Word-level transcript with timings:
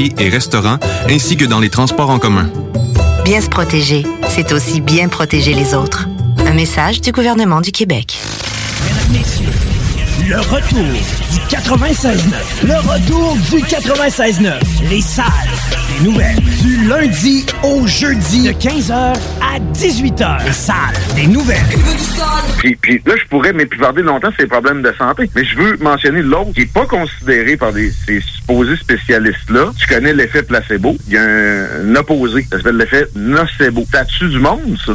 Et 0.00 0.28
restaurants, 0.28 0.78
ainsi 1.08 1.36
que 1.36 1.44
dans 1.44 1.60
les 1.60 1.70
transports 1.70 2.10
en 2.10 2.18
commun. 2.18 2.50
Bien 3.24 3.40
se 3.40 3.48
protéger, 3.48 4.04
c'est 4.28 4.52
aussi 4.52 4.80
bien 4.80 5.08
protéger 5.08 5.54
les 5.54 5.72
autres. 5.72 6.08
Un 6.38 6.52
message 6.52 7.00
du 7.00 7.12
gouvernement 7.12 7.60
du 7.60 7.70
Québec. 7.70 8.18
Le 10.26 10.36
retour 10.38 10.80
du 10.80 11.38
96.9. 11.54 12.66
Le 12.66 12.76
retour 12.76 13.36
du 13.36 13.62
96.9. 13.62 14.88
Les 14.90 15.00
salles 15.02 15.24
des 15.98 16.04
nouvelles. 16.04 16.40
Du 16.62 16.86
lundi 16.86 17.44
au 17.62 17.86
jeudi 17.86 18.44
de 18.44 18.52
15h 18.52 18.92
à 18.92 19.58
18h. 19.74 20.44
Les 20.46 20.52
salles 20.52 20.76
des 21.14 21.26
nouvelles. 21.26 21.58
Puis, 22.58 22.74
puis 22.76 23.02
là, 23.04 23.14
je 23.22 23.28
pourrais 23.28 23.52
m'épivarder 23.52 24.02
longtemps 24.02 24.30
sur 24.30 24.40
les 24.42 24.46
problèmes 24.46 24.80
de 24.80 24.92
santé. 24.96 25.28
Mais 25.36 25.44
je 25.44 25.56
veux 25.56 25.76
mentionner 25.78 26.22
l'autre 26.22 26.52
qui 26.54 26.60
n'est 26.60 26.66
pas 26.66 26.86
considéré 26.86 27.56
par 27.56 27.72
ces 27.74 28.20
supposés 28.20 28.76
spécialistes-là. 28.76 29.72
Tu 29.78 29.86
connais 29.86 30.14
l'effet 30.14 30.42
placebo. 30.42 30.96
Il 31.06 31.12
y 31.12 31.18
a 31.18 31.22
un, 31.22 31.90
un 31.90 31.96
opposé. 31.96 32.46
Ça 32.50 32.56
s'appelle 32.56 32.78
l'effet 32.78 33.06
nocebo. 33.14 33.84
Tue 34.18 34.28
du 34.30 34.38
monde, 34.38 34.78
ça? 34.84 34.92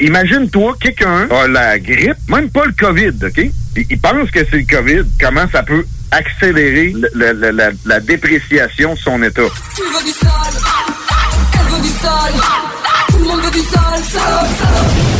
Imagine-toi, 0.00 0.76
quelqu'un 0.80 1.28
a 1.30 1.48
la 1.48 1.78
grippe, 1.78 2.16
même 2.28 2.50
pas 2.50 2.66
le 2.66 2.72
COVID, 2.72 3.14
OK? 3.24 3.50
Il 3.76 4.00
pense 4.00 4.30
que 4.30 4.40
c'est 4.50 4.58
le 4.58 4.66
COVID. 4.66 5.04
Comment 5.18 5.46
ça 5.50 5.62
peut 5.62 5.84
accélérer 6.10 6.94
la, 7.14 8.00
dépréciation 8.00 8.94
de 8.94 8.98
son 8.98 9.22
état? 9.22 9.42
Tout 9.74 9.82
le 13.18 13.24
monde 13.24 13.40
veut 13.40 13.50
du 13.50 13.60
sol, 13.60 15.11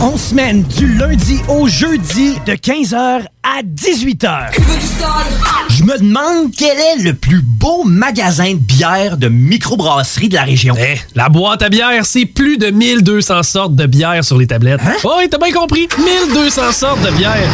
On 0.00 0.16
semaine 0.16 0.62
du 0.62 0.94
lundi 0.94 1.40
au 1.48 1.66
jeudi 1.68 2.34
de 2.46 2.52
15h 2.52 3.22
à 3.42 3.62
18h. 3.62 4.52
Je 5.70 5.84
me 5.84 5.98
demande 5.98 6.52
quel 6.56 6.76
est 6.78 7.02
le 7.02 7.14
plus 7.14 7.40
beau 7.40 7.84
magasin 7.84 8.52
de 8.52 8.58
bière 8.58 9.16
de 9.16 9.28
microbrasserie 9.28 10.28
de 10.28 10.34
la 10.34 10.42
région. 10.42 10.74
Eh, 10.78 10.98
la 11.14 11.28
boîte 11.30 11.62
à 11.62 11.70
bière, 11.70 12.04
c'est 12.04 12.26
plus 12.26 12.58
de 12.58 12.66
1200 12.70 13.42
sortes 13.42 13.74
de 13.74 13.86
bière 13.86 14.22
sur 14.22 14.36
les 14.36 14.46
tablettes. 14.46 14.80
Hein? 14.84 14.96
Oh, 15.04 15.14
oui, 15.18 15.28
t'as 15.30 15.38
bien 15.38 15.52
compris. 15.52 15.88
1200 15.98 16.72
sortes 16.72 17.02
de 17.02 17.10
bière. 17.16 17.48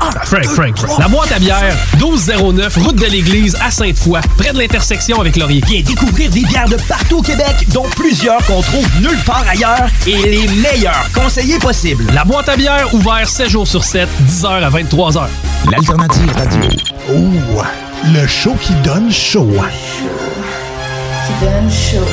Frank, 0.00 0.44
Frank, 0.46 0.78
Frank. 0.78 0.98
La 0.98 1.08
boîte 1.08 1.32
à 1.32 1.38
bière, 1.38 1.76
1209, 1.98 2.76
route 2.78 2.96
de 2.96 3.06
l'église 3.06 3.56
à 3.60 3.70
Sainte-Foy, 3.70 4.20
près 4.38 4.52
de 4.52 4.58
l'intersection 4.58 5.20
avec 5.20 5.36
Laurier. 5.36 5.62
Viens 5.66 5.82
découvrir 5.82 6.30
des 6.30 6.42
bières 6.42 6.68
de 6.68 6.76
partout 6.88 7.18
au 7.18 7.22
Québec, 7.22 7.66
dont 7.68 7.86
plusieurs 7.96 8.44
qu'on 8.46 8.62
trouve 8.62 8.86
nulle 9.00 9.22
part 9.24 9.44
ailleurs 9.48 9.88
et 10.06 10.22
les 10.22 10.48
meilleurs 10.48 11.08
conseillers 11.14 11.58
possibles. 11.58 12.04
La 12.14 12.24
boîte 12.24 12.48
à 12.48 12.56
bière, 12.56 12.92
ouvert 12.94 13.28
7 13.28 13.48
jours 13.50 13.68
sur 13.68 13.84
7, 13.84 14.08
10h 14.26 14.46
à 14.46 14.70
23h. 14.70 15.26
L'alternative 15.70 16.32
radio. 16.36 16.70
Oh, 17.10 17.62
le 18.12 18.26
show 18.26 18.56
qui 18.60 18.72
donne 18.82 19.10
chaud. 19.12 19.50
Qui 21.26 21.44
donne 21.44 21.70
chaud. 21.70 22.06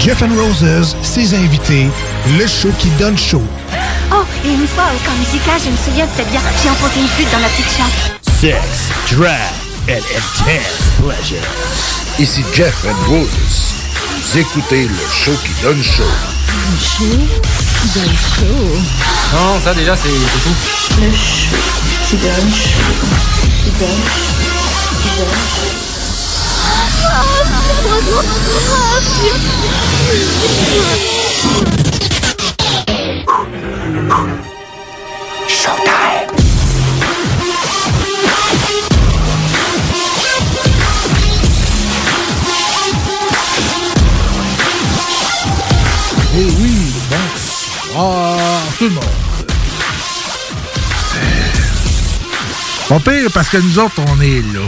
Jeff 0.00 0.22
and 0.22 0.34
Roses, 0.34 0.96
ses 1.02 1.34
invités, 1.34 1.88
le 2.38 2.46
show 2.46 2.70
qui 2.78 2.88
donne 2.98 3.16
chaud. 3.16 3.42
Oh, 4.12 4.24
et 4.44 4.52
une 4.52 4.66
fois 4.66 4.84
au 4.94 4.98
camp 5.06 5.16
musical, 5.18 5.60
je 5.64 5.70
me 5.70 5.76
souviens, 5.76 6.06
c'était 6.14 6.28
bien. 6.30 6.40
J'ai 6.62 6.70
enfoncé 6.70 7.00
une 7.00 7.08
flûte 7.08 7.30
dans 7.32 7.38
la 7.38 7.48
petite 7.48 7.70
chatte. 7.76 8.12
Sex, 8.40 8.56
drag 9.10 9.52
and 9.88 10.04
intense 10.16 10.90
pleasure. 11.00 11.46
Ici 12.18 12.44
Jeff 12.54 12.84
and 12.84 13.10
Roses. 13.10 13.72
Vous 14.22 14.38
écoutez 14.38 14.88
le 14.88 14.94
show 15.12 15.32
qui 15.44 15.52
donne 15.62 15.82
chaud. 15.82 16.04
Le 16.48 16.78
show 16.78 17.18
qui 17.80 17.88
donne 17.98 18.16
chaud. 18.36 18.80
Non, 19.34 19.60
ça 19.64 19.72
déjà, 19.74 19.96
c'est 19.96 20.08
tout. 20.08 20.56
Le 21.00 21.10
show 21.12 21.56
qui 22.08 22.16
donne 22.16 22.50
chaud. 22.52 22.94
Qui 23.64 23.70
donne 23.78 24.02
chaud. 24.06 24.42
Qui 25.02 25.08
donne 31.74 31.81
Showtime. 35.48 35.92
Eh 46.34 46.44
oui, 46.44 46.92
bonsoir 47.10 48.38
tout 48.78 48.84
le 48.84 48.90
monde. 48.90 49.04
Pas 52.88 52.98
pire 52.98 53.30
parce 53.32 53.48
que 53.48 53.58
nous 53.58 53.78
autres, 53.78 54.00
on 54.08 54.20
est 54.20 54.42
là. 54.52 54.60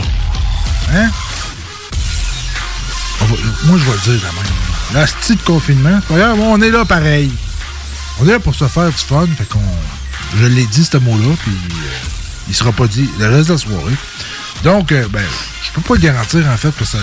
Hein? 0.93 1.09
Moi, 3.65 3.77
je 3.77 3.83
vais 3.83 3.91
le 3.91 3.97
dire 3.97 4.13
de 4.13 4.35
même. 4.35 4.53
La 4.93 5.05
de 5.35 5.41
confinement, 5.41 5.99
c'est 6.09 6.23
on 6.39 6.61
est 6.61 6.69
là 6.69 6.85
pareil. 6.85 7.31
On 8.19 8.27
est 8.27 8.31
là 8.31 8.39
pour 8.39 8.55
se 8.55 8.67
faire 8.67 8.89
du 8.89 8.97
fun, 8.97 9.27
fait 9.37 9.47
qu'on. 9.47 9.59
Je 10.37 10.45
l'ai 10.45 10.65
dit, 10.65 10.85
ce 10.85 10.97
mot-là, 10.97 11.35
puis 11.43 11.51
euh, 11.51 12.07
il 12.47 12.55
sera 12.55 12.71
pas 12.71 12.87
dit 12.87 13.09
le 13.19 13.29
reste 13.29 13.47
de 13.47 13.53
la 13.53 13.59
soirée. 13.59 13.95
Donc, 14.63 14.91
euh, 14.91 15.07
ben, 15.09 15.23
je 15.63 15.71
peux 15.71 15.81
pas 15.81 15.95
le 15.95 15.99
garantir, 15.99 16.45
en 16.47 16.57
fait, 16.57 16.71
parce 16.71 16.91
que 16.91 16.97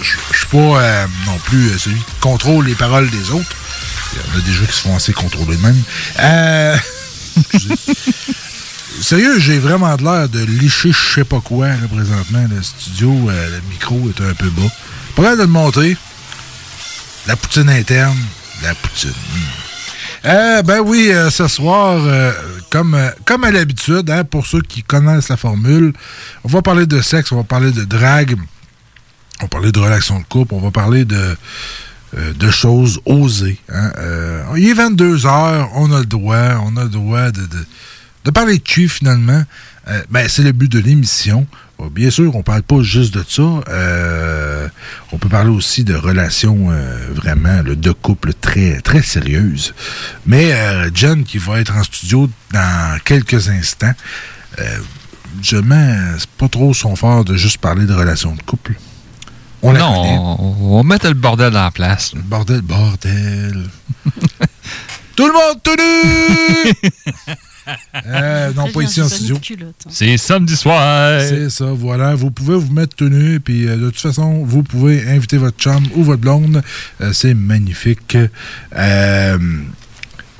je 0.00 0.36
suis 0.38 0.46
pas 0.46 0.58
euh, 0.58 1.06
non 1.26 1.38
plus 1.44 1.70
euh, 1.70 1.78
celui 1.78 1.98
qui 1.98 2.04
contrôle 2.20 2.66
les 2.66 2.74
paroles 2.74 3.10
des 3.10 3.30
autres. 3.30 3.56
Il 4.12 4.18
y 4.18 4.36
en 4.36 4.38
a 4.38 4.42
déjà 4.42 4.64
qui 4.66 4.76
se 4.76 4.82
font 4.82 4.96
assez 4.96 5.12
contrôler 5.12 5.56
de 5.56 5.62
même. 5.62 5.82
Euh. 6.20 6.76
Sérieux, 9.00 9.38
j'ai 9.40 9.58
vraiment 9.58 9.96
de 9.96 10.04
l'air 10.04 10.28
de 10.28 10.44
licher 10.44 10.92
je 10.92 11.14
sais 11.14 11.24
pas 11.24 11.40
quoi, 11.40 11.68
là, 11.68 11.88
présentement. 11.90 12.46
Le 12.50 12.62
studio, 12.62 13.10
euh, 13.30 13.50
le 13.50 13.60
micro 13.70 13.98
est 14.08 14.22
un 14.22 14.34
peu 14.34 14.50
bas. 14.50 14.70
Pas 15.16 15.34
de 15.34 15.42
le 15.42 15.46
monter. 15.46 15.96
La 17.26 17.36
poutine 17.36 17.68
interne. 17.70 18.18
La 18.62 18.74
poutine. 18.74 19.10
hmm. 19.10 19.61
Euh, 20.24 20.62
ben 20.62 20.80
oui, 20.80 21.10
euh, 21.10 21.30
ce 21.30 21.48
soir, 21.48 22.00
euh, 22.04 22.32
comme, 22.70 22.94
euh, 22.94 23.10
comme 23.24 23.42
à 23.44 23.50
l'habitude, 23.50 24.08
hein, 24.08 24.22
pour 24.24 24.46
ceux 24.46 24.60
qui 24.60 24.82
connaissent 24.84 25.28
la 25.28 25.36
formule, 25.36 25.92
on 26.44 26.48
va 26.48 26.62
parler 26.62 26.86
de 26.86 27.00
sexe, 27.00 27.32
on 27.32 27.36
va 27.36 27.42
parler 27.44 27.72
de 27.72 27.82
drague, 27.84 28.36
on 29.40 29.44
va 29.44 29.48
parler 29.48 29.72
de 29.72 29.80
relations 29.80 30.20
de 30.20 30.24
couple, 30.24 30.54
on 30.54 30.60
va 30.60 30.70
parler 30.70 31.04
de, 31.04 31.36
de 32.16 32.50
choses 32.50 33.00
osées. 33.04 33.58
hein. 33.68 33.90
Il 34.56 34.68
est 34.68 34.74
22 34.74 35.26
heures, 35.26 35.70
on 35.74 35.90
a 35.92 35.98
le 35.98 36.06
droit, 36.06 36.60
on 36.64 36.76
a 36.76 36.84
le 36.84 36.88
droit 36.90 37.32
de, 37.32 37.40
de, 37.40 37.66
de 38.24 38.30
parler 38.30 38.58
de 38.58 38.62
cul 38.62 38.88
finalement. 38.88 39.42
Ben, 40.10 40.28
c'est 40.28 40.44
le 40.44 40.52
but 40.52 40.70
de 40.70 40.78
l'émission. 40.78 41.48
Bien 41.90 42.10
sûr, 42.10 42.34
on 42.36 42.42
parle 42.42 42.62
pas 42.62 42.82
juste 42.82 43.14
de 43.14 43.24
ça. 43.28 43.42
Euh, 43.68 44.68
on 45.12 45.18
peut 45.18 45.28
parler 45.28 45.50
aussi 45.50 45.84
de 45.84 45.94
relations 45.94 46.68
euh, 46.70 47.08
vraiment 47.14 47.62
de 47.62 47.92
couple 47.92 48.32
très 48.34 48.80
très 48.80 49.02
sérieuses. 49.02 49.74
Mais 50.26 50.52
euh, 50.52 50.90
Jen, 50.94 51.24
qui 51.24 51.38
va 51.38 51.60
être 51.60 51.74
en 51.76 51.82
studio 51.82 52.28
dans 52.52 52.98
quelques 53.04 53.48
instants, 53.48 53.92
euh, 54.58 54.78
justement, 55.40 55.96
c'est 56.18 56.30
pas 56.30 56.48
trop 56.48 56.74
son 56.74 56.96
fort 56.96 57.24
de 57.24 57.36
juste 57.36 57.58
parler 57.58 57.86
de 57.86 57.94
relations 57.94 58.34
de 58.34 58.42
couple. 58.42 58.74
On 59.62 59.72
non, 59.72 60.36
on, 60.40 60.78
on 60.80 60.82
met 60.82 60.98
le 61.04 61.14
bordel 61.14 61.56
en 61.56 61.70
place. 61.70 62.14
là. 62.14 62.20
Bordel, 62.24 62.62
bordel. 62.62 63.68
Tout 65.14 65.26
le 65.26 65.32
monde 65.34 65.62
tout 65.62 65.76
nu! 65.76 67.34
Euh, 68.06 68.52
non, 68.54 68.68
pas 68.72 68.82
ici 68.82 69.00
en 69.00 69.08
studio. 69.08 69.38
C'est 69.88 70.16
samedi 70.16 70.56
soir. 70.56 71.20
C'est 71.20 71.50
ça, 71.50 71.66
voilà. 71.66 72.14
Vous 72.14 72.30
pouvez 72.30 72.56
vous 72.56 72.72
mettre 72.72 72.96
tenue, 72.96 73.40
puis 73.40 73.68
euh, 73.68 73.76
de 73.76 73.90
toute 73.90 74.00
façon, 74.00 74.44
vous 74.44 74.62
pouvez 74.62 75.08
inviter 75.08 75.36
votre 75.36 75.56
chum 75.58 75.82
ou 75.94 76.02
votre 76.02 76.20
blonde. 76.20 76.62
Euh, 77.00 77.12
c'est 77.12 77.34
magnifique. 77.34 78.16
Euh, 78.76 79.38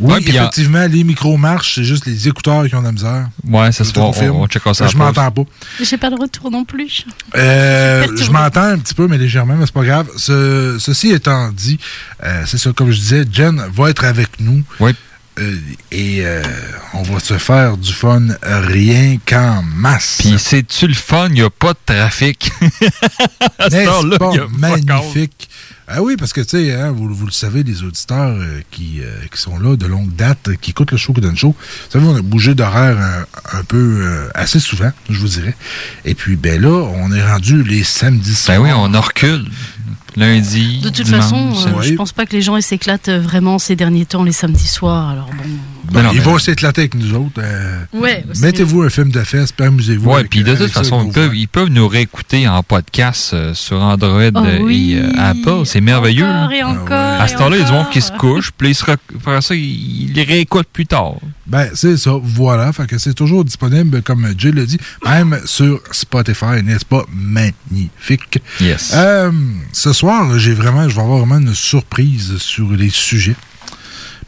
oui, 0.01 0.15
Ouais, 0.15 0.21
effectivement, 0.21 0.85
les 0.89 1.05
micros 1.05 1.37
marchent, 1.37 1.77
c'est 1.77 1.85
juste 1.85 2.07
les 2.07 2.27
écouteurs 2.27 2.67
qui 2.67 2.75
ont 2.75 2.81
de 2.81 2.87
la 2.87 2.93
misère. 2.93 3.29
Ouais, 3.47 3.71
ça 3.71 3.85
se 3.85 3.93
voit. 3.93 4.11
On, 4.33 4.43
on 4.43 4.47
checkera 4.49 4.75
ça. 4.75 4.89
Je 4.89 4.97
m'entends 4.97 5.31
pas. 5.31 5.43
J'ai 5.81 5.97
pas 5.97 6.11
de 6.11 6.17
retour 6.21 6.51
non 6.51 6.65
plus. 6.65 7.05
Euh, 7.37 8.07
Je 8.17 8.31
m'entends 8.33 8.63
un 8.65 8.79
petit 8.79 8.95
peu, 8.95 9.07
mais 9.07 9.17
légèrement, 9.19 9.55
mais 9.55 9.65
c'est 9.67 9.75
pas 9.75 9.85
grave. 9.85 10.09
Ce- 10.17 10.77
ceci 10.81 11.11
étant 11.11 11.53
dit, 11.53 11.79
euh, 12.25 12.43
c'est 12.47 12.59
ça, 12.59 12.73
comme 12.73 12.91
je 12.91 12.99
disais, 12.99 13.25
Jen 13.31 13.63
va 13.73 13.91
être 13.91 14.05
avec 14.05 14.41
nous. 14.41 14.65
Oui. 14.81 14.91
Euh, 15.39 15.57
et 15.91 16.27
euh, 16.27 16.43
on 16.93 17.03
va 17.03 17.19
se 17.19 17.39
faire 17.39 17.79
du 17.79 17.93
fun 17.93 18.23
rien 18.43 19.17
qu'en 19.27 19.63
masse. 19.63 20.19
Puis 20.21 20.35
c'est-tu 20.39 20.87
le 20.87 20.95
fun? 20.95 21.29
Il 21.29 21.35
n'y 21.35 21.41
a 21.41 21.49
pas 21.49 21.73
de 21.73 21.79
trafic. 21.87 22.53
N'est-ce 22.61 23.77
heure-là, 23.89 24.19
pas 24.19 24.35
y 24.35 24.39
a 24.39 24.47
magnifique? 24.59 25.49
Ah 25.89 26.03
oui, 26.03 26.17
parce 26.17 26.33
que, 26.33 26.41
tu 26.43 26.51
sais, 26.51 26.73
hein, 26.73 26.91
vous, 26.91 27.13
vous 27.13 27.27
le 27.27 27.33
savez, 27.33 27.63
les 27.63 27.83
auditeurs 27.83 28.37
euh, 28.39 28.61
qui, 28.71 29.01
euh, 29.01 29.11
qui 29.35 29.41
sont 29.41 29.59
là 29.59 29.77
de 29.77 29.87
longue 29.87 30.15
date, 30.15 30.51
qui 30.61 30.71
écoutent 30.71 30.93
le 30.93 30.97
show 30.97 31.13
Coudon 31.13 31.35
Show, 31.35 31.57
vous 31.59 31.91
savez, 31.91 32.07
on 32.07 32.17
a 32.17 32.23
bougé 32.23 32.55
d'horaire 32.55 32.99
un, 32.99 33.59
un 33.59 33.65
peu 33.65 34.29
assez 34.35 34.61
souvent, 34.61 34.91
je 35.09 35.19
vous 35.19 35.29
dirais. 35.29 35.57
Et 36.05 36.15
puis, 36.15 36.37
ben 36.37 36.61
là, 36.61 36.69
on 36.69 37.13
est 37.13 37.27
rendu 37.27 37.63
les 37.63 37.85
samedis 37.85 38.35
soirs. 38.35 38.63
Ben 38.63 38.65
oui, 38.65 38.73
on 38.73 39.01
recule. 39.01 39.47
Lundi. 40.17 40.79
De 40.81 40.89
toute 40.89 41.05
dimanche. 41.07 41.21
façon, 41.21 41.53
euh, 41.79 41.83
je 41.83 41.95
pense 41.95 42.13
pas 42.13 42.27
que 42.27 42.33
les 42.33 42.43
gens 42.43 42.57
ils 42.57 42.63
s'éclatent 42.63 43.09
euh, 43.09 43.21
vraiment 43.21 43.59
ces 43.59 43.77
derniers 43.77 44.05
temps 44.07 44.23
les 44.25 44.33
samedis 44.33 44.67
soirs. 44.69 45.09
Alors 45.11 45.27
bon. 45.27 45.45
Ben, 45.93 46.09
ils 46.15 46.23
vont 46.23 46.39
s'éclater 46.39 46.83
avec 46.83 46.95
nous 46.95 47.13
autres. 47.15 47.39
euh, 47.39 47.77
Ouais, 47.93 48.25
Mettez-vous 48.41 48.81
un 48.83 48.89
film 48.89 49.11
de 49.11 49.21
fesse, 49.25 49.53
puis 49.53 49.67
amusez-vous. 49.67 50.11
Avec- 50.15 50.31
puis 50.31 50.43
de 50.43 50.49
avec 50.51 50.63
toute 50.63 50.71
façon, 50.73 51.05
ils 51.07 51.13
peuvent, 51.13 51.37
ils 51.37 51.49
peuvent 51.49 51.69
nous 51.69 51.87
réécouter 51.87 52.49
en 52.49 52.63
podcast 52.63 53.33
euh, 53.35 53.53
sur 53.53 53.79
Android 53.83 54.23
Oh 54.35 54.39
euh, 54.39 54.59
oui, 54.63 54.93
et 54.95 55.01
euh, 55.01 55.11
Apple. 55.19 55.67
C'est 55.67 55.83
merveilleux. 55.83 56.25
Encore 56.25 56.49
là. 56.51 56.57
et 56.57 56.63
encore 56.63 57.21
À 57.21 57.29
ce 57.29 57.37
temps-là, 57.37 57.57
il 57.57 57.61
y 57.61 57.63
a 57.63 57.67
du 57.67 57.73
monde 57.73 57.81
encore. 57.83 57.93
qui 57.93 58.01
se 58.01 58.13
couche, 58.19 58.53
puis 58.57 58.71
ils 58.71 58.91
après 58.91 59.43
ça, 59.43 59.55
ils 59.55 60.05
ils 60.09 60.13
les 60.15 60.23
réécoutent 60.23 60.69
plus 60.73 60.87
tard. 60.87 61.17
Ben, 61.47 61.69
c'est 61.75 61.97
ça, 61.97 62.13
voilà. 62.23 62.73
Fait 62.73 62.87
que 62.87 62.99
c'est 62.99 63.15
toujours 63.15 63.45
disponible, 63.45 64.03
comme 64.03 64.33
Jay 64.39 64.53
l'a 64.53 64.65
dit, 64.65 64.79
même 65.05 65.41
sur 65.45 65.81
Spotify, 65.91 66.63
n'est-ce 66.63 66.85
pas? 66.85 67.05
Magnifique. 67.13 68.41
Yes. 68.61 68.93
Euh, 68.95 69.33
ce 69.73 69.93
soir, 69.93 70.39
j'ai 70.39 70.55
vraiment, 70.55 70.89
je 70.89 70.95
vais 70.95 71.03
avoir 71.03 71.19
vraiment 71.19 71.39
une 71.39 71.55
surprise 71.55 72.39
sur 72.39 72.71
les 72.71 72.91
sujets. 72.91 73.37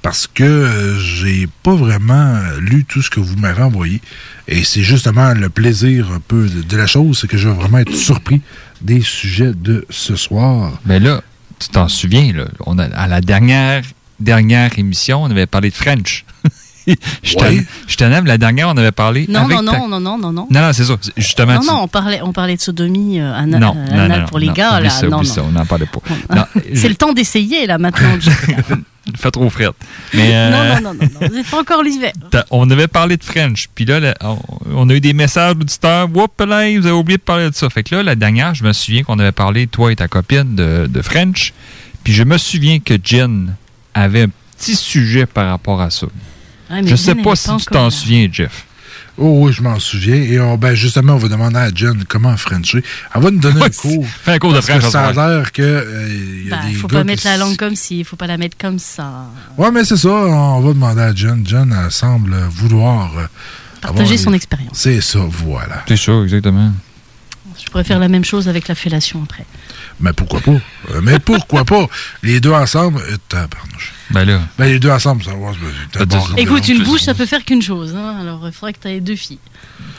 Parce 0.03 0.27
que 0.27 0.45
euh, 0.45 0.99
j'ai 0.99 1.49
pas 1.63 1.75
vraiment 1.75 2.39
lu 2.61 2.85
tout 2.85 3.01
ce 3.01 3.09
que 3.09 3.21
vous 3.21 3.37
m'avez 3.37 3.63
envoyé. 3.63 4.03
Et 4.49 4.63
c'est 4.63 4.83
justement 4.83 5.33
le 5.33 5.49
plaisir 5.49 6.11
un 6.13 6.21
peu 6.21 6.47
de, 6.47 6.61
de 6.61 6.77
la 6.77 6.87
chose, 6.87 7.21
c'est 7.21 7.27
que 7.27 7.39
je 7.39 7.49
vais 7.49 7.55
vraiment 7.55 7.79
être 7.79 7.95
surpris 7.95 8.43
des 8.83 9.01
sujets 9.01 9.53
de 9.55 9.87
ce 9.89 10.15
soir. 10.15 10.79
Mais 10.85 11.01
là, 11.01 11.23
tu 11.59 11.69
t'en 11.71 11.89
souviens, 11.89 12.35
là, 12.35 12.45
on 12.67 12.79
a, 12.79 12.85
à 12.85 13.07
la 13.07 13.23
dernière, 13.23 13.83
dernière 14.21 14.79
émission, 14.79 15.23
on 15.23 15.31
avait 15.31 15.47
parlé 15.47 15.71
de 15.71 15.75
French. 15.75 16.27
je 17.23 17.97
t'en- 17.97 18.11
aime, 18.13 18.27
la 18.27 18.39
dernière, 18.39 18.69
on 18.69 18.77
avait 18.77 18.93
parlé. 18.93 19.27
Non, 19.29 19.45
avec 19.47 19.59
non, 19.63 19.73
ta- 19.73 19.79
non, 19.79 19.89
non, 19.89 20.01
non, 20.01 20.19
non, 20.19 20.33
non. 20.33 20.49
Non, 20.51 20.61
non, 20.61 20.73
c'est 20.73 20.85
ça. 20.85 20.97
Justement, 21.17 21.55
Non, 21.55 21.61
tu- 21.61 21.67
non, 21.67 21.81
on 21.83 21.89
parlait, 21.89 22.21
on 22.23 22.33
parlait 22.33 22.57
de 22.57 22.61
sodomie 22.61 23.21
euh, 23.21 23.41
non, 23.47 23.57
euh, 23.57 23.59
non, 23.59 23.99
anal 24.05 24.21
non, 24.23 24.27
pour 24.27 24.39
les 24.39 24.49
gars. 24.49 24.75
oublie 24.77 24.85
là. 24.85 24.91
ça, 24.91 25.07
non, 25.07 25.19
oublie 25.19 25.29
non. 25.29 25.35
ça, 25.35 25.43
on 25.43 25.51
n'en 25.53 25.65
parlait 25.67 25.87
pas. 25.87 26.01
Non, 26.35 26.45
C'est 26.75 26.89
le 26.89 26.97
temps 26.97 27.13
d'essayer 27.13 27.67
là 27.67 27.79
maintenant. 27.79 28.19
Fait 29.19 29.31
trop 29.31 29.51
frette. 29.51 29.75
Mais, 30.15 30.31
euh, 30.35 30.51
Non, 30.51 30.65
non, 30.81 30.81
non, 30.81 30.95
non, 30.95 31.09
non. 31.21 31.29
C'est 31.35 31.51
pas 31.51 31.61
encore 31.61 31.83
l'hiver. 31.83 32.13
on 32.51 32.71
avait 32.71 32.89
parlé 32.89 33.19
de 33.19 33.23
French, 33.25 33.69
puis 33.75 33.85
là, 33.85 34.15
on 34.75 34.89
a 34.89 34.95
eu 34.95 35.01
des 35.01 35.13
messages 35.13 35.57
d'auditeurs. 35.57 36.09
Whoop, 36.15 36.41
là, 36.41 36.71
vous 36.79 36.87
avez 36.87 36.91
oublié 36.91 37.19
de 37.19 37.23
parler 37.23 37.51
de 37.51 37.55
ça. 37.55 37.69
Fait 37.69 37.83
que 37.83 37.97
là, 37.97 38.03
la 38.03 38.15
dernière, 38.15 38.55
je 38.55 38.65
me 38.65 38.73
souviens 38.73 39.03
qu'on 39.03 39.19
avait 39.19 39.31
parlé, 39.33 39.67
toi 39.67 39.93
et 39.93 39.97
ta 39.97 40.09
copine, 40.09 40.55
de, 40.55 40.87
de 40.89 41.03
French. 41.03 41.53
Puis 42.03 42.15
je 42.15 42.23
me 42.25 42.39
souviens 42.39 42.79
que 42.81 42.95
Jen 43.03 43.55
avait 43.93 44.23
un 44.23 44.29
petit 44.59 44.75
sujet 44.75 45.27
par 45.27 45.49
rapport 45.51 45.83
à 45.83 45.91
ça. 45.91 46.07
Ouais, 46.75 46.83
mais 46.83 46.89
je 46.91 46.97
Jen, 46.97 46.97
sais 46.97 47.15
pas 47.23 47.37
si 47.37 47.57
tu 47.57 47.65
t'en 47.67 47.85
là. 47.85 47.91
souviens, 47.91 48.29
Jeff. 48.31 48.67
Oh 49.17 49.45
oui, 49.47 49.53
je 49.53 49.63
m'en 49.63 49.79
souviens. 49.79 50.17
Et 50.17 50.41
on- 50.41 50.57
ben, 50.59 50.75
justement, 50.75 51.15
on 51.15 51.19
va 51.19 51.29
demander 51.29 51.57
à 51.59 51.71
Jen 51.73 52.05
comment 52.09 52.37
Frencher. 52.37 52.83
Elle 53.15 53.23
va 53.23 53.31
nous 53.31 53.39
donner 53.39 53.63
un 53.63 53.69
cours. 53.71 54.05
Fais 54.25 54.33
un 54.33 54.39
cours 54.41 54.51
de 54.51 54.57
Parce 54.57 54.67
que 54.67 54.73
French, 54.81 54.91
Ça 54.91 55.07
a 55.07 55.13
l'air 55.13 55.53
que 55.53 55.63
euh, 55.63 56.09
il 56.11 56.49
y 56.49 56.53
a 56.53 56.57
Bah, 56.57 56.63
des 56.67 56.75
faut 56.75 56.89
gars 56.89 56.99
pas 56.99 57.05
mettre 57.05 57.25
la 57.25 57.37
langue 57.37 57.57
comme 57.57 57.77
si, 57.77 58.03
faut 58.03 58.17
pas 58.17 58.27
la 58.27 58.37
mettre 58.39 58.57
comme 58.59 58.81
ça. 58.81 59.27
Ouais, 59.57 59.71
mais 59.71 59.85
c'est 59.85 59.97
ça. 59.97 60.09
On 60.11 60.61
va 60.61 60.73
demander 60.73 61.01
à 61.03 61.15
Jen. 61.15 61.47
Jen, 61.47 61.73
elle 61.85 61.93
semble 61.93 62.35
vouloir 62.51 63.17
euh, 63.17 63.27
Partager 63.81 64.03
avoir 64.15 64.19
son 64.19 64.31
les- 64.31 64.37
expérience. 64.37 64.71
C'est 64.77 65.01
ça, 65.01 65.21
voilà. 65.29 65.85
C'est 65.87 65.97
ça, 65.97 66.13
exactement. 66.25 66.73
Je 67.57 67.71
pourrais 67.71 67.85
faire 67.85 68.01
la 68.01 68.09
même 68.09 68.25
chose 68.25 68.49
avec 68.49 68.67
la 68.67 68.75
fellation 68.75 69.23
après. 69.23 69.45
Mais 70.01 70.13
pourquoi 70.13 70.41
pas? 70.41 70.51
Euh, 70.53 71.01
mais 71.03 71.19
pourquoi 71.19 71.65
pas? 71.65 71.87
Les 72.23 72.41
deux 72.41 72.53
ensemble, 72.53 73.01
euh. 73.11 73.47
Ben 74.11 74.25
là. 74.25 74.41
Ben, 74.59 74.67
les 74.67 74.79
deux 74.79 74.91
ensemble, 74.91 75.23
ça 75.25 75.31
va. 75.31 75.53
bon 76.05 76.19
Écoute, 76.37 76.69
une 76.69 76.83
bouche, 76.85 77.03
ça 77.03 77.15
peut 77.15 77.27
faire 77.27 77.45
qu'une 77.45 77.63
chose. 77.63 77.95
hein. 77.97 78.19
Alors, 78.21 78.43
il 78.47 78.53
faudrait 78.53 78.73
que 78.75 78.81
tu 78.81 78.89
aies 78.89 79.01
deux 79.01 79.17
filles. 79.17 79.39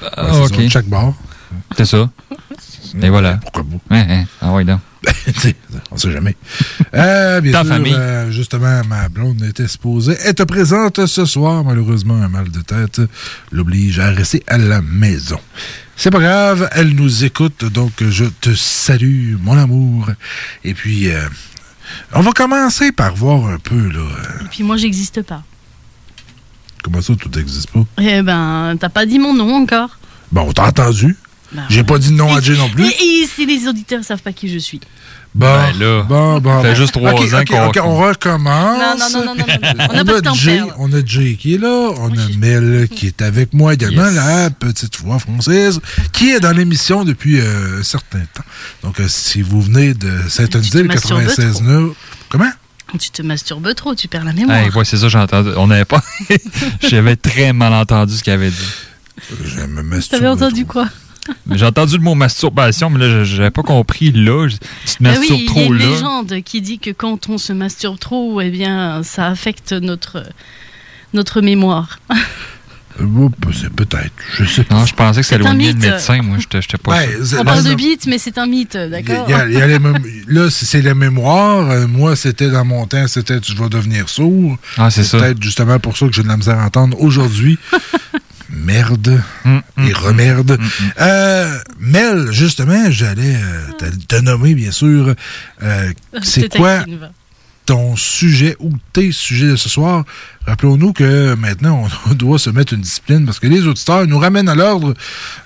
Ouais, 0.02 0.10
Ah, 0.16 0.30
c'est 0.34 0.40
ok. 0.56 0.62
ça, 0.64 0.70
chaque 0.70 0.86
bar. 0.88 1.14
C'est 1.78 1.86
ça. 1.86 2.10
Et 3.02 3.10
voilà. 3.10 3.34
Pourquoi 3.38 3.64
pas? 3.64 3.96
Ouais, 3.96 4.06
ouais. 4.08 4.26
Ah 4.42 4.54
ouais, 4.54 4.64
donc. 4.64 4.80
On 5.92 5.98
sait 5.98 6.12
jamais. 6.12 6.36
Euh, 6.94 7.42
bien 7.42 7.52
Ta 7.52 7.60
sûr, 7.64 7.68
famille. 7.74 7.94
euh, 7.94 8.32
justement, 8.32 8.82
ma 8.88 9.08
blonde 9.10 9.44
était 9.44 9.68
supposée 9.68 10.14
être 10.26 10.46
présente 10.46 11.06
ce 11.06 11.26
soir. 11.26 11.64
Malheureusement, 11.64 12.16
un 12.16 12.28
mal 12.30 12.50
de 12.50 12.62
tête 12.62 13.02
l'oblige 13.52 14.00
à 14.00 14.10
rester 14.12 14.44
à 14.48 14.58
la 14.58 14.82
maison. 14.82 15.40
C'est 15.98 16.12
pas 16.12 16.20
grave, 16.20 16.70
elle 16.74 16.90
nous 16.90 17.24
écoute, 17.24 17.64
donc 17.66 17.92
je 18.10 18.26
te 18.26 18.54
salue, 18.54 19.36
mon 19.42 19.58
amour. 19.58 20.10
Et 20.64 20.74
puis, 20.74 21.10
euh, 21.10 21.28
on 22.14 22.22
va 22.22 22.32
commencer 22.32 22.92
par 22.92 23.16
voir 23.16 23.48
un 23.48 23.60
peu, 23.60 23.90
là. 23.90 24.00
euh, 24.00 24.46
Et 24.46 24.48
puis 24.52 24.64
moi, 24.64 24.76
j'existe 24.78 25.22
pas. 25.22 25.44
comment 26.84 27.02
ça, 27.02 27.14
tout 27.16 27.30
n'existe 27.30 27.72
pas? 27.72 27.86
Eh 28.02 28.22
ben, 28.22 28.76
t'as 28.80 28.90
pas 28.90 29.06
dit 29.06 29.20
mon 29.20 29.34
nom 29.34 29.56
encore. 29.56 29.98
Bon, 30.32 30.52
t'as 30.52 30.68
entendu? 30.68 31.16
Bah, 31.54 31.62
J'ai 31.70 31.84
pas 31.84 31.98
dit 31.98 32.10
de 32.10 32.16
nom 32.16 32.34
à 32.36 32.42
Jay 32.42 32.58
non 32.58 32.70
plus. 32.70 32.86
Et, 32.88 33.22
et 33.22 33.28
si 33.28 33.46
les 33.46 33.68
auditeurs 33.68 34.04
savent 34.04 34.22
pas 34.22 34.34
qui 34.34 34.50
je 34.50 34.58
suis. 34.58 34.82
Bon, 35.36 35.48
Ben 35.48 35.78
là, 35.80 36.04
bon, 36.04 36.40
bon. 36.40 36.56
ça 36.56 36.62
fait 36.62 36.70
bon. 36.70 36.76
juste 36.76 36.94
trois 36.94 37.12
ans 37.12 37.44
qu'on- 37.46 37.68
ok, 37.68 37.80
on 37.84 37.98
recommence. 37.98 38.80
Non, 38.80 38.96
non, 38.98 39.26
non, 39.26 39.26
non, 39.26 39.36
non, 39.36 39.46
non, 39.46 39.74
non. 39.76 39.86
On 39.90 39.92
On 39.92 39.94
n'a 39.98 40.06
pas 40.06 40.14
de 40.14 40.20
temps 40.22 40.32
a, 40.32 40.36
Jay, 40.36 40.62
on 40.78 40.94
a 40.94 41.06
Jay 41.06 41.36
qui 41.38 41.56
est 41.56 41.58
là, 41.58 41.90
on 41.98 42.10
a 42.18 42.38
Mel 42.38 42.88
qui 42.90 43.08
est 43.08 43.22
avec 43.22 43.54
moi 43.54 43.74
également, 43.74 44.06
Yes. 44.06 44.16
la 44.16 44.50
petite 44.50 44.98
voix 45.02 45.20
française, 45.20 45.82
qui 46.14 46.32
est 46.32 46.40
dans 46.40 46.54
l'émission 46.54 47.04
depuis 47.04 47.42
euh, 47.42 47.82
un 47.82 47.84
certain 47.84 48.22
temps. 48.34 48.46
Donc, 48.82 49.02
euh, 49.02 49.08
si 49.10 49.42
vous 49.42 49.62
venez 49.62 49.94
de 49.94 50.08
masturbes 50.08 50.88
96 50.88 51.54
trop. 51.56 51.64
9 51.64 51.90
Comment? 52.30 52.52
Tu 52.98 53.10
te 53.10 53.22
masturbes 53.22 53.76
trop, 53.76 53.94
tu 53.94 54.08
perds 54.08 54.24
la 54.24 54.32
mémoire. 54.32 54.58
Hey, 54.58 54.70
ouais, 54.72 54.86
c'est 54.86 54.96
ça, 54.96 55.10
j'ai 55.10 55.18
entendu. 55.18 55.50
On 55.58 55.68
n'avait 55.68 55.84
pas. 55.84 56.02
J'avais 56.88 57.18
très 57.18 57.52
mal 57.52 57.74
entendu 57.74 58.16
ce 58.16 58.24
qu'il 58.24 58.32
avait 58.32 58.52
dit. 58.52 58.72
Je 59.44 59.62
me 59.66 60.02
T'avais 60.08 60.28
entendu 60.28 60.66
quoi? 60.66 60.88
J'ai 61.52 61.66
entendu 61.66 61.98
le 61.98 62.04
mot 62.04 62.16
masturbation, 62.16 62.90
mais 62.90 63.00
là, 63.00 63.10
je- 63.10 63.36
j'avais 63.36 63.52
pas 63.52 63.64
compris 63.64 64.12
là. 64.12 64.48
Je- 64.48 64.58
Tu 64.58 64.60
te 64.60 64.68
Ah 65.00 65.04
masturbes 65.04 65.30
oui, 65.32 65.38
il 65.40 65.42
y 65.42 65.46
a 65.46 65.48
trop 65.64 65.74
une 65.74 65.80
là. 65.80 65.86
légende 65.86 66.42
qui 66.44 66.62
dit 66.62 66.80
que 66.80 66.92
quand 66.92 67.30
on 67.30 67.38
se 67.38 67.54
masturbe 67.54 67.98
trop, 68.00 68.40
eh 68.42 68.50
bien, 68.50 69.02
ça 69.04 69.28
affecte 69.28 69.74
notre, 69.74 70.24
notre 71.14 71.42
mémoire. 71.42 72.00
Euh, 73.02 73.04
oups, 73.04 73.36
C'est 73.54 73.70
peut-être, 73.74 74.14
je 74.38 74.46
sais 74.46 74.64
pas. 74.64 74.76
Non, 74.76 74.86
je 74.86 74.94
pensais 74.94 75.20
que 75.20 75.26
ça 75.28 75.36
éloignait 75.36 75.68
le 75.68 75.74
mythe. 75.74 75.82
médecin. 75.84 76.22
Moi, 76.22 76.38
j'étais 76.40 76.62
j'étais 76.62 76.78
pas 76.78 76.92
Ben, 76.98 77.10
On 77.34 77.36
ben, 77.40 77.44
parle 77.44 77.64
de 77.66 77.74
bite, 77.74 78.06
mais 78.08 78.18
c'est 78.18 78.38
un 78.38 78.46
mythe, 78.46 78.78
d'accord? 78.78 79.28
là, 80.28 80.50
c'est 80.50 80.66
c'est 80.66 80.82
la 80.82 80.94
mémoire. 80.96 81.70
Euh, 81.72 81.88
moi, 81.88 82.16
c'était 82.16 82.50
dans 82.50 82.64
mon 82.64 82.86
temps, 82.86 83.06
c'était 83.08 83.42
tu 83.42 83.54
vas 83.56 83.68
devenir 83.68 84.08
sourd. 84.08 84.58
Ah, 84.78 84.90
c'est 84.90 85.04
ça. 85.04 85.18
peut-être 85.20 85.44
justement 85.44 85.78
pour 85.80 85.98
ça 85.98 86.06
que 86.08 86.14
j'ai 86.14 86.24
de 86.24 86.28
la 86.30 86.38
misère 86.38 86.58
à 86.60 86.66
entendre 86.68 86.98
aujourd'hui. 87.02 87.58
Merde 88.56 89.22
Hum, 89.46 89.62
hum, 89.78 89.88
et 89.88 89.94
remerde. 89.94 90.52
hum, 90.52 90.58
hum. 90.60 90.92
Euh, 91.02 91.58
Mel, 91.80 92.32
justement, 92.32 92.90
j'allais 92.90 93.36
euh, 93.36 93.72
te, 93.78 94.16
te 94.16 94.22
nommer, 94.22 94.56
bien 94.56 94.72
sûr. 94.72 95.14
Euh, 95.64 95.92
c'est 96.24 96.56
quoi 96.56 96.84
ton 97.68 97.96
sujet 97.96 98.56
ou 98.60 98.72
tes 98.94 99.12
sujets 99.12 99.48
de 99.48 99.56
ce 99.56 99.70
soir? 99.70 100.04
Rappelons-nous 100.46 100.94
que 100.94 101.34
maintenant, 101.34 101.88
on 102.06 102.14
doit 102.14 102.38
se 102.38 102.52
mettre 102.52 102.74
une 102.74 102.82
discipline 102.82 103.26
parce 103.26 103.40
que 103.40 103.48
les 103.48 103.66
auditeurs 103.66 104.06
nous 104.06 104.20
ramènent 104.20 104.50
à 104.50 104.54
l'ordre 104.54 104.94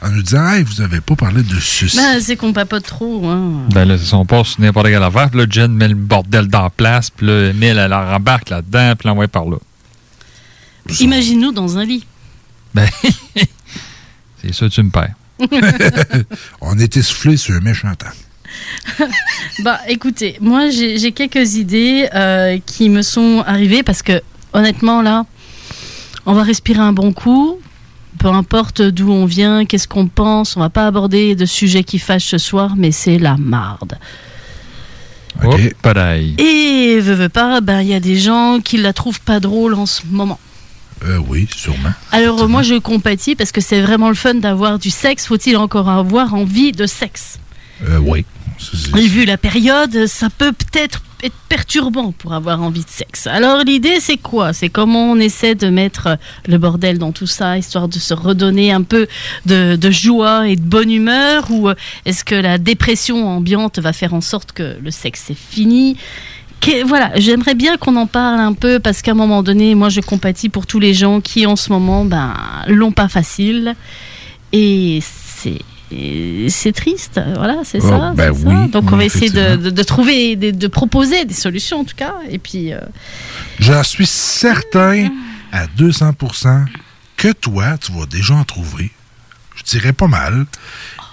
en 0.01 0.09
nous 0.09 0.21
disant 0.21 0.45
Hey, 0.49 0.63
vous 0.63 0.81
n'avez 0.81 0.99
pas 0.99 1.15
parlé 1.15 1.43
de 1.43 1.59
ceci. 1.61 1.95
Ben, 1.95 2.19
c'est 2.19 2.35
qu'on 2.35 2.51
papote 2.51 2.83
trop. 2.85 3.25
Hein. 3.29 3.61
Ben 3.73 3.85
là, 3.85 3.95
on 4.11 4.25
passe 4.25 4.47
sur 4.49 4.59
n'importe 4.61 4.87
quelle 4.87 5.01
affaire. 5.01 5.29
Puis 5.29 5.39
là, 5.39 5.45
Jen 5.49 5.71
met 5.73 5.87
le 5.87 5.95
bordel 5.95 6.47
dans 6.47 6.63
la 6.63 6.69
place. 6.69 7.09
Puis 7.09 7.25
là, 7.25 7.51
Emile, 7.51 7.77
elle 7.77 7.93
en 7.93 8.05
rembarque 8.11 8.49
là-dedans. 8.49 8.95
Puis 8.99 9.07
l'envoie 9.07 9.29
par 9.29 9.45
là. 9.45 9.55
Imagine-nous 10.99 11.51
dans 11.53 11.77
un 11.77 11.85
lit. 11.85 12.05
Ben, 12.79 13.43
c'est 14.41 14.53
ça, 14.53 14.69
tu 14.69 14.83
me 14.83 14.89
perds. 14.89 15.13
on 16.61 16.77
est 16.77 16.97
essoufflé 16.97 17.37
sur 17.37 17.55
un 17.55 17.61
méchant 17.61 17.93
temps. 17.95 18.07
Bah, 19.63 19.79
écoutez, 19.87 20.37
moi, 20.41 20.69
j'ai 20.69 21.11
quelques 21.11 21.55
idées 21.55 22.07
euh, 22.13 22.57
qui 22.65 22.89
me 22.89 23.01
sont 23.01 23.43
arrivées 23.45 23.83
parce 23.83 24.01
que, 24.01 24.21
honnêtement, 24.53 25.01
là, 25.01 25.25
On 26.25 26.33
va 26.33 26.43
respirer 26.43 26.79
un 26.79 26.93
bon 26.93 27.11
coup. 27.11 27.59
Peu 28.19 28.27
importe 28.27 28.81
d'où 28.81 29.11
on 29.11 29.25
vient, 29.25 29.65
qu'est-ce 29.65 29.87
qu'on 29.87 30.07
pense, 30.07 30.57
on 30.57 30.59
va 30.59 30.69
pas 30.69 30.85
aborder 30.85 31.35
de 31.35 31.45
sujets 31.45 31.83
qui 31.83 31.99
fâchent 31.99 32.27
ce 32.27 32.37
soir, 32.37 32.75
mais 32.75 32.91
c'est 32.91 33.17
la 33.17 33.37
marde. 33.37 33.97
Ok. 35.43 35.75
pareil. 35.81 36.35
Et 36.37 36.99
veux, 36.99 37.13
veux 37.13 37.29
pas, 37.29 37.61
ben 37.61 37.81
il 37.81 37.87
y 37.87 37.93
a 37.93 37.99
des 37.99 38.17
gens 38.17 38.59
qui 38.61 38.77
la 38.77 38.91
trouvent 38.93 39.21
pas 39.21 39.39
drôle 39.39 39.73
en 39.73 39.85
ce 39.85 40.01
moment. 40.09 40.39
Euh, 41.05 41.17
oui, 41.27 41.47
sûrement. 41.55 41.93
Alors 42.11 42.49
moi 42.49 42.61
je 42.61 42.75
compatis 42.75 43.35
parce 43.35 43.51
que 43.51 43.61
c'est 43.61 43.81
vraiment 43.81 44.09
le 44.09 44.15
fun 44.15 44.35
d'avoir 44.35 44.79
du 44.79 44.89
sexe. 44.89 45.27
Faut-il 45.27 45.55
encore 45.57 45.89
avoir 45.89 46.33
envie 46.33 46.71
de 46.71 46.85
sexe? 46.85 47.39
Euh, 47.87 47.97
oui. 47.99 48.25
Et 48.97 49.07
vu 49.07 49.23
la 49.23 49.37
période, 49.37 50.07
ça 50.07 50.29
peut 50.29 50.51
peut-être 50.51 51.01
être 51.23 51.35
perturbant 51.47 52.11
pour 52.13 52.33
avoir 52.33 52.61
envie 52.61 52.83
de 52.83 52.89
sexe. 52.89 53.27
Alors 53.27 53.63
l'idée 53.63 53.99
c'est 54.01 54.17
quoi? 54.17 54.53
C'est 54.53 54.69
comment 54.69 55.11
on 55.11 55.17
essaie 55.17 55.55
de 55.55 55.69
mettre 55.69 56.17
le 56.47 56.57
bordel 56.57 56.97
dans 56.97 57.11
tout 57.11 57.27
ça, 57.27 57.57
histoire 57.57 57.87
de 57.87 57.99
se 57.99 58.13
redonner 58.13 58.71
un 58.71 58.83
peu 58.83 59.07
de, 59.45 59.75
de 59.75 59.91
joie 59.91 60.47
et 60.47 60.55
de 60.55 60.61
bonne 60.61 60.91
humeur? 60.91 61.49
Ou 61.51 61.69
euh, 61.69 61.75
est-ce 62.05 62.23
que 62.25 62.35
la 62.35 62.57
dépression 62.57 63.27
ambiante 63.27 63.79
va 63.79 63.93
faire 63.93 64.13
en 64.13 64.21
sorte 64.21 64.51
que 64.51 64.77
le 64.81 64.91
sexe 64.91 65.29
est 65.29 65.37
fini? 65.37 65.97
Que- 66.61 66.83
voilà, 66.85 67.11
j'aimerais 67.15 67.55
bien 67.55 67.77
qu'on 67.77 67.95
en 67.95 68.05
parle 68.07 68.39
un 68.41 68.53
peu 68.53 68.79
parce 68.79 69.01
qu'à 69.01 69.11
un 69.11 69.15
moment 69.15 69.43
donné, 69.43 69.75
moi 69.75 69.89
je 69.89 70.01
compatis 70.01 70.49
pour 70.49 70.65
tous 70.67 70.79
les 70.79 70.93
gens 70.93 71.21
qui 71.21 71.45
en 71.45 71.55
ce 71.55 71.71
moment 71.71 72.03
ben, 72.05 72.33
l'ont 72.67 72.91
pas 72.91 73.07
facile. 73.07 73.75
Et 74.51 74.99
c'est. 75.01 75.59
c'est 76.49 76.71
triste, 76.71 77.19
voilà, 77.35 77.59
c'est 77.63 77.79
Oh, 77.83 77.87
ça. 77.89 78.13
ben 78.15 78.33
ça. 78.33 78.39
oui, 78.47 78.69
Donc 78.69 78.91
on 78.91 78.95
va 78.97 79.05
essayer 79.05 79.29
de- 79.29 79.69
de 79.69 79.83
trouver, 79.83 80.35
de, 80.35 80.51
de 80.51 80.67
proposer 80.67 81.25
des 81.25 81.33
solutions 81.33 81.79
en 81.79 81.83
tout 81.83 81.95
cas. 81.95 82.15
Et 82.29 82.37
puis, 82.39 82.73
euh, 82.73 82.79
J'en 83.59 83.83
suis 83.83 84.05
certain 84.05 85.09
à 85.51 85.65
200 85.77 86.13
que 87.17 87.31
toi, 87.31 87.77
tu 87.79 87.91
vas 87.91 88.05
déjà 88.05 88.33
en 88.35 88.43
trouver. 88.43 88.91
Je 89.59 89.63
dirais 89.77 89.93
pas 89.93 90.07
mal. 90.07 90.45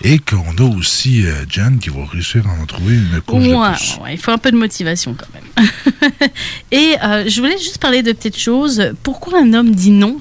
Et 0.02 0.18
qu'on 0.18 0.54
a 0.58 0.62
aussi 0.76 1.24
euh, 1.26 1.44
Jen 1.48 1.78
qui 1.78 1.88
va 1.88 2.04
réussir 2.04 2.46
à 2.46 2.50
en 2.50 2.66
trouver 2.66 2.94
une 2.96 3.20
couche 3.22 3.42
de 3.44 3.54
ouais, 3.54 3.72
plus. 3.74 3.98
ouais, 4.02 4.14
il 4.14 4.18
faut 4.20 4.30
un 4.30 4.36
peu 4.38 4.50
de 4.50 4.56
motivation 4.56 5.14
quand 5.14 5.26
même. 5.34 6.12
et 6.70 6.96
euh, 7.02 7.24
je 7.28 7.40
voulais 7.40 7.56
juste 7.58 7.78
parler 7.78 8.02
de 8.02 8.12
petites 8.12 8.38
choses. 8.38 8.92
Pourquoi 9.02 9.40
un 9.40 9.54
homme 9.54 9.74
dit 9.74 9.90
non 9.90 10.18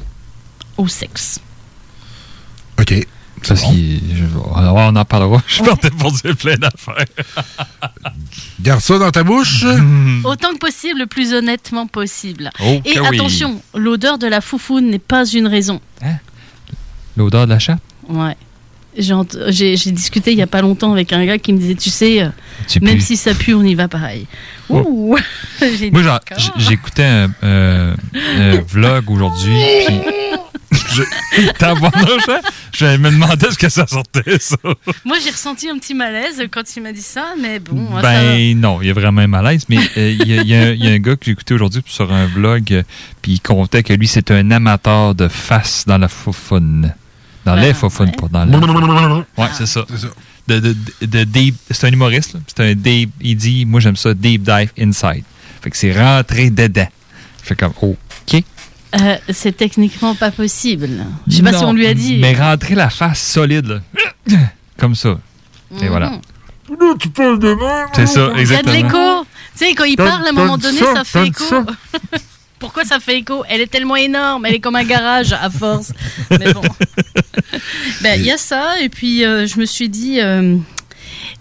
au 0.77 0.87
sexe? 0.87 1.39
OK. 2.79 3.05
Parce 3.47 3.61
qu'il- 3.63 4.01
je- 4.15 4.37
on 4.37 4.55
on 4.55 4.95
en 4.95 5.05
parlera. 5.05 5.43
Je 5.47 5.61
partais 5.61 5.91
pour 5.91 6.11
dire 6.13 6.35
plein 6.37 6.55
d'affaires. 6.55 7.05
Garde 8.61 8.81
ça 8.81 8.97
dans 8.97 9.11
ta 9.11 9.23
bouche. 9.23 9.63
Autant 10.23 10.53
que 10.53 10.57
possible, 10.57 10.99
le 11.01 11.05
plus 11.05 11.33
honnêtement 11.33 11.85
possible. 11.85 12.49
Oh, 12.61 12.81
et 12.85 12.99
oui. 12.99 13.07
attention, 13.07 13.61
l'odeur 13.75 14.17
de 14.17 14.25
la 14.27 14.41
foufoune 14.41 14.89
n'est 14.89 14.99
pas 14.99 15.25
une 15.27 15.47
raison. 15.47 15.79
L'odeur 17.17 17.45
de 17.45 17.51
la 17.53 17.59
chatte? 17.59 17.81
Ouais. 18.09 18.35
J'ai 18.97 19.91
discuté 19.91 20.31
il 20.31 20.37
y 20.37 20.41
a 20.41 20.47
pas 20.47 20.61
longtemps 20.61 20.93
avec 20.93 21.11
un 21.11 21.25
gars 21.25 21.37
qui 21.37 21.51
me 21.51 21.57
disait, 21.57 21.75
tu 21.75 21.89
sais, 21.89 22.21
euh, 22.21 22.29
Tu 22.67 22.79
même 22.79 23.01
si 23.01 23.17
ça 23.17 23.33
pue, 23.33 23.53
on 23.53 23.63
y 23.63 23.75
va 23.75 23.87
pareil. 23.89 24.25
Oh. 24.69 25.17
Moi, 25.91 26.01
j'écoutais 26.57 27.03
un, 27.03 27.31
euh, 27.43 27.95
un 28.13 28.61
vlog 28.61 29.11
aujourd'hui, 29.11 29.57
puis... 29.85 29.99
Je... 30.93 31.03
Je 32.77 32.97
me 32.97 33.09
demandais 33.09 33.51
ce 33.51 33.57
que 33.57 33.69
ça 33.69 33.87
sortait, 33.87 34.39
ça. 34.39 34.57
Moi, 35.05 35.17
j'ai 35.23 35.31
ressenti 35.31 35.69
un 35.69 35.77
petit 35.77 35.93
malaise 35.93 36.43
quand 36.51 36.63
il 36.75 36.83
m'a 36.83 36.91
dit 36.91 37.01
ça, 37.01 37.33
mais 37.39 37.59
bon, 37.59 37.87
ça. 37.95 38.01
Ben 38.01 38.59
non, 38.59 38.81
il 38.81 38.87
y 38.87 38.89
a 38.89 38.93
vraiment 38.93 39.21
un 39.21 39.27
malaise, 39.27 39.65
mais 39.69 39.77
euh, 39.97 40.11
y, 40.11 40.31
y 40.31 40.33
il 40.33 40.83
y 40.83 40.87
a 40.87 40.91
un 40.91 40.99
gars 40.99 41.15
que 41.15 41.25
j'ai 41.25 41.31
écouté 41.31 41.53
aujourd'hui 41.53 41.81
sur 41.85 42.11
un 42.11 42.25
vlog, 42.25 42.73
euh, 42.73 42.83
puis 43.21 43.33
il 43.33 43.39
comptait 43.39 43.83
que 43.83 43.93
lui, 43.93 44.07
c'est 44.07 44.31
un 44.31 44.51
amateur 44.51 45.15
de 45.15 45.27
face 45.27 45.85
dans 45.87 45.97
la 45.97 46.07
foufoune. 46.07 46.93
Dans 47.45 47.55
les 47.55 47.73
foufounes, 47.73 48.11
pas 48.11 48.27
dans 48.27 48.45
la... 48.45 48.57
Ouais, 49.37 49.49
c'est 49.53 49.65
ça. 49.67 49.85
De, 50.47 50.59
de, 50.59 50.75
de- 51.01 51.05
de 51.07 51.23
deep- 51.23 51.55
c'est 51.71 51.87
un 51.87 51.91
humoriste, 51.91 52.33
là. 52.33 52.39
c'est 52.47 52.59
un 52.71 52.73
deep, 52.75 53.11
il 53.21 53.35
dit, 53.35 53.65
moi 53.65 53.79
j'aime 53.79 53.95
ça, 53.95 54.13
deep 54.13 54.43
dive 54.43 54.71
inside. 54.79 55.23
Fait 55.61 55.69
que 55.71 55.77
c'est 55.77 55.91
rentré 55.99 56.49
dedans. 56.49 56.87
Fait 57.41 57.55
comme, 57.55 57.73
OK. 57.81 58.43
Euh, 59.01 59.17
c'est 59.29 59.57
techniquement 59.57 60.15
pas 60.15 60.31
possible. 60.31 60.87
Je 61.27 61.37
sais 61.37 61.43
pas 61.43 61.53
si 61.53 61.63
on 61.63 61.73
lui 61.73 61.87
a 61.87 61.93
dit. 61.93 62.19
Mais 62.19 62.33
rentrer 62.33 62.75
la 62.75 62.89
face 62.89 63.21
solide, 63.21 63.67
là. 63.67 64.37
Comme 64.77 64.95
ça. 64.95 65.17
Et 65.81 65.87
voilà. 65.87 66.19
tu 66.99 67.09
parles 67.09 67.39
de. 67.39 67.55
C'est 67.93 68.05
ça, 68.07 68.21
Il 68.21 68.23
y 68.23 68.31
a 68.31 68.33
de 68.35 68.39
exactement. 68.39 68.73
l'écho. 68.73 69.25
Tu 69.57 69.65
sais, 69.65 69.73
quand 69.75 69.83
il 69.85 69.95
parle, 69.97 70.25
à 70.25 70.29
un 70.29 70.31
moment 70.31 70.57
donné, 70.57 70.77
ça, 70.79 70.93
ça, 70.95 71.03
fait 71.03 71.27
écho. 71.27 71.55
Pourquoi 72.59 72.85
ça 72.85 72.99
fait 72.99 73.17
écho? 73.19 73.43
Elle 73.49 73.61
est 73.61 73.67
tellement 73.67 73.95
énorme, 73.95 74.45
elle 74.45 74.55
est 74.55 74.59
comme 74.59 74.75
un 74.75 74.83
garage 74.83 75.33
à 75.33 75.49
force. 75.49 75.91
Mais 76.31 76.53
bon. 76.53 76.61
Ben, 78.01 78.19
il 78.19 78.25
y 78.25 78.31
a 78.31 78.37
ça, 78.37 78.79
et 78.81 78.89
puis 78.89 79.23
euh, 79.25 79.45
je 79.47 79.59
me 79.59 79.65
suis 79.65 79.89
dit. 79.89 80.19
euh, 80.21 80.57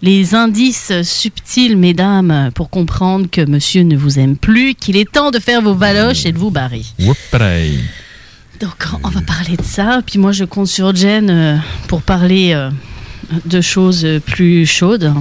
les 0.02 0.35
indices 0.35 0.92
subtils, 1.02 1.76
mesdames, 1.76 2.50
pour 2.54 2.68
comprendre 2.71 3.26
que 3.30 3.40
monsieur 3.44 3.83
ne 3.83 3.97
vous 3.97 4.18
aime 4.18 4.37
plus, 4.37 4.75
qu'il 4.75 4.97
est 4.97 5.11
temps 5.11 5.30
de 5.30 5.38
faire 5.38 5.62
vos 5.62 5.75
valoches 5.75 6.26
et 6.26 6.33
de 6.33 6.38
vous 6.38 6.50
barrer. 6.50 6.83
Donc, 8.61 8.87
on 9.02 9.09
va 9.09 9.21
parler 9.23 9.56
de 9.56 9.62
ça. 9.62 10.00
Puis 10.06 10.18
moi, 10.18 10.33
je 10.33 10.44
compte 10.44 10.68
sur 10.68 10.94
Jen 10.94 11.30
euh, 11.30 11.56
pour 11.88 12.02
parler 12.02 12.54
de 13.47 13.61
choses 13.61 14.06
plus 14.26 14.66
chaudes. 14.66 15.12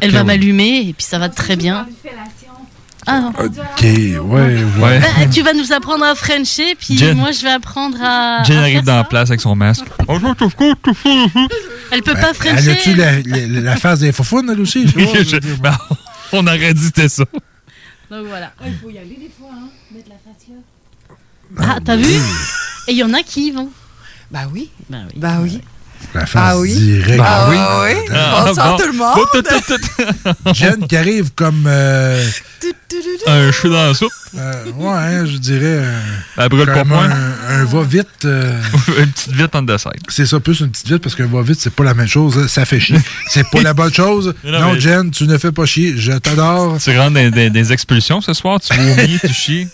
Elle 0.00 0.10
va 0.10 0.24
m'allumer 0.24 0.88
et 0.88 0.92
puis 0.92 1.04
ça 1.04 1.18
va 1.18 1.28
très 1.28 1.56
bien. 1.56 1.86
Ah. 3.08 3.30
OK, 3.38 3.48
ouais, 3.82 4.18
ouais. 4.20 4.64
Ouais. 4.80 4.98
Bah, 5.00 5.06
tu 5.32 5.42
vas 5.42 5.52
nous 5.52 5.72
apprendre 5.72 6.04
à 6.04 6.14
Frencher, 6.16 6.74
puis 6.78 6.96
Jen- 6.98 7.14
moi, 7.14 7.30
je 7.30 7.42
vais 7.42 7.50
apprendre 7.52 7.96
à. 8.02 8.42
Jen 8.44 8.56
à 8.56 8.60
arrive 8.62 8.74
faire 8.76 8.82
dans 8.84 8.96
la 8.96 9.04
place 9.04 9.30
avec 9.30 9.40
son 9.40 9.54
masque. 9.54 9.84
Elle 11.92 12.02
peut 12.02 12.14
pas 12.14 12.30
Elle 12.30 12.34
Frencher. 12.34 12.70
a-tu 12.70 12.94
la, 12.94 13.20
la, 13.22 13.46
la 13.60 13.76
face 13.76 14.00
des 14.00 14.10
foufounes, 14.12 14.50
elle 14.50 14.60
aussi? 14.60 14.84
vois, 14.86 15.22
je. 15.22 15.36
Ben, 15.60 15.76
on 16.32 16.46
aurait 16.46 16.74
dit 16.74 16.80
que 16.80 16.86
c'était 16.86 17.08
ça. 17.08 17.24
Donc 18.10 18.26
voilà. 18.28 18.52
Il 18.66 18.74
faut 18.82 18.90
y 18.90 18.98
aller 18.98 19.16
des 19.20 19.30
fois, 19.38 19.50
hein. 19.52 19.68
Mettre 19.94 20.08
la 20.10 20.16
face 20.16 20.48
là. 20.48 21.74
Ah, 21.74 21.78
t'as 21.84 21.96
vu 21.96 22.12
Et 22.88 22.92
il 22.92 22.96
y 22.98 23.04
en 23.04 23.12
a 23.14 23.22
qui 23.22 23.48
y 23.48 23.50
vont. 23.52 23.70
Bah 24.30 24.40
oui. 24.52 24.70
Bah 24.90 24.98
oui. 25.06 25.12
Bah 25.16 25.38
oui. 25.40 25.60
La 26.14 26.26
face 26.26 26.42
Ah 26.44 26.58
oui. 26.58 26.74
directe. 26.74 27.22
Ah 27.24 27.46
oui. 27.50 27.56
Ah 27.58 27.84
oui. 27.84 27.94
Bonsoir 28.46 28.76
tout 28.76 28.86
le 28.86 28.92
monde. 28.92 30.54
Jen 30.54 30.86
qui 30.88 30.96
arrive 30.96 31.30
comme... 31.34 31.64
euh, 31.66 32.24
Un 33.26 33.50
cheveu 33.52 33.70
dans 33.74 33.86
la 33.88 33.94
soupe. 33.94 34.12
ouais, 34.34 35.26
je 35.26 35.36
dirais... 35.38 35.84
Un, 37.04 37.60
un 37.60 37.64
va-vite. 37.64 38.24
Une 38.24 39.10
petite 39.12 39.32
vite 39.32 39.54
en 39.54 39.62
dessert. 39.62 39.92
c'est 40.08 40.26
ça, 40.26 40.40
plus 40.40 40.60
une 40.60 40.70
petite 40.70 40.88
vite, 40.88 41.02
parce 41.02 41.14
qu'un 41.14 41.26
va-vite, 41.26 41.58
c'est 41.60 41.72
pas 41.74 41.84
la 41.84 41.94
même 41.94 42.06
chose. 42.06 42.46
Ça 42.48 42.64
fait 42.64 42.80
chier. 42.80 42.98
c'est 43.28 43.48
pas 43.50 43.62
la 43.62 43.74
bonne 43.74 43.92
chose. 43.92 44.34
Non, 44.44 44.78
Jen, 44.78 45.10
tu 45.10 45.24
ne 45.26 45.36
fais 45.38 45.52
pas 45.52 45.66
chier. 45.66 45.96
Je 45.96 46.12
t'adore. 46.12 46.78
Tu 46.80 46.96
rentres 46.98 47.14
des, 47.30 47.50
des- 47.50 47.72
expulsions 47.72 48.20
ce 48.20 48.32
soir, 48.32 48.60
tu 48.60 48.74
vomis, 48.76 49.18
tu 49.20 49.32
chies. 49.32 49.68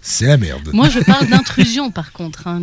C'est 0.00 0.26
la 0.26 0.36
merde. 0.36 0.70
Moi, 0.72 0.88
je 0.88 1.00
parle 1.00 1.28
d'intrusion, 1.28 1.90
par 1.90 2.12
contre, 2.12 2.46
hein. 2.46 2.62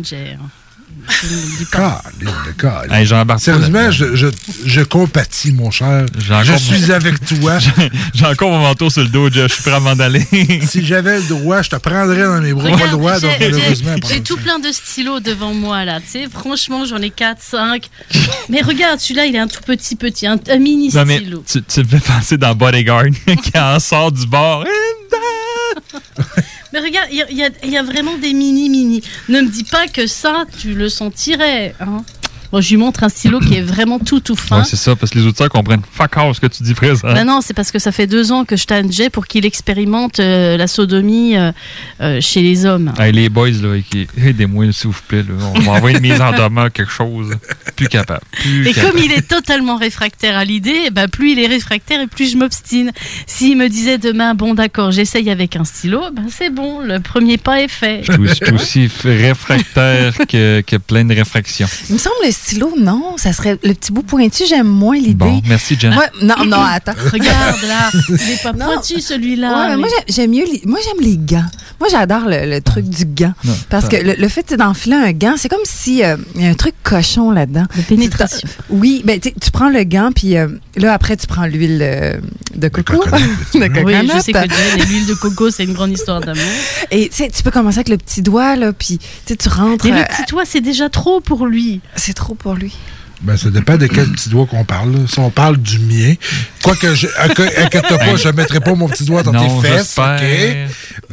Hey, 2.90 3.06
Sérieusement, 3.38 3.90
je, 3.90 4.14
je, 4.14 4.26
je 4.64 4.80
compatis, 4.82 5.52
mon 5.52 5.70
cher. 5.70 6.06
Je 6.18 6.56
suis 6.56 6.92
avec 6.92 7.24
toi. 7.26 7.58
J'ai 8.14 8.26
encore 8.26 8.50
mon 8.50 8.60
manteau 8.60 8.90
sur 8.90 9.02
le 9.02 9.08
dos. 9.08 9.28
Je 9.30 9.48
suis 9.48 9.62
prêt 9.62 9.72
avant 9.72 9.96
d'aller. 9.96 10.24
si 10.66 10.84
j'avais 10.84 11.18
le 11.18 11.24
droit, 11.24 11.62
je 11.62 11.70
te 11.70 11.76
prendrais 11.76 12.22
dans 12.22 12.40
mes 12.40 12.52
bras. 12.52 12.64
Pas 12.64 12.68
le 12.70 12.74
Regarde, 12.74 12.90
droit, 12.92 13.20
donc 13.20 13.30
j'ai- 13.38 13.50
malheureusement. 13.50 13.94
tout 14.24 14.36
plein 14.36 14.58
de 14.58 14.70
stylos 14.72 15.20
devant 15.20 15.54
moi 15.54 15.84
là, 15.84 16.00
tu 16.00 16.06
sais. 16.08 16.28
Franchement, 16.32 16.84
j'en 16.84 16.98
ai 16.98 17.10
4, 17.10 17.38
5. 17.40 17.88
Mais 18.48 18.60
regarde, 18.62 19.00
celui-là, 19.00 19.26
il 19.26 19.34
est 19.36 19.40
un 19.40 19.48
tout 19.48 19.62
petit, 19.64 19.96
petit, 19.96 20.26
un, 20.26 20.38
un 20.50 20.58
mini 20.58 20.90
Non, 20.94 21.04
mais 21.04 21.18
stylo. 21.18 21.44
tu, 21.50 21.62
tu 21.62 21.80
me 21.80 21.86
fais 21.86 22.00
penser 22.00 22.36
dans 22.38 22.54
Bodyguard 22.54 23.04
qui 23.26 23.58
en 23.58 23.78
sort 23.80 24.12
du 24.12 24.26
bar. 24.26 24.64
Mais 26.72 26.80
regarde, 26.80 27.08
il 27.10 27.36
y, 27.70 27.76
a- 27.76 27.82
vraiment 27.82 28.16
des 28.18 28.32
mini, 28.32 28.68
mini. 28.68 29.02
Ne 29.28 29.40
me 29.42 29.48
dis 29.48 29.64
pas 29.64 29.86
que 29.88 30.06
ça, 30.06 30.44
tu 30.60 30.74
le 30.74 30.88
sentirais. 30.88 31.74
Hein. 31.80 32.04
Bon, 32.52 32.60
je 32.60 32.68
lui 32.68 32.76
montre 32.76 33.02
un 33.02 33.08
stylo 33.08 33.40
qui 33.40 33.54
est 33.56 33.62
vraiment 33.62 33.98
tout, 33.98 34.20
tout 34.20 34.36
fin. 34.36 34.58
Ouais, 34.58 34.64
c'est 34.68 34.76
ça, 34.76 34.94
parce 34.94 35.10
que 35.10 35.18
les 35.18 35.24
auditeurs 35.24 35.48
comprennent 35.48 35.80
fuck 35.90 36.16
all 36.18 36.34
ce 36.34 36.40
que 36.40 36.46
tu 36.46 36.62
dis 36.62 36.74
présent. 36.74 37.00
Ben 37.12 37.24
non, 37.24 37.40
c'est 37.42 37.54
parce 37.54 37.70
que 37.72 37.78
ça 37.78 37.92
fait 37.92 38.06
deux 38.06 38.30
ans 38.30 38.44
que 38.44 38.56
je 38.56 38.66
tanne 38.66 38.92
Jay 38.92 39.08
pour 39.08 39.26
qu'il 39.26 39.46
expérimente 39.46 40.20
euh, 40.20 40.56
la 40.58 40.66
sodomie 40.66 41.36
euh, 41.36 41.50
euh, 42.02 42.20
chez 42.20 42.42
les 42.42 42.66
hommes. 42.66 42.92
Hey, 42.98 43.10
les 43.12 43.28
boys, 43.30 43.48
là, 43.50 43.76
qui... 43.90 44.06
aidez-moi, 44.22 44.66
s'il 44.72 44.90
vous 44.90 44.96
plaît. 45.08 45.22
Là. 45.22 45.34
On 45.54 45.60
va 45.60 45.72
envoyer 45.72 45.96
une 45.96 46.02
mise 46.02 46.20
en 46.20 46.30
demeure, 46.32 46.70
quelque 46.70 46.92
chose. 46.92 47.34
plus 47.74 47.88
capable. 47.88 48.20
Plus 48.32 48.68
Et 48.68 48.74
capable. 48.74 48.92
comme 48.92 49.02
il 49.02 49.12
est 49.12 49.26
totalement 49.26 49.76
réfractaire 49.76 50.36
à 50.36 50.44
l'idée, 50.44 50.90
bah 50.92 51.08
plus 51.08 51.32
il 51.32 51.38
est 51.38 51.46
réfractaire 51.46 52.00
et 52.02 52.06
plus 52.06 52.32
je 52.32 52.36
m'obstine. 52.36 52.92
S'il 53.26 53.56
me 53.56 53.68
disait 53.68 53.96
demain, 53.96 54.34
bon 54.34 54.52
d'accord, 54.54 54.90
j'essaye 54.90 55.30
avec 55.30 55.56
un 55.56 55.64
stylo, 55.64 56.02
ben 56.12 56.26
c'est 56.28 56.50
bon, 56.50 56.80
le 56.80 57.00
premier 57.00 57.38
pas 57.38 57.62
est 57.62 57.68
fait. 57.68 58.02
Je 58.04 58.34
suis- 58.34 58.52
aussi 58.52 58.90
réfractaire 59.04 60.12
que, 60.28 60.60
que 60.66 60.76
plein 60.76 61.04
de 61.04 61.14
réfractions. 61.14 61.66
Il 61.88 61.94
me 61.94 61.98
semble 61.98 62.16
le 62.24 62.30
stylo, 62.42 62.72
non. 62.78 63.16
Ça 63.16 63.32
serait 63.32 63.58
le 63.62 63.74
petit 63.74 63.92
bout 63.92 64.02
pointu, 64.02 64.44
j'aime 64.48 64.66
moins 64.66 64.96
l'idée. 64.96 65.14
Bon, 65.14 65.42
merci, 65.48 65.76
Jen. 65.78 65.94
Non, 66.22 66.34
non, 66.46 66.60
attends. 66.70 66.92
Regarde 67.12 67.62
là, 67.68 67.90
il 68.08 68.14
est 68.30 68.42
pas 68.42 68.52
pointu 68.52 69.00
celui-là. 69.00 69.68
Ouais, 69.70 69.76
moi, 69.76 69.88
j'ai- 69.88 70.12
j'aime 70.14 70.30
mieux 70.30 70.44
les, 70.44 70.62
moi 70.66 70.78
j'aime 70.84 71.04
les 71.04 71.16
gants. 71.16 71.44
Moi 71.80 71.88
j'adore 71.90 72.26
le, 72.26 72.48
le 72.48 72.60
truc 72.60 72.88
du 72.88 73.04
gant 73.04 73.32
Non, 73.44 73.52
parce 73.68 73.88
que 73.88 73.96
le, 73.96 74.14
le 74.16 74.28
fait 74.28 74.54
d'enfiler 74.54 74.94
un 74.94 75.12
gant, 75.12 75.34
c'est 75.36 75.48
comme 75.48 75.64
si 75.64 76.04
euh, 76.04 76.16
y 76.36 76.46
a 76.46 76.48
un 76.50 76.54
truc 76.54 76.74
cochon 76.84 77.30
là-dedans. 77.32 77.64
De 77.76 77.82
pénétration. 77.82 78.48
Oui, 78.70 79.02
ben 79.04 79.18
tu 79.18 79.50
prends 79.52 79.68
le 79.68 79.82
gant 79.84 80.10
puis 80.14 80.36
euh, 80.36 80.46
là 80.76 80.92
après 80.94 81.16
tu 81.16 81.26
prends 81.26 81.46
l'huile 81.46 81.80
euh, 81.82 82.18
de 82.54 82.68
coco, 82.68 83.02
de 83.54 83.84
Oui, 83.84 83.94
je 84.14 84.20
sais 84.20 84.32
que 84.32 84.86
l'huile 84.88 85.06
de 85.06 85.14
coco, 85.14 85.50
c'est 85.50 85.64
une 85.64 85.72
grande 85.72 85.90
histoire 85.92 86.20
d'amour. 86.20 86.42
Et 86.92 87.08
tu 87.08 87.42
peux 87.42 87.50
commencer 87.50 87.78
avec 87.78 87.88
le 87.88 87.96
petit 87.96 88.22
doigt 88.22 88.54
là 88.56 88.72
puis 88.72 89.00
tu 89.26 89.48
rentres. 89.48 89.84
Mais 89.84 89.98
le 89.98 90.04
petit 90.04 90.30
doigt, 90.30 90.44
c'est 90.44 90.60
déjà 90.60 90.88
trop 90.88 91.20
pour 91.20 91.46
lui. 91.46 91.80
c'est 91.96 92.14
trop 92.14 92.31
pour 92.34 92.54
lui. 92.54 92.76
Ben, 93.22 93.36
ça 93.36 93.50
dépend 93.50 93.76
de 93.76 93.86
quel 93.86 94.08
petit 94.10 94.28
doigt 94.28 94.46
qu'on 94.46 94.64
parle. 94.64 94.92
là. 94.92 94.98
Si 95.08 95.18
on 95.20 95.30
parle 95.30 95.56
du 95.56 95.78
mien, 95.78 96.14
quoique, 96.62 96.94
je, 96.94 97.06
inqui- 97.06 97.56
inquiète-toi 97.64 97.98
pas, 97.98 98.16
je 98.16 98.28
ne 98.28 98.32
mettrai 98.32 98.60
pas 98.60 98.74
mon 98.74 98.88
petit 98.88 99.04
doigt 99.04 99.22
dans 99.22 99.32
Non, 99.32 99.60
tes 99.60 99.68
fesses? 99.68 99.96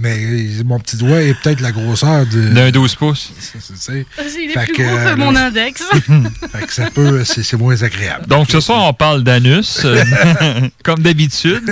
Mais 0.01 0.18
mon 0.66 0.80
petit 0.80 0.98
doigt 0.98 1.22
est 1.22 1.34
peut-être 1.42 1.62
la 1.62 1.72
grosseur 1.72 2.25
de... 2.25 2.50
D'un 2.54 2.72
12 2.72 2.96
pouces. 2.96 3.32
C'est- 3.75 4.06
Fait 4.54 4.66
plus 4.66 4.74
que, 4.74 4.82
gros 4.84 4.96
que 4.96 5.08
euh, 5.10 5.16
mon 5.18 5.36
index. 5.36 5.84
fait 6.51 6.66
que 6.66 6.74
ça 6.74 6.89
peut, 6.94 7.24
c'est 7.25 7.44
c'est 7.44 7.58
moins 7.58 7.82
agréable. 7.84 8.25
Donc, 8.28 8.50
ce 8.51 8.60
soir, 8.60 8.88
on 8.88 8.94
parle 8.94 9.24
d'anus, 9.24 9.82
euh, 9.86 10.04
comme 10.84 11.00
d'habitude. 11.00 11.63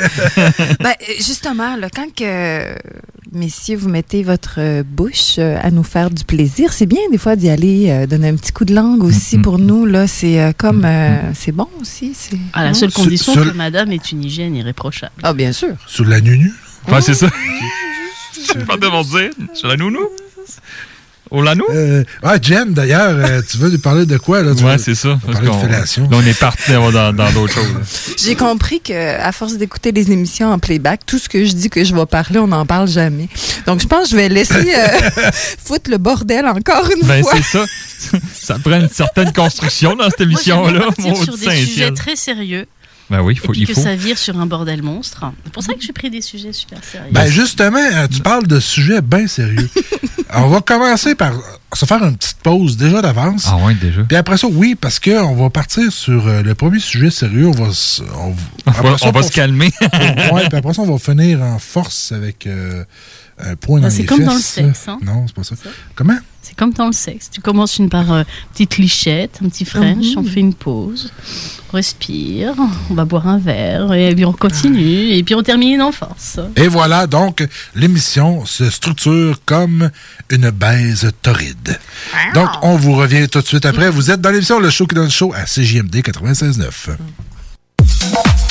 Ben, 0.79 0.93
justement, 1.17 1.75
là, 1.77 1.87
quand 1.93 2.13
que, 2.15 2.75
messieurs, 3.31 3.77
vous 3.77 3.89
mettez 3.89 4.23
votre 4.23 4.83
bouche 4.83 5.35
euh, 5.39 5.57
à 5.61 5.71
nous 5.71 5.83
faire 5.83 6.09
du 6.09 6.23
plaisir, 6.23 6.73
c'est 6.73 6.85
bien 6.85 6.99
des 7.11 7.17
fois 7.17 7.35
d'y 7.35 7.49
aller 7.49 7.89
euh, 7.89 8.05
donner 8.07 8.29
un 8.29 8.35
petit 8.35 8.51
coup 8.51 8.65
de 8.65 8.73
langue 8.75 9.03
aussi 9.03 9.37
pour 9.37 9.57
nous. 9.59 9.85
Là, 9.85 10.07
c'est 10.07 10.26
euh, 10.35 10.51
comme, 10.57 10.83
euh, 10.85 11.33
c'est 11.33 11.51
bon 11.51 11.67
aussi. 11.81 12.13
c'est- 12.13 12.37
À 12.53 12.63
la 12.63 12.69
non? 12.69 12.73
seule 12.73 12.91
condition 12.91 13.33
que 13.33 13.51
madame 13.51 13.91
ait 13.91 13.95
une 14.11 14.23
hygiène 14.23 14.55
irréprochable. 14.55 15.13
Ah, 15.23 15.33
bien 15.33 15.51
sûr. 15.51 15.75
Sur 15.87 16.05
la 16.05 16.19
nunu? 16.21 16.53
Enfin, 16.85 17.01
c'est 17.01 17.13
ça. 17.13 17.29
Je 18.35 18.59
pas 18.65 18.77
de 18.77 18.87
dire. 19.19 19.31
Sur 19.53 19.67
la 19.67 19.77
nounou? 19.77 20.07
Au 21.31 21.41
lanou? 21.41 21.65
Euh, 21.73 22.03
ah, 22.23 22.35
Jen, 22.41 22.73
d'ailleurs, 22.73 23.15
euh, 23.15 23.41
tu 23.49 23.57
veux 23.57 23.69
nous 23.69 23.79
parler 23.79 24.05
de 24.05 24.17
quoi? 24.17 24.41
Là? 24.41 24.53
Tu 24.55 24.63
Ouais, 24.63 24.77
c'est 24.77 24.95
ça. 24.95 25.09
on 25.09 25.13
va 25.13 25.19
Parce 25.25 25.33
parler 25.35 25.47
de 25.47 25.51
qu'on- 25.53 25.61
fellation. 25.61 26.03
Là, 26.09 26.17
on 26.21 26.25
est 26.25 26.39
parti 26.39 26.71
dans 26.71 27.11
d'autres 27.33 27.53
choses. 27.53 28.15
J'ai 28.17 28.35
compris 28.35 28.79
que 28.81 29.19
à 29.19 29.31
force 29.31 29.57
d'écouter 29.57 29.91
les 29.91 30.11
émissions 30.11 30.51
en 30.51 30.59
playback, 30.59 31.05
tout 31.05 31.19
ce 31.19 31.27
que 31.29 31.43
je 31.45 31.53
dis 31.53 31.69
que 31.69 31.83
je 31.83 31.93
vais 31.95 32.05
parler, 32.05 32.39
on 32.39 32.47
n'en 32.47 32.65
parle 32.65 32.87
jamais. 32.87 33.27
Donc, 33.65 33.81
je 33.81 33.87
pense 33.87 34.05
que 34.05 34.11
je 34.11 34.15
vais 34.15 34.29
laisser 34.29 34.73
euh, 34.75 34.87
foutre 35.63 35.89
le 35.89 35.97
bordel 35.97 36.45
encore 36.45 36.89
une 36.95 37.07
Ben, 37.07 37.21
fois. 37.23 37.33
c'est 37.35 37.43
ça. 37.43 37.65
Ça 38.33 38.59
prend 38.59 38.79
une 38.79 38.89
certaine 38.89 39.33
construction 39.33 39.95
dans 39.95 40.05
cette 40.09 40.19
Moi, 40.19 40.27
émission-là. 40.27 40.79
partir 40.81 41.05
Mon 41.07 41.15
sur 41.23 41.37
des 41.37 41.49
sujets 41.65 41.91
très 41.91 42.15
sérieux. 42.15 42.65
Ben 43.09 43.21
oui, 43.21 43.33
il 43.35 43.39
faut. 43.39 43.47
et 43.47 43.51
puis 43.53 43.61
Il 43.61 43.67
que 43.67 43.73
faut. 43.73 43.81
ça 43.81 43.95
vire 43.95 44.17
sur 44.17 44.37
un 44.39 44.45
bordel 44.45 44.81
monstre. 44.83 45.23
C'est 45.45 45.53
pour 45.53 45.63
ça 45.63 45.73
que 45.73 45.81
j'ai 45.81 45.93
pris 45.93 46.09
des 46.09 46.21
sujets 46.21 46.51
super 46.53 46.83
sérieux. 46.83 47.11
Ben 47.11 47.27
justement, 47.27 47.77
euh, 47.77 48.07
tu 48.07 48.19
parles 48.21 48.47
de 48.47 48.59
sujets 48.59 49.01
bien 49.01 49.27
sérieux. 49.27 49.69
on 50.33 50.47
va 50.47 50.59
commencer 50.61 51.15
par 51.15 51.31
se 51.73 51.85
faire 51.85 52.03
une 52.03 52.17
petite 52.17 52.37
pause 52.43 52.75
déjà 52.77 53.01
d'avance. 53.01 53.45
Ah 53.47 53.57
ouais, 53.65 53.75
déjà. 53.75 54.01
Puis 54.03 54.17
après 54.17 54.37
ça, 54.37 54.47
oui, 54.51 54.75
parce 54.75 54.99
qu'on 54.99 55.35
va 55.35 55.49
partir 55.49 55.91
sur 55.91 56.27
euh, 56.27 56.41
le 56.43 56.53
premier 56.55 56.79
sujet 56.79 57.09
sérieux. 57.09 57.47
On 57.47 57.51
va, 57.51 57.71
se- 57.73 58.01
on, 58.01 58.31
va, 58.65 58.97
ça, 58.97 59.07
on 59.07 59.11
va 59.11 59.19
pour- 59.21 59.23
se 59.23 59.31
calmer. 59.31 59.71
ouais, 60.33 60.47
puis 60.49 60.57
après 60.57 60.73
ça, 60.73 60.81
on 60.81 60.91
va 60.91 60.97
finir 60.99 61.41
en 61.41 61.59
force 61.59 62.11
avec 62.11 62.45
euh, 62.47 62.83
un 63.39 63.55
point 63.55 63.77
dans 63.79 63.83
Ben, 63.87 63.89
c'est 63.91 63.99
les 64.01 64.05
comme 64.07 64.23
dans 64.23 64.33
le 64.33 64.39
sexe, 64.39 64.87
hein. 64.87 64.97
Non, 65.03 65.25
c'est 65.27 65.35
pas 65.35 65.43
ça. 65.43 65.55
Comment? 65.95 66.17
C'est 66.41 66.55
comme 66.55 66.71
dans 66.71 66.87
le 66.87 66.93
sexe. 66.93 67.29
Tu 67.29 67.41
commences 67.41 67.77
une 67.77 67.89
par 67.89 68.11
euh, 68.11 68.23
petite 68.53 68.77
lichette, 68.77 69.39
un 69.43 69.49
petit 69.49 69.65
French, 69.65 70.15
Mhm. 70.15 70.17
on 70.17 70.23
fait 70.23 70.39
une 70.39 70.53
pause, 70.53 71.11
on 71.69 71.75
respire, 71.75 72.53
on 72.89 72.93
va 72.93 73.03
boire 73.05 73.27
un 73.27 73.37
verre, 73.37 73.91
et 73.93 74.15
puis 74.15 74.23
on 74.25 74.31
continue, 74.31 75.09
et 75.11 75.23
puis 75.23 75.35
on 75.35 75.43
termine 75.43 75.81
en 75.81 75.91
force. 75.91 76.39
Et 76.55 76.67
voilà, 76.69 77.05
donc, 77.05 77.45
l'émission 77.75 78.45
se 78.45 78.69
structure 78.69 79.41
comme 79.45 79.89
une 80.29 80.49
baise 80.51 81.11
torride. 81.21 81.77
Donc, 82.33 82.49
on 82.61 82.77
vous 82.77 82.93
revient 82.95 83.27
tout 83.27 83.41
de 83.41 83.47
suite 83.47 83.65
après. 83.65 83.89
Vous 83.89 84.09
êtes 84.09 84.21
dans 84.21 84.29
l'émission 84.31 84.59
Le 84.59 84.69
Show 84.69 84.87
qui 84.87 84.95
donne 84.95 85.11
chaud 85.11 85.33
à 85.35 85.43
CJMD 85.45 85.95
96.9. 86.01 86.89
L'alternative 87.79 88.46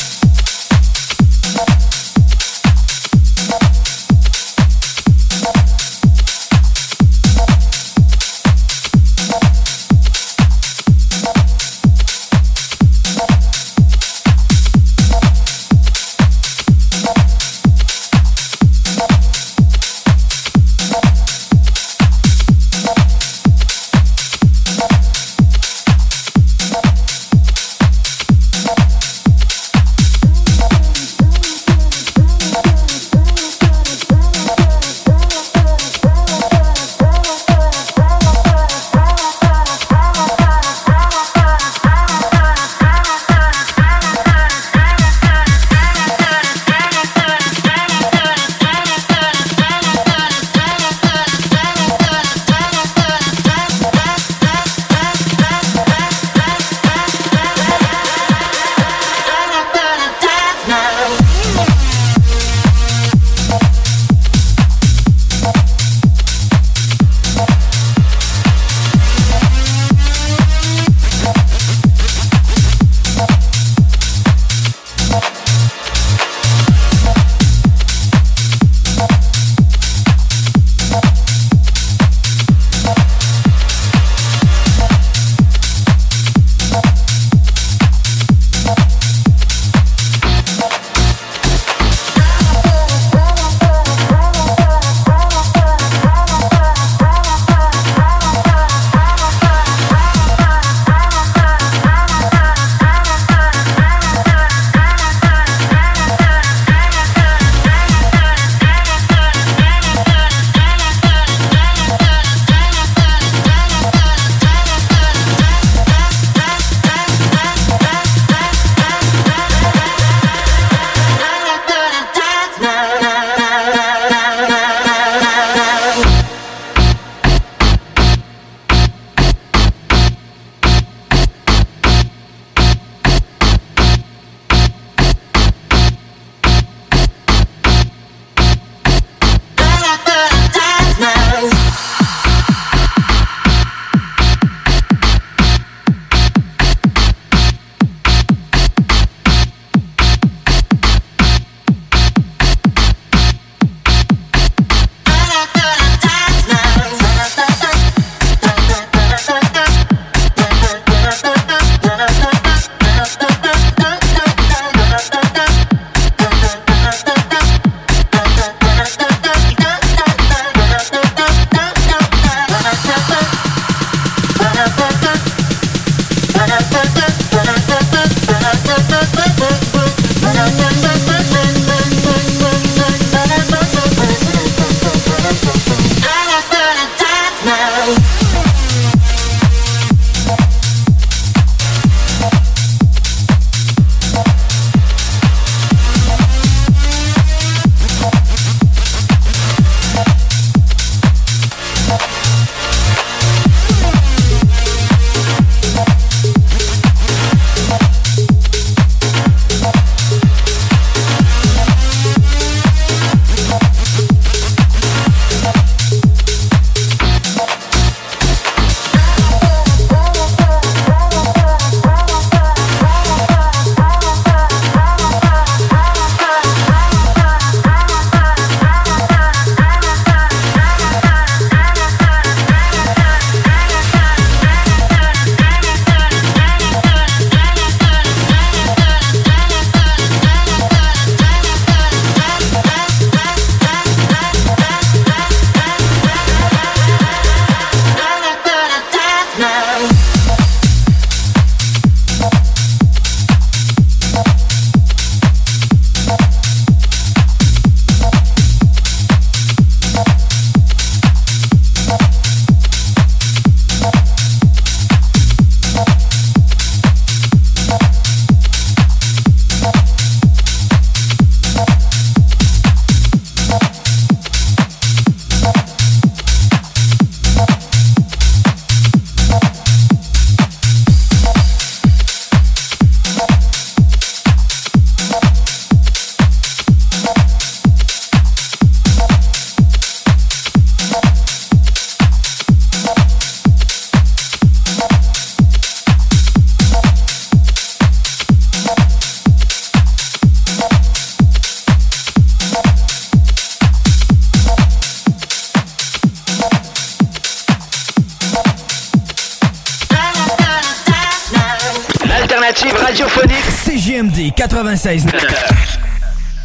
96. 314.74 315.06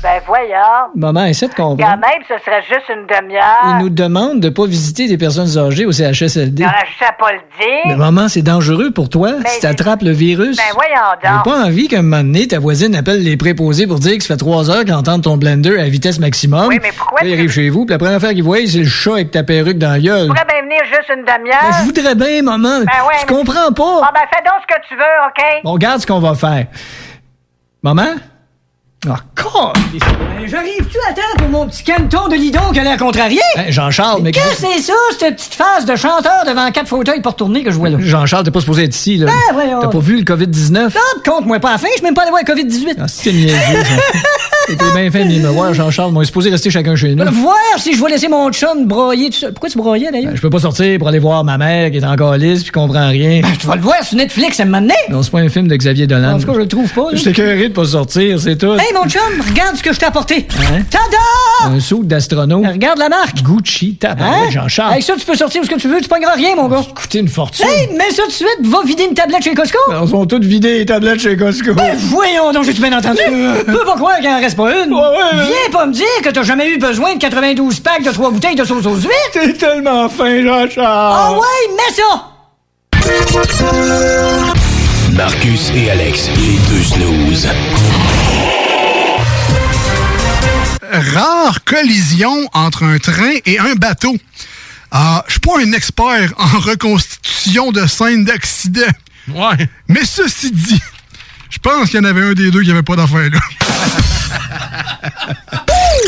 Ben 0.04 0.20
voyons. 0.26 0.90
Maman, 0.96 1.26
essaie 1.26 1.48
de 1.48 1.54
comprendre. 1.54 1.78
Quand 1.84 1.98
même, 2.10 2.22
ce 2.28 2.34
serait 2.44 2.64
juste 2.64 2.90
une 2.90 3.06
demi-heure. 3.06 3.78
Il 3.78 3.84
nous 3.84 3.90
demande 3.92 4.40
de 4.40 4.50
pas 4.50 4.66
visiter 4.66 5.08
des 5.08 5.16
personnes 5.18 5.60
âgées 5.60 5.86
au 5.86 5.92
CHSLD. 5.92 6.64
Non, 6.64 6.70
je 6.86 7.06
sais 7.06 7.12
pas 7.20 7.32
le 7.34 7.38
dire. 7.60 7.82
Mais 7.86 7.96
maman, 7.96 8.28
c'est 8.28 8.42
dangereux 8.42 8.90
pour 8.90 9.10
toi 9.10 9.34
Mais 9.44 9.50
si 9.50 9.60
t'attrapes 9.60 10.02
le 10.02 10.10
virus. 10.10 10.58
Ben 10.58 10.64
voyons 10.74 10.92
J'ai 11.24 11.30
donc. 11.30 11.44
pas 11.46 11.66
envie 11.66 11.88
qu'à 11.88 12.00
un 12.00 12.02
moment 12.02 12.24
donné, 12.24 12.48
ta 12.48 12.58
voisine 12.58 12.96
appelle 12.96 13.22
les 13.24 13.38
préposés 13.38 13.86
pour 13.86 14.00
dire 14.00 14.18
que 14.18 14.24
ça 14.24 14.34
fait 14.34 14.38
trois 14.40 14.72
heures 14.72 14.86
qu'elle 14.86 14.96
entend 14.96 15.20
ton 15.20 15.38
blender 15.38 15.80
à 15.80 15.84
vitesse 15.88 16.18
maximum. 16.20 16.66
Oui, 16.68 16.80
mais 16.82 16.92
pourquoi 16.98 17.20
Là, 17.22 17.28
il 17.28 17.34
tu- 17.34 17.38
arrive 17.38 17.52
chez 17.52 17.70
vous, 17.70 17.86
puis 17.86 17.94
la 17.94 18.00
première 18.00 18.16
affaire 18.18 18.32
qu'il 18.32 18.44
voit, 18.44 18.58
c'est 18.66 18.80
le 18.80 18.86
chat 18.86 19.14
avec 19.14 19.30
ta 19.30 19.44
perruque 19.44 19.78
dans 19.78 19.92
la 19.92 20.00
gueule. 20.00 20.22
Tu 20.22 20.34
pourrais 20.34 20.46
bien 20.46 20.62
venir 20.64 20.80
juste 20.86 21.10
une 21.16 21.22
demi-heure? 21.26 21.62
Ben, 21.62 21.78
je 21.80 21.84
voudrais 21.86 22.16
bien, 22.16 22.42
maman. 22.42 22.80
Ben 22.80 22.86
ouais, 22.86 23.18
tu 23.20 23.26
mais- 23.32 23.38
comprends 23.38 23.72
pas. 23.72 24.02
Ah 24.04 24.12
ben 24.16 24.22
fais 24.34 24.44
donc 24.44 24.56
ce 24.68 24.76
que 24.76 24.82
tu 24.88 24.96
veux, 24.96 25.02
OK? 25.28 25.62
Bon, 25.64 25.74
regarde 25.74 26.02
ce 26.02 26.08
qu'on 26.08 26.20
va 26.20 26.34
faire. 26.34 26.66
Maman? 27.82 28.22
Ah, 29.10 29.18
con! 29.36 29.74
J'arrive-tu 30.46 30.98
à 31.10 31.14
temps 31.14 31.22
pour 31.40 31.50
mon 31.50 31.66
petit 31.66 31.84
canton 31.84 32.28
de 32.28 32.36
lidon 32.36 32.60
qui 32.72 32.80
a 32.80 32.98
contrarié? 32.98 33.40
Hey, 33.58 33.72
Jean-Charles, 33.72 34.22
mais... 34.22 34.32
Qu'est-ce 34.32 34.62
que 34.62 34.68
c'est 34.76 34.82
ça, 34.84 34.94
cette 35.18 35.38
petite 35.38 35.56
phase 35.56 35.86
de 35.88 35.96
chanteur 35.96 36.44
devant 36.48 36.70
quatre 36.70 36.88
fauteuils 36.88 37.22
pour 37.22 37.36
tourner 37.36 37.64
que 37.64 37.72
je 37.72 37.78
vois 37.78 37.90
là? 37.90 37.98
Jean-Charles, 38.00 38.44
t'es 38.44 38.52
pas 38.52 38.60
supposé 38.60 38.84
être 38.84 38.96
ici, 38.96 39.18
là. 39.18 39.26
Ben, 39.26 39.54
voyons. 39.54 39.80
T'as 39.82 39.88
pas 39.88 40.00
vu 40.00 40.18
le 40.18 40.24
COVID-19? 40.24 40.74
Non, 40.76 40.90
compte-moi 41.26 41.60
pas 41.60 41.70
à 41.70 41.72
la 41.74 41.78
fin, 41.80 41.88
je 41.98 42.04
même 42.04 42.14
pas 42.14 42.22
allé 42.22 42.30
voir 42.30 42.44
le 42.48 42.54
COVID-18. 42.54 42.98
Ah, 43.00 43.08
c'est 43.08 43.34
niaiseux, 43.34 43.56
T'es 44.68 44.76
bien 44.76 45.12
fait 45.12 45.26
de 45.26 45.42
me 45.42 45.50
voir, 45.50 45.74
Jean-Charles. 45.74 46.14
On 46.16 46.22
est 46.22 46.26
supposé 46.26 46.50
rester 46.50 46.70
chacun 46.70 46.96
chez 46.96 47.16
nous. 47.16 47.26
Va 47.26 47.32
Voir 47.32 47.56
si 47.78 47.96
je 47.96 48.04
vais 48.04 48.12
laisser 48.12 48.28
mon 48.28 48.52
chum 48.52 48.86
broyer 48.86 49.30
tout 49.30 49.38
seul. 49.38 49.54
Pourquoi 49.54 49.70
tu 49.70 49.78
broyais 49.78 50.12
d'ailleurs? 50.12 50.32
Ben, 50.32 50.36
je 50.38 50.42
peux 50.42 50.50
pas 50.50 50.60
sortir 50.60 51.00
pour 51.00 51.08
aller 51.08 51.20
voir 51.20 51.44
ma 51.44 51.58
mère 51.58 51.90
qui 51.92 51.98
est 51.98 52.06
encore 52.06 52.38
lisse 52.38 52.62
puis 52.62 52.72
comprend 52.72 53.10
rien. 53.10 53.42
Tu 53.60 53.66
vas 53.68 53.76
le 53.76 53.82
voir 53.82 54.04
sur 54.04 54.18
Netflix 54.18 54.60
à 54.60 54.66
donné. 54.66 54.94
Non, 55.10 55.24
c'est 55.24 55.32
pas 55.32 55.40
un 55.40 55.50
film 55.50 55.68
de 55.68 55.76
Xavier 55.76 56.08
Dolan. 56.08 56.36
En 56.36 56.40
tout 56.40 56.46
cas, 56.46 56.54
je 56.54 56.60
le 56.60 56.68
trouve 56.68 56.90
pas. 56.94 57.08
J'étais 57.14 57.34
curé 57.34 57.70
de 57.70 57.74
pas 57.74 57.86
sortir, 57.86 58.40
c'est 58.40 58.56
tout. 58.58 58.74
Hey 58.74 58.91
mon 58.94 59.08
chum, 59.08 59.22
regarde 59.48 59.76
ce 59.78 59.84
que 59.84 59.94
je 59.94 60.00
t'ai 60.00 60.06
apporté. 60.06 60.48
Hein? 60.72 60.82
Tada! 60.90 61.72
Un 61.74 61.80
saut 61.80 62.02
d'astronaute. 62.04 62.66
Regarde 62.66 63.00
la 63.00 63.10
marque. 63.10 63.42
Gucci, 63.42 63.96
tabarouette, 63.96 64.48
Hein? 64.48 64.50
Jean-Charles. 64.52 64.92
Avec 64.94 65.04
ça, 65.04 65.14
tu 65.18 65.26
peux 65.26 65.36
sortir 65.36 65.62
où 65.62 65.66
ce 65.66 65.70
que 65.70 65.80
tu 65.80 65.88
veux, 65.88 66.02
tu 66.02 66.08
pogneras 66.08 66.34
rien, 66.34 66.56
mon 66.56 66.68
gars. 66.68 66.82
Coûter 66.96 67.20
une 67.20 67.28
fortune. 67.28 67.66
Hey, 67.68 67.88
mets 67.96 68.12
ça 68.12 68.24
tout 68.24 68.30
de 68.30 68.34
suite, 68.34 68.58
va 68.64 68.80
vider 68.86 69.04
une 69.06 69.14
tablette 69.14 69.44
chez 69.44 69.54
Costco. 69.54 69.78
Ils 70.04 70.10
sont 70.10 70.26
toutes 70.26 70.44
vidées 70.44 70.80
les 70.80 70.86
tablettes 70.86 71.22
chez 71.22 71.36
Costco. 71.38 71.74
Ben 71.74 71.96
voyons 71.98 72.52
donc, 72.52 72.64
j'ai-tu 72.66 72.82
bien 72.82 72.98
entendu? 72.98 73.20
Peux 73.66 73.86
pas 73.86 73.96
croire 73.96 74.18
qu'il 74.20 74.30
en 74.30 74.40
reste 74.40 74.58
pas 74.58 74.72
une. 74.84 74.94
Ouais, 74.94 75.00
ouais, 75.00 75.38
ouais. 75.38 75.46
Viens 75.46 75.72
pas 75.72 75.86
me 75.86 75.94
dire 75.94 76.06
que 76.24 76.30
t'as 76.30 76.44
jamais 76.44 76.68
eu 76.70 76.78
besoin 76.78 77.14
de 77.16 77.20
92 77.20 77.80
packs 77.80 78.04
de 78.04 78.12
3 78.12 78.32
bouteilles 78.32 78.56
de 78.56 78.66
sauce 78.66 78.86
aux 78.86 78.96
huîtres. 78.96 79.10
T'es 79.34 79.54
tellement 79.54 80.10
fin, 80.10 80.42
Jean-Charles. 80.44 81.16
Ah 81.18 81.32
ouais, 81.34 81.76
mets 81.76 81.96
ça! 81.96 82.28
Marcus 85.14 85.72
et 85.76 85.92
Alex, 85.92 86.30
les 86.38 86.58
deux 86.70 86.84
snooze. 86.84 87.48
Rare 90.92 91.64
collision 91.64 92.50
entre 92.54 92.84
un 92.84 93.00
train 93.00 93.36
et 93.46 93.58
un 93.60 93.76
bateau. 93.76 94.16
Ah, 94.92 95.24
je 95.28 95.32
suis 95.34 95.40
pas 95.40 95.60
un 95.60 95.72
expert 95.72 96.34
en 96.38 96.60
reconstitution 96.60 97.72
de 97.72 97.88
scènes 97.88 98.26
d'accident. 98.26 98.82
Ouais. 99.30 99.70
Mais 99.88 100.04
ceci 100.04 100.52
dit, 100.52 100.82
je 101.50 101.60
pense 101.60 101.90
qu'il 101.90 102.02
y 102.02 102.02
en 102.02 102.10
avait 102.10 102.24
un 102.24 102.34
des 102.34 102.52
deux 102.52 102.62
qui 102.62 102.72
avait 102.72 102.84
pas 102.84 102.98
d'affaire 102.98 103.30
là. 103.30 103.40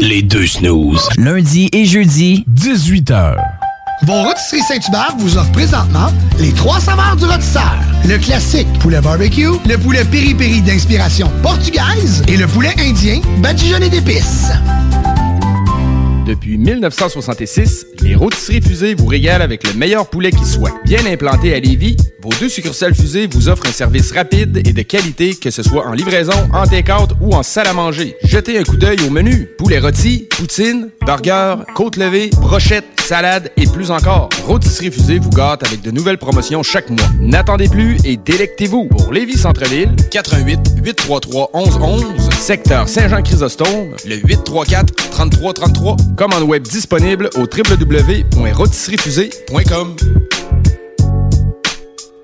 Les 0.02 0.22
deux 0.22 0.48
snooze. 0.48 1.08
Lundi 1.18 1.70
et 1.72 1.86
jeudi, 1.86 2.46
18h. 2.50 3.38
Vos 4.06 4.22
rôtisseries 4.22 4.62
Saint-Hubert 4.64 5.16
vous 5.18 5.38
offre 5.38 5.52
présentement 5.54 6.10
les 6.38 6.52
trois 6.52 6.80
saveurs 6.82 7.16
du 7.16 7.24
rôtisseur. 7.24 7.78
Le 8.06 8.18
classique 8.18 8.68
poulet 8.80 9.00
barbecue, 9.00 9.52
le 9.66 9.78
poulet 9.78 10.04
piri-piri 10.04 10.62
d'inspiration 10.62 11.32
portugaise 11.42 12.22
et 12.28 12.36
le 12.36 12.46
poulet 12.46 12.76
indien 12.80 13.22
badigeonné 13.38 13.88
d'épices. 13.88 14.52
Depuis 16.26 16.58
1966, 16.58 17.88
les 18.02 18.16
rôtisseries 18.16 18.62
fusées 18.62 18.96
vous 18.96 19.08
régalent 19.08 19.44
avec 19.44 19.68
le 19.68 19.74
meilleur 19.74 20.08
poulet 20.10 20.32
qui 20.32 20.46
soit. 20.46 20.72
Bien 20.86 21.06
implanté 21.06 21.54
à 21.54 21.60
Lévis, 21.60 21.98
vos 22.22 22.30
deux 22.40 22.48
succursales 22.48 22.96
fusées 22.96 23.28
vous 23.28 23.50
offrent 23.50 23.68
un 23.68 23.74
service 23.74 24.14
rapide 24.14 24.62
et 24.66 24.72
de 24.72 24.82
qualité, 24.84 25.36
que 25.36 25.52
ce 25.52 25.62
soit 25.62 25.86
en 25.86 25.92
livraison, 25.92 26.50
en 26.54 26.66
take-out 26.66 27.12
ou 27.20 27.34
en 27.34 27.44
salle 27.44 27.68
à 27.68 27.74
manger. 27.74 28.16
Jetez 28.24 28.58
un 28.58 28.64
coup 28.64 28.78
d'œil 28.78 28.98
au 29.06 29.10
menu. 29.10 29.50
Poulet 29.58 29.80
rôti, 29.80 30.30
poutine, 30.30 30.90
burger, 31.06 31.56
côte 31.76 31.98
levée, 31.98 32.30
brochette, 32.40 32.86
salade 33.04 33.52
et 33.58 33.68
plus 33.68 33.92
encore. 33.92 34.30
Rôtisserie 34.46 34.92
fusée 34.92 35.20
vous 35.20 35.30
gâte 35.30 35.68
avec 35.68 35.82
de 35.82 35.92
nouvelles 35.92 36.18
promotions 36.18 36.64
chaque 36.64 36.90
mois. 36.90 37.10
N'attendez 37.20 37.68
plus 37.68 37.98
et 38.06 38.16
délectez-vous. 38.16 38.86
Pour 38.86 39.12
Lévis 39.12 39.38
Centre-Ville, 39.38 39.94
88 40.10 40.60
833 40.82 41.52
1111, 41.54 42.23
secteur 42.44 42.88
Saint-Jean-Chrysostome, 42.90 43.96
le 44.06 44.18
834 44.18 44.94
3333. 45.12 45.96
Commande 46.18 46.44
web 46.44 46.64
disponible 46.64 47.30
au 47.36 47.44
www.rôtisseriefusée.com. 47.44 49.96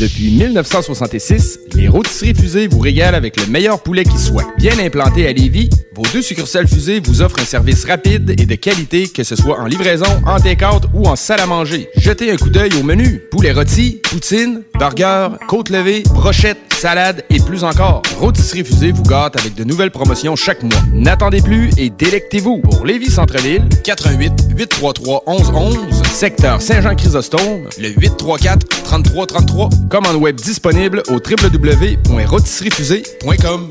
Depuis 0.00 0.30
1966, 0.30 1.60
les 1.74 1.86
rôtisseries 1.86 2.34
fusées 2.34 2.68
vous 2.68 2.78
régalent 2.78 3.18
avec 3.18 3.36
le 3.36 3.44
meilleur 3.44 3.82
poulet 3.82 4.04
qui 4.04 4.16
soit. 4.16 4.46
Bien 4.56 4.78
implanté 4.78 5.28
à 5.28 5.32
Lévis, 5.34 5.68
vos 5.94 6.04
deux 6.10 6.22
succursales 6.22 6.66
fusées 6.66 7.00
vous 7.04 7.20
offrent 7.20 7.38
un 7.38 7.44
service 7.44 7.84
rapide 7.84 8.30
et 8.30 8.46
de 8.46 8.54
qualité, 8.54 9.08
que 9.08 9.22
ce 9.24 9.36
soit 9.36 9.60
en 9.60 9.66
livraison, 9.66 10.06
en 10.26 10.40
take-out 10.40 10.84
ou 10.94 11.06
en 11.06 11.16
salle 11.16 11.40
à 11.40 11.46
manger. 11.46 11.90
Jetez 11.98 12.30
un 12.30 12.38
coup 12.38 12.48
d'œil 12.48 12.70
au 12.80 12.82
menu. 12.82 13.20
Poulet 13.30 13.52
rôti, 13.52 14.00
poutine, 14.10 14.62
burger, 14.78 15.36
côte 15.48 15.68
levée, 15.68 16.02
brochette, 16.14 16.56
salade 16.80 17.24
et 17.28 17.40
plus 17.40 17.62
encore. 17.62 18.00
Rôtisserie 18.18 18.64
Fusée 18.64 18.92
vous 18.92 19.02
gâte 19.02 19.38
avec 19.38 19.54
de 19.54 19.64
nouvelles 19.64 19.90
promotions 19.90 20.34
chaque 20.34 20.62
mois. 20.62 20.80
N'attendez 20.94 21.42
plus 21.42 21.68
et 21.76 21.90
délectez-vous. 21.90 22.62
Pour 22.62 22.86
Lévis 22.86 23.10
Centre-Ville, 23.10 23.68
88 23.84 24.32
833 24.56 25.24
1111, 25.26 26.02
secteur 26.04 26.62
Saint-Jean-Chrysostome, 26.62 27.68
le 27.78 27.90
834 27.90 28.66
3333. 28.84 29.68
Commande 29.90 30.16
web 30.16 30.36
disponible 30.36 31.02
au 31.08 31.16
www.rôtisseriefusée.com. 31.16 33.68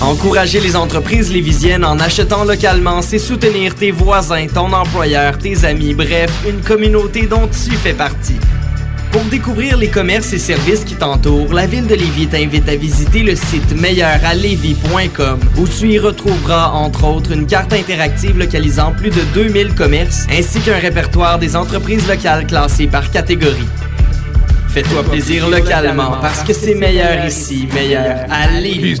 Encourager 0.00 0.60
les 0.60 0.76
entreprises 0.76 1.30
lévisiennes 1.30 1.84
en 1.84 1.98
achetant 1.98 2.44
localement, 2.44 3.02
c'est 3.02 3.18
soutenir 3.18 3.74
tes 3.74 3.90
voisins, 3.90 4.46
ton 4.46 4.72
employeur, 4.72 5.36
tes 5.36 5.66
amis, 5.66 5.92
bref, 5.92 6.30
une 6.48 6.62
communauté 6.62 7.26
dont 7.26 7.46
tu 7.48 7.76
fais 7.76 7.92
partie. 7.92 8.38
Pour 9.14 9.22
découvrir 9.26 9.76
les 9.76 9.90
commerces 9.90 10.32
et 10.32 10.38
services 10.38 10.82
qui 10.82 10.96
t'entourent, 10.96 11.54
la 11.54 11.68
ville 11.68 11.86
de 11.86 11.94
Lévis 11.94 12.26
t'invite 12.26 12.68
à 12.68 12.74
visiter 12.74 13.22
le 13.22 13.36
site 13.36 13.72
meilleuralevis.com 13.80 15.38
où 15.56 15.68
tu 15.68 15.90
y 15.90 16.00
retrouveras 16.00 16.70
entre 16.70 17.04
autres 17.04 17.30
une 17.30 17.46
carte 17.46 17.72
interactive 17.72 18.36
localisant 18.36 18.90
plus 18.90 19.10
de 19.10 19.20
2000 19.32 19.76
commerces 19.76 20.26
ainsi 20.32 20.58
qu'un 20.58 20.78
répertoire 20.78 21.38
des 21.38 21.54
entreprises 21.54 22.08
locales 22.08 22.44
classées 22.44 22.88
par 22.88 23.08
catégorie. 23.12 23.68
Fais-toi 24.70 25.04
plaisir 25.04 25.48
localement 25.48 26.16
parce 26.20 26.42
que 26.42 26.52
c'est 26.52 26.74
meilleur 26.74 27.24
ici, 27.24 27.68
meilleur 27.72 28.26
à 28.28 28.50
Lévis. 28.50 29.00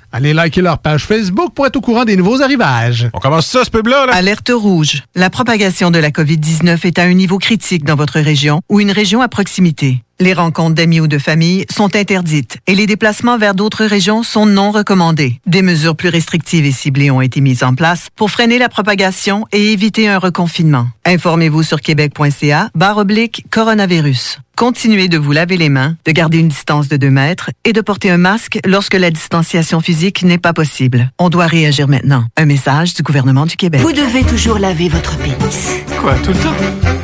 Allez 0.13 0.33
liker 0.33 0.61
leur 0.61 0.79
page 0.79 1.05
Facebook 1.05 1.53
pour 1.53 1.65
être 1.65 1.77
au 1.77 1.81
courant 1.81 2.03
des 2.03 2.17
nouveaux 2.17 2.41
arrivages. 2.41 3.09
On 3.13 3.19
commence 3.19 3.47
ça, 3.47 3.63
ce 3.63 3.69
pub-là? 3.69 4.07
Là? 4.07 4.13
Alerte 4.13 4.51
rouge. 4.53 5.03
La 5.15 5.29
propagation 5.29 5.89
de 5.89 5.99
la 5.99 6.09
COVID-19 6.09 6.85
est 6.85 6.99
à 6.99 7.03
un 7.03 7.13
niveau 7.13 7.37
critique 7.37 7.85
dans 7.85 7.95
votre 7.95 8.19
région 8.19 8.61
ou 8.67 8.81
une 8.81 8.91
région 8.91 9.21
à 9.21 9.29
proximité. 9.29 10.03
Les 10.21 10.33
rencontres 10.33 10.75
d'amis 10.75 10.99
ou 10.99 11.07
de 11.07 11.17
famille 11.17 11.65
sont 11.71 11.95
interdites 11.95 12.59
et 12.67 12.75
les 12.75 12.85
déplacements 12.85 13.39
vers 13.39 13.55
d'autres 13.55 13.85
régions 13.85 14.21
sont 14.21 14.45
non 14.45 14.69
recommandés. 14.69 15.39
Des 15.47 15.63
mesures 15.63 15.95
plus 15.95 16.09
restrictives 16.09 16.65
et 16.65 16.71
ciblées 16.71 17.09
ont 17.09 17.21
été 17.21 17.41
mises 17.41 17.63
en 17.63 17.73
place 17.73 18.09
pour 18.15 18.29
freiner 18.29 18.59
la 18.59 18.69
propagation 18.69 19.47
et 19.51 19.71
éviter 19.71 20.07
un 20.07 20.19
reconfinement. 20.19 20.85
Informez-vous 21.05 21.63
sur 21.63 21.81
québec.ca 21.81 22.69
barre 22.75 22.97
oblique 22.99 23.45
coronavirus. 23.49 24.37
Continuez 24.55 25.07
de 25.07 25.17
vous 25.17 25.31
laver 25.31 25.57
les 25.57 25.69
mains, 25.69 25.95
de 26.05 26.11
garder 26.11 26.37
une 26.37 26.49
distance 26.49 26.87
de 26.87 26.97
2 26.97 27.09
mètres 27.09 27.49
et 27.65 27.73
de 27.73 27.81
porter 27.81 28.11
un 28.11 28.17
masque 28.17 28.59
lorsque 28.63 28.93
la 28.93 29.09
distanciation 29.09 29.79
physique 29.79 30.00
n'est 30.23 30.37
pas 30.37 30.53
possible. 30.53 31.11
On 31.19 31.29
doit 31.29 31.45
réagir 31.45 31.87
maintenant. 31.87 32.23
Un 32.35 32.45
message 32.45 32.93
du 32.93 33.03
gouvernement 33.03 33.45
du 33.45 33.55
Québec. 33.55 33.81
Vous 33.81 33.91
devez 33.91 34.23
toujours 34.23 34.57
laver 34.57 34.89
votre 34.89 35.15
pénis. 35.17 35.75
Quoi, 36.01 36.15
tout 36.23 36.31
le 36.31 36.39
temps? 36.39 36.55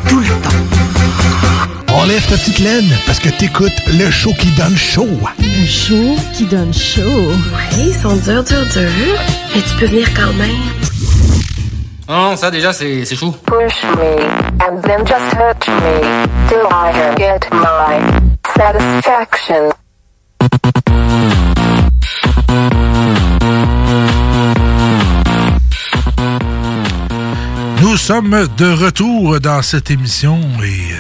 Tout 0.10 0.20
le 0.20 0.28
temps. 0.28 1.94
Enlève 1.94 2.26
ta 2.28 2.38
petite 2.38 2.60
laine 2.60 2.90
parce 3.06 3.20
que 3.20 3.30
t'écoutes 3.30 3.86
le 3.88 4.10
show 4.10 4.34
qui 4.34 4.52
donne 4.52 4.76
chaud. 4.76 5.08
Un 5.40 5.66
show 5.66 6.16
qui 6.34 6.46
donne 6.46 6.74
chaud. 6.74 7.02
Ouais, 7.02 7.86
ils 7.86 7.94
sont 7.94 8.16
durs, 8.16 8.44
durs, 8.44 8.66
durs. 8.74 9.20
Mais 9.56 9.62
tu 9.62 9.76
peux 9.80 9.86
venir 9.86 10.08
quand 10.14 10.34
même. 10.34 10.56
Non, 12.10 12.36
ça 12.36 12.50
déjà, 12.50 12.72
c'est 12.74 13.06
c'est 13.06 13.16
chaud. 13.16 13.36
Push 13.46 13.84
me, 13.84 14.24
and 14.66 14.82
then 14.82 15.06
just 15.06 15.30
touch 15.32 15.68
me, 15.68 16.28
till 16.48 16.66
I 16.72 16.94
get 17.18 17.48
my 17.52 18.00
satisfaction. 18.56 19.72
Nous 27.82 27.98
sommes 27.98 28.48
de 28.58 28.72
retour 28.72 29.40
dans 29.40 29.62
cette 29.62 29.92
émission 29.92 30.40
et 30.64 30.94
euh, 30.94 30.98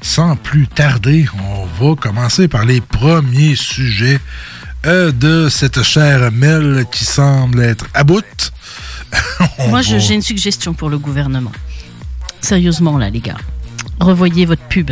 sans 0.00 0.36
plus 0.36 0.66
tarder, 0.66 1.26
on 1.42 1.66
va 1.88 1.94
commencer 1.96 2.48
par 2.48 2.64
les 2.64 2.80
premiers 2.80 3.54
sujets 3.54 4.18
euh, 4.86 5.12
de 5.12 5.48
cette 5.48 5.82
chère 5.82 6.30
Mel 6.32 6.84
qui 6.90 7.04
semble 7.04 7.62
être 7.62 7.86
à 7.94 8.02
bout. 8.04 8.24
Moi, 9.68 9.82
va- 9.82 9.82
j'ai 9.82 10.14
une 10.14 10.22
suggestion 10.22 10.74
pour 10.74 10.88
le 10.90 10.98
gouvernement. 10.98 11.52
Sérieusement, 12.40 12.98
là, 12.98 13.10
les 13.10 13.20
gars. 13.20 13.38
Revoyez 14.00 14.46
votre 14.46 14.62
pub. 14.62 14.90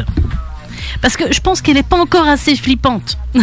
Parce 1.01 1.17
que 1.17 1.33
je 1.33 1.41
pense 1.41 1.61
qu'elle 1.61 1.75
n'est 1.75 1.83
pas 1.83 1.99
encore 2.01 2.27
assez 2.29 2.55
flippante. 2.57 3.19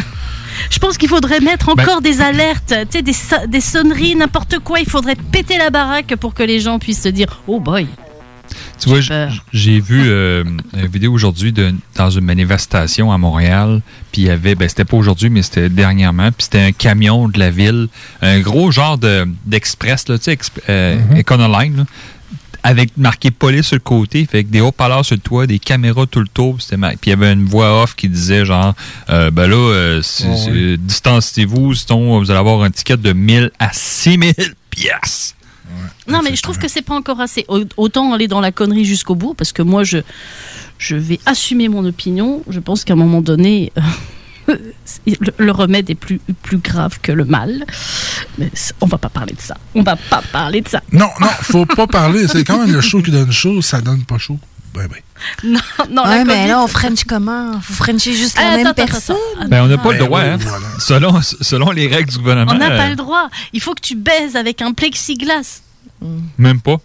je 0.69 0.79
pense 0.79 0.97
qu'il 0.97 1.09
faudrait 1.09 1.39
mettre 1.39 1.73
Ben- 1.75 1.83
encore 1.83 2.01
des 2.01 2.21
alertes, 2.21 2.73
tu 2.91 2.97
sais, 2.97 3.01
des, 3.01 3.13
so- 3.13 3.47
des 3.47 3.61
sonneries, 3.61 4.15
n'importe 4.15 4.59
quoi. 4.59 4.79
Il 4.79 4.89
faudrait 4.89 5.15
péter 5.15 5.57
la 5.57 5.69
baraque 5.69 6.15
pour 6.15 6.33
que 6.33 6.43
les 6.43 6.59
gens 6.59 6.79
puissent 6.79 7.01
se 7.03 7.09
dire 7.09 7.41
Oh 7.47 7.59
boy. 7.59 7.87
Tu 8.81 8.87
vois, 8.89 8.99
j'ai 9.51 9.79
vu 9.81 10.01
euh, 10.05 10.43
une 10.73 10.87
vidéo 10.87 11.11
aujourd'hui 11.11 11.53
dans 11.95 12.09
une 12.09 12.23
manifestation 12.23 13.11
à 13.11 13.17
Montréal. 13.17 13.81
Puis 14.13 14.21
il 14.21 14.27
y 14.27 14.29
avait, 14.29 14.55
ben 14.55 14.69
c'était 14.69 14.85
pas 14.85 14.95
aujourd'hui, 14.95 15.29
mais 15.29 15.41
c'était 15.41 15.67
dernièrement. 15.69 16.31
Puis 16.31 16.45
c'était 16.45 16.61
un 16.61 16.71
camion 16.71 17.27
de 17.27 17.37
la 17.37 17.51
ville, 17.51 17.89
un 18.21 18.39
gros 18.39 18.71
genre 18.71 18.97
de- 18.97 19.27
d'express, 19.45 20.07
là, 20.07 20.17
tu 20.17 20.23
sais, 20.25 20.33
exp- 20.33 20.61
euh, 20.69 20.97
Econoline, 21.17 21.77
là, 21.77 21.83
avec 22.63 22.95
marqué 22.97 23.31
police 23.31 23.67
sur 23.67 23.75
le 23.75 23.81
côté, 23.81 24.25
fait 24.25 24.43
que 24.43 24.49
des 24.49 24.61
haut-parleurs 24.61 25.05
sur 25.05 25.15
le 25.15 25.21
toit, 25.21 25.47
des 25.47 25.59
caméras 25.59 26.05
tout 26.05 26.19
le 26.19 26.27
tour. 26.27 26.55
Puis 26.55 26.63
c'était 26.65 26.77
mar- 26.77 26.91
puis 26.99 27.09
il 27.09 27.09
y 27.11 27.13
avait 27.13 27.33
une 27.33 27.45
voix 27.45 27.81
off 27.83 27.95
qui 27.95 28.09
disait 28.09 28.45
genre, 28.45 28.73
euh, 29.09 29.31
ben 29.31 29.47
là, 29.47 29.55
euh, 29.55 30.01
c'est- 30.01 30.77
distancez-vous, 30.77 31.73
sinon 31.75 32.19
vous 32.19 32.29
allez 32.31 32.39
avoir 32.39 32.61
un 32.63 32.71
ticket 32.71 32.97
de 32.97 33.13
1000 33.13 33.51
à 33.59 33.71
6000 33.73 34.33
pièces. 34.69 35.35
Non, 36.07 36.21
mais 36.23 36.35
je 36.35 36.41
trouve 36.41 36.57
que 36.57 36.67
c'est 36.67 36.81
pas 36.81 36.95
encore 36.95 37.21
assez. 37.21 37.45
Au- 37.47 37.63
Autant 37.77 38.11
aller 38.13 38.27
dans 38.27 38.41
la 38.41 38.51
connerie 38.51 38.85
jusqu'au 38.85 39.13
bout, 39.15 39.33
parce 39.35 39.51
que 39.51 39.61
moi, 39.61 39.83
je, 39.83 39.99
je 40.79 40.95
vais 40.95 41.19
assumer 41.27 41.67
mon 41.69 41.85
opinion. 41.85 42.41
Je 42.49 42.59
pense 42.59 42.83
qu'à 42.83 42.93
un 42.93 42.97
moment 42.97 43.21
donné, 43.21 43.71
le, 45.37 45.51
remède 45.51 45.89
est 45.89 45.95
plus, 45.95 46.19
plus 46.43 46.57
grave 46.57 46.99
que 47.01 47.11
le 47.11 47.25
mal. 47.25 47.65
Mais 48.37 48.49
on 48.81 48.85
va 48.87 48.97
pas 48.97 49.09
parler 49.09 49.33
de 49.33 49.41
ça. 49.41 49.55
On 49.75 49.83
va 49.83 49.95
pas 49.95 50.21
parler 50.31 50.61
de 50.61 50.67
ça. 50.67 50.81
Non, 50.91 51.09
non, 51.19 51.27
faut 51.41 51.65
pas 51.65 51.87
parler. 51.87 52.27
C'est 52.27 52.43
quand 52.43 52.59
même 52.65 52.73
le 52.73 52.81
show 52.81 53.01
qui 53.01 53.11
donne 53.11 53.31
chaud, 53.31 53.61
ça 53.61 53.81
donne 53.81 54.03
pas 54.03 54.17
chaud. 54.17 54.39
Ben, 54.73 54.87
ben. 54.87 54.99
Non, 55.43 55.59
non, 55.91 56.03
ouais, 56.03 56.17
la 56.19 56.25
mais 56.25 56.47
là, 56.47 56.61
on 56.61 56.67
French 56.67 57.03
comment? 57.03 57.53
Vous 57.53 57.73
Frenchez 57.73 58.13
juste 58.13 58.37
la 58.37 58.55
même 58.57 58.67
attends, 58.67 58.85
personne? 58.85 59.15
attends. 59.39 59.49
Ben, 59.49 59.63
on 59.63 59.67
n'a 59.67 59.77
pas 59.79 59.91
le 59.93 59.97
Ben 59.99 60.05
droit, 60.05 60.21
oui, 60.21 60.27
hein. 60.29 60.37
voilà. 60.39 60.65
Selon, 60.79 61.21
selon 61.21 61.71
les 61.71 61.87
règles 61.87 62.11
du 62.11 62.19
gouvernement. 62.19 62.51
On 62.53 62.57
n'a 62.57 62.69
pas 62.69 62.85
euh, 62.85 62.89
le 62.89 62.95
droit. 62.95 63.29
Il 63.51 63.61
faut 63.61 63.73
que 63.73 63.81
tu 63.81 63.95
baises 63.95 64.35
avec 64.35 64.61
un 64.61 64.71
plexiglas. 64.73 65.61
Même 66.37 66.61
pas. 66.61 66.77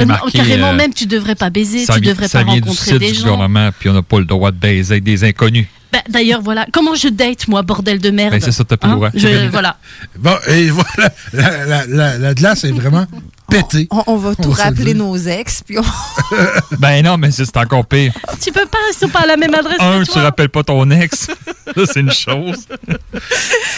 Euh, 0.00 0.04
non, 0.04 0.14
carrément, 0.32 0.68
euh, 0.68 0.74
même, 0.76 0.94
tu 0.94 1.06
devrais 1.06 1.34
pas 1.34 1.50
baiser, 1.50 1.84
ça 1.84 1.94
tu 1.94 2.00
vient- 2.00 2.12
devrais 2.12 2.28
ça 2.28 2.38
pas 2.38 2.44
vient 2.44 2.54
du 2.60 2.60
rencontrer 2.68 2.90
site 2.92 2.98
des 2.98 3.08
du 3.08 3.14
gens. 3.18 3.22
gouvernement, 3.22 3.70
puis 3.78 3.88
on 3.88 3.94
n'a 3.94 4.02
pas 4.02 4.18
le 4.20 4.24
droit 4.26 4.50
de 4.52 4.56
baiser 4.56 4.92
avec 4.92 5.04
des 5.04 5.24
inconnus. 5.24 5.66
Bah, 5.92 6.00
D'ailleurs, 6.08 6.42
voilà. 6.42 6.66
Comment 6.72 6.94
je 6.94 7.08
date, 7.08 7.48
moi, 7.48 7.62
bordel 7.62 7.98
de 7.98 8.10
merde 8.10 8.32
Ben, 8.32 8.40
c'est 8.40 8.52
ça, 8.52 8.64
t'as 8.64 8.76
Hein. 8.82 9.10
Je- 9.14 9.48
Voilà. 9.50 9.76
Bon, 10.18 10.36
et 10.48 10.70
voilà, 10.70 11.10
la, 11.32 11.64
la, 11.66 11.86
la, 11.86 12.18
la 12.18 12.34
glace 12.34 12.64
est 12.64 12.72
vraiment 12.72 13.06
pétée. 13.50 13.88
On, 13.90 14.02
on 14.06 14.16
va 14.16 14.34
tout 14.34 14.50
rappeler 14.50 14.92
nos 14.94 15.16
ex, 15.16 15.62
puis 15.64 15.78
on... 15.78 15.82
Ben 16.78 17.02
non, 17.02 17.16
mais 17.16 17.30
c'est 17.30 17.44
c'est 17.46 17.56
encore 17.56 17.86
pire. 17.86 18.12
Tu 18.42 18.52
peux 18.52 18.66
pas, 18.66 18.78
ils 18.92 18.96
sont 18.98 19.08
pas 19.08 19.20
à 19.20 19.26
la 19.26 19.36
même 19.38 19.54
adresse 19.54 19.78
Un, 19.80 20.00
que 20.00 20.04
tu 20.04 20.12
toi. 20.12 20.22
rappelles 20.22 20.50
pas 20.50 20.62
ton 20.62 20.90
ex. 20.90 21.28
Ça, 21.74 21.82
c'est 21.92 22.00
une 22.00 22.12
chose. 22.12 22.66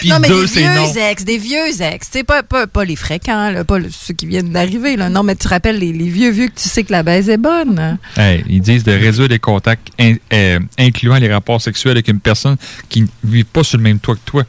Puis 0.01 0.11
non, 0.11 0.19
mais 0.21 0.29
deux, 0.29 0.43
des 0.43 0.49
c'est 0.49 0.61
vieux 0.61 0.75
non. 0.75 0.93
ex, 1.11 1.25
des 1.25 1.39
vieux 1.39 1.81
ex. 1.83 2.11
Tu 2.11 2.19
sais, 2.19 2.25
pas, 2.25 2.43
pas, 2.43 2.67
pas 2.67 2.85
les 2.85 2.97
fréquents, 2.97 3.51
là, 3.51 3.65
pas 3.65 3.79
le- 3.79 3.89
ceux 3.91 4.15
qui 4.15 4.27
viennent 4.27 4.51
d'arriver. 4.51 4.97
là. 4.97 5.09
Non, 5.09 5.23
mais 5.23 5.37
tu 5.37 5.47
rappelles 5.49 5.79
les, 5.79 5.93
les 5.93 6.09
vieux 6.09 6.31
vieux 6.31 6.49
que 6.49 6.55
tu 6.61 6.69
sais 6.69 6.83
que 6.85 6.93
la 6.93 7.03
baise 7.03 7.29
est 7.29 7.37
bonne. 7.37 7.99
Hey, 8.17 8.45
ils 8.49 8.61
disent 8.61 8.85
de 8.85 8.93
réduire 8.93 9.29
les 9.29 9.39
contacts 9.39 9.89
in- 10.01 10.17
euh, 10.33 10.59
incluant 10.79 11.17
les 11.17 11.33
rapports 11.33 11.61
sexuels 11.61 11.97
avec 12.01 12.09
une 12.09 12.21
personne 12.21 12.57
qui 12.89 13.03
ne 13.03 13.07
vit 13.25 13.45
pas 13.45 13.63
sur 13.63 13.77
le 13.79 13.85
même 13.85 13.99
toit 14.01 14.15
que 14.17 14.21
toi. 14.25 14.45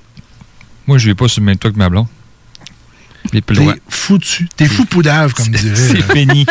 Moi, 0.88 0.98
je 0.98 1.10
vis 1.10 1.16
pas 1.16 1.28
sur 1.28 1.42
le 1.42 1.46
même 1.46 1.58
toit 1.58 1.72
que 1.72 1.78
ma 1.78 1.90
blonde. 1.90 2.08
T'es 3.32 3.42
foutu. 3.88 4.50
T'es 4.58 4.66
fou 4.66 4.84
poudave, 4.86 5.34
comme 5.34 5.48
dirait. 5.50 5.76
C'est 5.76 6.00
là. 6.00 6.14
fini. 6.16 6.46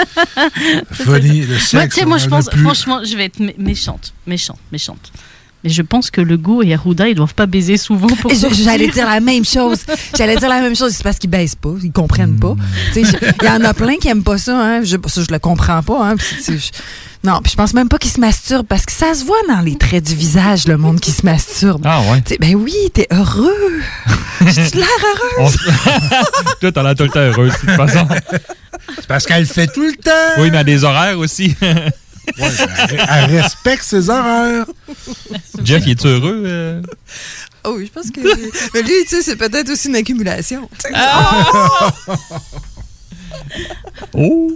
Fini, 0.92 1.40
le 1.46 1.58
sexe. 1.58 2.00
Moi, 2.06 2.18
je 2.18 2.26
pense, 2.28 2.48
franchement, 2.48 3.00
je 3.04 3.16
vais 3.16 3.24
être 3.24 3.40
mé- 3.40 3.54
méchante, 3.58 4.14
méchante, 4.26 4.58
méchante. 4.70 5.12
Mais 5.62 5.70
je 5.70 5.82
pense 5.82 6.10
que 6.10 6.20
le 6.22 6.36
Go 6.38 6.62
et 6.62 6.72
Arruda, 6.72 7.06
ils 7.08 7.14
doivent 7.14 7.34
pas 7.34 7.46
baiser 7.46 7.76
souvent 7.76 8.08
pour. 8.08 8.32
J'allais 8.64 8.88
dire 8.88 9.06
la 9.06 9.20
même 9.20 9.44
chose. 9.44 9.80
J'allais 10.16 10.36
dire 10.36 10.48
la 10.48 10.60
même 10.62 10.74
chose. 10.74 10.92
C'est 10.94 11.02
parce 11.02 11.18
qu'ils 11.18 11.28
baissent 11.30 11.54
pas, 11.54 11.74
ils 11.82 11.92
comprennent 11.92 12.38
pas. 12.38 12.56
Je- 12.94 13.00
Il 13.00 13.46
y 13.46 13.48
en 13.50 13.62
a 13.64 13.74
plein 13.74 13.96
qui 13.96 14.08
aiment 14.08 14.22
pas 14.24 14.38
ça. 14.38 14.58
Hein. 14.58 14.82
Je, 14.84 14.96
ça, 15.06 15.20
je 15.22 15.30
le 15.32 15.38
comprends 15.38 15.82
pas. 15.82 16.08
Hein. 16.10 16.16
Puis, 16.16 16.58
je- 16.58 16.70
non, 17.28 17.40
puis 17.42 17.52
je 17.52 17.56
pense 17.56 17.74
même 17.74 17.90
pas 17.90 17.98
qu'ils 17.98 18.10
se 18.10 18.18
masturbent 18.20 18.66
parce 18.66 18.86
que 18.86 18.92
ça 18.92 19.12
se 19.12 19.24
voit 19.26 19.36
dans 19.48 19.60
les 19.60 19.76
traits 19.76 20.04
du 20.06 20.14
visage, 20.14 20.66
le 20.66 20.78
monde 20.78 20.98
qui 21.00 21.10
se 21.10 21.26
masturbe. 21.26 21.82
Ah 21.84 22.00
ouais? 22.10 22.22
Tu 22.22 22.30
sais, 22.30 22.38
ben 22.40 22.54
oui, 22.54 22.72
t'es 22.94 23.06
heureux. 23.12 23.80
J'ai 24.46 24.62
l'air 24.78 24.86
heureuse. 25.38 25.56
Toi, 26.62 26.72
t'as 26.72 26.82
l'air 26.82 26.94
tout 26.94 27.02
le 27.02 27.10
temps 27.10 27.20
heureuse, 27.20 27.52
de 27.52 27.58
toute 27.58 27.70
façon. 27.70 28.08
C'est 28.96 29.06
parce 29.06 29.26
qu'elle 29.26 29.40
le 29.40 29.44
fait 29.46 29.66
tout 29.66 29.82
le 29.82 29.92
temps. 30.02 30.40
Oui, 30.42 30.50
mais 30.50 30.56
à 30.58 30.64
des 30.64 30.82
horaires 30.84 31.18
aussi. 31.18 31.54
Ouais, 32.38 32.48
elle, 32.90 33.06
elle 33.08 33.40
respecte 33.42 33.82
ses 33.82 34.08
horaires. 34.10 34.66
Jeff, 35.64 35.82
il 35.86 35.90
est 35.92 36.06
heureux? 36.06 36.42
euh? 36.46 36.82
Oh 37.64 37.74
oui, 37.76 37.86
je 37.86 37.92
pense 37.92 38.10
que. 38.10 38.20
Mais 38.74 38.82
lui, 38.82 38.92
tu 39.02 39.08
sais, 39.16 39.22
c'est 39.22 39.36
peut-être 39.36 39.70
aussi 39.70 39.88
une 39.88 39.96
accumulation. 39.96 40.68
sais. 40.78 40.90
Oh! 44.14 44.52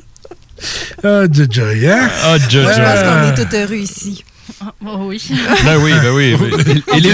Ah, 1.02 1.24
Joy, 1.30 1.86
hein? 1.88 2.08
Ah, 2.22 2.38
Jojo. 2.38 2.62
Moi, 2.62 2.72
je 2.72 2.80
pense 2.80 3.00
qu'on 3.02 3.42
est 3.42 3.46
tous 3.48 3.56
heureux 3.56 3.74
ici. 3.76 4.24
Oh 4.84 5.06
oui. 5.08 5.22
Ben 5.64 5.76
oui, 5.78 5.92
ben 6.02 6.12
oui. 6.14 6.36
ben- 6.36 6.82
Et, 6.96 7.00
les, 7.00 7.12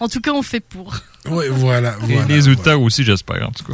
En 0.00 0.08
tout 0.08 0.20
cas, 0.20 0.32
on 0.32 0.42
fait 0.42 0.60
pour. 0.60 0.94
Oui, 1.28 1.46
voilà. 1.50 1.94
et 2.08 2.12
voilà. 2.14 2.26
les 2.28 2.48
auditeurs 2.48 2.80
aussi, 2.80 3.02
j'espère, 3.04 3.48
en 3.48 3.52
tout 3.52 3.64
cas. 3.64 3.72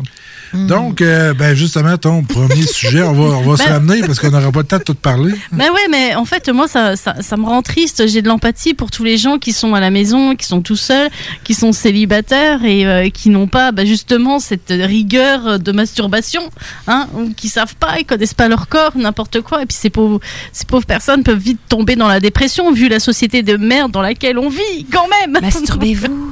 Donc, 0.55 1.01
euh, 1.01 1.35
ben 1.35 1.55
justement, 1.55 1.97
ton 1.97 2.23
premier 2.23 2.62
sujet, 2.67 3.03
on 3.03 3.12
va, 3.12 3.37
on 3.38 3.43
va 3.51 3.57
se 3.57 3.62
Ben- 3.65 3.73
ramener 3.75 4.01
parce 4.03 4.19
qu'on 4.21 4.31
n'aura 4.31 4.53
pas 4.53 4.61
le 4.61 4.67
temps 4.67 4.79
de 4.79 4.83
tout 4.83 4.95
parler. 4.95 5.33
Mais 5.51 5.69
ouais, 5.71 5.88
mais 5.91 6.15
en 6.15 6.25
fait, 6.25 6.49
moi, 6.51 6.69
ça, 6.69 6.97
ça, 6.97 7.17
ça 7.21 7.37
me 7.37 7.45
rend 7.45 7.62
triste. 7.62 8.07
J'ai 8.07 8.23
de 8.23 8.29
l'empathie 8.29 8.75
pour 8.75 8.91
tous 8.91 9.05
les 9.05 9.17
gens 9.17 9.38
qui 9.38 9.53
sont 9.53 9.75
à 9.75 9.81
la 9.81 9.91
maison, 9.91 10.35
qui 10.37 10.47
sont 10.47 10.61
tout 10.62 10.77
seuls, 10.77 11.09
qui 11.45 11.55
sont 11.55 11.73
célibataires 11.73 12.65
et 12.65 12.87
euh, 12.87 13.09
qui 13.11 13.31
n'ont 13.31 13.47
pas 13.47 13.73
bah, 13.73 13.85
justement 13.85 14.38
cette 14.41 14.69
rigueur 14.71 15.59
de 15.59 15.73
masturbation, 15.73 16.43
hein, 16.87 17.09
ou 17.15 17.33
qui 17.35 17.49
savent 17.49 17.77
pas, 17.77 17.99
ils 17.99 18.05
connaissent 18.05 18.35
pas 18.35 18.49
leur 18.49 18.69
corps, 18.69 18.93
n'importe 18.97 19.41
quoi. 19.41 19.62
Et 19.62 19.67
puis 19.67 19.77
ces 19.79 19.91
pauvres, 19.91 20.21
ces 20.53 20.65
pauvres 20.67 20.87
personnes 20.87 21.23
peuvent 21.23 21.38
vite 21.38 21.61
tomber 21.69 21.97
dans 21.97 22.09
la 22.09 22.21
dépression 22.21 22.73
vu 22.73 22.88
la 22.88 23.01
société 23.01 23.43
de 23.43 23.57
merde 23.57 23.91
dans 23.93 24.03
laquelle 24.03 24.38
on 24.38 24.49
vit, 24.49 24.87
quand 24.93 25.07
même. 25.09 25.38
Masturbez-vous. 25.41 26.29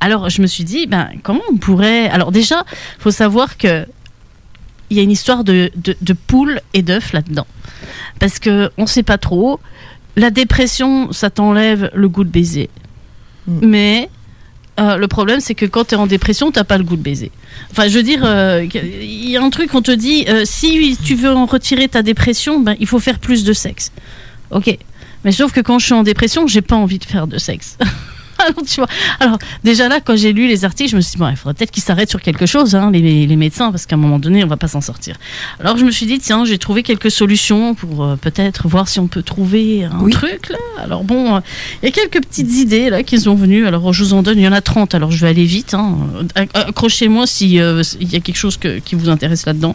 Alors, 0.00 0.28
je 0.30 0.42
me 0.42 0.46
suis 0.46 0.64
dit, 0.64 0.86
ben, 0.86 1.08
comment 1.22 1.42
on 1.50 1.56
pourrait. 1.56 2.08
Alors, 2.08 2.32
déjà, 2.32 2.64
faut 2.98 3.10
savoir 3.10 3.56
que 3.56 3.86
il 4.88 4.96
y 4.96 5.00
a 5.00 5.02
une 5.02 5.10
histoire 5.10 5.42
de, 5.42 5.70
de, 5.74 5.96
de 6.00 6.12
poule 6.12 6.60
et 6.72 6.82
d'œuf 6.82 7.12
là-dedans. 7.12 7.46
Parce 8.20 8.38
que 8.38 8.70
on 8.78 8.86
sait 8.86 9.02
pas 9.02 9.18
trop. 9.18 9.58
La 10.14 10.30
dépression, 10.30 11.12
ça 11.12 11.28
t'enlève 11.28 11.90
le 11.94 12.08
goût 12.08 12.24
de 12.24 12.30
baiser. 12.30 12.70
Mais 13.46 14.08
euh, 14.78 14.96
le 14.96 15.08
problème, 15.08 15.40
c'est 15.40 15.54
que 15.54 15.66
quand 15.66 15.86
tu 15.86 15.94
es 15.94 15.98
en 15.98 16.06
dépression, 16.06 16.50
t'as 16.50 16.64
pas 16.64 16.78
le 16.78 16.84
goût 16.84 16.96
de 16.96 17.02
baiser. 17.02 17.30
Enfin, 17.70 17.88
je 17.88 17.96
veux 17.96 18.02
dire, 18.02 18.20
euh, 18.24 18.66
il 18.74 19.30
y 19.30 19.36
a 19.36 19.42
un 19.42 19.50
truc, 19.50 19.74
on 19.74 19.82
te 19.82 19.90
dit, 19.90 20.26
euh, 20.28 20.42
si 20.44 20.96
tu 21.02 21.14
veux 21.14 21.30
en 21.30 21.46
retirer 21.46 21.88
ta 21.88 22.02
dépression, 22.02 22.60
ben, 22.60 22.76
il 22.80 22.86
faut 22.86 22.98
faire 22.98 23.18
plus 23.18 23.44
de 23.44 23.52
sexe. 23.52 23.92
Ok. 24.50 24.76
Mais 25.24 25.32
sauf 25.32 25.52
que 25.52 25.60
quand 25.60 25.78
je 25.78 25.86
suis 25.86 25.94
en 25.94 26.02
dépression, 26.02 26.46
j'ai 26.46 26.62
pas 26.62 26.76
envie 26.76 26.98
de 26.98 27.04
faire 27.04 27.26
de 27.26 27.38
sexe. 27.38 27.78
Alors, 28.46 28.62
tu 28.66 28.76
vois. 28.80 28.88
Alors, 29.20 29.38
déjà 29.64 29.88
là, 29.88 30.00
quand 30.00 30.16
j'ai 30.16 30.32
lu 30.32 30.46
les 30.48 30.64
articles, 30.64 30.90
je 30.90 30.96
me 30.96 31.00
suis 31.00 31.12
dit, 31.12 31.18
bon, 31.18 31.28
il 31.28 31.36
faudrait 31.36 31.54
peut-être 31.54 31.70
qu'ils 31.70 31.82
s'arrêtent 31.82 32.10
sur 32.10 32.20
quelque 32.20 32.46
chose, 32.46 32.74
hein, 32.74 32.90
les, 32.90 33.26
les 33.26 33.36
médecins, 33.36 33.70
parce 33.70 33.86
qu'à 33.86 33.96
un 33.96 33.98
moment 33.98 34.18
donné, 34.18 34.44
on 34.44 34.46
va 34.46 34.56
pas 34.56 34.68
s'en 34.68 34.80
sortir. 34.80 35.16
Alors, 35.60 35.76
je 35.76 35.84
me 35.84 35.90
suis 35.90 36.06
dit, 36.06 36.18
tiens, 36.18 36.44
j'ai 36.44 36.58
trouvé 36.58 36.82
quelques 36.82 37.10
solutions 37.10 37.74
pour 37.74 38.04
euh, 38.04 38.16
peut-être 38.16 38.68
voir 38.68 38.88
si 38.88 39.00
on 39.00 39.06
peut 39.08 39.22
trouver 39.22 39.84
un 39.84 40.08
truc, 40.10 40.48
là. 40.50 40.58
Alors, 40.82 41.04
bon, 41.04 41.36
euh, 41.36 41.40
il 41.82 41.86
y 41.86 41.88
a 41.88 41.92
quelques 41.92 42.20
petites 42.26 42.52
idées, 42.52 42.90
là, 42.90 43.02
qui 43.02 43.18
sont 43.20 43.34
venues. 43.34 43.66
Alors, 43.66 43.92
je 43.92 44.04
vous 44.04 44.12
en 44.14 44.22
donne, 44.22 44.38
il 44.38 44.44
y 44.44 44.48
en 44.48 44.52
a 44.52 44.60
30, 44.60 44.94
alors 44.94 45.10
je 45.10 45.18
vais 45.20 45.28
aller 45.28 45.44
vite. 45.44 45.74
Hein. 45.74 45.96
Acc- 46.34 46.50
Accrochez-moi 46.54 47.26
si 47.26 47.60
euh, 47.60 47.82
il 48.00 48.12
y 48.12 48.16
a 48.16 48.20
quelque 48.20 48.36
chose 48.36 48.56
que- 48.56 48.78
qui 48.78 48.94
vous 48.94 49.08
intéresse 49.08 49.46
là-dedans. 49.46 49.74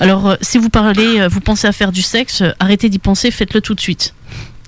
Alors, 0.00 0.28
euh, 0.30 0.36
si 0.40 0.58
vous 0.58 0.68
parlez, 0.70 1.20
euh, 1.20 1.28
vous 1.28 1.40
pensez 1.40 1.66
à 1.66 1.72
faire 1.72 1.92
du 1.92 2.02
sexe, 2.02 2.42
euh, 2.42 2.50
arrêtez 2.58 2.88
d'y 2.88 2.98
penser, 2.98 3.30
faites-le 3.30 3.60
tout 3.60 3.74
de 3.74 3.80
suite. 3.80 4.14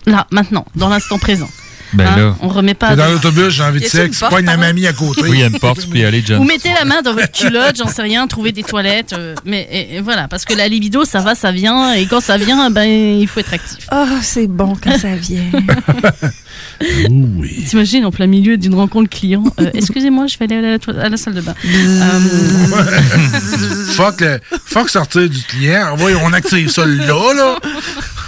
Là, 0.06 0.26
maintenant, 0.30 0.66
dans 0.76 0.88
l'instant 0.88 1.18
présent. 1.18 1.48
Ben 1.94 2.06
Hein, 2.06 2.16
là. 2.16 2.36
On 2.40 2.48
remet 2.48 2.74
pas. 2.74 2.94
Dans 2.96 3.06
l'autobus, 3.08 3.48
j'ai 3.50 3.62
envie 3.62 3.78
de 3.80 3.84
une 3.84 3.90
sexe, 3.90 4.18
porte, 4.20 4.32
pogne 4.32 4.44
la 4.44 4.52
pardon 4.52 4.66
mamie 4.66 4.86
à 4.86 4.92
côté. 4.92 5.22
Oui, 5.22 5.30
il 5.34 5.40
y 5.40 5.42
a 5.42 5.46
une 5.46 5.58
porte, 5.58 5.86
y 5.94 6.04
aller, 6.04 6.22
John. 6.26 6.38
Vous 6.38 6.44
mettez 6.44 6.70
la 6.78 6.84
main 6.84 7.02
dans 7.02 7.12
votre 7.14 7.30
culotte, 7.32 7.76
j'en 7.76 7.88
sais 7.88 8.02
rien, 8.02 8.26
trouver 8.26 8.52
des 8.52 8.62
toilettes. 8.62 9.12
euh, 9.12 9.34
mais 9.44 9.66
et- 9.70 9.96
et 9.96 10.00
voilà, 10.00 10.28
parce 10.28 10.44
que 10.44 10.54
la 10.54 10.68
libido, 10.68 11.04
ça 11.04 11.20
va, 11.20 11.34
ça 11.34 11.52
vient. 11.52 11.92
Et 11.94 12.06
quand 12.06 12.20
ça 12.20 12.36
vient, 12.36 12.70
ben, 12.70 12.84
il 12.84 13.26
faut 13.28 13.40
être 13.40 13.54
actif. 13.54 13.86
Oh, 13.92 14.04
c'est 14.22 14.46
bon 14.46 14.74
quand 14.82 14.98
ça 14.98 15.14
vient. 15.16 15.42
oui. 17.08 17.64
T'imagines 17.68 18.04
en 18.04 18.10
plein 18.10 18.26
milieu 18.26 18.56
d'une 18.56 18.74
rencontre 18.74 19.08
client. 19.10 19.44
euh, 19.60 19.70
Excusez-moi, 19.74 20.26
je 20.26 20.36
vais 20.38 20.44
aller 20.46 20.56
à 20.66 20.70
la, 20.72 20.78
toi- 20.78 20.94
à 21.00 21.08
la 21.08 21.16
salle 21.16 21.34
de 21.34 21.40
bain. 21.40 21.54
Euh, 21.64 22.20
fuck, 23.92 24.20
le- 24.20 24.40
fuck 24.64 24.88
sortir 24.90 25.28
du 25.28 25.42
client. 25.42 25.96
Oui, 26.00 26.12
on 26.22 26.32
active 26.32 26.68
ça 26.70 26.84
là, 26.86 27.32
là. 27.34 27.56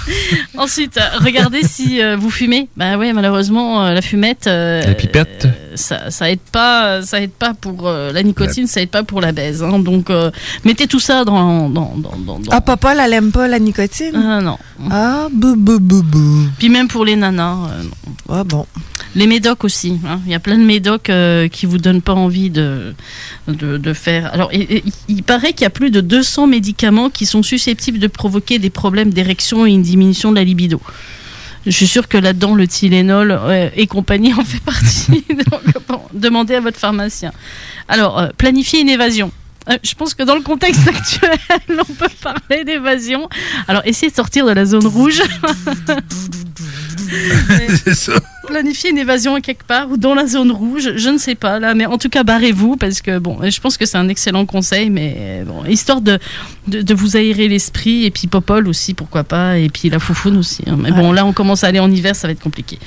Ensuite, 0.56 0.98
regardez 1.20 1.62
si 1.62 2.00
euh, 2.02 2.16
vous 2.16 2.30
fumez. 2.30 2.68
Bah 2.76 2.96
ouais, 2.96 3.12
malheureusement, 3.12 3.84
euh, 3.84 3.92
la 3.94 4.02
fumette. 4.02 4.46
euh, 4.46 4.82
La 4.82 4.94
pipette. 4.94 5.44
euh, 5.46 5.50
ça, 5.74 6.10
ça 6.10 6.30
aide 6.30 6.40
pas. 6.52 7.02
Ça 7.02 7.20
aide 7.20 7.32
pas 7.32 7.54
pour 7.54 7.86
euh, 7.86 8.12
la 8.12 8.22
nicotine, 8.22 8.66
ça 8.66 8.80
aide 8.80 8.90
pas 8.90 9.02
pour 9.02 9.20
la 9.20 9.32
baise. 9.32 9.62
hein. 9.62 9.78
donc, 9.78 10.10
euh, 10.10 10.30
mettez 10.64 10.86
tout 10.86 11.00
ça 11.00 11.24
dans. 11.24 11.68
dans, 11.68 11.94
dans, 11.96 12.16
dans- 12.18 12.38
dans- 12.38 12.50
Ah, 12.52 12.60
papa, 12.60 12.94
elle 12.98 13.12
aime 13.12 13.32
pas 13.32 13.48
la 13.48 13.58
nicotine? 13.58 14.14
Ah 14.16 14.40
non. 14.40 14.58
Ah, 14.90 15.28
bou, 15.32 15.56
bou, 15.56 15.78
bou, 15.80 16.02
bou. 16.02 16.46
Puis 16.58 16.68
même 16.68 16.88
pour 16.88 17.04
les 17.04 17.16
nanas. 17.16 17.56
euh, 17.70 17.82
non. 17.82 17.90
Ah 18.28 18.44
bon. 18.44 18.66
Les 19.14 19.26
médocs 19.26 19.64
aussi. 19.64 19.98
hein. 20.06 20.20
Il 20.26 20.32
y 20.32 20.34
a 20.34 20.40
plein 20.40 20.58
de 20.58 20.64
médocs 20.64 21.08
euh, 21.10 21.48
qui 21.48 21.64
vous 21.64 21.78
donnent 21.78 22.02
pas 22.02 22.12
envie 22.12 22.50
de, 22.50 22.94
de, 23.48 23.78
de 23.78 23.92
faire. 23.94 24.30
Alors, 24.34 24.50
il, 24.52 24.62
il- 24.70 24.82
il 25.08 25.22
paraît 25.22 25.52
qu'il 25.52 25.62
y 25.62 25.66
a 25.66 25.70
plus 25.70 25.90
de 25.90 26.00
200 26.00 26.46
médicaments 26.46 27.08
qui 27.08 27.24
sont 27.24 27.42
susceptibles 27.42 27.98
de 27.98 28.08
provoquer 28.08 28.58
des 28.58 28.68
problèmes 28.70 29.10
d'érection 29.14 29.64
et 29.64 29.70
diminution 29.96 30.30
de 30.30 30.36
la 30.36 30.44
libido. 30.44 30.80
Je 31.64 31.72
suis 31.72 31.86
sûre 31.86 32.06
que 32.06 32.18
là-dedans, 32.18 32.54
le 32.54 32.68
Tylenol 32.68 33.32
euh, 33.32 33.70
et 33.74 33.86
compagnie 33.86 34.32
en 34.32 34.44
fait 34.44 34.60
partie. 34.60 35.24
Donc, 35.50 35.62
bon, 35.88 36.00
demandez 36.12 36.54
à 36.54 36.60
votre 36.60 36.78
pharmacien. 36.78 37.32
Alors, 37.88 38.18
euh, 38.18 38.28
planifier 38.36 38.80
une 38.80 38.88
évasion. 38.88 39.32
Euh, 39.68 39.76
je 39.82 39.94
pense 39.94 40.14
que 40.14 40.22
dans 40.22 40.36
le 40.36 40.42
contexte 40.42 40.86
actuel, 40.88 41.38
on 41.70 41.92
peut 41.94 42.06
parler 42.22 42.64
d'évasion. 42.64 43.28
Alors, 43.66 43.82
essayez 43.84 44.10
de 44.10 44.16
sortir 44.16 44.46
de 44.46 44.52
la 44.52 44.64
zone 44.64 44.86
rouge. 44.86 45.22
C'est 47.84 47.94
ça. 47.94 48.12
Planifier 48.46 48.90
une 48.90 48.98
évasion 48.98 49.40
quelque 49.40 49.64
part 49.64 49.90
ou 49.90 49.96
dans 49.96 50.14
la 50.14 50.26
zone 50.26 50.50
rouge, 50.52 50.92
je 50.96 51.08
ne 51.08 51.18
sais 51.18 51.34
pas 51.34 51.58
là, 51.58 51.74
mais 51.74 51.86
en 51.86 51.98
tout 51.98 52.08
cas 52.08 52.22
barrez-vous 52.22 52.76
parce 52.76 53.00
que 53.02 53.18
bon, 53.18 53.38
je 53.48 53.60
pense 53.60 53.76
que 53.76 53.84
c'est 53.86 53.98
un 53.98 54.08
excellent 54.08 54.46
conseil, 54.46 54.88
mais 54.90 55.42
bon, 55.46 55.64
histoire 55.68 56.00
de, 56.00 56.18
de, 56.68 56.82
de 56.82 56.94
vous 56.94 57.16
aérer 57.16 57.48
l'esprit 57.48 58.04
et 58.04 58.10
puis 58.10 58.26
Popol 58.28 58.68
aussi, 58.68 58.94
pourquoi 58.94 59.24
pas, 59.24 59.58
et 59.58 59.68
puis 59.68 59.90
la 59.90 59.98
foufoune 59.98 60.36
aussi. 60.38 60.62
hein. 60.66 60.76
Mais 60.78 60.92
bon, 60.92 61.12
là 61.12 61.26
on 61.26 61.32
commence 61.32 61.64
à 61.64 61.68
aller 61.68 61.80
en 61.80 61.90
hiver, 61.90 62.14
ça 62.14 62.28
va 62.28 62.32
être 62.32 62.40
compliqué. 62.42 62.78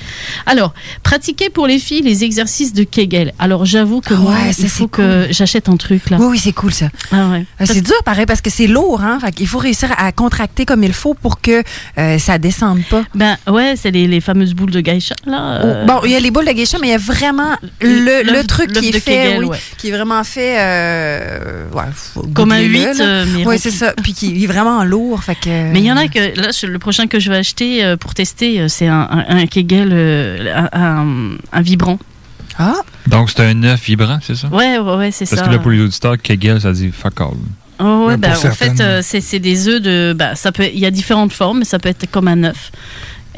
Alors, 0.46 0.74
pratiquer 1.02 1.50
pour 1.50 1.66
les 1.66 1.78
filles 1.78 2.02
les 2.02 2.24
exercices 2.24 2.72
de 2.72 2.84
Kegel. 2.84 3.32
Alors 3.38 3.64
j'avoue 3.66 4.00
que 4.00 4.14
Ah 4.14 4.18
moi, 4.18 4.32
ouais, 4.34 4.52
ça, 4.52 4.62
il 4.62 4.68
faut 4.68 4.88
que 4.88 5.26
j'achète 5.30 5.68
un 5.68 5.76
truc 5.76 6.10
là. 6.10 6.16
Oui, 6.20 6.26
oui, 6.30 6.38
c'est 6.38 6.52
cool 6.52 6.72
ça. 6.72 6.88
Ah 7.12 7.28
ouais. 7.30 7.44
Ah, 7.58 7.66
C'est 7.66 7.80
dur, 7.82 8.02
pareil, 8.04 8.26
parce 8.26 8.40
que 8.40 8.50
c'est 8.50 8.66
lourd, 8.66 9.02
hein. 9.02 9.18
Fait 9.20 9.32
qu'il 9.32 9.46
faut 9.46 9.58
réussir 9.58 9.90
à 9.98 10.10
contracter 10.12 10.64
comme 10.64 10.82
il 10.84 10.92
faut 10.92 11.14
pour 11.14 11.40
que 11.40 11.62
euh, 11.98 12.18
ça 12.18 12.38
descende 12.38 12.82
pas. 12.88 13.02
Ben 13.14 13.36
ouais, 13.46 13.74
c'est 13.76 13.90
les, 13.90 14.06
les 14.06 14.20
fameuses 14.20 14.54
boules 14.54 14.70
de 14.70 14.80
geisha 14.80 15.14
là. 15.26 15.49
Euh, 15.50 15.84
Bon, 15.86 16.00
il 16.04 16.10
y 16.10 16.16
a 16.16 16.20
les 16.20 16.30
boules 16.30 16.44
de 16.46 16.52
geisha, 16.52 16.78
mais 16.80 16.88
il 16.88 16.90
y 16.90 16.94
a 16.94 16.98
vraiment 16.98 17.56
le, 17.80 18.22
le 18.22 18.44
truc 18.46 18.72
qui 18.72 18.88
est 18.88 18.92
fait, 18.92 19.00
Kegel, 19.00 19.38
oui, 19.40 19.46
ouais. 19.50 19.58
qui 19.78 19.88
est 19.88 19.92
vraiment 19.92 20.22
fait, 20.24 20.56
euh, 20.58 21.64
ouais, 21.72 21.82
Comme 22.34 22.52
un 22.52 22.62
googler-le, 22.62 22.92
8, 22.92 22.98
là. 22.98 23.04
euh, 23.04 23.24
Oui, 23.46 23.58
c'est 23.58 23.70
ça. 23.70 23.92
Puis 24.02 24.12
qui 24.14 24.44
est 24.44 24.46
vraiment 24.46 24.84
lourd, 24.84 25.22
fait 25.22 25.34
que. 25.34 25.48
Mais 25.72 25.80
il 25.80 25.84
y 25.86 25.92
en 25.92 25.96
a 25.96 26.08
que 26.08 26.18
là, 26.40 26.48
le 26.62 26.78
prochain 26.78 27.06
que 27.06 27.18
je 27.20 27.30
vais 27.30 27.36
acheter 27.38 27.84
euh, 27.84 27.96
pour 27.96 28.14
tester, 28.14 28.68
c'est 28.68 28.86
un, 28.86 29.08
un, 29.10 29.36
un 29.38 29.46
Kegel, 29.46 29.92
un, 30.54 30.68
un- 30.72 31.36
un 31.52 31.60
vibrant. 31.62 31.98
Ah. 32.58 32.74
Donc, 33.06 33.30
c'est 33.30 33.40
un 33.40 33.62
œuf 33.64 33.80
vibrant, 33.84 34.18
c'est 34.22 34.34
ça? 34.36 34.48
Ouais, 34.48 34.78
ouais, 34.78 34.96
ouais, 34.96 35.10
c'est 35.12 35.24
ça. 35.24 35.36
Parce 35.36 35.48
que 35.48 35.52
là, 35.54 35.58
pour 35.60 35.70
les 35.70 35.80
auditeurs, 35.80 36.16
Kegel, 36.20 36.60
ça 36.60 36.72
dit 36.72 36.90
fuck 36.92 37.20
all. 37.20 37.28
Oh, 37.82 38.04
ouais, 38.08 38.18
bah, 38.18 38.32
pour 38.32 38.44
en 38.50 38.52
fait, 38.52 38.78
euh, 38.80 39.00
c'est 39.02 39.22
c'est 39.22 39.38
des 39.38 39.66
œufs 39.68 39.80
de. 39.80 40.12
Bah, 40.14 40.34
ça 40.34 40.52
peut, 40.52 40.66
il 40.70 40.78
y 40.78 40.84
a 40.84 40.90
différentes 40.90 41.32
formes, 41.32 41.60
mais 41.60 41.64
ça 41.64 41.78
peut 41.78 41.88
être 41.88 42.10
comme 42.10 42.28
un 42.28 42.44
œuf. 42.44 42.70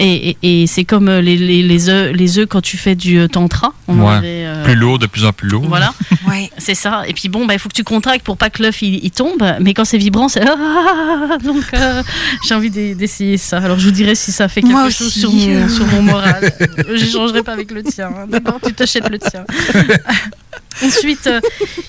Et, 0.03 0.37
et, 0.43 0.63
et 0.63 0.67
c'est 0.67 0.85
comme 0.85 1.09
euh, 1.09 1.21
les, 1.21 1.37
les, 1.37 1.63
les, 1.63 1.89
œufs, 1.89 2.13
les 2.13 2.39
œufs 2.39 2.47
quand 2.49 2.61
tu 2.61 2.77
fais 2.77 2.95
du 2.95 3.19
euh, 3.19 3.29
tantra. 3.29 3.73
On 3.89 4.01
Ouais. 4.01 4.15
avait, 4.15 4.45
euh, 4.47 4.65
Plus 4.65 4.75
lourd, 4.75 4.99
de 4.99 5.07
plus 5.07 5.25
en 5.25 5.33
plus 5.33 5.49
lourd. 5.49 5.65
Voilà, 5.69 5.95
c'est 6.59 6.75
ça. 6.75 7.03
Et 7.07 7.13
puis 7.15 7.29
bon, 7.29 7.47
bah, 7.47 7.55
il 7.55 7.59
faut 7.61 7.69
que 7.69 7.75
tu 7.75 7.85
contractes 7.85 8.25
pour 8.25 8.37
pas 8.37 8.51
que 8.51 8.63
l'œuf 8.63 8.83
il, 8.83 9.05
il 9.05 9.11
tombe. 9.11 9.43
Mais 9.61 9.75
quand 9.75 9.85
c'est 9.85 9.99
vibrant, 9.99 10.29
c'est 10.29 10.43
ah 10.47 11.39
donc 11.45 11.63
euh, 11.75 12.03
j'ai 12.49 12.55
envie 12.55 12.71
d'e- 12.71 12.95
d'essayer 12.95 13.37
ça. 13.37 13.59
Alors 13.59 13.79
je 13.79 13.85
vous 13.87 13.91
dirai 13.93 14.15
si 14.15 14.33
ça 14.33 14.49
fait 14.49 14.61
quelque 14.63 14.73
Moi 14.73 14.91
chose 14.91 15.07
aussi. 15.09 15.21
sur 15.21 15.33
mon, 15.33 15.69
sur 15.69 15.87
mon 15.87 16.03
moral. 16.03 16.53
Euh, 16.89 16.97
J'échangerai 16.97 17.43
pas 17.43 17.53
avec 17.53 17.71
le 17.71 17.83
tien. 17.83 18.09
hein. 18.09 18.27
D'abord, 18.29 18.59
tu 18.65 18.73
t'achètes 18.73 19.09
le 19.09 19.19
tien. 19.19 19.45
Ensuite, 20.85 21.27
euh, 21.27 21.41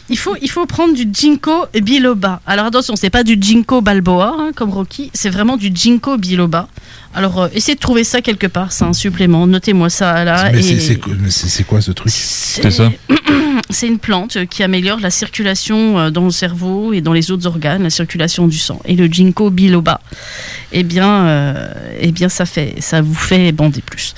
il, 0.09 0.17
faut, 0.17 0.35
il 0.41 0.49
faut 0.49 0.65
prendre 0.65 0.93
du 0.93 1.07
Ginkgo 1.11 1.65
biloba. 1.81 2.41
Alors 2.45 2.65
attention, 2.65 2.95
c'est 2.95 3.09
pas 3.09 3.23
du 3.23 3.37
Ginkgo 3.39 3.81
balboa 3.81 4.35
hein, 4.37 4.51
comme 4.55 4.69
Rocky, 4.71 5.09
c'est 5.13 5.29
vraiment 5.29 5.57
du 5.57 5.71
Ginkgo 5.73 6.17
biloba. 6.17 6.67
Alors 7.15 7.43
euh, 7.43 7.47
essayez 7.53 7.75
de 7.75 7.79
trouver 7.79 8.03
ça 8.03 8.21
quelque 8.21 8.47
part, 8.47 8.71
c'est 8.71 8.85
un 8.85 8.93
supplément. 8.93 9.45
Notez-moi 9.47 9.89
ça 9.89 10.23
là. 10.23 10.49
Mais 10.51 10.59
et- 10.59 10.79
c'est- 10.79 10.95
quoi- 10.99 11.13
mais 11.19 11.29
c'est 11.29 11.47
c'est 11.47 11.63
quoi 11.63 11.79
ce 11.81 11.91
truc? 11.91 12.11
c'est 12.11 12.61
C'est 13.69 13.87
une 13.87 13.97
plante 13.97 14.45
qui 14.47 14.61
améliore 14.61 14.99
la 14.99 15.09
circulation 15.09 15.97
euh, 15.97 16.09
dans 16.11 16.25
le 16.25 16.31
cerveau 16.31 16.93
et 16.93 17.01
dans 17.01 17.13
les 17.13 17.31
autres 17.31 17.47
organes, 17.47 17.81
la 17.83 17.89
circulation 17.89 18.47
du 18.47 18.57
sang. 18.57 18.79
Et 18.85 18.95
le 18.95 19.07
ginkgo 19.07 19.49
biloba, 19.49 19.99
eh 20.73 20.83
bien, 20.83 21.25
euh, 21.25 21.73
eh 21.99 22.11
bien 22.11 22.29
ça, 22.29 22.45
fait, 22.45 22.75
ça 22.81 23.01
vous 23.01 23.15
fait 23.15 23.51
bander 23.51 23.81
plus. 23.81 24.13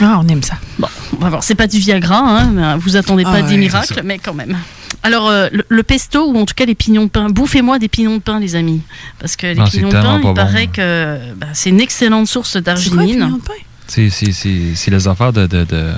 Ah, 0.00 0.20
on 0.22 0.28
aime 0.28 0.42
ça. 0.42 0.54
Bon, 0.78 0.88
on 1.16 1.20
va 1.22 1.28
voir. 1.30 1.42
C'est 1.44 1.54
pas 1.54 1.66
du 1.66 1.78
Viagra, 1.78 2.18
hein, 2.18 2.56
euh, 2.58 2.76
vous 2.78 2.96
attendez 2.96 3.24
pas 3.24 3.34
Ah 3.34 3.42
des 3.42 3.50
ouais, 3.52 3.56
miracles, 3.56 4.00
mais 4.04 4.18
quand 4.18 4.34
même. 4.34 4.56
Alors, 5.02 5.28
euh, 5.28 5.48
le, 5.52 5.64
le 5.68 5.82
pesto, 5.82 6.30
ou 6.30 6.38
en 6.38 6.46
tout 6.46 6.54
cas 6.54 6.64
les 6.64 6.74
pignons 6.74 7.04
de 7.04 7.10
pain, 7.10 7.28
bouffez-moi 7.28 7.78
des 7.78 7.88
pignons 7.88 8.16
de 8.16 8.22
pain, 8.22 8.40
les 8.40 8.56
amis. 8.56 8.80
Parce 9.18 9.36
que 9.36 9.46
les 9.48 9.60
Ah, 9.60 9.64
pignons 9.70 9.88
de 9.88 9.92
pain, 9.92 10.16
il 10.18 10.22
bon. 10.22 10.34
paraît 10.34 10.66
que 10.68 11.18
bah, 11.36 11.48
c'est 11.52 11.70
une 11.70 11.80
excellente 11.80 12.26
source 12.26 12.56
d'arginine. 12.56 13.38
C'est 13.86 14.08
c'est- 14.08 14.32
c'est- 14.32 14.74
c'est 14.74 14.90
les 14.90 15.06
affaires 15.06 15.32
de, 15.32 15.46
de- 15.46 15.64
de- 15.64 15.92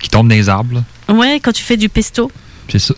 qui 0.00 0.08
tombent 0.10 0.28
dans 0.28 0.34
les 0.34 0.48
arbres. 0.48 0.82
là. 1.08 1.14
Ouais, 1.14 1.38
quand 1.40 1.52
tu 1.52 1.62
fais 1.62 1.76
du 1.76 1.88
pesto. 1.88 2.30
C'est 2.68 2.78
ça. 2.80 2.94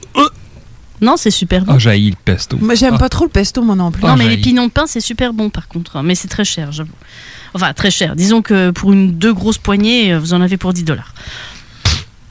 Non, 1.04 1.16
c'est 1.16 1.30
super 1.30 1.64
bon. 1.64 1.74
Ah, 1.74 1.78
j'ai 1.78 1.98
le 1.98 2.16
pesto. 2.24 2.56
Moi, 2.60 2.74
j'aime 2.74 2.94
Ah. 2.94 2.98
pas 2.98 3.08
trop 3.08 3.24
le 3.24 3.30
pesto, 3.30 3.62
moi 3.62 3.76
non 3.76 3.90
plus. 3.90 4.02
Non, 4.02 4.16
mais 4.16 4.28
les 4.28 4.38
pignons 4.38 4.66
de 4.66 4.70
pain, 4.72 4.86
c'est 4.86 5.00
super 5.00 5.32
bon 5.32 5.50
par 5.50 5.68
contre. 5.68 5.96
hein. 5.96 6.02
Mais 6.02 6.14
c'est 6.14 6.28
très 6.28 6.44
cher, 6.44 6.72
j'avoue. 6.72 6.90
Enfin, 7.52 7.72
très 7.72 7.90
cher. 7.90 8.16
Disons 8.16 8.42
que 8.42 8.70
pour 8.70 8.92
une 8.92 9.12
deux 9.12 9.32
grosses 9.34 9.58
poignées, 9.58 10.12
euh, 10.14 10.18
vous 10.18 10.32
en 10.34 10.40
avez 10.40 10.56
pour 10.56 10.72
10 10.72 10.82
dollars. 10.84 11.14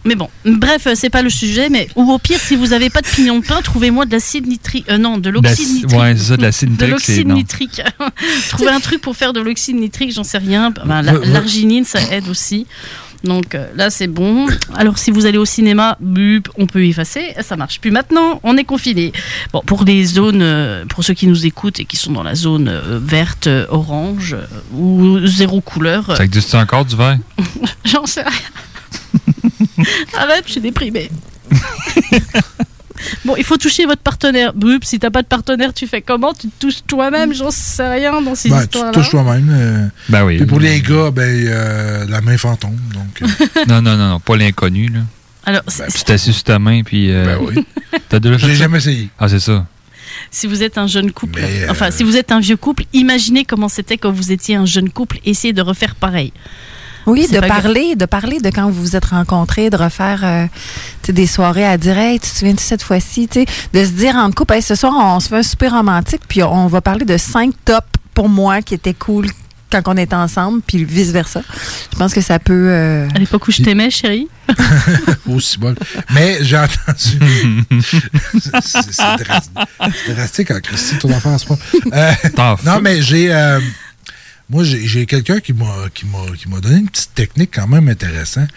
Mais 0.06 0.16
bon, 0.16 0.28
bref, 0.44 0.86
euh, 0.88 0.96
c'est 0.96 1.10
pas 1.10 1.22
le 1.22 1.30
sujet. 1.30 1.70
Mais 1.70 1.88
ou 1.96 2.12
au 2.12 2.18
pire, 2.20 2.38
si 2.40 2.58
vous 2.58 2.74
avez 2.74 2.90
pas 2.90 3.00
de 3.02 3.08
pignons 3.08 3.40
de 3.40 3.46
pain, 3.46 3.62
trouvez-moi 3.64 4.06
de 4.06 4.12
l'acide 4.12 4.46
nitrique. 4.48 4.86
Euh, 4.90 4.98
non, 4.98 5.18
de 5.18 5.30
l'oxyde 5.30 5.70
nitrique. 5.70 5.98
ouais, 6.00 6.16
c'est 6.18 6.24
ça, 6.26 6.36
de 6.38 6.42
l'acide 6.42 6.72
nitrique, 6.72 6.90
c'est- 6.90 6.92
l'oxyde 6.92 7.28
non. 7.30 7.36
nitrique. 7.36 7.82
Trouvez 8.50 8.70
un 8.72 8.82
truc 8.82 9.00
pour 9.02 9.16
faire 9.16 9.32
de 9.32 9.40
l'oxyde 9.40 9.78
nitrique, 9.78 10.12
j'en 10.14 10.26
sais 10.26 10.40
rien. 10.40 10.72
Ben, 10.86 11.02
la-. 11.02 11.14
L'arginine, 11.14 11.86
ça 11.86 12.00
aide 12.12 12.28
aussi. 12.28 12.68
Donc 13.24 13.56
euh, 13.56 13.68
là, 13.76 13.90
c'est 13.90 14.08
bon. 14.08 14.48
Alors, 14.76 14.98
si 14.98 15.12
vous 15.12 15.26
allez 15.26 15.38
au 15.38 15.46
cinéma, 15.46 15.98
bup, 16.00 16.50
on 16.58 16.68
peut 16.68 16.86
effacer. 16.86 17.34
Ça 17.42 17.56
marche 17.56 17.80
plus 17.80 17.92
maintenant. 17.92 18.40
On 18.44 18.58
est 18.58 18.66
confiné. 18.66 19.14
Bon, 19.52 19.62
pour 19.66 19.86
les 19.86 20.04
zones, 20.06 20.42
euh, 20.42 20.86
pour 20.86 21.04
ceux 21.04 21.14
qui 21.14 21.28
nous 21.28 21.46
écoutent 21.46 21.80
et 21.80 21.86
qui 21.86 21.96
sont 21.98 22.12
dans 22.12 22.24
la 22.24 22.36
zone 22.36 22.68
euh, 22.68 23.00
verte, 23.02 23.48
orange 23.70 24.36
ou 24.74 25.26
zéro 25.26 25.62
couleur, 25.62 26.16
Ça 26.18 26.24
existe 26.26 26.54
encore 26.56 26.86
du 26.86 26.96
verre? 26.96 27.18
j'en 27.86 28.06
sais 28.06 28.24
rien. 28.24 29.86
Arrête, 30.18 30.44
je 30.46 30.52
suis 30.54 30.62
déprimée. 30.62 31.10
Bon, 33.26 33.36
il 33.38 33.44
faut 33.44 33.58
toucher 33.58 33.86
votre 33.86 34.02
partenaire. 34.02 34.54
Bup, 34.54 34.84
si 34.86 35.00
t'as 35.00 35.10
pas 35.10 35.22
de 35.22 35.28
partenaire, 35.28 35.74
tu 35.74 35.88
fais 35.88 36.02
comment? 36.02 36.34
Tu 36.34 36.48
te 36.48 36.60
touches 36.60 36.84
toi-même? 36.88 37.34
J'en 37.34 37.52
sais 37.52 37.88
rien 37.88 38.22
dans 38.22 38.36
ces 38.36 38.50
tu 38.50 38.56
histoires-là. 38.56 38.92
te 38.92 38.96
touches 38.98 39.10
toi-même. 39.10 39.50
euh, 39.52 39.88
Ben 40.10 40.24
oui. 40.26 40.38
Puis 40.38 40.46
pour 40.46 40.60
les 40.60 40.82
gars, 40.82 41.12
ben, 41.12 41.22
euh, 41.48 42.06
la 42.08 42.22
main 42.22 42.38
fantôme. 42.38 42.78
Donc, 42.94 43.22
euh, 43.22 43.46
non, 43.68 43.82
non, 43.82 43.96
non, 43.98 44.10
non, 44.10 44.20
pas 44.20 44.36
l'inconnu. 44.38 44.88
là. 44.90 45.00
Alors, 45.46 45.62
c'est- 45.68 45.88
Tu 45.98 46.04
t'assis 46.04 46.34
sur 46.34 46.44
ta 46.44 46.60
main, 46.60 46.84
puis. 46.84 47.12
euh, 47.12 47.26
Ben 47.26 47.38
oui. 47.42 47.66
T'as 48.10 48.20
déjà 48.20 48.38
J'ai 48.38 48.48
ça? 48.48 48.54
jamais 48.54 48.78
essayé. 48.78 49.10
Ah, 49.20 49.28
c'est 49.28 49.40
ça. 49.40 49.66
si 50.32 50.48
vous 50.48 50.64
êtes 50.64 50.78
un 50.78 50.88
jeune 50.88 51.12
couple, 51.12 51.40
euh, 51.44 51.68
enfin, 51.70 51.92
si 51.92 52.04
vous 52.04 52.16
êtes 52.18 52.32
un 52.32 52.40
vieux 52.40 52.58
couple, 52.58 52.84
imaginez 52.94 53.44
comment 53.46 53.68
c'était 53.70 53.98
quand 53.98 54.12
vous 54.12 54.32
étiez 54.32 54.56
un 54.56 54.66
jeune 54.66 54.90
couple. 54.90 55.20
Essayez 55.26 55.54
de 55.54 55.62
refaire 55.62 55.96
pareil. 55.96 56.32
Oui, 57.06 57.28
de 57.32 57.40
parler, 57.40 57.96
de 57.96 58.06
parler 58.06 58.40
de 58.40 58.50
quand 58.50 58.70
vous 58.70 58.82
vous 58.82 58.96
êtes 58.96 59.06
rencontrés, 59.06 59.70
de 59.70 59.78
refaire 59.78 60.22
euh, 60.24 60.46
des 61.08 61.28
soirées 61.28 61.66
à 61.66 61.78
dire 61.78 61.98
Hey, 61.98 62.20
tu 62.20 62.30
te 62.30 62.36
souviens 62.38 62.54
de 62.54 62.60
cette 62.60 62.84
fois-ci, 62.84 63.28
de 63.28 63.86
se 63.86 63.92
dire 63.92 64.16
en 64.16 64.32
couple, 64.32 64.54
Hey, 64.54 64.62
ce 64.62 64.76
soir, 64.76 64.94
on 64.98 65.20
se 65.20 65.28
fait 65.30 65.38
un 65.38 65.44
super 65.44 65.74
romantique, 65.74 66.22
puis 66.28 66.44
on 66.44 66.68
va 66.68 66.82
parler 66.82 67.06
de 67.06 67.18
cinq 67.18 67.54
tops 67.66 67.88
pour 68.14 68.30
moi 68.30 68.62
qui 68.62 68.74
étaient 68.76 68.94
cool 68.94 69.28
quand 69.72 69.82
on 69.88 69.98
était 69.98 70.16
ensemble, 70.16 70.62
puis 70.62 70.84
vice-versa. 70.86 71.42
Je 71.92 71.98
pense 71.98 72.14
que 72.14 72.22
ça 72.22 72.38
peut. 72.38 72.68
euh, 72.70 73.08
À 73.16 73.18
l'époque 73.18 73.48
où 73.48 73.52
je 73.52 73.64
t'aimais, 73.64 73.90
chérie. 73.90 74.28
Aussi 75.28 75.58
bon. 75.58 75.74
Mais 76.14 76.38
j'ai 76.42 76.58
entendu. 76.60 77.64
c'est 78.62 80.14
drastique. 80.14 80.52
En 80.52 80.60
Christy, 80.60 80.98
ton 81.00 81.10
affaire, 81.12 81.38
c'est 81.40 81.48
pas. 81.48 82.52
Euh, 82.54 82.56
non, 82.66 82.80
mais 82.82 83.02
j'ai. 83.02 83.32
Moi, 84.50 84.64
j'ai 84.64 85.06
quelqu'un 85.06 85.40
qui 85.40 85.54
m'a 85.54 86.60
donné 86.62 86.78
une 86.78 86.90
petite 86.90 87.14
technique 87.16 87.52
quand 87.56 87.68
même 87.68 87.88
intéressante. 87.90 88.50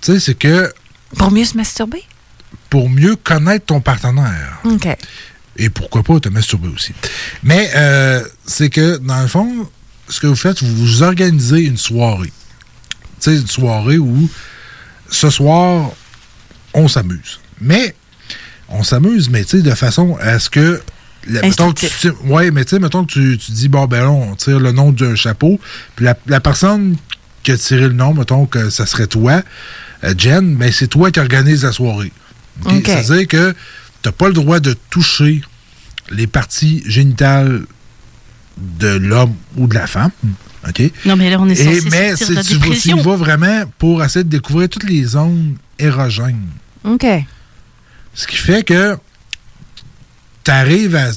Tu 0.00 0.12
sais, 0.12 0.20
c'est 0.20 0.34
que 0.34 0.72
pour 1.16 1.30
mieux 1.30 1.44
se 1.44 1.56
masturber? 1.56 2.04
pour 2.70 2.88
mieux 2.88 3.16
connaître 3.16 3.66
ton 3.66 3.80
partenaire, 3.80 4.60
OK. 4.64 4.88
et 5.56 5.70
pourquoi 5.70 6.02
pas 6.02 6.20
te 6.20 6.28
masturber 6.28 6.68
aussi. 6.68 6.92
Mais 7.42 7.70
euh, 7.74 8.22
c'est 8.46 8.70
que, 8.70 8.98
dans 8.98 9.20
le 9.22 9.28
fond, 9.28 9.68
ce 10.08 10.20
que 10.20 10.26
vous 10.26 10.36
faites, 10.36 10.62
vous 10.62 10.74
vous 10.74 11.02
organisez 11.02 11.60
une 11.60 11.76
soirée. 11.76 12.32
Tu 13.20 13.30
sais, 13.30 13.36
une 13.36 13.46
soirée 13.46 13.98
où 13.98 14.28
ce 15.10 15.30
soir, 15.30 15.90
on 16.74 16.88
s'amuse. 16.88 17.40
Mais 17.60 17.94
on 18.68 18.82
s'amuse, 18.82 19.30
mais 19.30 19.44
tu 19.44 19.58
sais, 19.58 19.62
de 19.62 19.74
façon 19.74 20.16
à 20.20 20.38
ce 20.38 20.50
que. 20.50 20.82
Ouais, 22.24 22.50
mais 22.50 22.64
tu 22.64 22.70
sais, 22.70 22.78
mettons 22.78 23.04
que 23.04 23.12
tu, 23.12 23.38
tu 23.38 23.52
dis, 23.52 23.68
bon, 23.68 23.86
ben 23.86 24.00
là, 24.02 24.10
on 24.10 24.34
tire 24.34 24.60
le 24.60 24.72
nom 24.72 24.92
d'un 24.92 25.14
chapeau, 25.14 25.60
puis 25.96 26.04
la, 26.04 26.16
la 26.26 26.40
personne 26.40 26.96
qui 27.42 27.52
a 27.52 27.56
tiré 27.56 27.82
le 27.82 27.92
nom, 27.92 28.14
mettons 28.14 28.46
que 28.46 28.70
ça 28.70 28.86
serait 28.86 29.06
toi, 29.06 29.42
euh, 30.04 30.14
Jen, 30.16 30.56
ben 30.56 30.70
c'est 30.72 30.88
toi 30.88 31.10
qui 31.10 31.20
organise 31.20 31.64
la 31.64 31.72
soirée. 31.72 32.12
OK? 32.64 32.72
OK. 32.72 32.86
C'est-à-dire 32.86 33.26
que 33.28 33.52
tu 34.02 34.08
n'as 34.08 34.12
pas 34.12 34.28
le 34.28 34.34
droit 34.34 34.60
de 34.60 34.74
toucher 34.90 35.42
les 36.10 36.26
parties 36.26 36.82
génitales 36.86 37.62
de 38.56 38.88
l'homme 38.88 39.34
ou 39.56 39.66
de 39.66 39.74
la 39.74 39.86
femme. 39.86 40.10
OK? 40.68 40.82
Non, 41.04 41.16
mais 41.16 41.30
là, 41.30 41.38
on 41.40 41.48
est 41.48 41.54
censé 41.54 41.86
Et, 41.86 41.90
mais 41.90 42.16
sortir 42.16 42.28
de 42.30 42.34
la 42.34 42.42
c'est- 42.42 42.48
tu, 42.48 42.54
vas- 42.58 42.60
tu 42.60 42.68
y 42.68 42.70
dépression. 42.92 42.96
vas 43.02 43.16
vraiment 43.16 43.62
pour 43.78 44.02
essayer 44.04 44.24
de 44.24 44.28
découvrir 44.28 44.68
toutes 44.68 44.88
les 44.88 45.04
zones 45.04 45.56
érogènes. 45.78 46.46
OK. 46.84 47.06
Ce 48.14 48.26
qui 48.26 48.36
fait 48.36 48.64
que 48.64 48.96
tu 50.48 50.52
arrives 50.54 50.96
à 50.96 51.08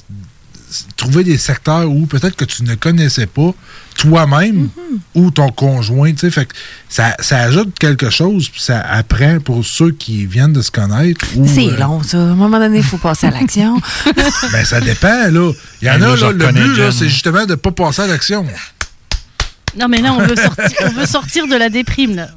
trouver 0.98 1.24
des 1.24 1.38
secteurs 1.38 1.90
où 1.90 2.06
peut-être 2.06 2.36
que 2.36 2.44
tu 2.44 2.64
ne 2.64 2.76
connaissais 2.76 3.28
pas 3.28 3.54
toi-même 3.98 4.68
ou 5.16 5.32
ton 5.32 5.48
conjoint. 5.50 6.12
tu 6.12 6.20
sais. 6.20 6.32
Fait 6.32 6.46
que 6.46 6.54
ça, 6.90 7.16
ça 7.20 7.38
ajoute 7.40 7.80
quelque 7.80 8.10
chose, 8.10 8.50
puis 8.50 8.62
ça 8.62 8.82
apprend 8.82 9.40
pour 9.40 9.64
ceux 9.64 9.92
qui 9.92 10.26
viennent 10.26 10.52
de 10.52 10.62
se 10.62 10.70
connaître. 10.72 11.26
C'est 11.46 11.70
euh, 11.70 11.78
long, 11.78 12.04
ça. 12.04 12.18
À 12.18 12.22
un 12.22 12.36
moment 12.36 12.60
donné, 12.60 12.80
il 12.80 12.84
faut 12.84 12.98
passer 12.98 13.28
à 13.28 13.32
l'action. 13.32 13.80
ben, 14.52 14.66
ça 14.66 14.82
dépend, 14.82 15.30
là. 15.30 15.52
Il 15.82 15.88
y 15.88 15.92
en 15.92 15.94
Hey, 15.96 16.04
a, 16.04 16.16
là, 16.18 16.32
le 16.34 16.52
but, 16.52 16.92
c'est 16.92 17.08
justement 17.08 17.46
de 17.46 17.52
ne 17.52 17.56
pas 17.56 17.72
passer 17.72 18.02
à 18.02 18.08
l'action. 18.08 18.46
Non, 19.80 19.88
mais 19.88 20.02
là, 20.02 20.14
on 20.14 20.20
veut 20.26 20.36
sortir, 20.36 20.78
on 20.86 20.90
veut 20.90 21.06
sortir 21.06 21.48
de 21.48 21.56
la 21.56 21.70
déprime. 21.70 22.16
Là. 22.16 22.28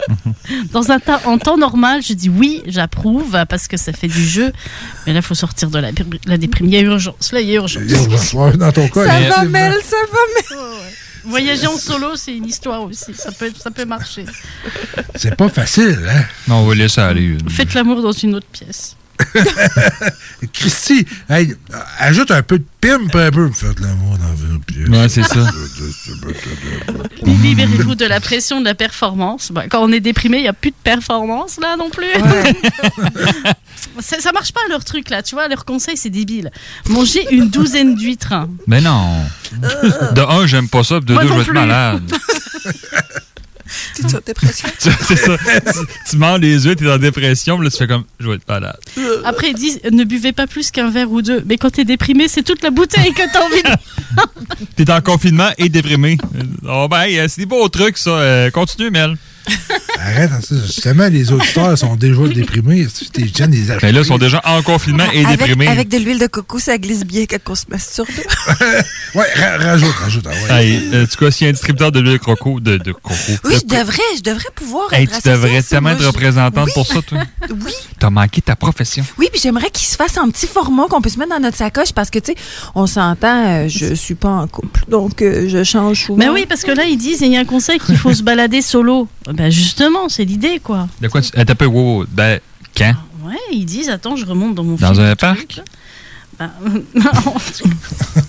Dans 0.73 0.91
un 0.91 1.01
temps, 1.01 1.21
en 1.25 1.39
temps 1.39 1.57
normal, 1.57 2.03
je 2.03 2.13
dis 2.13 2.29
oui, 2.29 2.63
j'approuve 2.67 3.37
parce 3.49 3.67
que 3.67 3.77
ça 3.77 3.93
fait 3.93 4.09
du 4.09 4.25
jeu. 4.25 4.53
Mais 5.07 5.13
là, 5.13 5.19
il 5.19 5.23
faut 5.25 5.35
sortir 5.35 5.71
de 5.71 5.79
la, 5.79 5.91
la 6.27 6.39
déprime. 6.39 6.67
Il 6.67 6.75
y 6.75 6.77
a 6.77 6.81
urgence. 6.81 7.33
Là, 7.33 7.41
il 7.41 7.49
y 7.49 7.53
a 7.53 7.55
urgence. 7.55 7.83
Ouais, 8.35 8.57
Dans 8.57 8.73
ton 8.73 8.89
cas, 8.89 9.07
ça 9.07 9.21
va. 9.21 9.45
Mel, 9.45 9.73
ça 9.83 9.97
va, 10.13 10.57
Mel. 10.57 10.61
Voyager 11.27 11.67
en 11.67 11.79
solo, 11.79 12.17
c'est 12.17 12.37
une 12.37 12.47
histoire 12.47 12.83
aussi. 12.83 13.15
Ça 13.15 13.33
peut, 13.33 13.51
ça 13.59 13.71
peut 13.71 13.87
marcher. 13.87 14.27
c'est 15.15 15.35
pas 15.35 15.49
facile, 15.49 15.99
hein? 16.09 16.25
Non, 16.47 16.57
on 16.57 16.67
va 16.67 16.75
laisser 16.75 17.01
aller. 17.01 17.39
Faites 17.49 17.73
l'amour 17.75 18.03
dans 18.03 18.13
une 18.13 18.35
autre 18.35 18.47
pièce. 18.53 18.95
Christy, 20.53 21.07
hey, 21.29 21.55
ajoute 21.99 22.31
un 22.31 22.43
peu 22.43 22.59
de 22.59 22.65
pimp 22.81 23.15
un 23.15 23.31
peu. 23.31 23.51
Faites 23.51 23.81
l'amour 23.81 24.17
dans 24.19 24.59
pieds. 24.61 24.89
Ouais, 24.89 25.09
c'est 25.09 25.23
ça. 25.23 25.41
Libérez-vous 27.23 27.95
de 27.95 28.05
la 28.05 28.21
pression 28.21 28.61
de 28.61 28.65
la 28.65 28.75
performance? 28.75 29.51
Bah, 29.53 29.65
quand 29.69 29.83
on 29.83 29.93
est 29.93 30.01
déprimé, 30.01 30.39
il 30.39 30.43
n'y 30.43 30.49
a 30.49 30.53
plus 30.53 30.71
de 30.71 30.77
performance 30.83 31.59
là 31.61 31.77
non 31.77 31.91
plus. 31.91 32.07
ça, 34.01 34.21
ça 34.21 34.33
marche 34.33 34.53
pas 34.53 34.61
leur 34.69 34.85
truc 34.85 35.11
là, 35.11 35.23
tu 35.23 35.35
vois, 35.35 35.49
leur 35.49 35.65
conseil 35.65 35.97
c'est 35.97 36.11
débile. 36.11 36.51
Manger 36.89 37.27
une 37.31 37.49
douzaine 37.49 37.95
d'huîtres. 37.95 38.35
Mais 38.67 38.81
non. 38.81 39.21
De 39.53 40.21
un, 40.21 40.47
j'aime 40.47 40.69
pas 40.69 40.85
ça, 40.85 41.01
de 41.01 41.13
Moi 41.13 41.23
deux, 41.23 41.29
je 41.29 41.35
vais 41.35 41.43
être 41.43 41.53
malade. 41.53 42.13
Tu 43.95 44.03
es 44.03 44.15
en 44.15 44.21
dépression? 44.25 44.69
Tu- 44.81 44.91
c'est 45.03 45.17
ça. 45.17 45.37
Tu, 45.39 45.79
tu 46.11 46.17
manges 46.17 46.41
les 46.41 46.67
œufs, 46.67 46.77
t'es 46.77 46.91
en 46.91 46.99
dépression, 46.99 47.57
puis 47.57 47.65
là, 47.67 47.71
tu 47.71 47.77
fais 47.79 47.87
comme, 47.87 48.05
je 48.21 48.29
vais 48.29 48.35
être 48.37 48.49
malade. 48.49 48.77
Après, 49.25 49.51
ils 49.51 49.55
disent 49.55 49.81
ne 49.91 50.05
buvez 50.05 50.33
pas 50.33 50.47
plus 50.47 50.71
qu'un 50.71 50.91
verre 50.91 51.11
ou 51.11 51.23
deux. 51.23 51.43
Mais 51.47 51.57
quand 51.59 51.71
t'es 51.71 51.85
déprimé, 51.85 52.29
c'est 52.29 52.43
toute 52.43 52.63
la 52.63 52.71
bouteille 52.71 53.13
que 53.13 53.23
t'as 53.33 53.45
envie 53.45 53.63
de. 53.63 54.65
T'es 54.77 54.91
en 54.91 55.01
confinement 55.01 55.51
et 55.59 55.69
déprimé. 55.69 56.19
Oh 56.69 56.87
ben, 56.89 57.07
c'est 57.29 57.41
des 57.43 57.47
beaux 57.47 57.69
trucs, 57.69 57.97
ça. 57.99 58.11
Euh, 58.11 58.51
continue, 58.51 58.91
Mel. 58.91 59.17
Arrête, 59.99 60.31
hein, 60.33 60.41
ça, 60.43 60.55
justement, 60.67 61.09
les 61.09 61.33
auditeurs 61.33 61.77
sont 61.79 61.97
déjà 61.97 62.23
déprimés. 62.29 62.87
T'es 63.13 63.27
jeune, 63.35 63.51
les 63.53 63.71
acheter. 63.71 63.87
Ben 63.87 63.95
là, 63.95 64.01
ils 64.01 64.07
sont 64.07 64.19
déjà 64.19 64.41
en 64.45 64.63
confinement 64.63 65.05
et 65.13 65.25
avec, 65.25 65.39
déprimés. 65.39 65.69
avec 65.69 65.89
de 65.89 65.97
l'huile 65.99 66.19
de 66.19 66.27
coco, 66.27 66.59
ça 66.59 66.77
glisse 66.79 67.05
bien 67.05 67.25
quand 67.27 67.39
on 67.49 67.55
se 67.55 67.65
masturbe. 67.71 68.09
ouais, 69.15 69.25
rajoute, 69.59 69.93
rajoute. 69.95 70.27
ah 70.27 70.55
ouais. 70.55 70.65
Hey, 70.67 70.83
euh, 70.93 71.05
en 71.05 71.07
tout 71.07 71.17
cas, 71.25 71.31
s'il 71.31 71.45
y 71.45 71.49
a 71.49 71.51
un 71.51 71.53
distributeur 71.53 71.93
de 71.93 72.01
l'huile 72.01 72.15
de 72.15 72.19
coco, 72.19 72.61
de, 72.61 72.77
de 72.77 72.93
coco? 72.93 73.15
Oui, 73.45 73.55
de 73.55 73.59
je 73.59 73.65
devrais, 73.79 74.03
je 74.17 74.23
devrais 74.23 74.49
pouvoir 74.55 74.93
Hey, 74.93 75.05
être 75.05 75.23
tu 75.23 75.29
devrais 75.29 75.63
tellement 75.63 75.91
être 75.91 76.07
représentante 76.07 76.67
Oui. 76.67 76.73
pour 76.75 76.87
ça, 76.87 77.01
toi. 77.03 77.19
Oui. 77.51 77.73
T'as 77.99 78.11
manqué 78.11 78.41
ta 78.43 78.57
profession. 78.57 79.05
Oui, 79.19 79.29
puis 79.31 79.41
j'aimerais 79.43 79.71
qu'il 79.71 79.87
se 79.87 79.97
fasse 79.97 80.17
en 80.19 80.29
petit 80.31 80.47
format 80.47 80.87
qu'on 80.89 81.01
puisse 81.01 81.17
mettre 81.17 81.31
dans 81.31 81.41
notre 81.41 81.57
sacoche 81.57 81.93
parce 81.93 82.11
que, 82.11 82.19
tu 82.19 82.33
sais, 82.33 82.39
on 82.75 82.87
s'entend, 82.87 83.47
euh, 83.47 83.69
je 83.69 83.95
suis 83.95 84.15
pas 84.15 84.29
en 84.31 84.47
couple, 84.49 84.81
donc 84.89 85.23
euh, 85.23 85.49
je 85.49 85.63
change 85.65 86.07
souvent. 86.07 86.19
Mais 86.19 86.29
oui, 86.29 86.47
parce 86.49 86.63
que 86.63 86.73
là, 86.73 86.85
ils 86.85 86.97
disent 86.99 87.21
il 87.21 87.33
y 87.33 87.37
a 87.37 87.41
un 87.41 87.45
conseil 87.45 87.79
qu'il 87.79 87.97
faut 87.97 88.13
se 88.13 88.23
balader 88.23 88.61
solo. 88.63 89.09
Ben 89.35 89.51
justement, 89.51 90.09
c'est 90.09 90.25
l'idée, 90.25 90.61
quoi. 90.63 90.89
De 91.01 91.09
quoi 91.09 91.21
tu. 91.21 91.31
Eh, 91.37 91.45
t'as 91.45 91.55
peu, 91.55 91.67
wow, 91.67 91.99
wow. 91.99 92.07
Ben, 92.11 92.41
quand? 92.77 92.95
Ouais, 93.25 93.35
ils 93.53 93.65
disent 93.65 93.89
attends, 93.89 94.17
je 94.17 94.25
remonte 94.25 94.55
dans 94.55 94.65
mon 94.65 94.77
Dans 94.77 95.01
un 95.01 95.17
parc? 95.17 95.61
Ben, 96.39 96.51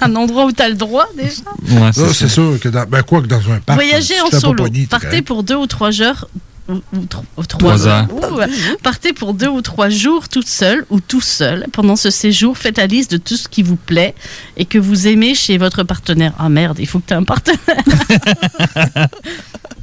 un 0.02 0.16
endroit 0.16 0.46
où 0.46 0.52
t'as 0.52 0.70
le 0.70 0.76
droit 0.76 1.08
déjà. 1.18 1.42
Ouais, 1.82 1.90
c'est 1.94 2.12
ça. 2.14 2.30
sûr 2.30 2.60
que 2.60 2.70
dans, 2.70 2.86
ben 2.86 3.02
quoi 3.04 3.22
que 3.22 3.28
dans 3.28 3.42
un 3.52 3.60
parc. 3.60 3.78
Voyager 3.80 4.20
en 4.22 4.30
tu 4.30 4.40
solo. 4.40 4.66
Partez 4.90 5.22
pour 5.22 5.44
deux 5.44 5.56
ou 5.56 5.68
trois 5.68 6.02
heures. 6.02 6.28
Ou, 6.68 6.82
ou 6.94 7.06
Trois 7.06 7.46
trois 7.48 7.88
heures. 7.88 8.08
Ouh, 8.12 8.40
partez 8.82 9.14
pour 9.14 9.36
deux 9.36 9.48
ou 9.48 9.62
trois 9.62 9.90
jours 9.90 10.30
toute 10.30 10.48
seule 10.48 10.86
ou 10.90 11.00
tout 11.00 11.22
seul. 11.22 11.68
Pendant 11.72 11.96
ce 11.96 12.10
séjour, 12.10 12.58
faites 12.58 12.78
la 12.78 12.88
liste 12.88 13.12
de 13.12 13.18
tout 13.18 13.38
ce 13.38 13.48
qui 13.48 13.62
vous 13.62 13.76
plaît 13.76 14.16
et 14.58 14.66
que 14.66 14.80
vous 14.80 15.08
aimez 15.08 15.36
chez 15.36 15.58
votre 15.60 15.84
partenaire. 15.84 16.34
Ah 16.40 16.50
merde, 16.50 16.78
il 16.80 16.88
faut 16.88 17.00
que 17.00 17.06
tu 17.08 17.14
aies 17.14 17.18
un 17.18 17.24
partenaire. 17.24 17.60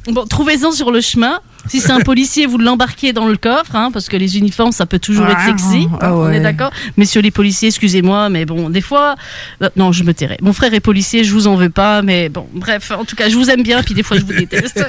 bon, 0.07 0.25
trouvez-en 0.25 0.71
sur 0.71 0.91
le 0.91 1.01
chemin. 1.01 1.39
Si 1.69 1.79
c'est 1.79 1.91
un 1.91 1.99
policier, 2.11 2.45
vous 2.45 2.57
l'embarquez 2.57 3.13
dans 3.13 3.25
le 3.25 3.37
coffre, 3.37 3.75
hein, 3.75 3.89
parce 3.91 4.09
que 4.09 4.17
les 4.17 4.37
uniformes, 4.37 4.73
ça 4.73 4.85
peut 4.85 4.99
toujours 4.99 5.27
être 5.27 5.39
sexy. 5.45 5.87
Ah 6.01 6.13
On 6.13 6.29
est 6.29 6.41
d'accord 6.41 6.71
Messieurs 6.97 7.21
les 7.21 7.31
policiers, 7.31 7.69
excusez-moi, 7.69 8.27
mais 8.29 8.43
bon, 8.45 8.69
des 8.69 8.81
fois... 8.81 9.15
euh, 9.61 9.69
non, 9.77 9.93
je 9.93 10.03
me 10.03 10.13
tairai. 10.13 10.37
Mon 10.41 10.51
frère 10.51 10.73
est 10.73 10.81
policier, 10.81 11.23
je 11.23 11.31
vous 11.31 11.47
en 11.47 11.55
veux 11.55 11.69
pas, 11.69 12.01
mais 12.01 12.27
bon, 12.27 12.47
bref, 12.53 12.91
en 12.91 13.05
tout 13.05 13.15
cas, 13.15 13.29
je 13.29 13.37
vous 13.37 13.49
aime 13.49 13.63
bien, 13.63 13.81
puis 13.81 13.93
des 13.93 14.03
fois, 14.03 14.17
je 14.17 14.23
vous 14.25 14.33
déteste. 14.33 14.85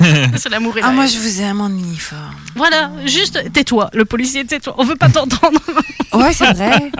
c'est 0.36 0.50
l'amour 0.50 0.76
et 0.76 0.82
la 0.82 0.88
Ah, 0.88 0.92
moi, 0.92 1.06
je 1.06 1.18
vous 1.18 1.40
aime 1.40 1.62
en 1.62 1.70
uniforme. 1.70 2.34
Voilà, 2.54 2.90
juste 3.06 3.42
tais-toi, 3.54 3.88
le 3.94 4.04
policier, 4.04 4.44
tais-toi. 4.44 4.74
On 4.76 4.84
veut 4.84 4.96
pas 4.96 5.08
t'entendre. 5.08 5.60
Ouais, 6.12 6.32
c'est 6.32 6.52
vrai. 6.54 6.90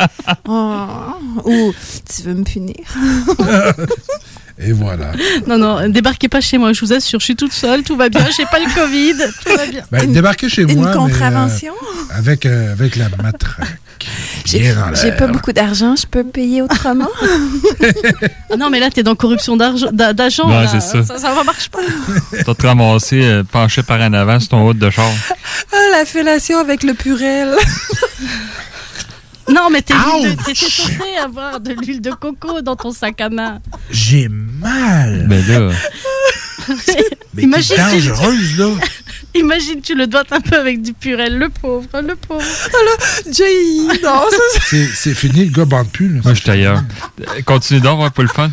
Oh, 0.47 0.87
Ou 1.45 1.75
tu 2.15 2.23
veux 2.23 2.35
me 2.35 2.45
punir? 2.45 2.77
Et 4.63 4.73
voilà. 4.73 5.13
non, 5.47 5.57
non, 5.59 5.89
débarquez 5.89 6.29
pas 6.29 6.41
chez 6.41 6.59
moi, 6.59 6.73
je 6.73 6.81
vous 6.81 6.93
assure, 6.93 7.19
je 7.19 7.25
suis 7.25 7.37
toute 7.37 7.53
seule, 7.53 7.83
tout 7.83 7.97
va 7.97 8.09
bien, 8.09 8.27
j'ai 8.37 8.45
pas 8.45 8.59
le 8.59 8.73
Covid, 8.75 9.15
tout 9.45 9.57
va 9.57 9.67
bien. 9.67 9.83
Ben, 9.91 10.13
débarquez 10.13 10.49
chez 10.49 10.63
une 10.63 10.75
moi. 10.75 10.91
mais, 10.91 10.91
euh, 10.91 10.95
contravention? 10.95 11.73
avec, 12.11 12.45
euh, 12.45 12.73
avec 12.73 12.97
la 12.97 13.09
matraque. 13.23 13.69
J'ai 14.47 15.13
pas 15.13 15.27
beaucoup 15.27 15.53
d'argent, 15.53 15.95
je 15.95 16.07
peux 16.07 16.25
payer 16.25 16.63
autrement? 16.63 17.09
Ah 18.51 18.57
non, 18.59 18.71
mais 18.71 18.81
là, 18.81 18.91
t'es 18.91 19.03
dans 19.03 19.15
corruption 19.15 19.57
d'agent. 19.57 20.49
Ouais, 20.49 20.67
ça. 20.67 20.81
ça. 20.81 21.19
Ça 21.19 21.45
marche 21.45 21.69
pas. 21.69 21.81
T'as 22.45 22.55
te 22.55 22.67
ramasser 22.67 23.23
euh, 23.23 23.45
penché 23.45 23.83
par 23.83 24.01
en 24.01 24.13
avant 24.15 24.41
sur 24.41 24.49
ton 24.49 24.67
haut 24.67 24.75
de 24.75 24.91
char. 24.91 25.05
Ah, 25.73 25.77
la 25.93 26.05
fellation 26.07 26.59
avec 26.59 26.83
le 26.83 26.95
purel. 26.95 27.55
Non, 29.53 29.69
mais 29.71 29.83
t'es 29.83 29.95
t'étais 30.47 30.55
censé 30.55 31.17
avoir 31.23 31.61
de 31.61 31.73
l'huile 31.73 32.01
de 32.01 32.11
coco 32.11 32.61
dans 32.63 32.77
ton 32.77 32.93
sac 32.93 33.21
à 33.21 33.29
main. 33.29 33.61
J'ai 33.91 34.29
mal. 34.29 35.27
Ben 35.29 35.45
là. 35.47 35.73
Mais 37.35 37.43
Imagine, 37.45 37.77
t'es 37.77 37.83
tu- 37.99 38.07
dangereuse, 38.09 38.59
là. 38.59 38.67
Imagine, 39.35 39.81
tu 39.81 39.95
le 39.95 40.07
doigtes 40.09 40.33
un 40.33 40.41
peu 40.41 40.57
avec 40.59 40.83
du 40.83 40.93
purel, 40.93 41.39
le 41.39 41.49
pauvre, 41.49 41.87
le 42.01 42.17
pauvre. 42.17 42.45
Jay, 43.31 43.55
non, 44.03 44.25
C'est 44.69 44.87
c'est 44.93 45.15
fini, 45.15 45.45
le 45.47 45.53
gars 45.53 45.65
bande 45.65 45.89
plus. 45.91 46.09
Là. 46.17 46.21
Moi, 46.25 46.35
je 46.35 46.41
suis 46.41 46.51
ailleurs. 46.51 46.83
Euh, 47.21 47.41
Continue 47.47 47.81
donc, 47.81 48.01
ouais, 48.03 48.11
pour 48.11 48.25
le 48.25 48.29
fun. 48.29 48.51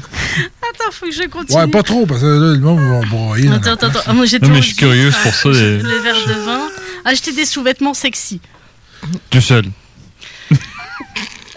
Attends, 0.62 0.92
faut 0.92 1.08
que 1.08 1.12
je 1.12 1.28
continue. 1.28 1.58
Ouais, 1.60 1.68
pas 1.68 1.82
trop, 1.84 2.06
parce 2.06 2.22
que 2.22 2.26
là, 2.28 2.54
le 2.54 2.60
monde 2.60 2.80
va 2.80 3.06
broyer. 3.08 3.50
Attends, 3.50 3.72
attends, 3.74 3.88
attends. 3.88 4.00
Ah, 4.06 4.14
moi, 4.14 4.26
j'ai 4.26 4.40
Non, 4.40 4.50
mais 4.50 4.62
je 4.62 4.68
suis 4.68 4.76
curieuse 4.76 5.16
pour 5.24 5.34
ça, 5.34 5.52
J'ai 5.52 5.60
euh. 5.60 5.78
Les 5.84 6.00
verres 6.00 6.28
de 6.28 6.34
vin. 6.46 6.62
Acheter 7.06 7.32
des 7.34 7.46
sous-vêtements 7.46 7.94
sexy. 7.96 8.40
Tout 9.32 9.42
seul. 9.42 9.66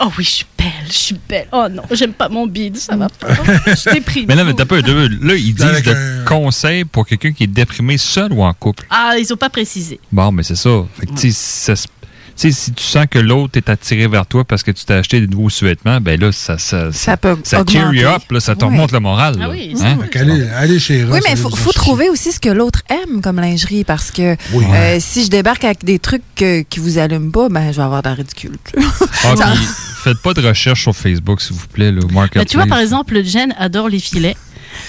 Oh 0.03 0.09
oui, 0.17 0.25
je 0.25 0.31
suis 0.31 0.47
belle, 0.57 0.67
je 0.87 0.93
suis 0.93 1.17
belle. 1.29 1.47
Oh 1.53 1.67
non, 1.71 1.83
j'aime 1.91 2.15
pas 2.15 2.31
mon 2.31 2.47
bide, 2.47 2.77
ça 2.79 2.97
va 2.97 3.09
pas. 3.11 3.29
Je 3.67 3.75
suis 3.75 3.93
déprimée. 3.93 4.27
Mais 4.29 4.35
là, 4.35 4.45
mais 4.45 4.55
t'as 4.55 4.65
pas 4.65 4.81
deux. 4.81 5.09
Là, 5.09 5.35
ils 5.35 5.53
disent 5.55 5.63
Avec 5.63 5.85
de 5.85 5.91
un- 5.93 6.25
conseils 6.25 6.85
pour 6.87 7.07
quelqu'un 7.07 7.33
qui 7.33 7.45
est 7.45 7.49
déprimé 7.49 7.99
seul 7.99 8.33
ou 8.33 8.43
en 8.43 8.55
couple. 8.55 8.87
Ah, 8.89 9.17
ils 9.19 9.31
ont 9.33 9.37
pas 9.37 9.51
précisé. 9.51 10.01
Bon, 10.11 10.33
mais 10.33 10.43
c'est 10.43 10.57
ça. 10.57 10.71
Fait 10.99 11.05
que, 11.07 11.13
tu 11.13 11.31
sais, 11.33 11.33
ça 11.33 11.77
se- 11.77 11.87
tu 11.87 12.00
sais, 12.37 12.53
si 12.53 12.73
tu 12.73 12.83
sens 12.83 13.07
que 13.11 13.19
l'autre 13.19 13.57
est 13.57 13.69
attiré 13.69 14.07
vers 14.09 14.27
toi 14.27 14.45
parce 14.45 14.63
que 14.63 14.71
tu 14.71 14.85
t'as 14.85 14.97
acheté 14.99 15.21
des 15.21 15.27
nouveaux 15.27 15.51
sous-vêtements, 15.51 16.01
ben 16.01 16.19
là, 16.21 16.33
ça, 16.33 16.59
ça, 16.59 16.93
Ça 16.93 17.17
peut 17.17 17.37
ça 17.45 17.63
cheer 17.69 17.81
you 17.93 18.01
augmenter. 18.07 18.07
up, 18.07 18.23
là, 18.31 18.41
ça 18.41 18.55
te 18.57 18.65
remonte 18.65 18.93
le 18.93 19.01
moral. 19.01 19.37
Ah 19.43 19.49
oui, 19.51 19.75
Hein? 19.81 19.99
Qu'allez- 20.11 20.49
allez 20.51 20.79
chez 20.79 21.05
Ross. 21.05 21.13
Oui, 21.15 21.21
mais 21.25 21.31
il 21.37 21.41
allez 21.43 21.55
faut, 21.57 21.73
trouver 21.73 22.09
aussi 22.09 22.33
ce 22.33 22.41
que 22.41 22.49
l'autre 22.49 22.83
aime 22.89 23.21
comme 23.21 23.37
lingerie 23.41 23.85
parce 23.85 24.11
que 24.11 24.37
Oui. 24.53 24.65
euh, 24.73 24.99
si 25.01 25.25
je 25.25 25.31
débarque 25.31 25.65
avec 25.65 25.85
des 25.85 25.99
trucs 25.99 26.23
que- 26.37 26.63
qui 26.63 26.81
vous 26.81 26.99
allument 26.99 27.31
pas, 27.31 27.49
ben 27.49 27.71
je 27.73 27.77
vais 27.77 27.83
avoir 27.83 28.03
de 28.03 28.09
la 28.09 28.15
ridicule. 28.15 28.57
Ah, 29.25 29.35
puis 29.55 29.65
faites 30.03 30.19
pas 30.23 30.33
de 30.35 30.41
recherche 30.47 30.83
sur 30.83 30.97
Facebook, 30.97 31.41
s'il 31.43 31.55
vous 31.57 31.67
plaît, 31.69 31.93
le 31.93 32.01
tu 32.47 32.57
vois, 32.57 32.67
par 32.67 32.79
exemple, 32.79 33.23
Jen 33.23 33.55
adore 33.59 33.89
les 33.89 33.99
filets. 33.99 34.37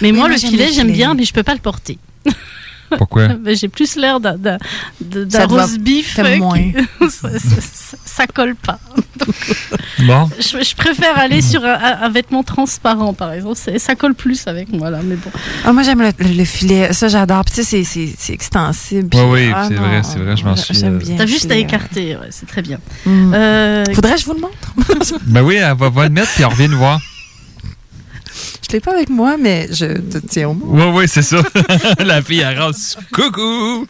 Mais 0.01 0.11
Oui, 0.11 0.17
moi, 0.17 0.29
le 0.29 0.37
filet, 0.37 0.69
j'aime 0.73 0.91
bien, 0.91 1.13
mais 1.13 1.25
je 1.25 1.33
peux 1.33 1.43
pas 1.43 1.53
le 1.53 1.59
porter. 1.59 1.97
Pourquoi? 2.97 3.27
Ben, 3.41 3.55
J'ai 3.55 3.67
plus 3.67 3.95
l'air 3.95 4.19
d'un- 4.19 4.57
roast 5.47 5.79
beef. 5.79 6.17
euh, 6.19 6.37
qui- 6.53 7.09
ça, 7.09 7.29
ça- 7.29 7.39
ça- 7.61 7.97
ça 8.05 8.27
colle 8.27 8.55
pas. 8.55 8.79
Bon. 9.99 10.29
Je, 10.39 10.63
je 10.63 10.75
préfère 10.75 11.17
aller 11.19 11.41
sur 11.41 11.63
un, 11.63 11.73
un- 11.73 12.01
un 12.03 12.09
vêtement 12.09 12.43
transparent, 12.43 13.13
par 13.13 13.33
exemple. 13.33 13.55
C'est- 13.55 13.77
Ça 13.79 13.95
colle 13.95 14.15
plus 14.15 14.47
avec 14.47 14.71
moi, 14.73 14.89
là. 14.89 14.99
Mais 15.03 15.15
bon. 15.15 15.29
Ah, 15.65 15.71
moi, 15.73 15.83
j'aime 15.83 16.01
le, 16.01 16.11
le- 16.19 16.33
le 16.33 16.45
filet. 16.45 16.91
Ça, 16.93 17.07
j'adore. 17.07 17.43
Puis, 17.45 17.55
tu 17.55 17.63
sais, 17.63 17.83
c'est- 17.83 17.83
c'est 17.83 18.13
c'est 18.17 18.33
extensible. 18.33 19.09
Puis, 19.09 19.19
Oui, 19.19 19.25
oui, 19.47 19.51
ah, 19.53 19.65
c'est 19.67 19.75
vrai, 19.75 20.01
c'est 20.03 20.19
vrai, 20.19 20.35
je 20.37 20.43
m'en 20.45 20.55
suis. 20.55 20.83
Euh, 20.83 20.97
bien. 20.97 21.15
T'as 21.17 21.25
juste 21.25 21.51
à 21.51 21.55
écarter, 21.55 22.15
ouais, 22.15 22.27
c'est 22.31 22.47
très 22.47 22.61
bien. 22.61 22.79
Mm. 23.05 23.33
Euh, 23.33 23.83
Faudrait 23.93 24.15
que 24.15 24.21
je 24.21 24.25
vous 24.25 24.33
le 24.33 24.41
montre. 24.41 25.17
Ben 25.25 25.41
oui, 25.43 25.55
elle 25.55 25.75
va, 25.77 25.89
va 25.89 26.03
le 26.05 26.09
mettre 26.09 26.29
puis 26.33 26.43
elle 26.43 26.49
revient 26.49 26.67
nous 26.67 26.77
voir. 26.77 26.99
Je 28.67 28.73
l'ai 28.73 28.79
pas 28.79 28.93
avec 28.93 29.09
moi, 29.09 29.37
mais 29.37 29.67
je 29.71 29.85
te 29.99 30.17
tiens 30.19 30.49
au 30.49 30.53
mot. 30.53 30.65
Oui, 30.69 30.83
oui, 31.01 31.07
c'est 31.07 31.21
ça. 31.23 31.41
La 31.99 32.21
fille, 32.21 32.43
rase. 32.43 32.97
Coucou! 33.11 33.87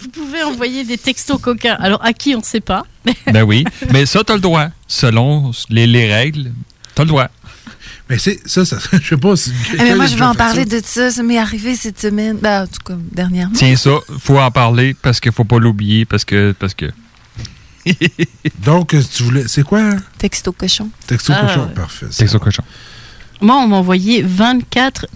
vous 0.00 0.08
pouvez 0.12 0.42
envoyer 0.42 0.84
des 0.84 0.98
textos 0.98 1.40
coquins. 1.40 1.76
Alors, 1.80 2.04
à 2.04 2.12
qui, 2.12 2.34
on 2.34 2.38
ne 2.38 2.44
sait 2.44 2.60
pas. 2.60 2.84
Ben 3.32 3.42
oui. 3.42 3.64
Mais 3.92 4.06
ça, 4.06 4.22
t'as 4.24 4.34
le 4.34 4.40
droit. 4.40 4.68
Selon 4.86 5.50
les, 5.70 5.86
les 5.86 6.12
règles, 6.12 6.52
t'as 6.94 7.02
le 7.04 7.08
droit. 7.08 7.28
Mais 8.10 8.18
c'est 8.18 8.38
ça, 8.46 8.64
ça, 8.66 8.76
je 9.02 9.08
sais 9.08 9.16
pas 9.16 9.34
si. 9.34 9.50
Eh, 9.72 9.76
mais 9.78 9.94
moi, 9.94 10.06
je 10.06 10.14
vais 10.16 10.24
en 10.24 10.34
parler 10.34 10.64
ça. 10.68 10.80
de 10.80 10.82
ça. 10.84 11.10
Ça 11.10 11.22
m'est 11.22 11.38
arrivé 11.38 11.74
cette 11.74 11.98
semaine. 12.00 12.36
Ben, 12.36 12.64
en 12.64 12.66
tout 12.66 12.80
cas, 12.84 12.94
dernièrement. 13.12 13.54
Tiens 13.56 13.76
ça, 13.76 13.92
faut 14.20 14.38
en 14.38 14.50
parler 14.50 14.94
parce 14.94 15.20
qu'il 15.20 15.32
faut 15.32 15.44
pas 15.44 15.58
l'oublier 15.58 16.04
parce 16.04 16.24
que 16.24 16.54
parce 16.58 16.74
que 16.74 16.90
Donc, 18.64 18.94
tu 19.12 19.22
voulais. 19.22 19.44
C'est 19.48 19.62
quoi? 19.62 19.80
hein? 19.80 19.96
Texto 20.18 20.52
cochon. 20.52 20.88
Texto 21.06 21.32
Ah, 21.34 21.46
cochon. 21.46 21.60
ouais. 21.66 21.74
Parfait. 21.74 22.06
ça 22.10 22.38
cochon. 22.38 22.62
Moi, 23.40 23.56
on 23.56 23.68
m'a 23.68 23.76
envoyé 23.76 24.22
24 24.22 25.06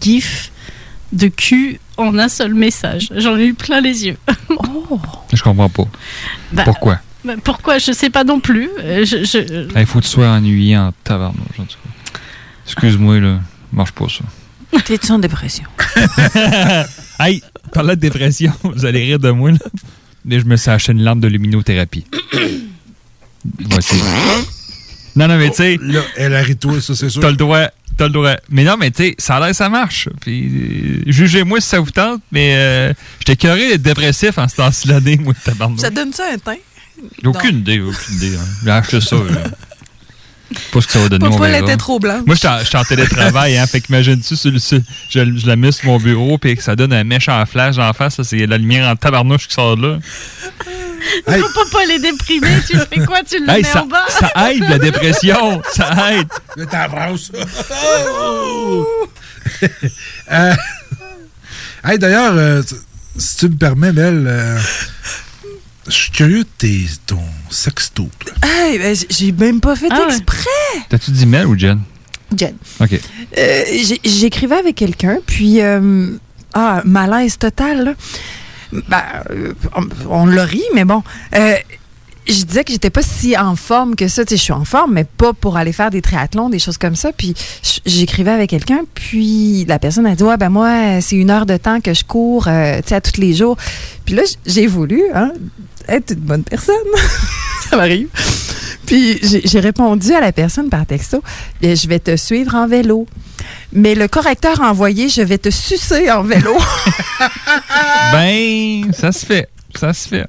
gifs 0.00 0.50
de 1.12 1.28
cul 1.28 1.78
en 1.96 2.18
un 2.18 2.28
seul 2.28 2.54
message. 2.54 3.08
J'en 3.16 3.36
ai 3.36 3.46
eu 3.46 3.54
plein 3.54 3.80
les 3.80 4.06
yeux. 4.06 4.16
Je 5.32 5.42
comprends 5.42 5.68
pas. 5.68 5.84
Bah, 6.52 6.62
Pourquoi? 6.64 6.98
bah, 7.24 7.34
pourquoi? 7.42 7.78
Je 7.78 7.92
sais 7.92 8.10
pas 8.10 8.24
non 8.24 8.40
plus. 8.40 8.68
Euh, 8.80 9.04
je- 9.04 9.24
je- 9.24 9.68
Il 9.78 9.86
faut 9.86 9.98
que 10.00 10.04
tu 10.04 10.10
sois 10.10 10.28
ennuyé 10.28 10.76
en 10.78 10.92
cas. 11.04 11.30
Excuse-moi, 12.66 13.20
là. 13.20 13.40
Marche 13.72 13.92
pas, 13.92 14.06
ça. 14.08 14.24
T'es-tu 14.84 15.12
en 15.12 15.18
dépression? 15.18 15.64
hey, 17.20 17.42
parlant 17.72 17.90
de 17.90 17.94
dépression, 18.00 18.52
vous 18.62 18.84
allez 18.86 19.02
rire 19.04 19.18
de 19.18 19.30
moi, 19.30 19.50
là. 19.52 19.58
mais 20.24 20.40
je 20.40 20.44
me 20.46 20.56
suis 20.56 20.70
acheté 20.70 20.92
une 20.92 21.02
lampe 21.02 21.20
de 21.20 21.28
luminothérapie. 21.28 22.04
Voici. 23.70 23.96
Non, 25.16 25.28
non, 25.28 25.36
mais 25.36 25.50
tu 25.50 25.56
sais. 25.56 25.78
Là, 25.82 26.00
elle 26.16 26.34
a 26.34 26.44
toi, 26.54 26.80
ça, 26.80 26.94
c'est 26.94 27.08
sûr. 27.08 27.20
T'as 27.20 27.30
le 27.30 27.36
droit. 27.36 27.66
T'as 27.96 28.04
le 28.06 28.10
droit. 28.10 28.34
Mais 28.50 28.64
non, 28.64 28.76
mais 28.78 28.90
tu 28.90 29.02
sais, 29.02 29.14
ça 29.18 29.36
a 29.36 29.40
l'air 29.46 29.54
ça 29.54 29.68
marche. 29.68 30.08
Puis, 30.22 30.46
euh, 30.46 31.02
jugez-moi 31.06 31.60
si 31.60 31.68
ça 31.68 31.80
vous 31.80 31.90
tente, 31.90 32.22
mais 32.32 32.54
euh, 32.56 32.92
j'étais 33.18 33.36
curé 33.36 33.68
d'être 33.72 33.82
dépressif 33.82 34.38
en 34.38 34.48
ce 34.48 34.56
temps-ci 34.56 34.88
l'année, 34.88 35.18
moi, 35.22 35.34
tabarnak. 35.44 35.78
Ça 35.80 35.90
donne 35.90 36.12
ça 36.12 36.24
un 36.32 36.38
teint? 36.38 36.56
Aucune 37.24 37.58
idée, 37.58 37.80
aucune 37.80 38.14
idée. 38.16 38.34
Hein. 38.36 38.44
J'ai 38.64 38.70
acheté 38.70 39.00
ça. 39.00 39.16
là. 39.16 39.42
Pas 40.70 40.80
ce 40.82 40.86
que 40.86 40.92
ça 40.92 40.98
va 41.00 41.08
donner. 41.08 41.26
on 41.26 41.30
Papa, 41.30 41.48
elle 41.48 41.62
était 41.62 41.76
trop 41.76 41.98
blanche. 41.98 42.24
Moi, 42.26 42.34
j'étais 42.34 42.48
en- 42.48 42.58
j'étais 42.62 42.76
en 42.76 42.84
télétravail, 42.84 43.56
hein. 43.56 43.66
Fait 43.66 43.80
qu'imagine-tu, 43.80 44.34
je, 44.36 44.80
je 45.10 45.46
la 45.46 45.56
mets 45.56 45.72
sur 45.72 45.86
mon 45.86 45.98
bureau, 45.98 46.36
puis 46.38 46.56
que 46.56 46.62
ça 46.62 46.76
donne 46.76 46.92
un 46.92 47.04
méchant 47.04 47.44
flash 47.46 47.78
en 47.78 47.92
face. 47.94 48.20
C'est 48.22 48.46
la 48.46 48.58
lumière 48.58 48.86
en 48.88 48.96
tabarnouche 48.96 49.48
qui 49.48 49.54
sort 49.54 49.76
de 49.76 49.82
là. 49.86 49.98
Faut 51.26 51.32
pas, 51.64 51.70
pas 51.72 51.84
les 51.86 51.98
déprimer. 51.98 52.56
Tu 52.66 52.76
fais 52.78 53.04
quoi? 53.04 53.22
Tu 53.22 53.38
le 53.38 53.48
Hey, 53.50 53.62
mets 53.62 53.68
ça, 53.68 53.82
en 53.82 53.86
bas? 53.86 54.04
ça 54.08 54.30
aide 54.50 54.60
la 54.68 54.78
dépression. 54.78 55.62
Ça 55.74 56.12
aide. 56.12 56.28
Je 56.56 56.64
t'embrasse. 56.64 57.30
Euh, 60.30 60.54
hey, 61.84 61.98
d'ailleurs, 61.98 62.32
euh, 62.36 62.62
tu- 62.62 62.74
si 63.18 63.36
tu 63.38 63.48
me 63.48 63.56
permets, 63.56 63.92
Belle, 63.92 64.24
euh, 64.26 64.58
je 65.86 65.92
suis 65.92 66.10
curieux 66.10 66.44
de 66.44 66.48
tes, 66.58 66.86
ton 67.06 67.22
sexto. 67.50 68.08
toi. 68.18 68.32
Hey, 68.48 68.78
ben, 68.78 68.96
j'ai 69.10 69.32
même 69.32 69.60
pas 69.60 69.76
fait 69.76 69.88
Ah 69.90 70.00
ouais. 70.06 70.14
exprès. 70.14 70.48
T'as-tu 70.88 71.10
dit 71.10 71.26
Mel 71.26 71.46
ou 71.46 71.58
Jen? 71.58 71.80
Jen. 72.36 72.54
OK. 72.80 73.00
Euh, 73.36 73.62
J'écrivais 74.04 74.56
avec 74.56 74.76
quelqu'un, 74.76 75.18
puis 75.26 75.60
euh, 75.60 76.16
ah, 76.54 76.80
malaise 76.84 77.36
total. 77.38 77.84
là. 77.84 77.94
Ben, 78.72 79.02
euh, 79.30 79.52
on, 79.76 79.86
on 80.08 80.26
l'a 80.26 80.44
ri, 80.44 80.62
mais 80.74 80.84
bon. 80.84 81.02
Euh, 81.34 81.54
je 82.28 82.44
disais 82.44 82.62
que 82.62 82.72
j'étais 82.72 82.90
pas 82.90 83.02
si 83.02 83.36
en 83.36 83.56
forme 83.56 83.96
que 83.96 84.08
ça. 84.08 84.24
Tu 84.24 84.30
sais, 84.30 84.36
je 84.36 84.42
suis 84.42 84.52
en 84.52 84.64
forme, 84.64 84.92
mais 84.94 85.04
pas 85.04 85.32
pour 85.32 85.56
aller 85.56 85.72
faire 85.72 85.90
des 85.90 86.02
triathlons, 86.02 86.50
des 86.50 86.58
choses 86.58 86.78
comme 86.78 86.94
ça. 86.94 87.12
Puis 87.12 87.34
j'écrivais 87.84 88.30
avec 88.30 88.50
quelqu'un, 88.50 88.80
puis 88.94 89.64
la 89.66 89.78
personne 89.78 90.06
a 90.06 90.14
dit 90.14 90.22
ouais 90.22 90.36
ben 90.36 90.48
moi 90.48 91.00
c'est 91.00 91.16
une 91.16 91.30
heure 91.30 91.46
de 91.46 91.56
temps 91.56 91.80
que 91.80 91.94
je 91.94 92.04
cours, 92.04 92.46
euh, 92.48 92.80
tu 92.82 92.88
sais, 92.88 92.94
à 92.94 93.00
tous 93.00 93.20
les 93.20 93.34
jours. 93.34 93.56
Puis 94.04 94.14
là 94.14 94.22
j'ai 94.46 94.66
voulu 94.66 95.02
hein, 95.14 95.32
être 95.88 96.12
une 96.12 96.20
bonne 96.20 96.44
personne. 96.44 96.76
ça 97.70 97.76
m'arrive. 97.76 98.08
Puis 98.86 99.18
j'ai 99.22 99.60
répondu 99.60 100.12
à 100.12 100.20
la 100.20 100.32
personne 100.32 100.68
par 100.68 100.86
texto, 100.86 101.22
Bien, 101.60 101.74
je 101.74 101.88
vais 101.88 101.98
te 101.98 102.16
suivre 102.16 102.54
en 102.54 102.66
vélo. 102.66 103.06
Mais 103.72 103.94
le 103.94 104.06
correcteur 104.06 104.60
a 104.60 104.70
envoyé, 104.70 105.08
je 105.08 105.22
vais 105.22 105.38
te 105.38 105.50
sucer 105.50 106.10
en 106.10 106.22
vélo. 106.22 106.54
Ben, 108.12 108.92
ça 108.92 109.12
se 109.12 109.24
fait. 109.26 109.48
Ça 109.74 109.92
se 109.92 110.08
fait. 110.08 110.26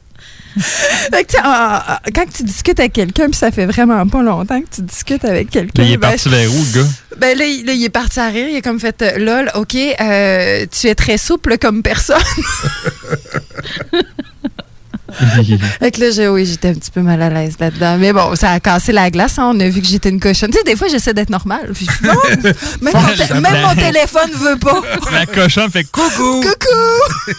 Fait 0.60 1.24
que, 1.24 1.32
tu 1.32 1.36
sais, 1.36 1.42
ah, 1.44 1.84
ah, 1.88 2.02
quand 2.14 2.26
tu 2.32 2.44
discutes 2.44 2.80
avec 2.80 2.94
quelqu'un, 2.94 3.26
puis 3.26 3.36
ça 3.36 3.50
fait 3.52 3.66
vraiment 3.66 4.06
pas 4.08 4.22
longtemps 4.22 4.62
que 4.62 4.68
tu 4.76 4.84
discutes 4.84 5.26
avec 5.26 5.50
quelqu'un. 5.50 5.84
Il 5.84 5.94
est 5.94 5.98
ben, 5.98 6.10
parti 6.12 6.30
vers 6.30 6.54
où, 6.54 6.64
le 6.64 6.82
gars? 6.82 6.88
Ben 7.18 7.38
là, 7.38 7.46
il, 7.46 7.66
là, 7.66 7.74
il 7.74 7.84
est 7.84 7.90
parti 7.90 8.20
à 8.20 8.28
rire. 8.28 8.48
Il 8.50 8.58
a 8.58 8.62
comme 8.62 8.80
fait 8.80 9.02
euh, 9.02 9.18
lol, 9.18 9.52
ok, 9.56 9.76
euh, 9.76 10.66
tu 10.72 10.88
es 10.88 10.96
très 10.96 11.18
souple 11.18 11.58
comme 11.58 11.82
personne. 11.82 12.22
fait 15.80 15.92
que 15.92 16.22
là, 16.22 16.32
oui, 16.32 16.46
j'étais 16.46 16.70
un 16.70 16.74
petit 16.74 16.92
peu 16.92 17.02
mal 17.02 17.22
à 17.22 17.30
l'aise 17.30 17.56
là-dedans. 17.60 17.98
Mais 17.98 18.14
bon, 18.14 18.36
ça 18.36 18.52
a 18.52 18.60
cassé 18.60 18.92
la 18.92 19.10
glace. 19.10 19.40
hein. 19.40 19.52
On 19.56 19.60
a 19.60 19.70
vu 19.70 19.82
que 19.82 19.88
j'étais 19.88 20.10
une 20.10 20.20
cochonne. 20.20 20.52
Tu 20.52 20.58
sais, 20.58 20.64
des 20.64 20.76
fois, 20.76 20.88
j'essaie 20.88 21.14
d'être 21.16 21.30
normale. 21.32 21.72
Puis, 21.74 21.88
non, 22.04 22.14
même, 22.82 22.94
mon, 22.94 23.42
même 23.42 23.62
mon 23.62 23.76
téléphone 23.76 24.30
veut 24.36 24.58
pas. 24.58 24.82
La 25.12 25.26
cochonne 25.26 25.72
fait 25.72 25.84
coucou. 25.86 26.42
Coucou. 26.42 27.34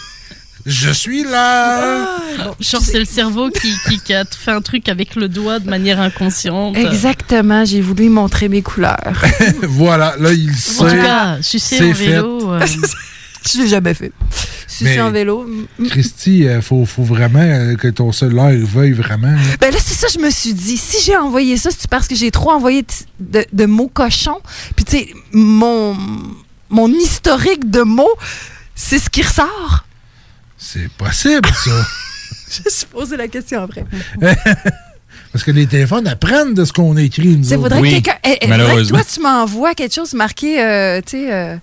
Je 0.65 0.89
suis 0.89 1.23
là. 1.23 2.17
Genre, 2.59 2.81
c'est 2.81 2.97
le 2.99 3.05
cerveau 3.05 3.49
qui, 3.49 3.71
qui, 3.87 3.99
qui 3.99 4.13
a 4.13 4.25
fait 4.25 4.51
un 4.51 4.61
truc 4.61 4.89
avec 4.89 5.15
le 5.15 5.27
doigt 5.29 5.59
de 5.59 5.69
manière 5.69 5.99
inconsciente. 6.01 6.75
Exactement, 6.75 7.63
j'ai 7.65 7.81
voulu 7.81 8.09
montrer 8.09 8.49
mes 8.49 8.61
couleurs. 8.63 9.13
voilà, 9.63 10.15
là, 10.19 10.33
il 10.33 10.53
sait. 10.55 10.81
En 10.83 10.89
tout 10.89 10.95
cas, 10.95 11.37
sucer 11.41 11.77
en 11.91 11.93
vélo. 11.93 12.53
euh, 12.53 12.65
Je 13.47 13.59
l'ai 13.59 13.67
jamais 13.67 13.93
fait. 13.93 14.11
Sucer 14.67 14.99
en 15.01 15.11
vélo. 15.11 15.47
Christy, 15.87 16.39
il 16.39 16.61
faut, 16.63 16.83
faut 16.85 17.03
vraiment 17.03 17.37
euh, 17.39 17.75
que 17.75 17.87
ton 17.87 18.11
cellulaire 18.11 18.57
veuille 18.65 18.93
vraiment. 18.93 19.31
là. 19.31 19.37
Ben 19.61 19.71
là, 19.71 19.79
c'est 19.79 19.93
ça, 19.93 20.07
je 20.11 20.17
me 20.19 20.31
suis 20.31 20.53
dit. 20.53 20.77
Si 20.77 20.97
j'ai 21.05 21.15
envoyé 21.15 21.55
ça, 21.57 21.69
c'est 21.69 21.87
parce 21.89 22.07
que 22.07 22.15
j'ai 22.15 22.31
trop 22.31 22.51
envoyé 22.51 22.81
de, 22.81 22.87
de- 23.41 23.45
de 23.53 23.65
mots 23.67 23.87
cochons. 23.93 24.39
Puis, 24.75 24.83
tu 24.85 24.97
sais, 24.97 25.13
mon, 25.31 25.95
mon 26.69 26.87
historique 26.91 27.69
de 27.69 27.81
mots, 27.83 28.15
c'est 28.73 28.97
ce 28.97 29.11
qui 29.11 29.21
ressort. 29.21 29.85
C'est 30.67 30.89
possible, 30.93 31.47
ça. 31.53 31.71
Je 32.49 32.61
me 32.65 32.69
suis 32.69 32.85
posé 32.87 33.17
la 33.17 33.27
question 33.27 33.61
après. 33.63 33.85
Parce 35.31 35.43
que 35.43 35.51
les 35.51 35.67
téléphones 35.67 36.07
apprennent 36.07 36.53
de 36.53 36.63
ce 36.65 36.71
qu'on 36.73 36.95
écrit, 36.97 37.35
nous 37.37 37.47
Il 37.49 37.55
faudrait 37.55 37.81
que 37.81 37.87
quelqu'un. 37.89 38.15
eh, 38.23 38.37
eh, 38.41 38.87
toi, 38.87 39.01
tu 39.03 39.19
m'envoies 39.21 39.73
quelque 39.75 39.93
chose 39.93 40.13
marqué, 40.13 40.61
euh, 40.63 41.01
tu 41.05 41.17
sais, 41.17 41.33
euh, 41.33 41.57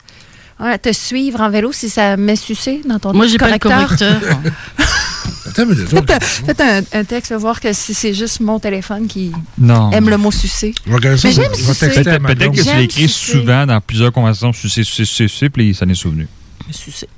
ouais, 0.61 0.79
te 0.79 0.93
suivre 0.93 1.41
en 1.41 1.51
vélo 1.51 1.73
si 1.73 1.89
ça 1.89 2.17
m'est 2.17 2.37
sucé 2.37 2.83
dans 2.87 2.99
ton 2.99 3.13
Moi, 3.15 3.27
j'ai 3.27 3.39
pas 3.39 3.51
le 3.51 3.59
correcteur. 3.59 4.21
Attends, 5.47 5.67
mais 5.67 5.75
Faites, 5.75 6.11
un, 6.11 6.21
faites 6.21 6.61
un- 6.61 6.83
un 7.01 7.05
texte, 7.05 7.33
voir 7.33 7.61
que 7.61 7.73
si 7.73 7.95
c'est 7.95 8.15
juste 8.15 8.41
mon 8.41 8.59
téléphone 8.61 9.07
qui 9.07 9.33
Non. 9.59 9.91
aime 9.91 10.09
le 10.09 10.17
mot 10.17 10.31
sucer. 10.31 10.75
Regarder 10.87 11.19
ça, 11.19 11.29
Mais 11.29 11.35
j'aime 11.35 11.55
sucer. 11.55 11.89
Peut-être 11.89 12.53
que 12.53 12.63
tu 12.71 12.77
l'écris 12.77 13.09
souvent 13.09 13.67
dans 13.67 13.81
plusieurs 13.81 14.13
conversations 14.13 14.53
sucer, 14.53 14.85
sucer, 14.85 15.05
sucer, 15.05 15.51
puis 15.51 15.75
ça 15.75 15.85
n'est 15.87 15.95
souvenu. 15.95 16.29
Sucer. 16.71 17.09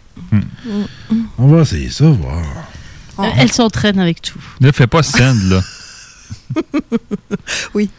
On 1.38 1.46
va 1.48 1.62
essayer 1.62 1.90
ça, 1.90 2.06
voir. 2.06 2.42
Euh, 3.18 3.24
Elle 3.36 3.52
s'entraîne 3.52 3.98
avec 3.98 4.20
tout. 4.22 4.40
Ne 4.60 4.72
fais 4.72 4.86
pas 4.86 5.02
send, 5.02 5.34
là. 5.48 5.60
oui. 7.74 7.90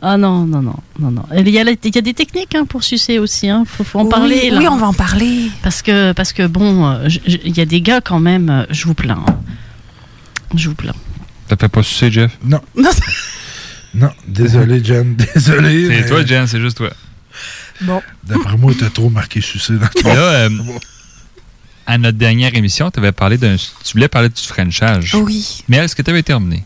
Ah 0.00 0.16
non, 0.16 0.46
non, 0.46 0.62
non, 0.62 0.76
non, 0.98 1.10
non. 1.10 1.22
Il 1.36 1.48
y 1.50 1.58
a, 1.58 1.64
la- 1.64 1.72
il 1.72 1.94
y 1.94 1.98
a 1.98 2.00
des 2.00 2.14
techniques 2.14 2.54
hein, 2.54 2.64
pour 2.64 2.82
sucer 2.82 3.18
aussi. 3.18 3.46
Il 3.48 3.62
faut, 3.66 3.84
faut 3.84 4.00
en 4.00 4.04
Oui, 4.04 4.10
parler. 4.10 4.50
là. 4.50 4.58
oui, 4.58 4.68
on 4.68 4.76
va 4.76 4.86
en 4.88 4.92
parler. 4.92 5.50
Parce 5.62 5.82
que, 5.82 6.12
parce 6.12 6.32
que 6.32 6.46
bon, 6.46 6.86
euh, 6.88 7.08
il 7.26 7.56
y 7.56 7.60
a 7.60 7.64
des 7.66 7.80
gars 7.80 8.00
quand 8.00 8.18
même, 8.20 8.48
euh, 8.50 8.64
je 8.70 8.86
vous 8.86 8.94
plains. 8.94 9.22
hein. 9.26 9.36
Je 10.54 10.68
vous 10.68 10.74
plains. 10.74 10.94
T'as 11.48 11.56
fait 11.56 11.68
pas 11.68 11.82
sucer, 11.82 12.10
Jeff? 12.10 12.36
Non. 12.44 12.60
Non, 13.94 14.10
désolé, 14.26 14.82
Jen, 14.82 15.14
désolé. 15.34 15.86
C'est 15.86 15.88
mais 16.02 16.06
toi, 16.06 16.24
Jen, 16.24 16.46
c'est 16.46 16.60
juste 16.60 16.78
toi. 16.78 16.90
Bon. 17.82 18.00
D'après 18.24 18.56
moi, 18.56 18.72
t'as 18.78 18.90
trop 18.90 19.10
marqué 19.10 19.40
sucer 19.40 19.74
dans 19.74 19.86
Puis 19.86 20.02
ton... 20.02 20.08
là, 20.14 20.20
euh, 20.20 20.48
à 21.86 21.98
notre 21.98 22.18
dernière 22.18 22.54
émission, 22.54 22.90
tu 22.90 23.00
avais 23.00 23.12
parlé 23.12 23.38
d'un. 23.38 23.56
Tu 23.56 23.92
voulais 23.94 24.08
parler 24.08 24.28
du 24.28 24.40
Frenchage. 24.42 25.14
Oui. 25.14 25.62
Mais 25.68 25.78
est-ce 25.78 25.96
que 25.96 26.02
tu 26.02 26.10
avais 26.10 26.22
terminé? 26.22 26.64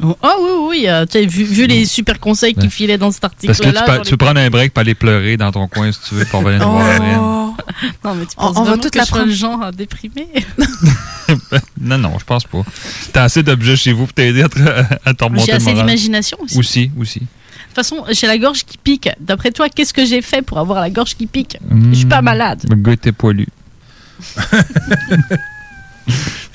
Oh, 0.00 0.16
Ah 0.22 0.34
oui, 0.40 0.48
oui, 0.52 0.66
oui. 0.82 0.84
euh, 0.88 1.04
tu 1.06 1.18
sais, 1.18 1.26
vu, 1.26 1.42
vu 1.42 1.66
les 1.66 1.84
super 1.84 2.20
conseils 2.20 2.54
qui 2.54 2.70
filaient 2.70 2.98
dans 2.98 3.10
cet 3.10 3.22
Parce 3.22 3.32
article-là. 3.34 3.80
que 3.82 3.90
tu, 3.92 3.98
peux- 3.98 4.02
tu 4.10 4.16
prendre 4.16 4.38
un 4.38 4.48
break 4.48 4.72
pour 4.72 4.80
aller 4.82 4.94
pleurer 4.94 5.36
dans 5.36 5.50
ton 5.50 5.66
coin 5.66 5.90
si 5.90 5.98
tu 6.08 6.14
veux 6.14 6.24
pour 6.24 6.42
venir 6.42 6.60
nous 6.64 6.72
voir. 6.72 7.00
Oh. 7.20 7.34
Non, 8.04 8.14
mais 8.14 8.24
tu 8.24 8.32
On- 8.36 8.46
penses 8.46 8.56
on 8.56 8.62
va 8.64 8.78
toute 8.78 8.92
que 8.92 8.98
la 8.98 9.04
je 9.04 9.10
prendre. 9.10 9.26
le 9.26 9.32
genre 9.32 9.60
à 9.62 9.72
déprimer 9.72 10.28
non, 11.80 11.98
non, 11.98 12.18
je 12.18 12.24
pense 12.24 12.44
pas. 12.44 12.62
T'as 13.12 13.24
assez 13.24 13.42
d'objets 13.42 13.76
chez 13.76 13.92
vous 13.92 14.04
pour 14.06 14.12
t'aider 14.14 14.42
à 14.42 14.48
te, 14.48 14.58
à 15.04 15.14
te 15.14 15.24
remonter 15.24 15.46
J'ai 15.46 15.52
assez 15.52 15.74
d'imagination 15.74 16.38
aussi. 16.40 16.58
Aussi, 16.58 16.90
aussi. 16.98 17.22
De 17.68 17.74
toute 17.80 17.86
façon, 17.86 18.04
j'ai 18.10 18.26
la 18.26 18.38
gorge 18.38 18.64
qui 18.64 18.76
pique. 18.78 19.08
D'après 19.20 19.50
toi, 19.52 19.68
qu'est-ce 19.68 19.92
que 19.94 20.04
j'ai 20.04 20.22
fait 20.22 20.42
pour 20.42 20.58
avoir 20.58 20.80
la 20.80 20.90
gorge 20.90 21.14
qui 21.16 21.26
pique 21.26 21.56
Hmm. 21.68 21.90
Je 21.92 21.98
suis 21.98 22.06
pas 22.06 22.22
malade. 22.22 22.64
Le 22.68 22.76
gars 22.76 22.92
était 22.92 23.12
poilu. 23.12 23.46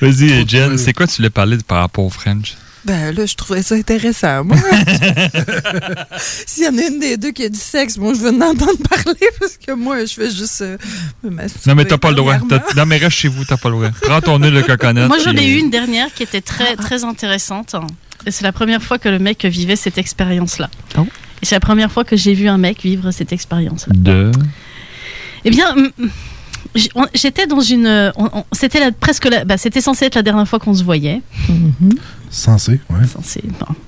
Vas-y, 0.02 0.48
Jen, 0.48 0.78
c'est 0.78 0.94
quoi 0.94 1.08
tu 1.08 1.18
voulais 1.18 1.30
parler 1.30 1.58
par 1.66 1.80
rapport 1.80 2.06
au 2.06 2.10
French? 2.10 2.56
Ben 2.86 3.16
là, 3.16 3.26
je 3.26 3.36
trouvais 3.36 3.64
ça 3.64 3.76
intéressant, 3.76 4.44
moi. 4.44 4.58
S'il 6.46 6.66
y 6.66 6.68
en 6.68 6.78
a 6.78 6.82
une 6.82 7.00
des 7.00 7.16
deux 7.16 7.32
qui 7.32 7.46
a 7.46 7.50
du 7.50 7.58
sexe, 7.58 7.98
moi, 7.98 8.14
je 8.14 8.20
veux 8.20 8.32
en 8.32 8.42
entendre 8.42 8.78
parler 8.90 9.30
parce 9.40 9.56
que 9.56 9.72
moi, 9.72 10.04
je 10.04 10.14
fais 10.14 10.30
juste 10.30 10.62
euh, 10.62 10.78
me 11.24 11.30
Non, 11.66 11.76
mais 11.76 11.86
t'as 11.86 11.98
pas 11.98 12.10
le 12.10 12.18
droit. 12.18 12.38
Non, 12.76 12.86
mais 12.86 12.98
reste 12.98 13.16
chez 13.16 13.30
vous, 13.30 13.46
t'as 13.46 13.56
pas 13.56 13.70
le 13.70 13.76
droit. 13.76 13.90
Prends 14.02 14.20
ton 14.20 14.38
huile 14.38 14.54
de 14.54 14.62
coconut. 14.62 15.08
Moi, 15.08 15.18
j'en 15.24 15.32
ai 15.32 15.48
eu 15.48 15.60
une 15.60 15.70
dernière 15.70 16.14
qui 16.14 16.24
était 16.24 16.42
très, 16.42 16.76
très 16.76 17.06
intéressante. 17.06 17.74
Et 18.26 18.32
c'est 18.32 18.44
la 18.44 18.52
première 18.52 18.82
fois 18.82 18.98
que 18.98 19.10
le 19.10 19.20
mec 19.20 19.46
vivait 19.46 19.76
cette 19.76 19.98
expérience-là. 19.98 20.70
Oh. 20.98 21.06
Et 21.42 21.46
c'est 21.46 21.56
la 21.56 21.60
première 21.60 21.92
fois 21.92 22.04
que 22.04 22.16
j'ai 22.16 22.34
vu 22.34 22.48
un 22.48 22.58
mec 22.58 22.82
vivre 22.82 23.12
cette 23.12 23.34
expérience-là. 23.34 23.94
De. 23.96 24.32
Eh 25.46 25.50
bien, 25.50 25.76
j'étais 27.14 27.48
dans 27.48 27.60
une. 27.60 28.12
C'était 28.52 28.92
presque. 28.92 29.26
la- 29.26 29.44
bah, 29.46 29.58
C'était 29.58 29.82
censé 29.82 30.06
être 30.06 30.16
la 30.16 30.22
dernière 30.22 30.48
fois 30.48 30.60
qu'on 30.60 30.74
se 30.74 30.84
voyait. 30.84 31.22
Censé, 32.36 32.80
ouais. 32.90 33.06
Censé, 33.08 33.44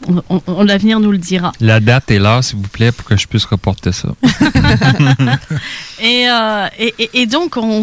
bon, 0.07 0.21
on- 0.29 0.35
on- 0.35 0.41
on- 0.59 0.63
L'avenir 0.63 0.99
nous 0.99 1.11
le 1.11 1.17
dira. 1.17 1.51
La 1.59 1.79
date 1.79 2.11
est 2.11 2.19
là, 2.19 2.43
s'il 2.43 2.57
vous 2.57 2.67
plaît, 2.67 2.91
pour 2.91 3.03
que 3.07 3.17
je 3.17 3.25
puisse 3.27 3.45
reporter 3.45 3.91
ça. 3.91 4.09
Et, 5.99 6.27
euh, 6.29 6.67
et, 6.77 6.93
et- 6.99 7.21
et 7.21 7.25
donc, 7.25 7.55
on, 7.57 7.81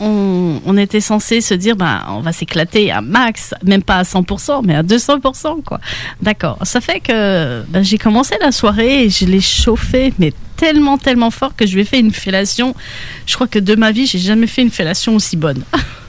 on, 0.00 0.76
était 0.76 1.00
censé 1.00 1.40
se 1.40 1.54
dire, 1.54 1.76
bah, 1.76 2.04
on 2.08 2.20
va 2.20 2.32
s'éclater 2.32 2.90
à 2.90 3.00
max, 3.00 3.54
même 3.64 3.82
pas 3.82 3.96
à 3.98 4.02
100%, 4.02 4.62
mais 4.64 4.74
à 4.74 4.82
200%, 4.82 5.62
quoi. 5.64 5.80
D'accord. 6.20 6.58
Ça 6.64 6.80
fait 6.80 7.00
que 7.00 7.62
bah, 7.68 7.82
j'ai 7.82 7.98
commencé 7.98 8.34
la 8.40 8.52
soirée 8.52 9.04
et 9.04 9.10
je 9.10 9.24
l'ai 9.24 9.40
chauffé, 9.40 10.12
mais 10.18 10.34
tellement, 10.56 10.98
tellement 10.98 11.30
fort 11.30 11.54
que 11.56 11.64
je 11.66 11.74
lui 11.74 11.82
ai 11.82 11.84
fait 11.84 12.00
une 12.00 12.12
fellation. 12.12 12.74
Je 13.26 13.34
crois 13.34 13.46
que 13.46 13.60
de 13.60 13.74
ma 13.76 13.92
vie, 13.92 14.06
j'ai 14.06 14.18
jamais 14.18 14.46
fait 14.48 14.62
une 14.62 14.70
fellation 14.70 15.14
aussi 15.14 15.36
bonne. 15.36 15.62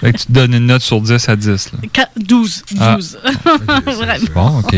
Fait 0.00 0.12
que 0.12 0.18
tu 0.18 0.26
te 0.26 0.32
donnes 0.32 0.54
une 0.54 0.66
note 0.66 0.82
sur 0.82 1.00
10 1.00 1.28
à 1.28 1.36
10. 1.36 1.46
Là. 1.72 1.78
Qua- 1.92 2.08
12. 2.16 2.62
Ah. 2.80 2.94
12. 2.96 3.18
Vraiment. 3.86 4.24
Bon, 4.34 4.58
OK. 4.60 4.74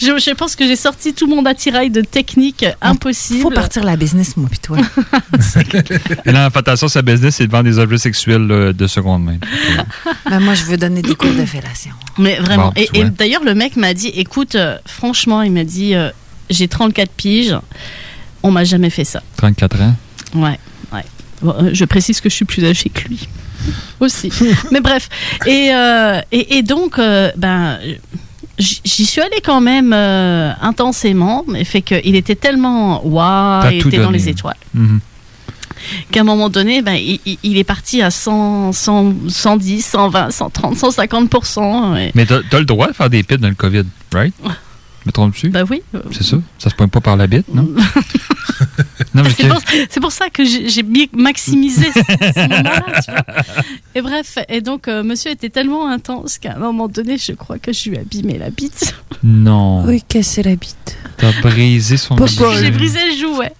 Je, 0.00 0.18
je 0.18 0.34
pense 0.34 0.56
que 0.56 0.66
j'ai 0.66 0.76
sorti 0.76 1.14
tout 1.14 1.26
mon 1.26 1.44
attirail 1.46 1.90
de 1.90 2.00
techniques 2.02 2.64
impossibles. 2.80 3.42
Faut 3.42 3.50
partir 3.50 3.84
la 3.84 3.96
business, 3.96 4.36
moi, 4.36 4.48
puis 4.50 4.58
toi. 4.58 4.78
Et 6.24 6.32
là, 6.32 6.50
attention, 6.54 6.88
sa 6.88 7.02
business, 7.02 7.36
c'est 7.36 7.46
de 7.46 7.52
vendre 7.52 7.64
des 7.64 7.78
objets 7.78 7.98
sexuels 7.98 8.46
là, 8.46 8.72
de 8.72 8.86
seconde 8.86 9.24
main. 9.24 9.38
Ben, 10.28 10.40
moi, 10.40 10.54
je 10.54 10.64
veux 10.64 10.76
donner 10.76 11.02
des 11.02 11.14
cours 11.14 11.32
de 11.32 11.44
fellation. 11.44 11.92
Mais 12.18 12.36
vraiment. 12.36 12.68
Bon, 12.68 12.72
et 12.76 13.04
d'ailleurs, 13.10 13.44
le 13.44 13.54
mec 13.54 13.76
m'a 13.76 13.94
dit 13.94 14.08
écoute, 14.08 14.54
euh, 14.54 14.76
franchement, 14.86 15.42
il 15.42 15.52
m'a 15.52 15.64
dit 15.64 15.94
euh, 15.94 16.10
j'ai 16.50 16.68
34 16.68 17.10
piges, 17.12 17.56
on 18.42 18.50
m'a 18.50 18.64
jamais 18.64 18.90
fait 18.90 19.04
ça. 19.04 19.22
34 19.36 19.80
ans? 19.82 19.94
Ouais, 20.34 20.58
ouais. 20.92 21.04
Bon, 21.42 21.54
euh, 21.58 21.70
je 21.72 21.84
précise 21.84 22.20
que 22.20 22.28
je 22.28 22.34
suis 22.34 22.44
plus 22.44 22.64
âgée 22.64 22.90
que 22.90 23.08
lui. 23.08 23.28
Aussi. 24.00 24.30
Mais 24.70 24.80
bref. 24.80 25.08
Et, 25.46 25.70
euh, 25.74 26.20
et, 26.32 26.58
et 26.58 26.62
donc, 26.62 26.98
euh, 26.98 27.30
ben. 27.36 27.78
J'y 28.58 29.06
suis 29.06 29.22
allée 29.22 29.40
quand 29.42 29.62
même 29.62 29.94
euh, 29.94 30.52
intensément, 30.60 31.44
mais 31.48 31.64
fait 31.64 31.80
qu'il 31.80 32.14
était 32.14 32.34
tellement 32.34 33.00
waouh, 33.06 33.70
il 33.72 33.78
était 33.86 33.96
dans 33.96 34.10
les 34.10 34.28
étoiles, 34.28 34.56
Mhm. 34.74 35.00
qu'à 36.10 36.20
un 36.20 36.24
moment 36.24 36.50
donné, 36.50 36.82
ben, 36.82 36.92
il, 36.94 37.56
est 37.56 37.64
parti 37.64 38.02
à 38.02 38.10
100, 38.10 38.72
100, 38.74 39.14
110, 39.30 39.80
120, 39.82 40.30
130, 40.30 40.76
150 40.76 41.30
et- 41.96 42.10
Mais 42.14 42.26
t'as 42.26 42.58
le 42.58 42.66
droit 42.66 42.88
de 42.88 42.92
faire 42.92 43.08
des 43.08 43.22
pits 43.22 43.38
dans 43.38 43.48
le 43.48 43.54
COVID, 43.54 43.84
right? 44.12 44.34
Me 45.06 45.12
trompe-tu? 45.12 45.48
Bah 45.48 45.62
oui. 45.68 45.82
C'est 46.12 46.24
ça? 46.24 46.36
Ça 46.58 46.68
se 46.70 46.74
pointe 46.74 46.90
pas 46.90 47.00
par 47.00 47.16
la 47.16 47.26
bite, 47.26 47.52
non? 47.54 47.62
non, 49.14 49.22
mais 49.22 49.30
C'est 49.30 49.48
pour, 49.48 49.60
c'est 49.90 50.00
pour 50.00 50.12
ça 50.12 50.28
que 50.28 50.44
j'ai 50.44 50.84
maximisé 51.14 51.86
ce, 51.94 52.00
ce 52.00 52.48
moment-là. 52.48 53.00
tu 53.04 53.10
vois. 53.10 53.24
Et 53.94 54.02
bref, 54.02 54.38
et 54.48 54.60
donc 54.60 54.88
euh, 54.88 55.02
monsieur 55.02 55.30
était 55.30 55.48
tellement 55.48 55.88
intense 55.88 56.38
qu'à 56.38 56.54
un 56.56 56.58
moment 56.58 56.88
donné, 56.88 57.16
je 57.16 57.32
crois 57.32 57.58
que 57.58 57.72
je 57.72 57.88
lui 57.88 57.96
ai 57.96 58.00
abîmé 58.00 58.36
la 58.38 58.50
bite. 58.50 58.94
Non. 59.22 59.84
Oui, 59.86 60.02
casser 60.06 60.42
la 60.42 60.56
bite. 60.56 60.98
T'as 61.16 61.32
brisé 61.40 61.96
son 61.96 62.16
J'ai 62.26 62.70
brisé 62.70 62.98
le 63.10 63.16
jouet. 63.18 63.52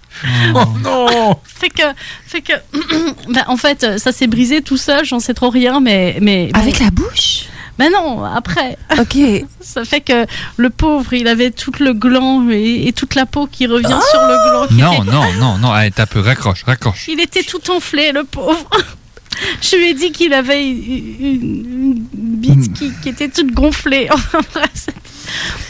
Oh 0.54 0.64
non 0.82 1.38
Fait 1.44 1.70
que, 1.70 1.82
fait 2.26 2.42
que, 2.42 2.52
ben, 3.32 3.44
en 3.46 3.56
fait, 3.56 3.98
ça 3.98 4.12
s'est 4.12 4.26
brisé 4.26 4.60
tout 4.60 4.76
seul, 4.76 5.04
j'en 5.04 5.20
sais 5.20 5.34
trop 5.34 5.50
rien, 5.50 5.80
mais. 5.80 6.18
mais 6.20 6.50
Avec 6.54 6.80
la 6.80 6.90
bouche? 6.90 7.44
Mais 7.80 7.88
non, 7.90 8.22
après. 8.24 8.78
Ok. 8.98 9.16
Ça 9.60 9.84
fait 9.84 10.00
que 10.02 10.26
le 10.56 10.70
pauvre, 10.70 11.12
il 11.14 11.26
avait 11.26 11.50
tout 11.50 11.72
le 11.80 11.92
gland 11.94 12.48
et, 12.50 12.86
et 12.86 12.92
toute 12.92 13.14
la 13.16 13.26
peau 13.26 13.46
qui 13.50 13.66
revient 13.66 13.86
sur 14.10 14.20
le 14.20 14.50
gland. 14.50 14.66
qui 14.68 14.74
Non, 14.74 15.02
était- 15.02 15.10
non, 15.10 15.32
non, 15.40 15.58
non. 15.58 15.72
Allez, 15.72 15.90
t'as 15.90 16.06
peu. 16.06 16.20
Raccroche, 16.20 16.62
raccroche. 16.64 17.08
Il 17.08 17.20
était 17.20 17.42
tout 17.42 17.70
enflé, 17.70 18.12
le 18.12 18.22
pauvre. 18.24 18.68
Je 19.62 19.76
lui 19.76 19.88
ai 19.90 19.94
dit 19.94 20.12
qu'il 20.12 20.34
avait 20.34 20.68
une, 20.68 20.76
une- 21.20 22.06
une 22.14 22.36
bite 22.36 22.72
qui, 22.74 22.92
qui 23.02 23.08
était 23.08 23.28
toute 23.28 23.52
gonflée. 23.52 24.08
Enfin, 24.12 24.40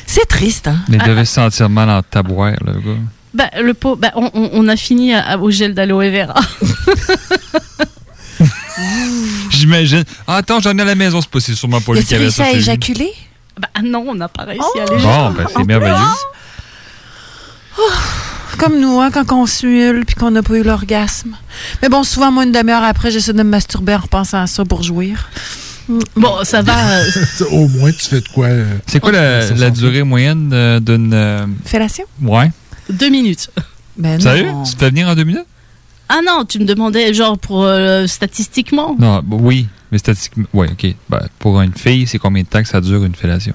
c'est- 0.06 0.26
triste, 0.26 0.66
hein? 0.68 0.78
Mais 0.88 0.96
il 0.96 1.04
devait 1.06 1.24
se 1.24 1.34
sentir 1.34 1.68
mal 1.68 1.88
en 1.90 2.02
tabouère, 2.02 2.58
le 2.66 2.72
gars. 2.72 2.98
bah, 3.34 3.50
le 3.62 3.74
pauvre, 3.74 3.96
bah, 3.96 4.10
on, 4.16 4.28
on- 4.34 4.50
on 4.52 4.68
a 4.68 4.74
fini 4.76 5.14
à- 5.14 5.38
au 5.38 5.50
gel 5.50 5.74
d'aloe 5.74 6.10
vera. 6.10 6.34
J'imagine. 9.50 10.04
Ah, 10.26 10.36
attends, 10.36 10.60
j'en 10.60 10.76
ai 10.76 10.82
à 10.82 10.84
la 10.84 10.94
maison, 10.94 11.20
c'est 11.20 11.30
pas 11.30 11.40
c'est 11.40 11.54
sûrement 11.54 11.80
pas 11.80 11.92
lui 11.94 12.04
qui 12.04 12.14
avait 12.14 12.24
réussi 12.24 12.36
ça. 12.38 12.44
à 12.46 12.50
éjaculer? 12.52 13.10
bah 13.60 13.68
non, 13.84 14.04
on 14.08 14.14
n'a 14.14 14.28
pas 14.28 14.44
réussi 14.44 14.60
à 14.80 14.84
Bon, 14.86 15.26
aller 15.26 15.36
ben 15.36 15.46
c'est 15.54 15.64
merveilleux. 15.64 15.94
Comme 18.58 18.78
nous, 18.80 19.00
hein, 19.00 19.10
quand 19.10 19.30
on 19.32 19.46
suile 19.46 20.02
puis 20.06 20.14
qu'on 20.16 20.30
n'a 20.30 20.42
pas 20.42 20.54
eu 20.54 20.62
l'orgasme. 20.62 21.34
Mais 21.82 21.88
bon, 21.88 22.04
souvent, 22.04 22.30
moi, 22.30 22.44
une 22.44 22.52
demi-heure 22.52 22.82
après, 22.84 23.10
j'essaie 23.10 23.32
de 23.32 23.38
me 23.38 23.48
masturber 23.48 23.94
en 23.94 23.98
repensant 24.00 24.42
à 24.42 24.46
ça 24.46 24.64
pour 24.64 24.82
jouir. 24.82 25.28
Bon, 26.16 26.44
ça 26.44 26.60
va. 26.62 26.76
Au 27.50 27.68
moins, 27.68 27.90
tu 27.92 28.06
fais 28.06 28.20
de 28.20 28.28
quoi? 28.28 28.46
euh, 28.46 28.64
C'est 28.86 29.00
quoi 29.00 29.12
la, 29.12 29.50
la 29.50 29.70
durée 29.70 30.02
moyenne 30.02 30.50
euh, 30.52 30.78
d'une. 30.78 31.12
euh, 31.14 31.46
Fellation? 31.64 32.04
Ouais. 32.22 32.50
Deux 32.90 33.08
minutes. 33.08 33.50
Ben 33.96 34.20
Sérieux? 34.20 34.50
non. 34.52 34.62
Tu 34.64 34.74
te 34.74 34.78
fais 34.78 34.90
venir 34.90 35.08
en 35.08 35.14
deux 35.14 35.24
minutes? 35.24 35.46
Ah 36.12 36.20
non, 36.26 36.44
tu 36.44 36.58
me 36.58 36.64
demandais, 36.64 37.14
genre, 37.14 37.38
pour 37.38 37.62
euh, 37.64 38.06
statistiquement? 38.08 38.96
Non, 38.98 39.22
bah 39.24 39.36
oui, 39.40 39.68
mais 39.92 39.98
statistiquement. 39.98 40.46
Oui, 40.52 40.66
OK. 40.72 40.94
Ben, 41.08 41.20
pour 41.38 41.60
une 41.60 41.72
fille, 41.72 42.06
c'est 42.08 42.18
combien 42.18 42.42
de 42.42 42.48
temps 42.48 42.62
que 42.62 42.68
ça 42.68 42.80
dure 42.80 43.04
une 43.04 43.14
fellation? 43.14 43.54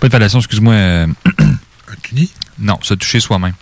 Pas 0.00 0.08
une 0.08 0.10
fellation, 0.10 0.40
excuse-moi. 0.40 0.74
euh, 0.74 1.06
Un 1.38 1.94
cuni? 2.02 2.28
Non, 2.58 2.78
se 2.82 2.94
toucher 2.94 3.20
soi-même. 3.20 3.54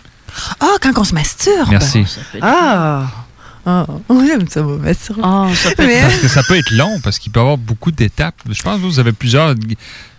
Ah, 0.59 0.75
quand 0.81 0.97
on 0.97 1.03
se 1.03 1.13
masturbe. 1.13 1.69
Merci. 1.69 2.03
Ah! 2.41 3.07
Ah, 3.65 3.85
on 4.09 4.25
aime 4.25 4.47
ça, 4.49 4.63
me 4.63 4.77
masturber. 4.77 5.21
Ah, 5.23 5.47
ça 5.53 5.69
peut 5.75 5.85
Mais- 5.85 6.01
Parce 6.01 6.17
que 6.17 6.27
ça 6.27 6.41
peut 6.43 6.57
être 6.57 6.71
long, 6.71 6.99
parce 7.03 7.19
qu'il 7.19 7.31
peut 7.31 7.39
y 7.39 7.43
avoir 7.43 7.57
beaucoup 7.57 7.91
d'étapes. 7.91 8.35
Je 8.49 8.61
pense 8.63 8.77
que 8.77 8.81
vous 8.81 8.99
avez 8.99 9.11
plusieurs. 9.11 9.53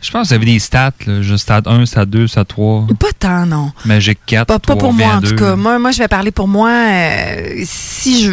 Je 0.00 0.10
pense 0.10 0.22
que 0.22 0.28
vous 0.28 0.34
avez 0.34 0.46
des 0.46 0.58
stats, 0.58 0.92
là, 1.06 1.22
juste 1.22 1.42
stade 1.42 1.66
1, 1.66 1.84
stade 1.86 2.08
2, 2.10 2.26
stade 2.28 2.46
3, 2.46 2.86
Pas 2.98 3.06
tant, 3.18 3.46
non. 3.46 3.72
Magic 3.84 4.18
4. 4.26 4.46
Pas, 4.46 4.58
pas 4.58 4.74
3, 4.74 4.76
pour 4.76 4.92
moi, 4.92 5.06
en 5.06 5.14
22. 5.20 5.28
tout 5.30 5.36
cas. 5.36 5.56
Moi, 5.56 5.78
moi, 5.78 5.90
je 5.90 5.98
vais 5.98 6.08
parler 6.08 6.30
pour 6.30 6.46
moi. 6.48 6.70
Euh, 6.70 7.62
si 7.64 8.22
je. 8.24 8.32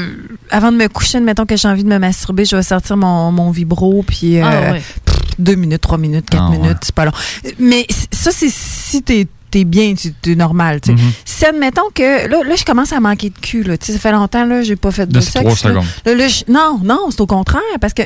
Avant 0.51 0.71
de 0.71 0.77
me 0.77 0.87
coucher, 0.87 1.17
admettons 1.17 1.45
que 1.45 1.57
j'ai 1.57 1.67
envie 1.67 1.83
de 1.83 1.89
me 1.89 1.97
masturber, 1.99 2.45
je 2.45 2.55
vais 2.55 2.63
sortir 2.63 2.95
mon, 2.97 3.31
mon 3.31 3.49
vibro, 3.51 4.03
puis. 4.07 4.37
euh, 4.39 4.43
Ah 4.45 4.71
ouais. 4.73 4.81
pff, 5.05 5.15
deux 5.39 5.55
minutes, 5.55 5.81
trois 5.81 5.97
minutes, 5.97 6.29
quatre 6.29 6.43
Ah 6.47 6.51
ouais. 6.51 6.57
minutes, 6.57 6.77
c'est 6.83 6.93
pas 6.95 7.05
long. 7.05 7.11
Mais 7.59 7.85
ça, 8.11 8.29
c'est 8.31 8.51
si 8.51 9.01
t'es 9.01 9.27
t'es 9.51 9.63
bien, 9.63 9.93
tu- 9.95 10.13
t'es 10.13 10.35
normal. 10.35 10.79
sais. 10.85 10.91
Mhm. 10.93 10.99
Si 11.25 11.45
admettons 11.45 11.89
que 11.93 12.27
là, 12.27 12.43
là, 12.43 12.55
je 12.55 12.65
commence 12.65 12.93
à 12.93 12.99
manquer 12.99 13.29
de 13.29 13.39
cul. 13.39 13.63
Là. 13.63 13.75
Ça 13.79 13.97
fait 13.97 14.11
longtemps 14.11 14.45
là, 14.45 14.61
j'ai 14.63 14.75
pas 14.75 14.91
fait 14.91 15.07
de 15.07 15.19
sexe. 15.19 15.33
trois 15.33 15.51
là. 15.51 15.55
secondes. 15.55 15.85
Là, 16.05 16.15
là, 16.15 16.27
je- 16.27 16.43
non, 16.51 16.79
non, 16.83 17.07
c'est 17.11 17.21
au 17.21 17.27
contraire, 17.27 17.61
parce 17.81 17.93
que 17.93 18.03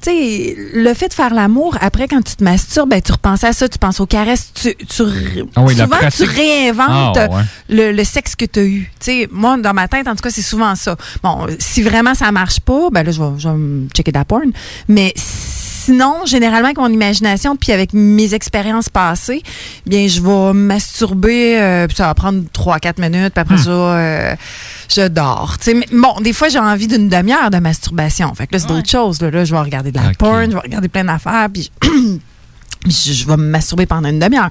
sais, 0.00 0.56
le 0.74 0.94
fait 0.94 1.06
de 1.08 1.14
faire 1.14 1.32
l'amour, 1.32 1.76
après, 1.80 2.08
quand 2.08 2.20
tu 2.22 2.34
te 2.34 2.42
masturbes, 2.42 2.90
ben, 2.90 3.00
tu 3.00 3.12
repenses 3.12 3.44
à 3.44 3.52
ça, 3.52 3.68
tu 3.68 3.78
penses 3.78 4.00
aux 4.00 4.06
caresses, 4.06 4.50
tu, 4.52 4.74
tu, 4.74 5.02
Ah 5.54 5.62
oui, 5.62 5.76
souvent, 5.76 5.96
tu 6.16 6.24
réinventes 6.24 7.16
Ah, 7.18 7.28
ouais. 7.30 7.42
le, 7.68 7.92
le 7.92 8.04
sexe 8.04 8.34
que 8.34 8.44
tu 8.44 8.58
as 8.58 8.64
eu. 8.64 8.90
Sais, 8.98 9.28
moi, 9.30 9.56
dans 9.58 9.72
ma 9.72 9.86
tête, 9.86 10.08
en 10.08 10.16
tout 10.16 10.22
cas, 10.22 10.30
c'est 10.30 10.42
souvent 10.42 10.74
ça. 10.74 10.96
Bon, 11.22 11.46
si 11.60 11.82
vraiment 11.82 12.14
ça 12.16 12.32
marche 12.32 12.58
pas, 12.60 12.88
ben 12.90 13.04
là, 13.04 13.12
je 13.12 13.22
vais, 13.22 13.28
je 13.38 13.48
vais 13.48 13.54
me 13.54 13.88
checker 13.94 14.10
de 14.10 14.18
la 14.18 14.24
porn. 14.24 14.50
Mais 14.88 15.12
sinon, 15.84 16.24
généralement, 16.26 16.66
avec 16.66 16.78
mon 16.78 16.88
imagination, 16.88 17.56
puis 17.56 17.72
avec 17.72 17.92
mes 17.92 18.34
expériences 18.34 18.88
passées, 18.88 19.42
bien, 19.86 20.06
je 20.06 20.20
vais 20.20 20.52
masturber, 20.52 21.60
euh, 21.60 21.86
puis 21.86 21.96
ça 21.96 22.06
va 22.06 22.14
prendre 22.14 22.42
3-4 22.52 23.00
minutes, 23.00 23.34
puis 23.34 23.40
après 23.40 23.58
ça, 23.58 23.70
euh, 23.70 24.36
je 24.88 25.08
dors. 25.08 25.56
Mais 25.66 25.86
bon, 25.92 26.20
des 26.20 26.32
fois, 26.32 26.48
j'ai 26.48 26.58
envie 26.58 26.86
d'une 26.86 27.08
demi-heure 27.08 27.50
de 27.50 27.58
masturbation. 27.58 28.34
Fait 28.34 28.46
que 28.46 28.54
là, 28.54 28.58
c'est 28.58 28.68
d'autres 28.68 28.90
choses. 28.90 29.20
Là, 29.20 29.30
Là, 29.30 29.44
je 29.44 29.52
vais 29.54 29.60
regarder 29.60 29.90
de 29.92 29.98
la 29.98 30.12
porn, 30.18 30.46
je 30.46 30.54
vais 30.54 30.62
regarder 30.62 30.88
plein 30.88 31.04
d'affaires, 31.04 31.48
puis 31.52 31.70
je, 32.86 33.12
je 33.12 33.26
vais 33.26 33.36
me 33.36 33.48
masturber 33.48 33.86
pendant 33.86 34.08
une 34.08 34.18
demi-heure. 34.18 34.50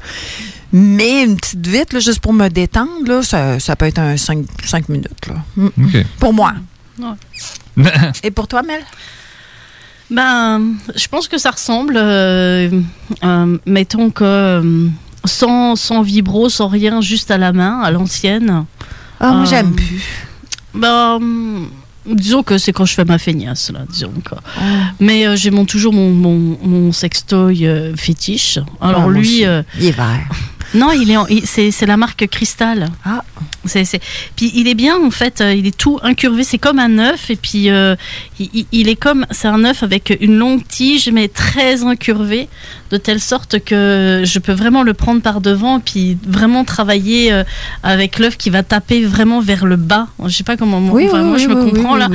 Mais 0.74 1.24
une 1.24 1.36
petite 1.36 1.68
vite, 1.68 1.94
là, 1.94 2.00
juste 2.00 2.20
pour 2.20 2.34
me 2.34 2.48
détendre, 2.48 3.06
là, 3.06 3.24
ça, 3.24 3.60
ça 3.60 3.76
peut 3.76 3.86
être 3.86 4.00
un 4.00 4.16
5, 4.18 4.46
minutes. 4.90 5.28
Là. 5.28 5.36
Pour 6.20 6.34
moi. 6.34 6.54
Ouais. 7.00 7.86
Et 8.24 8.32
pour 8.32 8.48
toi, 8.48 8.64
Mel? 8.64 8.82
Ben, 10.12 10.74
je 10.96 11.08
pense 11.08 11.28
que 11.28 11.38
ça 11.38 11.52
ressemble. 11.52 11.96
euh, 11.98 12.70
euh, 13.24 13.58
mettons 13.66 14.10
que 14.12 14.24
euh, 14.24 14.88
sans, 15.26 15.76
sans 15.76 16.02
vibro, 16.02 16.50
sans 16.50 16.68
rien, 16.68 17.02
juste 17.02 17.32
à 17.32 17.38
la 17.38 17.54
main, 17.54 17.80
à 17.80 17.92
l'ancienne. 17.92 18.66
Ah, 19.20 19.32
moi, 19.32 19.42
Euh, 19.44 19.46
j'aime 19.46 19.74
plus. 19.74 20.02
Ben, 20.74 21.20
disons 22.06 22.44
que 22.44 22.58
c'est 22.58 22.74
quand 22.74 22.86
je 22.86 22.94
fais 22.94 23.06
ma 23.06 23.18
feignasse, 23.18 23.72
là, 23.72 23.80
disons. 23.90 24.14
Quoi. 24.28 24.40
Mais 25.00 25.28
euh, 25.28 25.36
j'ai 25.36 25.52
mon, 25.52 25.66
toujours 25.66 25.94
mon, 25.94 26.10
mon, 26.12 26.58
mon 26.64 26.92
sextoy 26.92 27.68
fétiche. 27.96 28.60
Alors 28.82 29.06
Ah, 29.08 29.10
lui. 29.10 29.44
Il 29.80 29.86
est 29.86 29.92
vert. 29.92 30.28
non, 30.74 30.92
il 30.92 31.12
est 31.12 31.46
c'est 31.46 31.70
c'est 31.72 31.86
la 31.86 31.98
marque 31.98 32.28
Cristal. 32.28 32.90
Ah. 33.06 33.24
C'est, 33.66 33.86
c'est- 33.86 34.02
Puis 34.36 34.52
il 34.56 34.68
est 34.68 34.74
bien 34.74 34.98
en 34.98 35.12
fait, 35.12 35.44
il 35.56 35.68
est 35.68 35.78
tout 35.78 36.00
incurvé, 36.02 36.44
c'est 36.44 36.58
comme 36.58 36.80
un 36.80 36.98
œuf 36.98 37.30
et 37.30 37.36
puis 37.36 37.70
euh, 37.70 37.96
il, 38.72 38.90
est 38.90 38.96
comme 38.96 39.26
c'est 39.32 39.48
un 39.48 39.64
œuf 39.66 39.84
avec 39.84 40.18
une 40.22 40.38
longue 40.38 40.66
tige 40.68 41.10
mais 41.12 41.28
très 41.28 41.84
incurvé 41.84 42.48
de 42.90 42.98
telle 42.98 43.20
sorte 43.20 43.60
que 43.64 44.24
je 44.26 44.40
peux 44.40 44.52
vraiment 44.54 44.84
le 44.84 44.94
prendre 44.94 45.22
par 45.22 45.42
devant 45.42 45.80
puis 45.80 46.18
vraiment 46.28 46.64
travailler 46.64 47.32
euh, 47.32 47.44
avec 47.84 48.20
l'œuf 48.20 48.38
qui 48.38 48.50
va 48.50 48.64
taper 48.64 49.04
vraiment 49.06 49.40
vers 49.42 49.66
le 49.66 49.76
bas. 49.76 50.08
Je 50.26 50.36
sais 50.36 50.44
pas 50.44 50.58
comment 50.58 50.80
Oui, 50.92 51.08
enfin, 51.08 51.20
oui, 51.22 51.26
moi 51.28 51.38
oui, 51.38 51.44
je 51.44 51.48
me 51.50 51.56
comprends 51.56 51.96
là. 51.96 52.10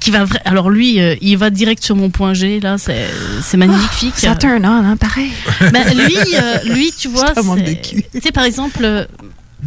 Qui 0.00 0.10
va 0.10 0.24
alors 0.44 0.70
lui 0.70 1.00
euh, 1.00 1.14
il 1.20 1.36
va 1.36 1.50
direct 1.50 1.82
sur 1.84 1.96
mon 1.96 2.10
point 2.10 2.34
G 2.34 2.60
là, 2.60 2.76
c'est 2.78 3.06
c'est 3.42 3.56
magnifique. 3.56 4.14
Ça 4.16 4.34
turn 4.34 4.64
on, 4.64 4.68
hein, 4.68 4.96
pareil. 4.96 5.30
Ben, 5.72 5.84
lui, 5.94 6.16
euh, 6.34 6.74
lui, 6.74 6.92
tu 6.98 7.08
vois, 7.14 7.32
c'est- 7.34 8.32
par 8.32 8.44
exemple, 8.44 9.06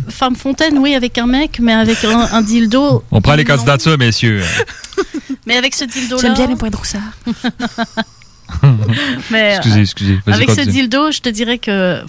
femme 0.09 0.35
fontaine, 0.35 0.77
oui, 0.77 0.95
avec 0.95 1.17
un 1.17 1.27
mec, 1.27 1.59
mais 1.59 1.73
avec 1.73 2.03
un, 2.03 2.19
un 2.31 2.41
dildo. 2.41 3.03
On 3.11 3.21
prend 3.21 3.35
les 3.35 3.45
candidatures, 3.45 3.97
messieurs. 3.97 4.43
Mais 5.45 5.57
avec 5.57 5.73
ce 5.73 5.85
dildo-là. 5.85 6.21
J'aime 6.21 6.33
bien 6.33 6.47
les 6.47 6.55
points 6.55 6.69
de 6.69 6.75
roussard. 6.75 7.01
Mais, 9.31 9.55
Excusez, 9.55 9.79
euh, 9.79 9.81
excusez. 9.81 10.19
Avec 10.27 10.51
ce 10.51 10.61
dildo, 10.61 11.11
je 11.11 11.19
te 11.19 11.29
dirais 11.29 11.57
que. 11.57 12.01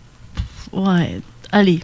Ouais, 0.72 1.20
allez. 1.50 1.80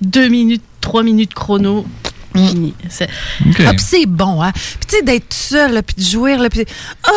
Deux 0.00 0.28
minutes, 0.28 0.62
trois 0.80 1.02
minutes 1.02 1.34
chrono. 1.34 1.86
Fini. 2.34 2.74
C'est- 2.88 3.08
OK. 3.48 3.62
Ah, 3.66 3.72
c'est 3.78 4.06
bon, 4.06 4.42
hein. 4.42 4.52
Puis 4.54 4.86
tu 4.88 4.96
sais, 4.96 5.02
d'être 5.02 5.32
seul, 5.32 5.72
là, 5.74 5.82
puis 5.82 5.94
de 5.96 6.02
jouir, 6.08 6.38
là, 6.40 6.50
puis... 6.50 6.64
Ah! 7.06 7.10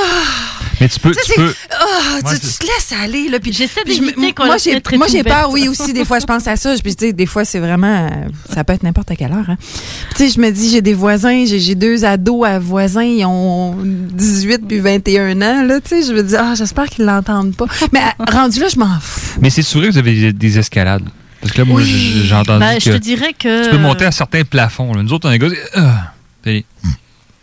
Mais 0.79 0.87
tu 0.89 0.99
peux. 0.99 1.11
Tu 1.25 1.33
peux 1.35 1.53
Ah, 1.71 2.19
Ouais, 2.23 2.33
tu, 2.35 2.39
te 2.39 2.63
laisses 2.63 2.93
aller, 3.03 3.29
là. 3.29 3.39
Puis 3.39 3.51
J'essaie 3.51 3.83
d'éviter 3.83 4.31
qu'on 4.33 4.45
Moi, 4.45 4.57
j'ai 4.57 4.79
peur, 4.79 5.49
ouverte. 5.49 5.49
oui, 5.53 5.67
aussi. 5.67 5.91
Des 5.91 6.05
fois, 6.05 6.19
je 6.19 6.25
pense 6.25 6.47
à 6.47 6.55
ça. 6.55 6.75
Puis, 6.83 6.95
tu 6.95 7.07
sais, 7.07 7.13
des 7.13 7.25
fois, 7.25 7.45
c'est 7.45 7.57
vraiment. 7.59 8.07
euh, 8.11 8.27
Ça 8.53 8.63
peut 8.63 8.73
être 8.73 8.83
n'importe 8.83 9.09
quelle 9.17 9.31
heure, 9.31 9.49
hein. 9.49 9.57
Puis, 9.59 10.15
tu 10.17 10.27
sais, 10.27 10.33
je 10.35 10.39
me 10.39 10.51
dis, 10.51 10.69
j'ai 10.69 10.81
des 10.83 10.93
voisins, 10.93 11.45
j'ai 11.47 11.59
j'ai 11.59 11.73
deux 11.73 12.05
ados 12.05 12.45
à 12.45 12.59
voisins, 12.59 13.01
ils 13.01 13.25
ont 13.25 13.75
18 13.83 14.67
puis 14.67 14.79
21 14.79 15.41
ans, 15.41 15.63
là. 15.63 15.79
Tu 15.81 15.89
sais, 15.89 16.03
je 16.07 16.13
me 16.13 16.21
dis, 16.21 16.35
ah, 16.35 16.53
j'espère 16.55 16.85
qu'ils 16.85 17.05
l'entendent 17.05 17.55
pas. 17.55 17.65
Mais 17.91 18.01
euh, 18.01 18.25
rendu 18.31 18.59
là, 18.59 18.67
je 18.67 18.77
m'en 18.77 18.99
fous. 19.01 19.39
Mais 19.41 19.49
c'est 19.49 19.63
sûr 19.63 19.81
que 19.81 19.87
vous 19.87 19.97
avez 19.97 20.31
des 20.31 20.59
escalades. 20.59 21.03
Parce 21.47 21.55
que 21.55 21.61
là, 21.61 21.65
moi, 21.65 21.81
Oui. 21.81 22.23
j'ai 22.25 22.35
entendu 22.35 22.59
Bah, 22.59 22.75
que 22.75 22.81
je 22.81 22.91
te 22.91 22.97
dirais 22.97 23.33
que. 23.33 23.63
tu 23.65 23.69
peux 23.71 23.77
monter 23.77 24.05
à 24.05 24.11
certains 24.11 24.43
plafonds. 24.43 24.93
là. 24.93 25.01
Nous 25.03 25.13
autres, 25.13 25.29
on 25.29 25.31
est 25.31 25.39
gars. 25.39 25.47
Ah, 25.75 26.13
t'es- 26.43 26.65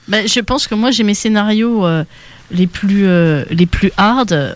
Bah, 0.09 0.27
je 0.27 0.41
pense 0.41 0.67
que 0.67 0.75
moi 0.75 0.91
j'ai 0.91 1.03
mes 1.03 1.15
scénarios 1.15 1.87
euh, 1.87 2.05
les 2.51 2.67
plus 2.67 3.07
euh, 3.07 3.45
les 3.51 3.65
plus 3.65 3.91
hard. 3.97 4.33
Euh, 4.33 4.53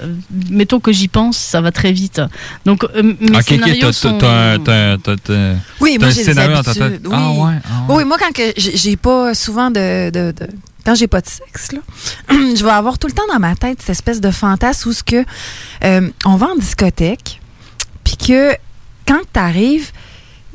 Mettons 0.51 0.79
que 0.79 0.93
j'y 0.93 1.09
pense, 1.09 1.39
ça 1.39 1.63
va 1.63 1.73
très 1.73 1.91
vite. 1.93 2.21
Donc 2.67 2.85
euh, 2.85 3.03
mes 3.03 3.31
Ok, 3.31 3.37
ok, 3.37 3.43
scénarios 3.45 3.81
t'as- 3.87 3.93
sont. 3.95 4.19
t'as 4.19 4.53
un- 4.53 4.59
t'as 4.59 4.93
un- 4.93 4.99
t'as- 4.99 5.17
t'as- 5.17 5.55
Oui, 5.81 5.93
t'as 5.95 5.99
moi, 6.01 6.09
un 6.09 6.11
j'ai 6.11 6.25
des 6.27 6.39
habitudes. 6.39 7.01
Oui. 7.07 7.11
Ah 7.15 7.31
ouais. 7.33 7.53
ah 7.65 7.91
ouais. 7.91 7.97
Oui, 7.97 8.05
moi, 8.05 8.19
quand 8.21 8.31
que 8.35 8.53
j'ai 8.59 8.77
j'ai 8.77 8.97
pas 8.99 9.33
souvent 9.35 9.71
de. 9.71 10.11
de, 10.11 10.33
de- 10.33 10.49
quand 10.85 10.95
j'ai 10.95 11.07
pas 11.09 11.23
de 11.23 11.29
sexe, 11.29 11.73
là, 11.73 11.81
je 12.31 12.63
vais 12.63 12.71
avoir 12.71 12.99
tout 12.99 13.07
le 13.07 13.15
temps 13.15 13.27
dans 13.33 13.39
ma 13.39 13.55
tête 13.57 13.79
cette 13.81 13.89
espèce 13.91 14.21
de 14.21 14.31
fantasme 14.31 14.91
où 14.91 14.93
ce 14.93 15.03
que 15.03 15.25
euh, 15.85 16.11
on 16.27 16.37
va 16.37 16.49
en 16.49 16.57
discothèque, 16.57 17.41
puis 18.05 18.19
que 18.19 18.53
quand 19.09 19.21
tu 19.33 19.41
arrives, 19.41 19.91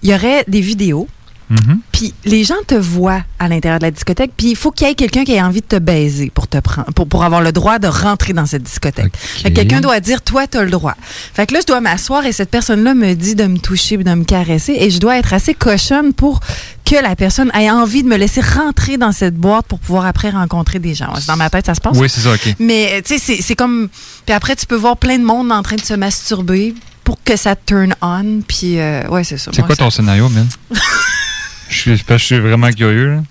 il 0.04 0.10
y 0.12 0.14
aurait 0.14 0.46
des 0.48 0.62
vidéos, 0.62 1.08
Mhm. 1.50 1.80
puis 1.92 2.14
les 2.24 2.46
gens 2.46 2.56
te 2.66 2.74
voient 2.74 3.22
à 3.38 3.48
l'intérieur 3.50 3.78
de 3.78 3.84
la 3.86 3.92
discothèque, 3.92 4.32
puis 4.36 4.48
il 4.52 4.56
faut 4.56 4.72
qu'il 4.72 4.88
y 4.88 4.90
ait 4.90 4.96
quelqu'un 4.96 5.24
qui 5.26 5.34
ait 5.34 5.42
envie 5.42 5.60
de 5.60 5.66
te 5.68 5.76
baiser 5.76 6.32
pour 6.34 6.48
te 6.48 6.58
prendre, 6.58 6.92
pour, 6.94 7.06
pour 7.08 7.24
avoir 7.26 7.42
le 7.42 7.52
droit 7.52 7.80
de 7.80 7.88
rentrer 7.88 8.32
dans 8.34 8.46
cette 8.46 8.64
discothèque. 8.64 9.12
Que 9.44 9.50
Quelqu'un 9.50 9.82
doit 9.82 10.00
dire, 10.00 10.22
toi, 10.22 10.48
tu 10.48 10.58
as 10.58 10.64
le 10.64 10.72
droit. 10.72 10.96
Fait 11.34 11.46
que 11.46 11.54
là, 11.54 11.60
je 11.62 11.66
dois 11.68 11.82
m'asseoir 11.82 12.26
et 12.26 12.32
cette 12.32 12.50
personne-là 12.50 12.96
me 12.96 13.14
dit 13.14 13.36
de 13.36 13.44
me 13.46 13.58
toucher, 13.60 13.98
de 13.98 14.14
me 14.16 14.24
caresser, 14.24 14.74
et 14.80 14.90
je 14.90 15.00
dois 15.00 15.18
être 15.20 15.34
assez 15.34 15.54
cochonne 15.54 16.14
pour 16.14 16.40
que 16.86 16.96
la 16.96 17.16
personne 17.16 17.52
ait 17.54 17.70
envie 17.70 18.04
de 18.04 18.08
me 18.08 18.18
laisser 18.18 18.42
rentrer 18.42 18.98
dans 18.98 19.12
cette 19.12 19.36
boîte 19.36 19.66
pour 19.68 19.80
pouvoir 19.80 20.06
après 20.06 20.30
rencontrer 20.32 20.80
des 20.80 20.96
gens. 20.96 21.14
Dans 21.28 21.36
ma 21.38 21.50
tête, 21.50 21.66
ça 21.68 21.76
se 21.76 21.82
passe. 21.82 21.98
Oui, 21.98 22.08
c'est 22.10 22.22
ça, 22.22 22.34
OK. 22.34 22.56
Mais, 22.60 23.02
tu 23.06 23.20
sais, 23.20 23.20
c'est- 23.20 23.42
c'est 23.44 23.56
comme. 23.56 23.90
Puis 24.26 24.34
après, 24.34 24.56
tu 24.56 24.66
peux 24.66 24.76
voir 24.78 24.98
plein 24.98 25.20
de 25.20 25.24
monde 25.26 25.52
en 25.52 25.62
train 25.62 25.76
de 25.76 25.82
se 25.82 25.94
masturber 25.94 26.74
pour 27.04 27.22
que 27.24 27.36
ça 27.36 27.56
te 27.56 27.66
turn 27.66 27.96
on. 28.02 28.42
Puis, 28.48 28.80
euh, 28.80 29.08
ouais, 29.10 29.24
c'est 29.24 29.38
ça. 29.38 29.52
C'est 29.54 29.62
quoi 29.62 29.76
ça- 29.76 29.84
ton 29.84 29.90
scénario, 29.90 30.30
man? 30.30 30.48
je, 31.70 31.76
suis, 31.76 31.90
parce 31.98 32.06
que 32.08 32.18
je 32.18 32.24
suis 32.26 32.40
vraiment 32.40 32.72
curieux. 32.72 33.16
là. 33.16 33.24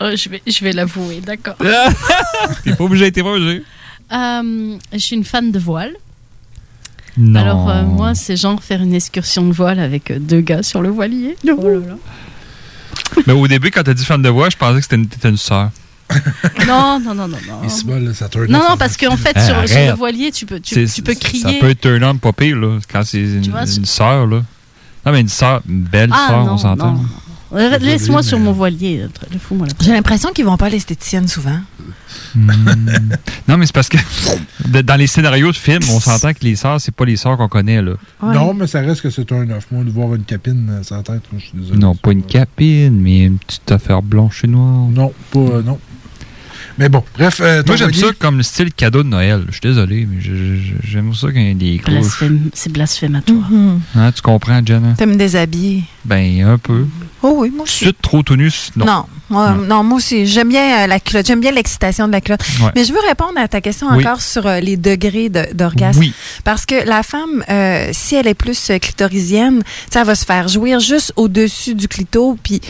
Oh, 0.00 0.10
je 0.14 0.28
vais 0.28 0.42
je 0.46 0.62
vais 0.62 0.72
l'avouer, 0.72 1.20
d'accord. 1.20 1.56
T'es 2.64 2.74
pas 2.74 2.84
obligé 2.84 3.10
d'être 3.10 3.22
voir. 3.24 3.36
Euh, 3.38 4.76
je 4.92 4.98
suis 4.98 5.16
une 5.16 5.24
fan 5.24 5.50
de 5.50 5.58
voile. 5.58 5.94
Non. 7.16 7.40
Alors 7.40 7.70
euh, 7.70 7.82
moi, 7.82 8.14
c'est 8.14 8.36
genre 8.36 8.62
faire 8.62 8.82
une 8.82 8.92
excursion 8.92 9.46
de 9.46 9.52
voile 9.52 9.80
avec 9.80 10.10
euh, 10.10 10.18
deux 10.18 10.42
gars 10.42 10.62
sur 10.62 10.82
le 10.82 10.90
voilier. 10.90 11.36
Oh 11.48 11.68
là 11.68 11.78
là. 11.78 11.96
Mais 13.26 13.32
au 13.32 13.48
début, 13.48 13.70
quand 13.70 13.82
t'as 13.84 13.94
dit 13.94 14.04
fan 14.04 14.20
de 14.20 14.28
voix, 14.28 14.50
je 14.50 14.56
pensais 14.56 14.76
que 14.76 14.82
c'était 14.82 14.96
une, 14.96 15.06
t'étais 15.08 15.30
une 15.30 15.38
sœur. 15.38 15.70
Non, 16.66 17.00
non, 17.00 17.14
non, 17.14 17.28
non, 17.28 17.36
non. 17.48 17.60
Il 17.64 17.70
se 17.70 17.84
bat, 17.84 17.98
là, 17.98 18.12
ça 18.14 18.28
turn 18.28 18.46
Non, 18.50 18.58
off 18.58 18.64
non, 18.68 18.74
en 18.74 18.76
parce 18.76 18.96
qu'en 18.96 19.16
fait, 19.16 19.32
Ah, 19.34 19.40
sur, 19.40 19.54
sur 19.68 19.76
arrête. 19.76 19.90
le 19.90 19.96
voilier, 19.96 20.32
tu 20.32 20.46
peux, 20.46 20.60
tu, 20.60 20.86
tu 20.86 21.02
peux 21.02 21.14
Ça 21.14 21.20
crier. 21.20 21.58
peut 21.60 21.70
être 21.70 21.80
turn 21.80 22.02
on 22.04 22.16
pas 22.18 22.32
pire, 22.32 22.56
là, 22.56 22.78
quand 22.90 23.02
c'est 23.04 23.20
une, 23.20 23.40
Tu 23.42 23.50
vois, 23.50 23.62
une 23.64 23.84
sœur, 23.84 24.26
là. 24.26 24.42
Non, 25.04 25.12
mais 25.12 25.20
une 25.20 25.28
sœur, 25.28 25.62
une 25.68 25.82
belle 25.82 26.10
Ah, 26.12 26.26
sœur, 26.28 26.44
non, 26.44 26.52
on 26.54 26.58
s'entend. 26.58 27.00
Euh, 27.54 27.78
Laisse-moi 27.78 28.22
sur 28.24 28.40
mon 28.40 28.50
voilier. 28.52 29.02
euh, 29.02 29.08
Le 29.32 29.38
fou, 29.38 29.54
moi, 29.54 29.66
là. 29.68 29.72
J'ai 29.80 29.92
l'impression 29.92 30.32
qu'ils 30.32 30.44
vont 30.44 30.56
pas 30.56 30.66
à 30.66 30.68
l'esthéticienne 30.70 31.28
souvent. 31.28 31.58
Hmm. 32.34 32.50
non, 33.48 33.56
mais 33.56 33.66
c'est 33.66 33.74
parce 33.74 33.88
que 33.88 33.98
dans 34.82 34.96
les 34.96 35.06
scénarios 35.06 35.52
de 35.52 35.56
films, 35.56 35.82
on 35.90 36.00
s'entend 36.00 36.32
que 36.32 36.40
les 36.42 36.56
sœurs, 36.56 36.80
c'est 36.80 36.94
pas 36.94 37.04
les 37.04 37.16
sœurs 37.16 37.36
qu'on 37.36 37.48
connaît, 37.48 37.80
là. 37.82 37.92
Non, 38.22 38.52
mais 38.52 38.66
ça 38.66 38.80
reste 38.80 39.00
que 39.00 39.10
c'est 39.10 39.30
un 39.32 39.48
off. 39.50 39.66
Moi, 39.70 39.84
de 39.84 39.90
voir 39.90 40.14
une 40.14 40.24
capine 40.24 40.68
euh, 40.70 40.82
sans 40.82 41.02
tête, 41.02 41.22
moi, 41.32 41.38
je 41.38 41.46
suis 41.46 41.52
désolé. 41.58 41.78
Non, 41.78 41.94
pas 41.94 42.10
une 42.12 42.22
capine, 42.24 43.00
mais 43.00 43.24
une 43.26 43.38
petite 43.38 43.70
affaire 43.70 44.02
blanche 44.02 44.42
et 44.44 44.48
noire. 44.48 44.88
Non, 44.90 45.12
pas. 45.30 45.38
euh, 45.38 45.62
non. 45.62 45.78
Mais 46.78 46.88
bon, 46.88 47.02
bref. 47.16 47.40
euh, 47.40 47.62
Moi, 47.66 47.76
j'aime 47.76 47.92
ça 47.94 48.06
comme 48.18 48.36
le 48.36 48.42
style 48.42 48.72
cadeau 48.72 49.02
de 49.02 49.08
Noël. 49.08 49.44
Je 49.48 49.52
suis 49.52 49.60
désolé, 49.62 50.06
mais 50.10 50.18
j'aime 50.84 51.14
ça 51.14 51.32
qu'il 51.32 51.42
y 51.42 51.50
ait 51.50 51.54
des 51.54 51.78
couches. 51.78 51.94
Blasphème- 51.94 52.50
C'est 52.52 52.70
blasphématoire. 52.72 53.48
Hein, 53.94 54.12
tu 54.12 54.20
comprends, 54.22 54.60
Jenna? 54.64 54.92
T'aimes 54.96 55.12
me 55.12 55.16
déshabiller. 55.16 55.84
Ben, 56.04 56.42
un 56.44 56.58
peu. 56.58 56.86
Oh 57.22 57.34
oui, 57.38 57.50
moi 57.54 57.64
aussi. 57.64 57.84
suite 57.84 57.96
trop 58.02 58.22
tout 58.22 58.36
nu, 58.36 58.52
non. 58.76 58.84
Non, 58.86 59.04
moi, 59.30 59.56
non, 59.66 59.82
moi 59.82 59.96
aussi. 59.96 60.26
J'aime 60.26 60.50
bien 60.50 60.84
euh, 60.84 60.86
la 60.86 61.00
culotte. 61.00 61.26
J'aime 61.26 61.40
bien 61.40 61.50
l'excitation 61.50 62.06
de 62.06 62.12
la 62.12 62.20
culotte. 62.20 62.44
Ouais. 62.60 62.70
Mais 62.76 62.84
je 62.84 62.92
veux 62.92 63.00
répondre 63.08 63.32
à 63.38 63.48
ta 63.48 63.60
question 63.60 63.88
Oui. 63.90 64.04
encore 64.06 64.20
sur 64.20 64.46
euh, 64.46 64.60
les 64.60 64.76
degrés 64.76 65.28
de- 65.30 65.46
d'orgasme. 65.54 65.98
Oui. 66.00 66.12
Parce 66.44 66.66
que 66.66 66.86
la 66.86 67.02
femme, 67.02 67.42
euh, 67.48 67.88
si 67.92 68.14
elle 68.14 68.26
est 68.28 68.34
plus 68.34 68.70
clitorisienne, 68.80 69.62
ça 69.90 70.04
va 70.04 70.14
se 70.14 70.24
faire 70.24 70.46
jouir 70.48 70.78
juste 70.78 71.12
au-dessus 71.16 71.74
du 71.74 71.88
clito. 71.88 72.38
Puis 72.42 72.60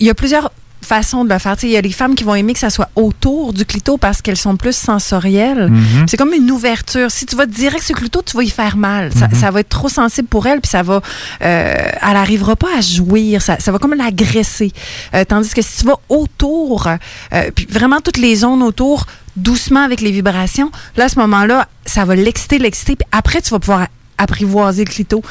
il 0.00 0.06
y 0.06 0.10
a 0.10 0.14
plusieurs 0.14 0.50
façons 0.82 1.24
de 1.24 1.32
le 1.32 1.38
faire. 1.38 1.56
Il 1.62 1.70
y 1.70 1.76
a 1.76 1.80
les 1.80 1.92
femmes 1.92 2.14
qui 2.14 2.24
vont 2.24 2.34
aimer 2.34 2.52
que 2.52 2.58
ça 2.58 2.70
soit 2.70 2.88
autour 2.96 3.52
du 3.52 3.64
clito 3.64 3.96
parce 3.98 4.22
qu'elles 4.22 4.36
sont 4.36 4.56
plus 4.56 4.74
sensorielles. 4.76 5.68
Mhm. 5.70 6.06
C'est 6.08 6.16
comme 6.16 6.32
une 6.32 6.50
ouverture. 6.50 7.10
Si 7.10 7.26
tu 7.26 7.36
vas 7.36 7.46
direct 7.46 7.82
sur 7.82 7.94
le 7.94 8.00
clito, 8.00 8.22
tu 8.24 8.36
vas 8.36 8.42
y 8.42 8.50
faire 8.50 8.76
mal. 8.76 9.12
Ça, 9.14 9.28
Mhm. 9.28 9.34
ça 9.34 9.50
va 9.50 9.60
être 9.60 9.68
trop 9.68 9.88
sensible 9.88 10.28
pour 10.28 10.46
elle, 10.46 10.60
puis 10.60 10.70
ça 10.70 10.82
va, 10.82 11.00
euh, 11.42 11.74
elle 12.02 12.12
n'arrivera 12.14 12.56
pas 12.56 12.68
à 12.78 12.80
jouir. 12.80 13.42
Ça, 13.42 13.58
ça 13.60 13.72
va 13.72 13.78
comme 13.78 13.94
l'agresser. 13.94 14.72
Euh, 15.14 15.24
tandis 15.24 15.50
que 15.54 15.62
si 15.62 15.80
tu 15.80 15.84
vas 15.86 15.98
autour, 16.08 16.86
euh, 17.32 17.50
puis 17.54 17.66
vraiment 17.70 18.00
toutes 18.00 18.16
les 18.18 18.36
zones 18.36 18.62
autour, 18.62 19.06
doucement 19.36 19.80
avec 19.84 20.00
les 20.00 20.10
vibrations, 20.10 20.70
là, 20.96 21.04
à 21.04 21.08
ce 21.08 21.18
moment-là, 21.20 21.68
ça 21.86 22.04
va 22.04 22.14
l'exciter, 22.14 22.58
l'exciter, 22.58 22.96
puis 22.96 23.06
après, 23.12 23.40
tu 23.42 23.50
vas 23.50 23.58
pouvoir 23.58 23.86
apprivoiser 24.18 24.84
le 24.84 24.90
clito. 24.90 25.22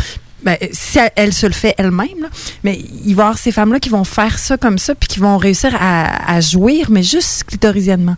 Ben, 0.44 0.58
si 0.72 1.00
elle, 1.16 1.34
se 1.34 1.46
le 1.46 1.54
fait 1.54 1.76
elle-même, 1.78 2.30
mais 2.64 2.80
il 3.06 3.16
va 3.16 3.24
y 3.24 3.26
avoir 3.26 3.38
ces 3.38 3.52
femmes-là 3.52 3.80
qui 3.80 3.90
vont 3.90 4.06
faire 4.06 4.40
ça 4.40 4.58
comme 4.58 4.78
ça, 4.78 4.96
puis 4.96 5.10
qui 5.10 5.20
vont 5.20 5.38
réussir 5.38 5.76
à, 5.80 6.40
jouir, 6.40 6.90
mais 6.90 7.04
juste 7.04 7.44
clitorisiennement. 7.44 8.16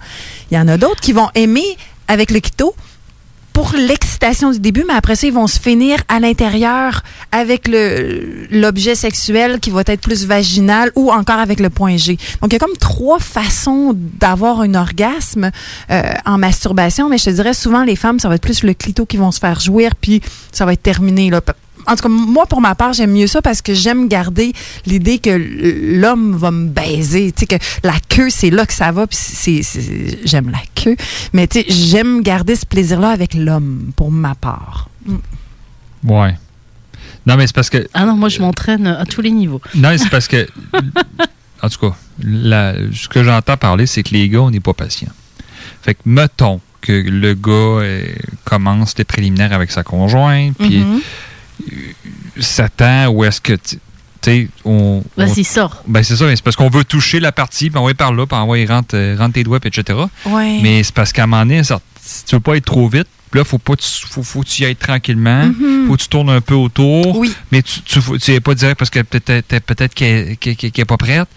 Il 0.52 0.56
y 0.56 0.60
en 0.60 0.68
a 0.68 0.78
d'autres 0.78 1.02
qui 1.02 1.14
vont 1.14 1.30
aimer 1.34 1.78
avec 2.08 2.30
le 2.30 2.40
clito 2.40 2.76
pour 3.54 3.74
l'excitation 3.74 4.52
du 4.52 4.60
début, 4.60 4.86
mais 4.88 4.94
après 4.94 5.16
ça, 5.16 5.28
ils 5.28 5.34
vont 5.34 5.48
se 5.48 5.60
finir 5.60 5.98
à 6.08 6.20
l'intérieur 6.20 7.04
avec 7.32 7.68
l'objet 8.52 8.96
sexuel 8.96 9.60
qui 9.60 9.72
va 9.72 9.82
être 9.86 10.00
plus 10.00 10.26
vaginal 10.26 10.92
ou 10.96 11.12
encore 11.12 11.40
avec 11.40 11.60
le 11.60 11.70
point 11.70 11.98
G. 11.98 12.18
Donc, 12.42 12.52
il 12.52 12.54
y 12.54 12.56
a 12.56 12.60
comme 12.60 12.78
trois 12.78 13.20
façons 13.20 13.94
d'avoir 13.96 14.62
un 14.62 14.76
orgasme 14.76 15.52
euh, 15.90 16.02
en 16.26 16.38
masturbation, 16.38 17.10
mais 17.10 17.18
je 17.18 17.26
te 17.26 17.30
dirais 17.32 17.54
souvent, 17.54 17.84
les 17.84 17.96
femmes, 17.96 18.20
ça 18.20 18.30
va 18.30 18.36
être 18.36 18.42
plus 18.42 18.64
le 18.64 18.74
clito 18.74 19.06
qui 19.06 19.18
vont 19.18 19.32
se 19.32 19.40
faire 19.40 19.60
jouir, 19.60 19.96
puis 20.00 20.22
ça 20.52 20.66
va 20.66 20.74
être 20.74 20.84
terminé. 20.84 21.30
Là. 21.30 21.42
En 21.88 21.96
tout 21.96 22.04
cas, 22.04 22.10
moi, 22.10 22.46
pour 22.46 22.62
ma 22.62 22.76
part, 22.76 22.94
j'aime 22.94 23.12
mieux 23.12 23.28
ça 23.28 23.42
parce 23.42 23.62
que 23.62 23.74
j'aime 23.74 24.08
garder 24.08 24.54
l'idée 24.86 25.20
que 25.20 25.30
l'homme 26.00 26.36
va 26.36 26.52
me 26.52 26.68
baiser. 26.68 27.32
Tu 27.32 27.42
sais, 27.42 27.46
que 27.58 27.64
la 27.84 27.96
queue, 28.10 28.30
c'est 28.30 28.50
là 28.50 28.66
que 28.66 28.74
ça 28.74 28.92
va. 28.92 29.08
Puis 29.08 29.18
c'est, 29.20 29.62
j'aime 30.26 30.50
la 30.50 30.62
queue. 30.76 30.96
Mais 31.34 31.48
tu 31.48 31.60
sais, 31.62 31.66
j'aime 31.70 32.22
garder 32.22 32.56
ce 32.56 32.66
plaisir-là 32.66 33.10
avec 33.10 33.34
l'homme, 33.34 33.92
pour 33.96 34.12
ma 34.12 34.36
part. 34.36 34.90
Mm. 35.06 35.16
Ouais. 36.08 36.36
Non, 37.26 37.38
mais 37.38 37.46
c'est 37.48 37.56
parce 37.56 37.70
que. 37.70 37.88
Ah 37.94 38.06
non, 38.06 38.16
moi, 38.16 38.30
je 38.30 38.40
m'entraîne 38.42 38.88
à 38.88 39.06
tous 39.06 39.22
les 39.22 39.32
niveaux. 39.32 39.62
Non, 39.76 39.90
mais 39.90 39.98
c'est 39.98 40.10
parce 40.10 40.28
que. 40.28 40.48
en 41.62 41.70
tout 41.70 41.80
cas, 41.80 41.96
la- 42.24 42.74
ce 42.94 43.08
que 43.08 43.24
j'entends 43.24 43.58
parler, 43.58 43.86
c'est 43.86 44.04
que 44.04 44.10
les 44.12 44.28
gars, 44.30 44.42
on 44.42 44.52
n'est 44.52 44.60
pas 44.60 44.74
patients. 44.74 45.12
Fait 45.84 45.94
que, 45.94 46.00
mettons 46.06 46.60
que 46.82 46.92
le 46.94 47.36
gars 47.36 47.52
euh, 47.52 48.04
commence 48.44 48.98
les 48.98 49.04
préliminaires 49.04 49.54
avec 49.54 49.70
sa 49.72 49.84
conjointe, 49.84 50.56
puis 50.58 50.80
Mhm. 50.80 51.00
S'attend 52.40 53.08
ou 53.10 53.24
est-ce 53.24 53.42
que. 53.42 53.54
tu 54.22 54.50
on. 54.66 55.04
Vas-y, 55.18 55.42
on- 55.42 55.44
sors. 55.44 55.84
Ben, 55.88 56.04
c'est 56.04 56.16
ça, 56.16 56.26
mais 56.26 56.36
c'est 56.36 56.44
parce 56.44 56.56
qu'on 56.56 56.70
veut 56.70 56.84
toucher 56.84 57.20
la 57.20 57.32
partie, 57.32 57.70
puis 57.70 57.78
envoyer 57.80 57.96
par 57.96 58.14
là, 58.14 58.26
puis 58.28 58.38
envoyer 58.38 58.66
rentre, 58.68 58.96
euh, 58.96 59.16
rentre 59.18 59.34
tes 59.34 59.44
doigts, 59.44 59.60
puis 59.60 59.72
etc. 59.76 59.98
Ouais. 60.28 60.60
Mais 60.62 60.84
c'est 60.84 60.94
parce 60.94 61.12
qu'à 61.12 61.24
un 61.24 61.28
moment 61.28 61.42
donné, 61.44 61.64
ça- 61.64 61.82
si 62.12 62.26
tu 62.26 62.36
veux 62.36 62.42
pas 62.42 62.58
être 62.58 62.66
trop 62.66 62.88
vite, 62.88 63.08
là, 63.34 63.44
faut 63.44 63.58
pas 63.58 63.74
faut, 63.80 64.24
faut 64.24 64.42
que 64.42 64.48
tu 64.48 64.64
y 64.64 64.66
ailles 64.66 64.76
tranquillement. 64.76 65.46
Mhm. 65.46 65.88
Faut 65.88 65.96
que 65.96 66.02
tu 66.02 66.08
tournes 66.10 66.30
un 66.30 66.42
peu 66.42 66.54
autour. 66.54 67.18
Oui. 67.18 67.34
Mais 67.52 67.62
tu 67.62 67.82
tu, 67.82 68.00
tu 68.20 68.32
y 68.32 68.36
es 68.36 68.40
pas 68.42 68.54
direct 68.56 68.78
parce 68.78 68.90
que 68.90 69.00
peut-être 69.02 69.60
peut-être 69.66 69.94
qu'elle 69.94 70.38
est 70.42 70.86
pas 70.86 70.98
prête. 70.98 71.28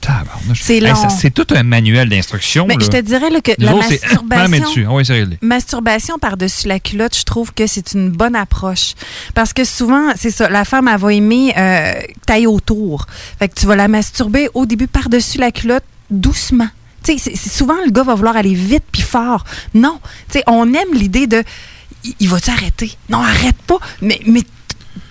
Tabarnouche. 0.00 0.60
C'est 0.62 0.76
Hey, 0.76 1.30
tout 1.32 1.46
un 1.54 1.62
manuel 1.64 2.08
d'instruction. 2.08 2.66
Mais 2.66 2.74
là. 2.74 2.80
je 2.84 2.90
te 2.90 3.00
dirais 3.00 3.30
là, 3.30 3.40
que 3.40 3.52
Nous 3.58 3.66
la 3.66 3.74
autres, 3.74 3.88
masturbation. 3.90 4.60
dessus. 4.60 4.86
Ah. 4.88 5.36
Masturbation 5.42 6.18
par-dessus 6.18 6.68
la 6.68 6.78
culotte, 6.78 7.16
je 7.18 7.24
trouve 7.24 7.52
que 7.52 7.66
c'est 7.66 7.92
une 7.92 8.10
bonne 8.10 8.36
approche. 8.36 8.94
Parce 9.34 9.52
que 9.52 9.64
souvent, 9.64 10.12
c'est 10.16 10.30
ça, 10.30 10.48
la 10.48 10.64
femme, 10.64 10.88
elle 10.88 10.98
va 11.00 11.12
aimer 11.12 11.52
euh, 11.56 11.92
taille 12.26 12.46
autour. 12.46 13.06
Fait 13.38 13.48
que 13.48 13.54
tu 13.58 13.66
vas 13.66 13.76
la 13.76 13.88
masturber 13.88 14.48
au 14.54 14.64
début 14.66 14.86
par-dessus 14.86 15.38
la 15.38 15.50
culotte, 15.50 15.84
doucement. 16.10 16.68
Tu 17.06 17.18
sais, 17.18 17.36
souvent, 17.36 17.76
le 17.84 17.90
gars 17.90 18.02
va 18.02 18.14
vouloir 18.14 18.36
aller 18.36 18.54
vite 18.54 18.84
puis 18.90 19.02
fort. 19.02 19.44
Non. 19.74 20.00
Tu 20.30 20.38
sais, 20.38 20.44
on 20.46 20.72
aime 20.74 20.92
l'idée 20.92 21.26
de. 21.26 21.44
Il, 22.04 22.14
il 22.20 22.28
va-tu 22.28 22.50
arrêter? 22.50 22.92
Non, 23.08 23.22
arrête 23.22 23.60
pas. 23.66 23.78
Mais, 24.02 24.20
mais 24.26 24.42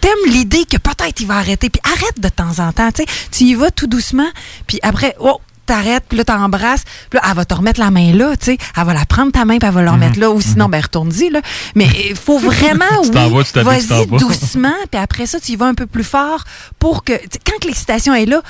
t'aimes 0.01 0.31
l'idée 0.33 0.65
que 0.65 0.77
peut-être 0.77 1.19
il 1.19 1.27
va 1.27 1.35
arrêter. 1.35 1.69
Puis 1.69 1.81
arrête 1.83 2.19
de 2.19 2.29
temps 2.29 2.59
en 2.59 2.71
temps. 2.71 2.91
Tu 2.91 3.03
sais, 3.03 3.09
tu 3.31 3.43
y 3.45 3.55
vas 3.55 3.71
tout 3.71 3.87
doucement. 3.87 4.27
Puis 4.67 4.79
après, 4.83 5.15
oh, 5.19 5.39
t'arrêtes, 5.65 6.05
puis 6.07 6.17
là, 6.17 6.23
t'embrasses. 6.23 6.83
Puis 7.09 7.19
là, 7.19 7.27
elle 7.29 7.35
va 7.35 7.45
te 7.45 7.53
remettre 7.53 7.79
la 7.79 7.91
main 7.91 8.13
là, 8.13 8.35
tu 8.37 8.45
sais. 8.45 8.57
Elle 8.77 8.85
va 8.85 8.93
la 8.93 9.05
prendre 9.05 9.31
ta 9.31 9.45
main, 9.45 9.57
puis 9.57 9.67
elle 9.67 9.73
va 9.73 9.81
la 9.81 9.91
remettre 9.93 10.19
là. 10.19 10.29
Ou 10.29 10.41
sinon, 10.41 10.69
ben, 10.69 10.81
retourne-y, 10.81 11.29
là. 11.29 11.41
Mais 11.75 11.87
il 12.09 12.15
faut 12.15 12.39
vraiment, 12.39 12.85
oui, 13.03 13.43
vas-y 13.55 13.85
vas. 13.85 14.17
doucement. 14.17 14.73
Puis 14.91 14.99
après 14.99 15.25
ça, 15.25 15.39
tu 15.39 15.53
y 15.53 15.55
vas 15.55 15.65
un 15.65 15.73
peu 15.73 15.85
plus 15.85 16.03
fort 16.03 16.43
pour 16.79 17.03
que... 17.03 17.13
Quand 17.13 17.65
l'excitation 17.65 18.13
est 18.13 18.25
là, 18.25 18.41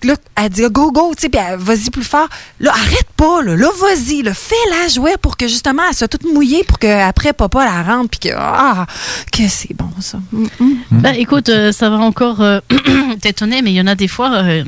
puis 0.00 0.10
là, 0.10 0.16
elle 0.36 0.50
dit 0.50 0.62
go, 0.70 0.90
go, 0.92 1.12
tu 1.16 1.22
sais, 1.22 1.28
puis 1.28 1.40
vas-y 1.58 1.90
plus 1.90 2.02
fort. 2.04 2.28
Là, 2.60 2.72
arrête 2.72 3.08
pas, 3.16 3.42
là. 3.42 3.56
Là, 3.56 3.68
vas-y, 3.80 4.22
là. 4.22 4.32
Fais-la 4.34 4.88
jouer 4.88 5.14
pour 5.20 5.36
que 5.36 5.48
justement, 5.48 5.82
elle 5.88 5.94
soit 5.96 6.08
toute 6.08 6.24
mouillée 6.24 6.64
pour 6.64 6.78
qu'après, 6.78 7.32
papa 7.32 7.64
la 7.64 7.82
rentre, 7.82 8.10
puis 8.18 8.30
que, 8.30 8.34
ah, 8.36 8.86
que 9.32 9.48
c'est 9.48 9.74
bon, 9.74 9.90
ça. 10.00 10.18
Mm, 10.32 10.46
mm. 10.60 10.76
Bah, 10.92 11.14
écoute, 11.16 11.48
euh, 11.48 11.72
ça 11.72 11.88
va 11.90 11.96
encore 11.96 12.40
euh, 12.40 12.60
t'étonner, 13.20 13.62
mais 13.62 13.72
il 13.72 13.76
y 13.76 13.80
en 13.80 13.86
a 13.86 13.94
des 13.94 14.08
fois 14.08 14.32
euh, 14.34 14.64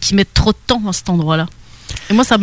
qui 0.00 0.14
mettent 0.14 0.34
trop 0.34 0.52
de 0.52 0.58
temps 0.66 0.82
à 0.88 0.92
cet 0.92 1.08
endroit-là. 1.08 1.46
Et 2.10 2.12
moi, 2.14 2.24
ça, 2.24 2.36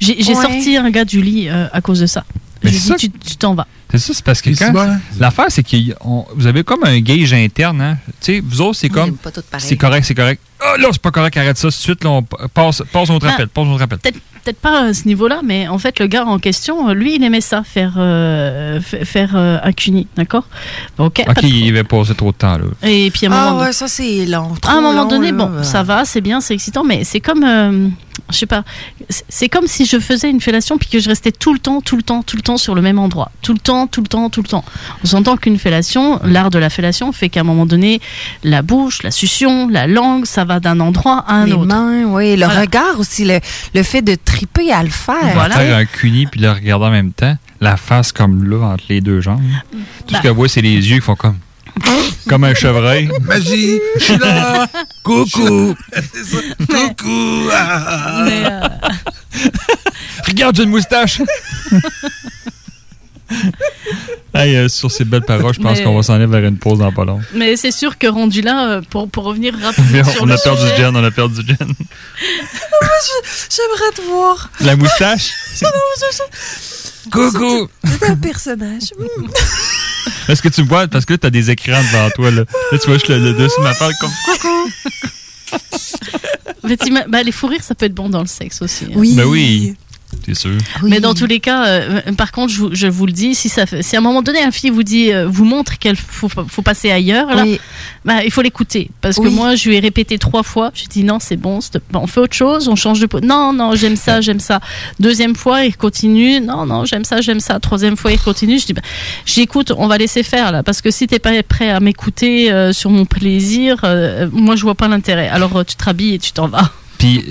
j'ai 0.00 0.16
Ouais. 0.16 0.34
sorti 0.34 0.76
un 0.76 0.90
gars 0.90 1.04
du 1.04 1.20
lit 1.22 1.48
euh, 1.48 1.66
à 1.72 1.80
cause 1.80 2.00
de 2.00 2.06
ça. 2.06 2.24
J'ai 2.62 2.70
dit, 2.96 3.10
tu 3.10 3.36
t'en 3.36 3.54
vas. 3.56 3.66
C'est 3.92 3.98
ça, 3.98 4.14
c'est 4.14 4.24
parce 4.24 4.40
que 4.40 4.50
quand. 4.58 4.72
bon, 4.72 4.80
hein? 4.80 5.00
L'affaire, 5.20 5.46
c'est 5.50 5.62
que 5.62 5.76
vous 6.34 6.46
avez 6.46 6.64
comme 6.64 6.82
un 6.84 6.98
gauge 7.00 7.32
interne, 7.34 7.80
hein. 7.82 7.98
Tu 8.22 8.34
sais, 8.36 8.40
vous 8.40 8.60
autres, 8.62 8.78
c'est 8.78 8.88
comme. 8.88 9.16
C'est 9.58 9.76
correct, 9.76 10.04
c'est 10.04 10.14
correct. 10.14 10.40
Ah, 10.60 10.76
là, 10.78 10.88
c'est 10.92 11.00
pas 11.02 11.10
correct, 11.10 11.36
arrête 11.36 11.58
ça. 11.58 11.68
Tout 11.68 11.68
de 11.68 11.72
suite, 11.74 12.04
là, 12.04 12.10
on 12.10 12.22
passe, 12.22 12.82
passe 12.90 13.08
notre 13.10 13.26
Ah. 13.26 13.34
appel, 13.34 13.48
passe 13.48 13.66
notre 13.66 13.82
appel. 13.82 13.98
Peut-être 13.98 14.18
peut-être 14.44 14.58
pas 14.60 14.86
à 14.86 14.94
ce 14.94 15.06
niveau-là, 15.06 15.40
mais 15.44 15.68
en 15.68 15.78
fait, 15.78 15.98
le 16.00 16.06
gars 16.06 16.24
en 16.24 16.38
question, 16.38 16.88
euh, 16.88 16.94
lui, 16.94 17.14
il 17.16 17.22
aimait 17.24 17.40
ça, 17.40 17.62
faire, 17.64 17.94
euh, 17.96 18.80
faire 18.80 19.32
euh, 19.34 19.58
un 19.62 19.72
cuni, 19.72 20.06
d'accord? 20.16 20.44
Ok. 20.98 21.24
pas 21.24 21.32
Ok, 21.32 21.42
de 21.42 21.46
il 21.48 21.72
va 21.74 21.84
passer 21.84 22.14
trop 22.14 22.32
de 22.32 22.36
temps, 22.36 22.58
là. 22.58 22.64
Et 22.88 23.10
puis 23.10 23.26
à 23.26 23.30
un 23.30 23.32
Ah 23.32 23.50
moment, 23.50 23.62
ouais, 23.62 23.72
ça, 23.72 23.88
c'est 23.88 24.26
long. 24.26 24.52
à 24.66 24.72
un 24.72 24.80
moment 24.80 25.04
donné, 25.04 25.32
bon, 25.32 25.48
là. 25.48 25.62
ça 25.62 25.82
va, 25.82 26.04
c'est 26.04 26.20
bien, 26.20 26.40
c'est 26.40 26.54
excitant, 26.54 26.84
mais 26.84 27.04
c'est 27.04 27.20
comme, 27.20 27.44
euh, 27.44 27.88
je 28.30 28.36
sais 28.36 28.46
pas, 28.46 28.64
c'est- 29.28 29.48
comme 29.48 29.66
si 29.66 29.84
je 29.86 29.98
faisais 29.98 30.30
une 30.30 30.40
fellation 30.40 30.78
puis 30.78 30.88
que 30.88 30.98
je 30.98 31.08
restais 31.08 31.32
tout 31.32 31.52
le 31.52 31.58
temps, 31.58 31.80
tout 31.80 31.96
le 31.96 32.02
temps, 32.02 32.22
tout 32.22 32.36
le 32.36 32.42
temps 32.42 32.56
sur 32.56 32.74
le 32.74 32.82
même 32.82 32.98
endroit, 32.98 33.30
tout 33.42 33.52
le 33.52 33.58
temps, 33.58 33.86
tout 33.86 34.00
le 34.00 34.06
temps, 34.08 34.28
tout 34.30 34.42
le 34.42 34.48
temps. 34.48 34.64
On 35.04 35.06
s'entend 35.06 35.36
qu'une 35.36 35.58
fellation, 35.58 36.20
l'art 36.24 36.50
de 36.50 36.58
la 36.58 36.70
fellation 36.70 37.12
fait 37.12 37.28
qu'à 37.28 37.40
un 37.40 37.44
moment 37.44 37.66
donné, 37.66 38.00
la 38.44 38.62
bouche, 38.62 39.02
la 39.02 39.10
succion, 39.10 39.68
la 39.68 39.86
langue, 39.86 40.24
ça 40.26 40.44
va 40.44 40.60
d'un 40.60 40.80
endroit 40.80 41.24
à 41.26 41.34
un 41.34 41.46
Les 41.46 41.52
autre. 41.52 41.66
mains, 41.66 42.04
oui. 42.04 42.36
Le 42.36 42.44
Voilà. 42.46 42.60
regard 42.62 42.98
aussi, 42.98 43.24
le, 43.24 43.38
le 43.74 43.82
fait 43.82 44.02
de 44.02 44.14
triper 44.36 44.72
à 44.72 44.82
le 44.82 44.90
faire. 44.90 45.34
Voilà. 45.34 45.56
Faire 45.56 45.76
un 45.76 45.84
cuni 45.84 46.26
puis 46.26 46.40
le 46.40 46.50
regarder 46.50 46.86
en 46.86 46.90
même 46.90 47.12
temps, 47.12 47.36
la 47.60 47.76
face 47.76 48.12
comme 48.12 48.48
là, 48.48 48.66
entre 48.66 48.84
les 48.88 49.00
deux 49.00 49.20
jambes. 49.20 49.42
Tout 50.06 50.14
ce 50.14 50.20
qu'elle 50.20 50.32
voit, 50.32 50.48
c'est 50.48 50.62
les 50.62 50.74
yeux 50.90 50.96
qui 50.96 51.02
font 51.02 51.16
comme. 51.16 51.38
comme 52.28 52.44
un 52.44 52.54
chevreuil. 52.54 53.08
Magie, 53.22 53.78
je 53.96 54.04
suis 54.04 54.16
là. 54.18 54.66
Coucou. 55.02 55.74
Ça. 55.92 56.38
Coucou. 56.66 57.48
Ah. 57.52 58.22
Mais, 58.24 58.42
euh, 58.44 58.68
Regarde, 60.26 60.56
j'ai 60.56 60.64
une 60.64 60.70
moustache! 60.70 61.20
Hey, 64.34 64.56
euh, 64.56 64.68
sur 64.68 64.90
ces 64.90 65.04
belles 65.04 65.22
paroles, 65.24 65.52
je 65.54 65.60
pense 65.60 65.78
Mais- 65.78 65.84
qu'on 65.84 65.94
va 65.94 66.02
s'en 66.02 66.14
aller 66.14 66.26
vers 66.26 66.42
une 66.44 66.56
pause 66.56 66.78
dans 66.78 66.90
pas 66.92 67.04
long. 67.04 67.20
mais 67.34 67.56
c'est 67.56 67.70
sûr 67.70 67.98
que 67.98 68.06
rendu 68.06 68.40
là, 68.40 68.70
euh, 68.70 68.80
pour, 68.88 69.08
pour 69.10 69.24
revenir 69.24 69.54
rapidement 69.60 70.04
sur 70.10 70.22
on 70.22 70.26
le 70.26 70.32
a 70.34 70.38
perdu 70.38 70.62
sujet, 70.62 70.76
Jen, 70.78 70.96
on 70.96 71.04
a 71.04 71.10
perdu 71.10 71.42
Jen. 71.46 71.56
J'aimerais 73.50 73.92
te 73.94 74.02
voir. 74.08 74.50
La 74.60 74.76
moustache? 74.76 75.32
Coucou! 77.12 77.68
C'est 77.84 78.08
un 78.10 78.16
personnage. 78.16 78.92
Mm. 78.98 79.26
Est-ce 80.28 80.40
que 80.40 80.48
tu 80.48 80.62
me 80.62 80.68
vois? 80.68 80.86
Parce 80.88 81.04
que 81.04 81.12
là, 81.14 81.18
t'as 81.18 81.30
des 81.30 81.50
écrans 81.50 81.82
devant 81.92 82.10
toi. 82.10 82.30
Là, 82.30 82.44
là 82.72 82.78
tu 82.78 82.86
vois, 82.88 82.98
je 82.98 83.12
le, 83.12 83.18
le 83.18 83.32
dessus 83.34 83.58
de 83.58 83.64
ma 83.64 83.74
part 83.74 83.90
comme 84.00 84.10
coucou. 84.24 84.70
Mais 86.64 86.76
bah, 87.08 87.22
les 87.22 87.32
fous 87.32 87.48
rires, 87.48 87.62
ça 87.64 87.74
peut 87.74 87.86
être 87.86 87.94
bon 87.94 88.08
dans 88.08 88.20
le 88.20 88.26
sexe 88.26 88.62
aussi. 88.62 88.84
hein. 88.86 88.94
Oui. 88.94 89.14
Ben 89.16 89.24
oui, 89.24 89.74
c'est 90.26 90.34
sûr? 90.34 90.52
Mais 90.82 91.00
dans 91.00 91.14
tous 91.14 91.26
les 91.26 91.40
cas, 91.40 91.66
euh, 91.66 92.00
par 92.16 92.30
contre, 92.32 92.52
je 92.52 92.58
vous, 92.58 92.68
je 92.72 92.86
vous 92.86 93.06
le 93.06 93.12
dis, 93.12 93.34
si, 93.34 93.48
ça 93.48 93.66
fait- 93.66 93.82
si 93.82 93.96
à 93.96 93.98
un 93.98 94.02
moment 94.02 94.22
donné, 94.22 94.40
un 94.42 94.50
fille 94.50 94.70
vous 94.70 94.82
dit, 94.84 95.12
euh, 95.12 95.26
vous 95.28 95.44
montre 95.44 95.78
qu'il 95.78 95.96
faut, 95.96 96.28
faut 96.28 96.62
passer 96.62 96.90
ailleurs, 96.90 97.34
là, 97.34 97.42
Oui. 97.44 97.58
bah, 98.04 98.22
il 98.24 98.30
faut 98.30 98.42
l'écouter. 98.42 98.90
Parce 99.00 99.16
que 99.16 99.28
moi, 99.28 99.54
je 99.56 99.68
lui 99.68 99.76
ai 99.76 99.80
répété 99.80 100.18
trois 100.18 100.42
fois. 100.42 100.70
J'ai 100.74 100.86
dit 100.86 101.02
non, 101.04 101.18
c'est 101.20 101.36
bon, 101.36 101.58
on 101.94 102.06
fait 102.06 102.20
autre 102.20 102.34
chose, 102.34 102.68
on 102.68 102.76
change 102.76 103.00
de 103.00 103.06
peau. 103.06 103.20
Non, 103.20 103.52
non, 103.52 103.74
j'aime 103.74 103.96
ça, 103.96 104.20
j'aime 104.20 104.40
ça. 104.40 104.60
Deuxième 105.00 105.34
fois, 105.34 105.64
il 105.64 105.76
continue. 105.76 106.40
Non, 106.40 106.66
non, 106.66 106.84
j'aime 106.84 107.04
ça, 107.04 107.20
j'aime 107.20 107.40
ça. 107.40 107.58
Troisième 107.58 107.96
fois, 107.96 108.12
il 108.12 108.18
continue. 108.20 108.58
Je 108.58 108.66
dis, 108.66 108.72
bah, 108.74 108.82
j'écoute, 109.26 109.72
on 109.76 109.86
va 109.88 109.98
laisser 109.98 110.22
faire 110.22 110.52
là. 110.52 110.62
Parce 110.62 110.80
que 110.82 110.90
si 110.90 111.06
t'es 111.06 111.18
pas 111.18 111.30
prêt 111.42 111.70
à 111.70 111.80
m'écouter 111.80 112.52
euh, 112.52 112.72
sur 112.72 112.90
mon 112.90 113.06
plaisir, 113.06 113.78
euh, 113.84 114.28
moi, 114.32 114.54
je 114.56 114.62
vois 114.62 114.74
pas 114.74 114.88
l'intérêt. 114.88 115.28
Alors, 115.28 115.56
euh, 115.56 115.64
tu 115.64 115.74
te 115.74 115.84
rhabilles 115.84 116.14
et 116.14 116.18
tu 116.18 116.32
t'en 116.32 116.46
vas. 116.48 116.70
Puis, 117.02 117.24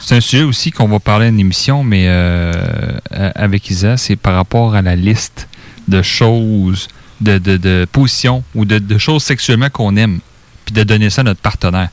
c'est 0.00 0.14
un 0.14 0.20
sujet 0.20 0.44
aussi 0.44 0.70
qu'on 0.70 0.86
va 0.86 1.00
parler 1.00 1.26
une 1.26 1.40
émission, 1.40 1.82
mais 1.82 2.04
euh, 2.06 2.52
avec 3.34 3.68
Isa, 3.68 3.96
c'est 3.96 4.14
par 4.14 4.36
rapport 4.36 4.76
à 4.76 4.82
la 4.82 4.94
liste 4.94 5.48
de 5.88 6.02
choses, 6.02 6.86
de, 7.20 7.38
de, 7.38 7.56
de 7.56 7.84
positions 7.90 8.44
ou 8.54 8.64
de, 8.64 8.78
de 8.78 8.96
choses 8.96 9.24
sexuellement 9.24 9.70
qu'on 9.70 9.96
aime, 9.96 10.20
puis 10.64 10.72
de 10.72 10.84
donner 10.84 11.10
ça 11.10 11.22
à 11.22 11.24
notre 11.24 11.40
partenaire. 11.40 11.88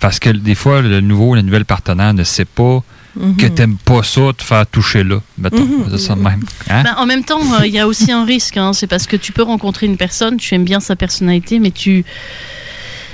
Parce 0.00 0.18
que 0.18 0.30
des 0.30 0.56
fois, 0.56 0.82
le 0.82 1.00
nouveau, 1.00 1.36
la 1.36 1.42
nouvelle 1.42 1.64
partenaire 1.64 2.12
ne 2.12 2.24
sait 2.24 2.44
pas 2.44 2.82
Mhm. 3.16 3.36
que 3.36 3.46
t'aimes 3.46 3.76
pas 3.84 4.02
ça, 4.02 4.20
te 4.36 4.42
faire 4.44 4.66
toucher 4.66 5.02
là. 5.04 5.20
Mettons, 5.38 5.64
Mhm. 5.64 5.96
ça 5.98 6.14
même. 6.16 6.42
Hein? 6.68 6.82
Ben, 6.84 6.94
en 6.98 7.06
même 7.06 7.24
temps, 7.24 7.40
euh, 7.54 7.66
il 7.66 7.72
y 7.72 7.78
a 7.78 7.86
aussi 7.86 8.10
un 8.12 8.24
risque. 8.24 8.56
hein. 8.56 8.72
c'est 8.72 8.86
parce 8.88 9.06
que 9.06 9.16
tu 9.16 9.32
peux 9.32 9.42
rencontrer 9.42 9.86
une 9.86 9.96
personne, 9.96 10.36
tu 10.38 10.54
aimes 10.54 10.64
bien 10.64 10.80
sa 10.80 10.94
personnalité, 10.96 11.58
mais 11.60 11.70
tu. 11.70 12.04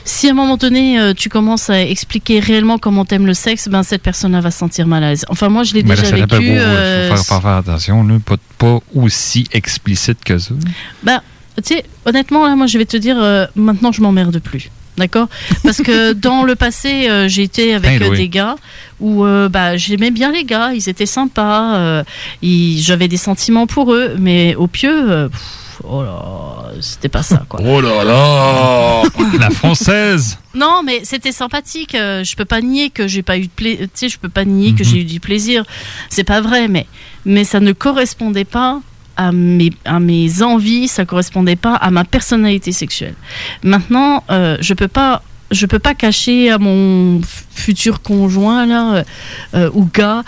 Si 0.04 0.28
à 0.28 0.32
un 0.32 0.34
moment 0.34 0.56
donné, 0.56 0.98
euh, 1.00 1.14
tu 1.14 1.28
commences 1.28 1.70
à 1.70 1.80
expliquer 1.82 2.38
réellement 2.40 2.78
comment 2.78 3.04
t'aimes 3.04 3.26
le 3.26 3.34
sexe, 3.34 3.68
ben 3.68 3.82
cette 3.82 4.02
personne-là 4.02 4.40
va 4.40 4.50
se 4.50 4.58
sentir 4.58 4.86
mal 4.86 5.02
à 5.02 5.10
l'aise. 5.10 5.24
Enfin, 5.28 5.48
moi, 5.48 5.62
je 5.64 5.72
l'ai 5.74 5.82
Mais 5.82 5.96
là, 5.96 6.02
déjà 6.02 6.16
vécu. 6.16 6.26
beau, 6.28 6.42
euh, 6.42 7.10
faut 7.10 7.22
faire, 7.22 7.40
faire 7.42 7.50
attention, 7.52 8.02
là, 8.04 8.16
pas, 8.24 8.36
pas 8.58 8.80
aussi 8.94 9.46
explicite 9.52 10.22
que 10.24 10.36
ça. 10.38 10.54
Bah, 11.02 11.22
tu 11.56 11.74
sais, 11.74 11.84
honnêtement, 12.04 12.46
là, 12.46 12.54
moi, 12.56 12.66
je 12.66 12.76
vais 12.78 12.84
te 12.84 12.96
dire, 12.96 13.16
euh, 13.18 13.46
maintenant, 13.56 13.92
je 13.92 14.02
m'emmerde 14.02 14.38
plus. 14.40 14.70
D'accord? 14.96 15.26
Parce 15.64 15.78
que 15.78 16.12
dans 16.28 16.44
le 16.44 16.54
passé, 16.54 17.08
euh, 17.08 17.26
j'ai 17.26 17.42
été 17.42 17.74
avec 17.74 18.00
euh, 18.00 18.10
oui. 18.10 18.16
des 18.16 18.28
gars 18.28 18.54
où 19.00 19.24
euh, 19.24 19.48
bah, 19.48 19.76
j'aimais 19.76 20.12
bien 20.12 20.30
les 20.30 20.44
gars, 20.44 20.72
ils 20.72 20.88
étaient 20.88 21.04
sympas, 21.06 21.76
euh, 21.76 22.04
j'avais 22.42 23.08
des 23.08 23.16
sentiments 23.16 23.66
pour 23.66 23.92
eux, 23.92 24.14
mais 24.20 24.54
au 24.54 24.68
pieu, 24.68 25.10
euh, 25.10 25.28
pff, 25.28 25.40
oh 25.88 26.02
là, 26.02 26.72
c'était 26.80 27.08
pas 27.08 27.22
ça, 27.22 27.44
quoi. 27.48 27.60
Oh 27.62 27.80
là 27.80 28.04
là! 28.04 29.02
La 29.38 29.50
française! 29.50 30.38
Non, 30.54 30.82
mais 30.84 31.00
c'était 31.04 31.32
sympathique. 31.32 31.94
euh, 31.94 32.24
je 32.24 32.36
peux 32.36 32.44
pas 32.44 32.60
nier 32.60 32.90
que 32.90 33.06
j'ai 33.08 33.22
pas 33.22 33.36
eu 33.38 33.46
de 33.46 33.52
plaisir. 33.52 33.80
Tu 33.80 33.88
sais, 33.94 34.08
je 34.08 34.18
peux 34.18 34.28
pas 34.28 34.44
nier 34.44 34.74
que 34.74 34.84
j'ai 34.84 35.00
eu 35.00 35.04
du 35.04 35.20
plaisir. 35.20 35.64
C'est 36.08 36.24
pas 36.24 36.40
vrai, 36.40 36.68
mais 36.68 36.86
mais 37.24 37.44
ça 37.44 37.60
ne 37.60 37.72
correspondait 37.72 38.44
pas 38.44 38.80
à 39.16 39.32
mes 39.32 39.70
à 39.84 40.00
mes 40.00 40.42
envies. 40.42 40.88
Ça 40.88 41.04
correspondait 41.04 41.56
pas 41.56 41.74
à 41.74 41.90
ma 41.90 42.04
personnalité 42.04 42.72
sexuelle. 42.72 43.14
Maintenant, 43.62 44.24
euh, 44.30 44.56
je 44.60 44.74
peux 44.74 44.88
pas. 44.88 45.22
Je 45.50 45.66
peux 45.66 45.78
pas 45.78 45.94
cacher 45.94 46.50
à 46.50 46.58
mon 46.58 47.20
futur 47.54 48.02
conjoint 48.02 48.66
là 48.66 48.94
euh, 48.94 49.04
euh, 49.54 49.70
ou 49.74 49.84
gars 49.92 50.24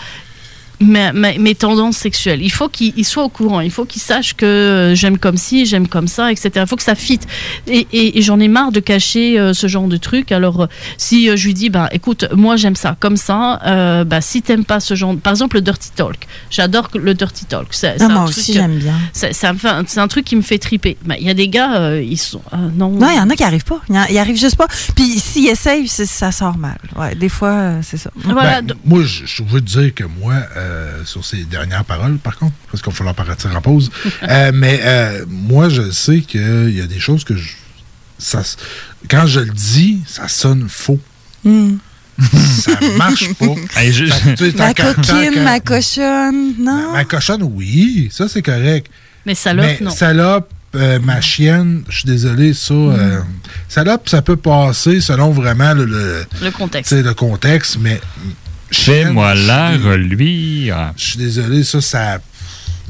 ma- 0.79 1.11
mes 1.13 1.55
tendances 1.55 1.97
sexuelles. 1.97 2.41
Il 2.41 2.51
faut 2.51 2.69
qu'il 2.69 2.93
il 2.97 3.05
soit 3.05 3.23
au 3.23 3.29
courant. 3.29 3.61
Il 3.61 3.71
faut 3.71 3.85
qu'il 3.85 4.01
sache 4.01 4.33
que 4.35 4.45
euh, 4.45 4.95
j'aime 4.95 5.17
comme 5.17 5.37
ci, 5.37 5.65
j'aime 5.65 5.87
comme 5.87 6.07
ça, 6.07 6.31
etc. 6.31 6.51
Il 6.57 6.67
faut 6.67 6.75
que 6.75 6.83
ça 6.83 6.95
fitte. 6.95 7.23
Et, 7.67 7.87
et- 7.91 8.17
et 8.17 8.21
j'en 8.21 8.39
ai 8.39 8.47
marre 8.47 8.71
de 8.71 8.79
cacher 8.79 9.39
euh, 9.39 9.53
ce 9.53 9.67
genre 9.67 9.87
de 9.87 9.97
truc. 9.97 10.31
Alors, 10.31 10.63
euh, 10.63 10.67
si 10.97 11.29
euh, 11.29 11.35
je 11.35 11.45
lui 11.47 11.53
dis, 11.53 11.69
bah, 11.69 11.89
écoute, 11.91 12.25
moi 12.33 12.55
j'aime 12.57 12.75
ça 12.75 12.95
comme 12.99 13.17
ça, 13.17 13.59
euh, 13.65 14.03
bah, 14.03 14.21
si 14.21 14.41
t'aimes 14.41 14.65
pas 14.65 14.79
ce 14.79 14.93
genre, 14.95 15.15
par 15.17 15.31
exemple 15.33 15.55
le 15.57 15.61
dirty 15.61 15.89
talk. 15.95 16.27
J'adore 16.49 16.89
le 16.93 17.13
dirty 17.13 17.45
talk. 17.45 17.67
C'est- 17.71 17.95
c'est 17.97 18.03
Ah, 18.03 18.05
un 18.05 18.09
moi 18.09 18.25
truc, 18.25 18.37
aussi, 18.37 18.53
j'aime 18.53 18.77
bien. 18.77 18.93
C'est 19.13 19.33
c'est 19.33 19.47
un, 19.47 19.55
un 19.97 20.07
truc 20.07 20.25
qui 20.25 20.35
me 20.35 20.41
fait 20.41 20.59
triper. 20.59 20.97
Bah, 21.05 21.15
Il 21.19 21.25
y 21.25 21.29
a 21.29 21.33
des 21.33 21.47
gars, 21.47 21.77
euh, 21.77 22.01
ils 22.03 22.17
sont, 22.17 22.41
non. 22.75 22.89
Non, 22.91 23.09
il 23.09 23.15
y 23.17 23.19
en 23.19 23.29
a 23.29 23.35
qui 23.35 23.43
arrivent 23.43 23.63
pas. 23.65 23.81
Il 23.89 23.95
y 23.95 23.99
en- 23.99 24.05
Ils 24.09 24.17
arrivent 24.17 24.39
juste 24.39 24.55
pas. 24.55 24.67
Puis 24.95 25.19
s'ils 25.19 25.47
essayent, 25.47 25.87
ça 25.87 26.31
sort 26.31 26.57
mal. 26.57 26.77
Ouais, 26.95 27.15
des 27.15 27.29
fois, 27.29 27.49
euh, 27.49 27.79
c'est 27.83 27.97
ça. 27.97 28.09
Ben, 28.25 28.61
moi, 28.85 29.01
je, 29.03 29.25
je 29.25 29.43
veux 29.43 29.61
dire 29.61 29.93
que 29.93 30.03
moi, 30.03 30.33
euh, 30.67 31.05
sur 31.05 31.25
ces 31.25 31.43
dernières 31.45 31.85
paroles, 31.85 32.17
par 32.17 32.37
contre, 32.37 32.53
parce 32.71 32.81
qu'il 32.83 32.91
va 32.91 32.97
falloir 32.97 33.15
partir 33.15 33.55
en 33.55 33.61
pause, 33.61 33.89
euh, 34.23 34.51
mais 34.53 34.79
euh, 34.83 35.25
moi, 35.27 35.69
je 35.69 35.89
sais 35.91 36.19
qu'il 36.21 36.75
y 36.75 36.81
a 36.81 36.87
des 36.87 36.99
choses 36.99 37.23
que 37.23 37.35
je. 37.35 37.49
Ça, 38.19 38.41
quand 39.09 39.25
je 39.27 39.39
le 39.41 39.51
dis, 39.51 39.99
ça 40.07 40.27
sonne 40.27 40.67
faux. 40.69 40.99
Hmm. 41.43 41.75
ça 42.19 42.71
marche 42.97 43.31
pas. 43.35 43.45
Hey, 43.75 43.91
je- 43.93 44.57
Ma 44.57 44.73
coquine, 44.73 45.43
ma 45.43 45.59
cochonne, 45.59 46.55
non? 46.59 46.93
Ma 46.93 47.05
cochonne, 47.05 47.43
oui, 47.43 48.09
ça 48.11 48.27
c'est 48.27 48.41
correct. 48.41 48.87
Mais 49.25 49.35
salope, 49.35 49.65
Mais 49.65 49.77
non. 49.81 49.91
salope, 49.91 50.49
euh, 50.75 50.99
ma 50.99 51.21
chienne, 51.21 51.83
je 51.89 51.97
suis 51.99 52.07
désolé, 52.07 52.53
ça. 52.55 52.73
euh, 52.73 53.19
salope, 53.69 54.09
ça 54.09 54.21
peut 54.23 54.35
passer 54.35 54.99
selon 54.99 55.29
vraiment 55.31 55.73
le, 55.75 55.85
le, 55.85 56.25
Le 56.41 56.49
contexte. 56.51 56.91
le 56.93 57.13
contexte, 57.13 57.77
mais. 57.79 58.01
Fais-moi 58.71 59.33
la 59.35 59.71
reluire. 59.77 60.93
Je 60.97 61.03
suis 61.03 61.17
désolé, 61.17 61.63
ça, 61.63 61.81
ça. 61.81 62.19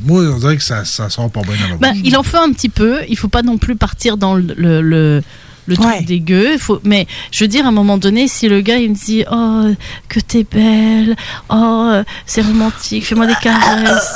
Moi, 0.04 0.22
on 0.34 0.38
dirait 0.40 0.58
que 0.58 0.64
ça, 0.64 0.86
ça 0.86 1.10
sort 1.10 1.32
pas 1.32 1.42
bien 1.42 1.56
dans 1.68 1.70
la 1.70 1.78
Ben, 1.94 2.02
il 2.04 2.16
en 2.18 2.24
faut 2.24 2.38
un 2.38 2.52
petit 2.52 2.70
peu. 2.70 3.00
Il 3.10 3.18
faut 3.18 3.28
pas 3.30 3.42
non 3.42 3.58
plus 3.58 3.76
partir 3.76 4.18
dans 4.18 4.36
le, 4.36 4.54
le, 4.56 4.82
le- 4.82 5.24
le 5.68 5.76
truc 5.76 6.06
dégueu. 6.06 6.54
Il 6.54 6.60
faut, 6.60 6.80
mais 6.84 7.08
je 7.32 7.44
veux 7.44 7.48
dire, 7.48 7.66
à 7.66 7.70
un 7.70 7.72
moment 7.72 7.98
donné, 7.98 8.28
si 8.28 8.48
le 8.48 8.62
gars 8.62 8.78
il 8.78 8.90
me 8.92 8.96
dit 8.96 9.24
Oh, 9.32 9.66
que 10.10 10.20
t'es 10.20 10.46
belle, 10.50 11.16
oh, 11.50 11.92
c'est 12.26 12.42
romantique, 12.42 13.06
fais-moi 13.06 13.28
des 13.28 13.36
caresses. 13.42 14.16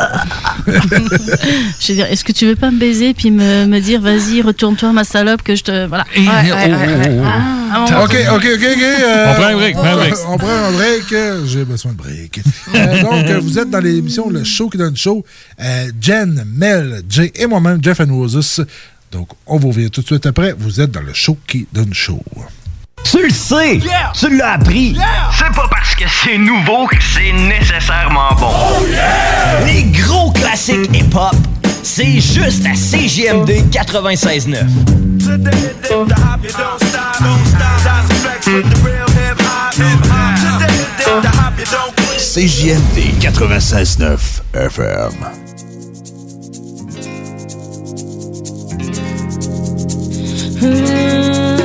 je 0.67 1.87
veux 1.89 1.93
dire, 1.95 2.05
est-ce 2.07 2.23
que 2.23 2.31
tu 2.31 2.45
veux 2.45 2.55
pas 2.55 2.71
me 2.71 2.79
baiser 2.79 3.13
puis 3.13 3.31
me, 3.31 3.65
me 3.65 3.79
dire 3.79 4.01
Vas-y, 4.01 4.41
retourne-toi, 4.41 4.91
ma 4.93 5.03
salope, 5.03 5.41
que 5.43 5.55
je 5.55 5.63
te. 5.63 5.85
Voilà. 5.87 6.05
Ouais, 6.15 6.23
ouais, 6.23 6.51
oh, 6.51 6.55
ouais, 6.55 6.71
oh, 6.71 6.99
ouais. 6.99 7.19
oh. 7.21 7.27
Ah, 7.73 8.03
OK. 8.03 8.15
OK, 8.33 8.35
OK, 8.35 8.45
OK. 8.53 8.83
euh, 8.83 9.31
On 9.31 9.33
prend 9.35 9.45
un 9.45 9.55
break, 9.55 9.75
on, 9.77 9.81
break. 9.95 10.13
prend 10.39 10.49
un 10.49 10.71
break. 10.71 11.13
euh, 11.13 11.45
J'ai 11.45 11.63
besoin 11.63 11.93
de 11.93 11.97
break. 11.97 12.41
Euh, 12.75 13.01
donc, 13.01 13.43
vous 13.43 13.59
êtes 13.59 13.69
dans 13.69 13.79
l'émission 13.79 14.29
Le 14.29 14.43
Show 14.43 14.69
qui 14.69 14.77
donne 14.77 14.95
show. 14.97 15.23
Euh, 15.61 15.89
Jen, 16.01 16.43
Mel, 16.53 17.01
Jay 17.09 17.31
et 17.35 17.45
moi-même, 17.45 17.79
Jeff 17.81 18.01
and 18.01 18.13
Roses. 18.13 18.65
Donc, 19.11 19.27
on 19.45 19.57
vous 19.57 19.69
revient 19.69 19.91
tout 19.91 20.01
de 20.01 20.07
suite 20.07 20.25
après. 20.25 20.53
Vous 20.57 20.79
êtes 20.79 20.91
dans 20.91 21.01
Le 21.01 21.13
Show 21.13 21.37
qui 21.45 21.67
donne 21.73 21.93
show. 21.93 22.23
Tu 23.03 23.23
le 23.23 23.29
sais! 23.29 23.79
Tu 24.13 24.37
l'as 24.37 24.53
appris! 24.53 24.95
C'est 25.37 25.53
pas 25.55 25.67
parce 25.69 25.95
que 25.95 26.05
c'est 26.07 26.37
nouveau 26.37 26.87
que 26.87 26.95
c'est 27.01 27.33
nécessairement 27.33 28.33
bon. 28.39 28.53
Les 29.65 29.83
gros 29.83 30.31
classiques 30.31 30.89
hip-hop, 30.93 31.35
c'est 31.83 32.21
juste 32.21 32.65
à 32.65 32.75
CGMD 32.75 33.49
96.9. 33.71 34.65
CJMD 42.17 43.19
96.9 43.19 44.17
FM. 44.53 45.50
Hmm. 50.61 51.60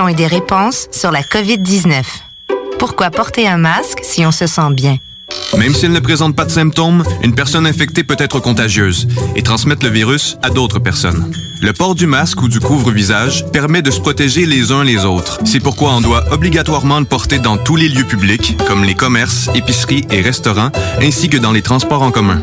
Questions 0.00 0.08
et 0.08 0.14
des 0.14 0.26
réponses 0.26 0.88
sur 0.92 1.10
la 1.10 1.22
COVID-19. 1.22 2.02
Pourquoi 2.78 3.10
porter 3.10 3.46
un 3.46 3.58
masque 3.58 4.00
si 4.02 4.24
on 4.24 4.32
se 4.32 4.46
sent 4.46 4.72
bien? 4.72 4.98
Même 5.58 5.74
s'il 5.74 5.92
ne 5.92 6.00
présente 6.00 6.34
pas 6.34 6.44
de 6.44 6.50
symptômes, 6.50 7.02
une 7.22 7.34
personne 7.34 7.66
infectée 7.66 8.02
peut 8.02 8.16
être 8.18 8.40
contagieuse 8.40 9.06
et 9.36 9.42
transmettre 9.42 9.84
le 9.84 9.90
virus 9.90 10.38
à 10.42 10.50
d'autres 10.50 10.78
personnes. 10.78 11.32
Le 11.60 11.72
port 11.72 11.94
du 11.94 12.06
masque 12.06 12.40
ou 12.42 12.48
du 12.48 12.60
couvre-visage 12.60 13.44
permet 13.52 13.82
de 13.82 13.90
se 13.90 14.00
protéger 14.00 14.46
les 14.46 14.72
uns 14.72 14.84
les 14.84 15.04
autres. 15.04 15.38
C'est 15.44 15.60
pourquoi 15.60 15.92
on 15.92 16.00
doit 16.00 16.24
obligatoirement 16.32 17.00
le 17.00 17.06
porter 17.06 17.38
dans 17.38 17.58
tous 17.58 17.76
les 17.76 17.88
lieux 17.88 18.06
publics, 18.06 18.56
comme 18.66 18.84
les 18.84 18.94
commerces, 18.94 19.50
épiceries 19.54 20.06
et 20.10 20.22
restaurants, 20.22 20.70
ainsi 21.02 21.28
que 21.28 21.36
dans 21.36 21.52
les 21.52 21.62
transports 21.62 22.02
en 22.02 22.10
commun. 22.10 22.42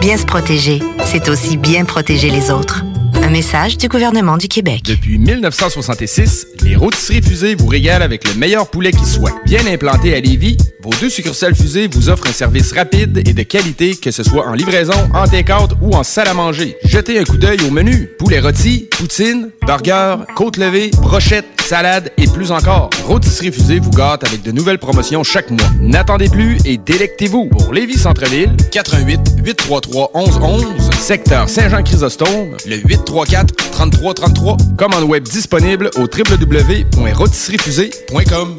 Bien 0.00 0.18
se 0.18 0.26
protéger, 0.26 0.82
c'est 1.06 1.28
aussi 1.30 1.56
bien 1.56 1.84
protéger 1.84 2.30
les 2.30 2.50
autres. 2.50 2.84
Un 3.24 3.30
message 3.30 3.78
du 3.78 3.88
gouvernement 3.88 4.36
du 4.36 4.48
Québec. 4.48 4.82
Depuis 4.84 5.16
1966, 5.16 6.46
les 6.62 6.76
rôtisseries 6.76 7.22
fusées 7.22 7.54
vous 7.54 7.66
régalent 7.66 8.04
avec 8.04 8.28
le 8.28 8.34
meilleur 8.34 8.68
poulet 8.68 8.92
qui 8.92 9.06
soit. 9.06 9.32
Bien 9.46 9.66
implanté 9.66 10.14
à 10.14 10.20
Lévis, 10.20 10.58
vos 10.82 10.90
deux 11.00 11.08
succursales 11.08 11.54
fusées 11.54 11.88
vous 11.90 12.10
offrent 12.10 12.26
un 12.26 12.32
service 12.32 12.72
rapide 12.72 13.26
et 13.26 13.32
de 13.32 13.42
qualité, 13.42 13.96
que 13.96 14.10
ce 14.10 14.22
soit 14.22 14.46
en 14.46 14.52
livraison, 14.52 15.08
en 15.14 15.26
take-out 15.26 15.70
ou 15.80 15.94
en 15.94 16.02
salle 16.02 16.28
à 16.28 16.34
manger. 16.34 16.76
Jetez 16.84 17.18
un 17.18 17.24
coup 17.24 17.38
d'œil 17.38 17.56
au 17.66 17.70
menu. 17.70 18.10
Poulet 18.18 18.40
rôti, 18.40 18.90
poutine, 18.90 19.48
burger, 19.66 20.16
côte 20.34 20.58
levée, 20.58 20.90
brochette, 20.90 21.46
salade 21.64 22.12
et 22.18 22.26
plus 22.26 22.52
encore. 22.52 22.90
Rôtisserie 23.06 23.50
fusée 23.52 23.78
vous 23.78 23.90
gâte 23.90 24.24
avec 24.24 24.42
de 24.42 24.52
nouvelles 24.52 24.78
promotions 24.78 25.24
chaque 25.24 25.50
mois. 25.50 25.70
N'attendez 25.80 26.28
plus 26.28 26.58
et 26.66 26.76
délectez-vous. 26.76 27.46
Pour 27.46 27.72
Lévis 27.72 27.96
Centre-Ville, 27.96 28.54
88 28.70 29.20
833 29.42 30.10
1111, 30.14 30.83
secteur 30.98 31.48
Saint-Jean-Chrysostome, 31.48 32.56
le 32.66 32.76
834 32.76 33.54
3333. 33.72 34.58
Commande 34.76 35.04
web 35.04 35.24
disponible 35.24 35.88
au 35.96 36.02
www.rôtisseriefusée.com. 36.02 38.56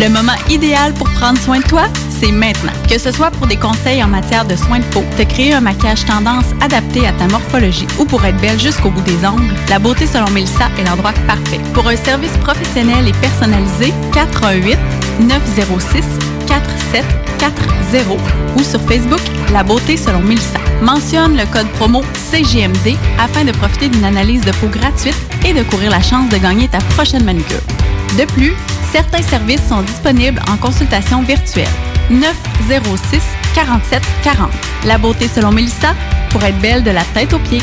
Le 0.00 0.08
moment 0.08 0.32
idéal 0.50 0.92
pour 0.94 1.08
prendre 1.10 1.38
soin 1.38 1.60
de 1.60 1.64
toi, 1.64 1.84
c'est 2.20 2.32
maintenant. 2.32 2.72
Que 2.90 2.98
ce 2.98 3.12
soit 3.12 3.30
pour 3.30 3.46
des 3.46 3.56
conseils 3.56 4.02
en 4.02 4.08
matière 4.08 4.44
de 4.44 4.56
soins 4.56 4.80
de 4.80 4.84
peau, 4.86 5.04
te 5.16 5.22
créer 5.22 5.52
un 5.52 5.60
maquillage 5.60 6.04
tendance 6.04 6.46
adapté 6.60 7.06
à 7.06 7.12
ta 7.12 7.28
morphologie 7.28 7.86
ou 8.00 8.04
pour 8.04 8.24
être 8.24 8.40
belle 8.40 8.58
jusqu'au 8.58 8.90
bout 8.90 9.02
des 9.02 9.24
ongles, 9.24 9.54
la 9.68 9.78
beauté 9.78 10.06
selon 10.06 10.28
Mélissa 10.30 10.68
est 10.78 10.84
l'endroit 10.84 11.12
parfait. 11.28 11.60
Pour 11.72 11.86
un 11.86 11.94
service 11.96 12.36
professionnel 12.38 13.06
et 13.06 13.12
personnalisé, 13.12 13.92
418 14.12 14.76
906 15.20 16.02
4740 16.52 18.20
ou 18.56 18.62
sur 18.62 18.80
Facebook 18.82 19.20
La 19.52 19.62
beauté 19.62 19.96
selon 19.96 20.20
Mélissa. 20.20 20.58
Mentionne 20.82 21.36
le 21.36 21.46
code 21.46 21.68
promo 21.78 22.02
CGMD 22.30 22.96
afin 23.18 23.44
de 23.44 23.52
profiter 23.52 23.88
d'une 23.88 24.04
analyse 24.04 24.44
de 24.44 24.52
peau 24.52 24.66
gratuite 24.68 25.16
et 25.46 25.54
de 25.54 25.62
courir 25.62 25.90
la 25.90 26.02
chance 26.02 26.28
de 26.28 26.36
gagner 26.36 26.68
ta 26.68 26.78
prochaine 26.94 27.24
manucure. 27.24 27.62
De 28.18 28.24
plus, 28.26 28.52
certains 28.92 29.22
services 29.22 29.66
sont 29.66 29.80
disponibles 29.80 30.42
en 30.52 30.58
consultation 30.58 31.22
virtuelle. 31.22 31.68
906 32.10 33.22
47 33.54 34.02
40. 34.22 34.50
La 34.84 34.98
beauté 34.98 35.28
selon 35.28 35.52
Mélissa 35.52 35.94
pour 36.28 36.42
être 36.44 36.58
belle 36.58 36.82
de 36.82 36.90
la 36.90 37.04
tête 37.14 37.32
aux 37.32 37.38
pieds. 37.38 37.62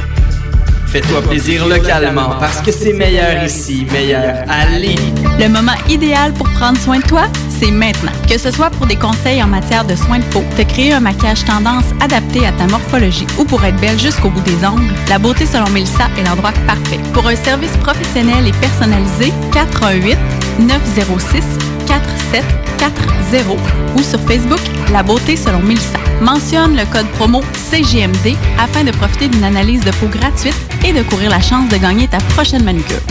Fais-toi 0.91 1.21
plaisir 1.21 1.65
localement 1.67 2.35
parce 2.37 2.59
que 2.59 2.69
c'est 2.69 2.91
meilleur 2.91 3.45
ici, 3.45 3.87
meilleur 3.93 4.43
à 4.49 4.77
Lévis. 4.77 5.13
Le 5.39 5.47
moment 5.47 5.77
idéal 5.87 6.33
pour 6.33 6.49
prendre 6.49 6.77
soin 6.77 6.99
de 6.99 7.03
toi, 7.03 7.23
c'est 7.47 7.71
maintenant. 7.71 8.11
Que 8.29 8.37
ce 8.37 8.51
soit 8.51 8.69
pour 8.71 8.87
des 8.87 8.97
conseils 8.97 9.41
en 9.41 9.47
matière 9.47 9.85
de 9.85 9.95
soins 9.95 10.19
de 10.19 10.25
peau, 10.25 10.43
te 10.57 10.63
créer 10.63 10.91
un 10.91 10.99
maquillage 10.99 11.45
tendance 11.45 11.85
adapté 12.01 12.45
à 12.45 12.51
ta 12.51 12.67
morphologie 12.67 13.25
ou 13.39 13.45
pour 13.45 13.63
être 13.63 13.79
belle 13.79 13.97
jusqu'au 13.97 14.29
bout 14.29 14.41
des 14.41 14.65
ongles, 14.65 14.91
la 15.07 15.17
beauté 15.17 15.45
selon 15.45 15.69
Mélissa 15.69 16.09
est 16.19 16.27
l'endroit 16.27 16.51
parfait. 16.67 16.99
Pour 17.13 17.25
un 17.25 17.37
service 17.37 17.77
professionnel 17.77 18.45
et 18.45 18.51
personnalisé, 18.51 19.31
418 19.53 20.17
906 20.59 21.41
4740 21.87 23.57
ou 23.95 24.03
sur 24.03 24.19
Facebook 24.19 24.59
La 24.91 25.03
beauté 25.03 25.37
selon 25.37 25.59
Mélissa. 25.59 26.10
Mentionne 26.21 26.75
le 26.77 26.85
code 26.85 27.07
promo 27.13 27.41
CGMD 27.55 28.37
afin 28.59 28.83
de 28.83 28.91
profiter 28.91 29.27
d'une 29.27 29.43
analyse 29.43 29.83
de 29.83 29.89
peau 29.89 30.07
gratuite 30.07 30.55
et 30.85 30.93
de 30.93 31.01
courir 31.01 31.31
la 31.31 31.41
chance 31.41 31.67
de 31.69 31.77
gagner 31.77 32.07
ta 32.07 32.19
prochaine 32.35 32.63
manucure. 32.63 33.01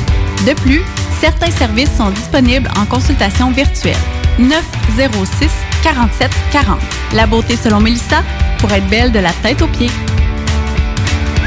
De 0.46 0.54
plus, 0.54 0.80
certains 1.20 1.50
services 1.50 1.90
sont 1.96 2.10
disponibles 2.10 2.70
en 2.80 2.86
consultation 2.86 3.50
virtuelle. 3.50 3.96
906 4.38 5.50
47 5.82 6.30
40. 6.52 6.78
La 7.14 7.26
beauté 7.26 7.56
selon 7.56 7.80
Mélissa 7.80 8.22
pour 8.58 8.70
être 8.70 8.86
belle 8.88 9.10
de 9.10 9.18
la 9.18 9.32
tête 9.42 9.60
aux 9.60 9.66
pieds. 9.66 9.90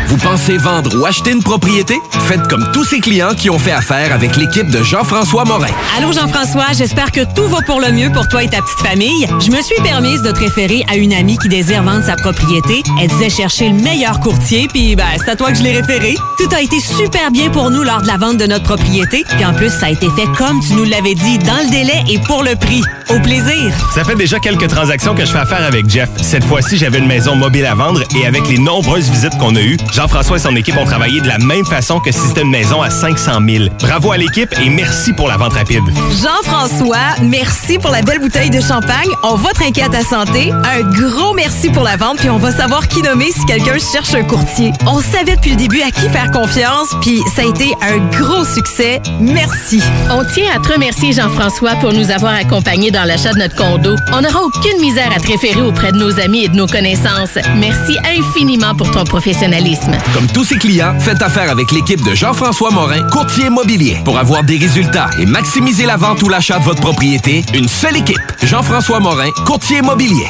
Vous 0.07 0.17
pensez 0.17 0.57
vendre 0.57 0.99
ou 0.99 1.05
acheter 1.05 1.31
une 1.31 1.41
propriété? 1.41 1.99
Faites 2.27 2.47
comme 2.47 2.69
tous 2.73 2.83
ces 2.83 2.99
clients 2.99 3.33
qui 3.35 3.49
ont 3.49 3.57
fait 3.57 3.71
affaire 3.71 4.13
avec 4.13 4.35
l'équipe 4.35 4.69
de 4.69 4.83
Jean-François 4.83 5.45
Morin. 5.45 5.71
Allô 5.97 6.11
Jean-François, 6.11 6.73
j'espère 6.73 7.11
que 7.11 7.21
tout 7.35 7.47
va 7.47 7.61
pour 7.61 7.79
le 7.79 7.91
mieux 7.91 8.11
pour 8.11 8.27
toi 8.27 8.43
et 8.43 8.47
ta 8.47 8.61
petite 8.61 8.79
famille. 8.79 9.27
Je 9.39 9.51
me 9.51 9.61
suis 9.61 9.81
permise 9.81 10.21
de 10.21 10.31
te 10.31 10.39
référer 10.39 10.83
à 10.89 10.95
une 10.95 11.13
amie 11.13 11.37
qui 11.37 11.49
désire 11.49 11.83
vendre 11.83 12.05
sa 12.05 12.15
propriété. 12.15 12.83
Elle 13.01 13.07
disait 13.09 13.29
chercher 13.29 13.69
le 13.69 13.75
meilleur 13.75 14.19
courtier, 14.19 14.67
puis 14.67 14.95
ben, 14.95 15.05
c'est 15.17 15.31
à 15.31 15.35
toi 15.35 15.51
que 15.51 15.57
je 15.57 15.63
l'ai 15.63 15.79
référé. 15.79 16.15
Tout 16.37 16.49
a 16.55 16.61
été 16.61 16.79
super 16.79 17.31
bien 17.31 17.49
pour 17.49 17.71
nous 17.71 17.83
lors 17.83 18.01
de 18.01 18.07
la 18.07 18.17
vente 18.17 18.37
de 18.37 18.45
notre 18.45 18.65
propriété, 18.65 19.23
puis 19.35 19.45
en 19.45 19.53
plus, 19.53 19.69
ça 19.69 19.87
a 19.87 19.89
été 19.89 20.07
fait 20.15 20.27
comme 20.37 20.59
tu 20.59 20.73
nous 20.73 20.85
l'avais 20.85 21.15
dit, 21.15 21.37
dans 21.39 21.63
le 21.63 21.69
délai 21.69 22.03
et 22.09 22.19
pour 22.19 22.43
le 22.43 22.55
prix. 22.55 22.81
Au 23.09 23.19
plaisir! 23.19 23.73
Ça 23.93 24.03
fait 24.03 24.15
déjà 24.15 24.39
quelques 24.39 24.67
transactions 24.67 25.13
que 25.13 25.25
je 25.25 25.31
fais 25.31 25.39
affaire 25.39 25.63
avec 25.63 25.89
Jeff. 25.89 26.09
Cette 26.21 26.43
fois-ci, 26.43 26.77
j'avais 26.77 26.99
une 26.99 27.07
maison 27.07 27.35
mobile 27.35 27.65
à 27.65 27.75
vendre 27.75 28.01
et 28.15 28.25
avec 28.25 28.47
les 28.47 28.57
nombreuses 28.57 29.09
visites 29.09 29.37
qu'on 29.37 29.55
a 29.55 29.61
eues, 29.61 29.77
Jean-François 29.91 30.37
et 30.37 30.39
son 30.39 30.55
équipe 30.55 30.77
ont 30.77 30.85
travaillé 30.85 31.21
de 31.21 31.27
la 31.27 31.37
même 31.37 31.65
façon 31.65 31.99
que 31.99 32.11
si 32.11 32.19
c'était 32.19 32.41
une 32.41 32.51
maison 32.51 32.81
à 32.81 32.89
500 32.89 33.39
000. 33.47 33.65
Bravo 33.81 34.11
à 34.11 34.17
l'équipe 34.17 34.53
et 34.63 34.69
merci 34.69 35.13
pour 35.13 35.27
la 35.27 35.37
vente 35.37 35.53
rapide. 35.53 35.83
Jean-François, 36.21 37.21
merci 37.21 37.77
pour 37.77 37.91
la 37.91 38.01
belle 38.01 38.19
bouteille 38.19 38.49
de 38.49 38.61
champagne. 38.61 39.09
On 39.23 39.35
va 39.35 39.51
trinquer 39.51 39.83
à 39.83 39.89
ta 39.89 40.03
santé. 40.03 40.51
Un 40.51 40.81
gros 40.81 41.33
merci 41.33 41.69
pour 41.69 41.83
la 41.83 41.97
vente, 41.97 42.17
puis 42.17 42.29
on 42.29 42.37
va 42.37 42.51
savoir 42.51 42.87
qui 42.87 43.01
nommer 43.01 43.31
si 43.31 43.45
quelqu'un 43.45 43.77
cherche 43.79 44.13
un 44.13 44.23
courtier. 44.23 44.71
On 44.87 45.01
savait 45.01 45.35
depuis 45.35 45.51
le 45.51 45.57
début 45.57 45.81
à 45.81 45.91
qui 45.91 46.07
faire 46.09 46.31
confiance, 46.31 46.89
puis 47.01 47.21
ça 47.35 47.41
a 47.41 47.45
été 47.45 47.73
un 47.81 47.97
gros 48.17 48.45
succès. 48.45 49.01
Merci. 49.19 49.81
On 50.09 50.23
tient 50.23 50.55
à 50.55 50.59
te 50.59 50.71
remercier, 50.71 51.11
Jean-François, 51.11 51.75
pour 51.75 51.91
nous 51.91 52.09
avoir 52.11 52.33
accompagnés 52.33 52.91
dans 52.93 53.03
l'achat 53.03 53.33
de 53.33 53.39
notre 53.39 53.55
condo. 53.55 53.95
On 54.13 54.21
n'aura 54.21 54.43
aucune 54.43 54.79
misère 54.79 55.11
à 55.13 55.19
te 55.19 55.27
référer 55.27 55.61
auprès 55.61 55.91
de 55.91 55.97
nos 55.97 56.19
amis 56.19 56.45
et 56.45 56.47
de 56.47 56.55
nos 56.55 56.67
connaissances. 56.67 57.37
Merci 57.57 57.97
infiniment 58.17 58.75
pour 58.75 58.89
ton 58.91 59.03
professionnalisme. 59.03 59.91
Comme 60.13 60.27
tous 60.27 60.45
ses 60.45 60.57
clients, 60.57 60.97
faites 60.99 61.21
affaire 61.21 61.51
avec 61.51 61.71
l'équipe 61.71 62.03
de 62.03 62.13
Jean-François 62.13 62.71
Morin, 62.71 63.01
courtier 63.09 63.47
immobilier. 63.47 63.97
Pour 64.05 64.17
avoir 64.17 64.43
des 64.43 64.57
résultats 64.57 65.09
et 65.19 65.25
maximiser 65.25 65.85
la 65.85 65.97
vente 65.97 66.21
ou 66.21 66.29
l'achat 66.29 66.59
de 66.59 66.63
votre 66.63 66.81
propriété, 66.81 67.43
une 67.53 67.67
seule 67.67 67.97
équipe. 67.97 68.21
Jean-François 68.43 68.99
Morin, 68.99 69.31
courtier 69.45 69.79
immobilier. 69.79 70.27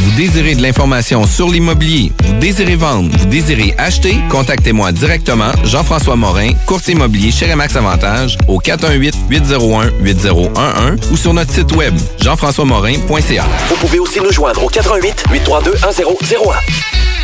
Vous 0.00 0.10
désirez 0.16 0.54
de 0.54 0.62
l'information 0.62 1.26
sur 1.26 1.48
l'immobilier, 1.48 2.12
vous 2.24 2.34
désirez 2.34 2.76
vendre, 2.76 3.10
vous 3.16 3.24
désirez 3.26 3.74
acheter, 3.78 4.18
contactez-moi 4.28 4.92
directement, 4.92 5.50
Jean-François 5.64 6.16
Morin, 6.16 6.52
courtier 6.66 6.92
immobilier 6.94 7.30
chez 7.30 7.50
Remax 7.50 7.76
Avantage, 7.76 8.36
au 8.48 8.60
418-801-8011 8.60 11.12
ou 11.12 11.16
sur 11.16 11.32
notre 11.32 11.52
site 11.52 11.70
web, 11.72 11.94
jean-françois-morin.ca. 12.20 13.44
Vous 13.68 13.76
pouvez 13.76 14.00
aussi 14.00 14.20
nous 14.20 14.32
joindre 14.32 14.64
au 14.64 14.68
88 14.68 15.24
832 15.30 15.72
1001. 15.72 17.23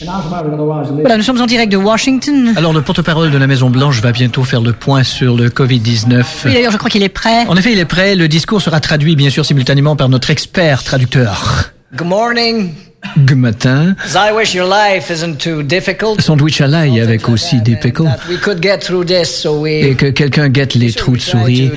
Voilà, 0.00 1.16
nous 1.16 1.22
sommes 1.22 1.40
en 1.40 1.46
direct 1.46 1.72
de 1.72 1.76
Washington. 1.76 2.54
Alors, 2.56 2.72
le 2.72 2.82
porte-parole 2.82 3.30
de 3.30 3.38
la 3.38 3.46
Maison-Blanche 3.46 4.00
va 4.00 4.12
bientôt 4.12 4.44
faire 4.44 4.60
le 4.60 4.72
point 4.72 5.02
sur 5.02 5.36
le 5.36 5.48
COVID-19. 5.48 6.24
Oui, 6.44 6.52
d'ailleurs, 6.52 6.72
je 6.72 6.76
crois 6.76 6.90
qu'il 6.90 7.02
est 7.02 7.08
prêt. 7.08 7.46
En 7.48 7.56
effet, 7.56 7.72
il 7.72 7.78
est 7.78 7.84
prêt. 7.84 8.14
Le 8.14 8.28
discours 8.28 8.62
sera 8.62 8.80
traduit, 8.80 9.16
bien 9.16 9.30
sûr, 9.30 9.44
simultanément 9.44 9.96
par 9.96 10.08
notre 10.08 10.30
expert 10.30 10.84
traducteur. 10.84 11.72
Good 11.96 12.06
morning. 12.06 12.74
Gmatin, 13.16 13.94
I 14.14 14.32
wish 14.32 14.54
your 14.54 14.66
life 14.68 15.10
isn't 15.10 15.36
too 15.38 15.62
difficult. 15.62 16.20
sandwich 16.20 16.60
à 16.60 16.66
l'ail 16.66 17.00
avec 17.00 17.28
aussi 17.28 17.60
des 17.60 17.76
pickles. 17.76 18.04
That 18.04 18.18
we 18.28 18.38
could 18.40 18.60
get 18.62 18.78
through 18.78 19.04
this, 19.06 19.28
so 19.28 19.60
we 19.60 19.84
Et 19.84 19.94
que 19.94 20.06
quelqu'un 20.06 20.48
guette 20.48 20.74
les 20.74 20.92
trous 20.92 21.16
de 21.16 21.20
souris. 21.20 21.70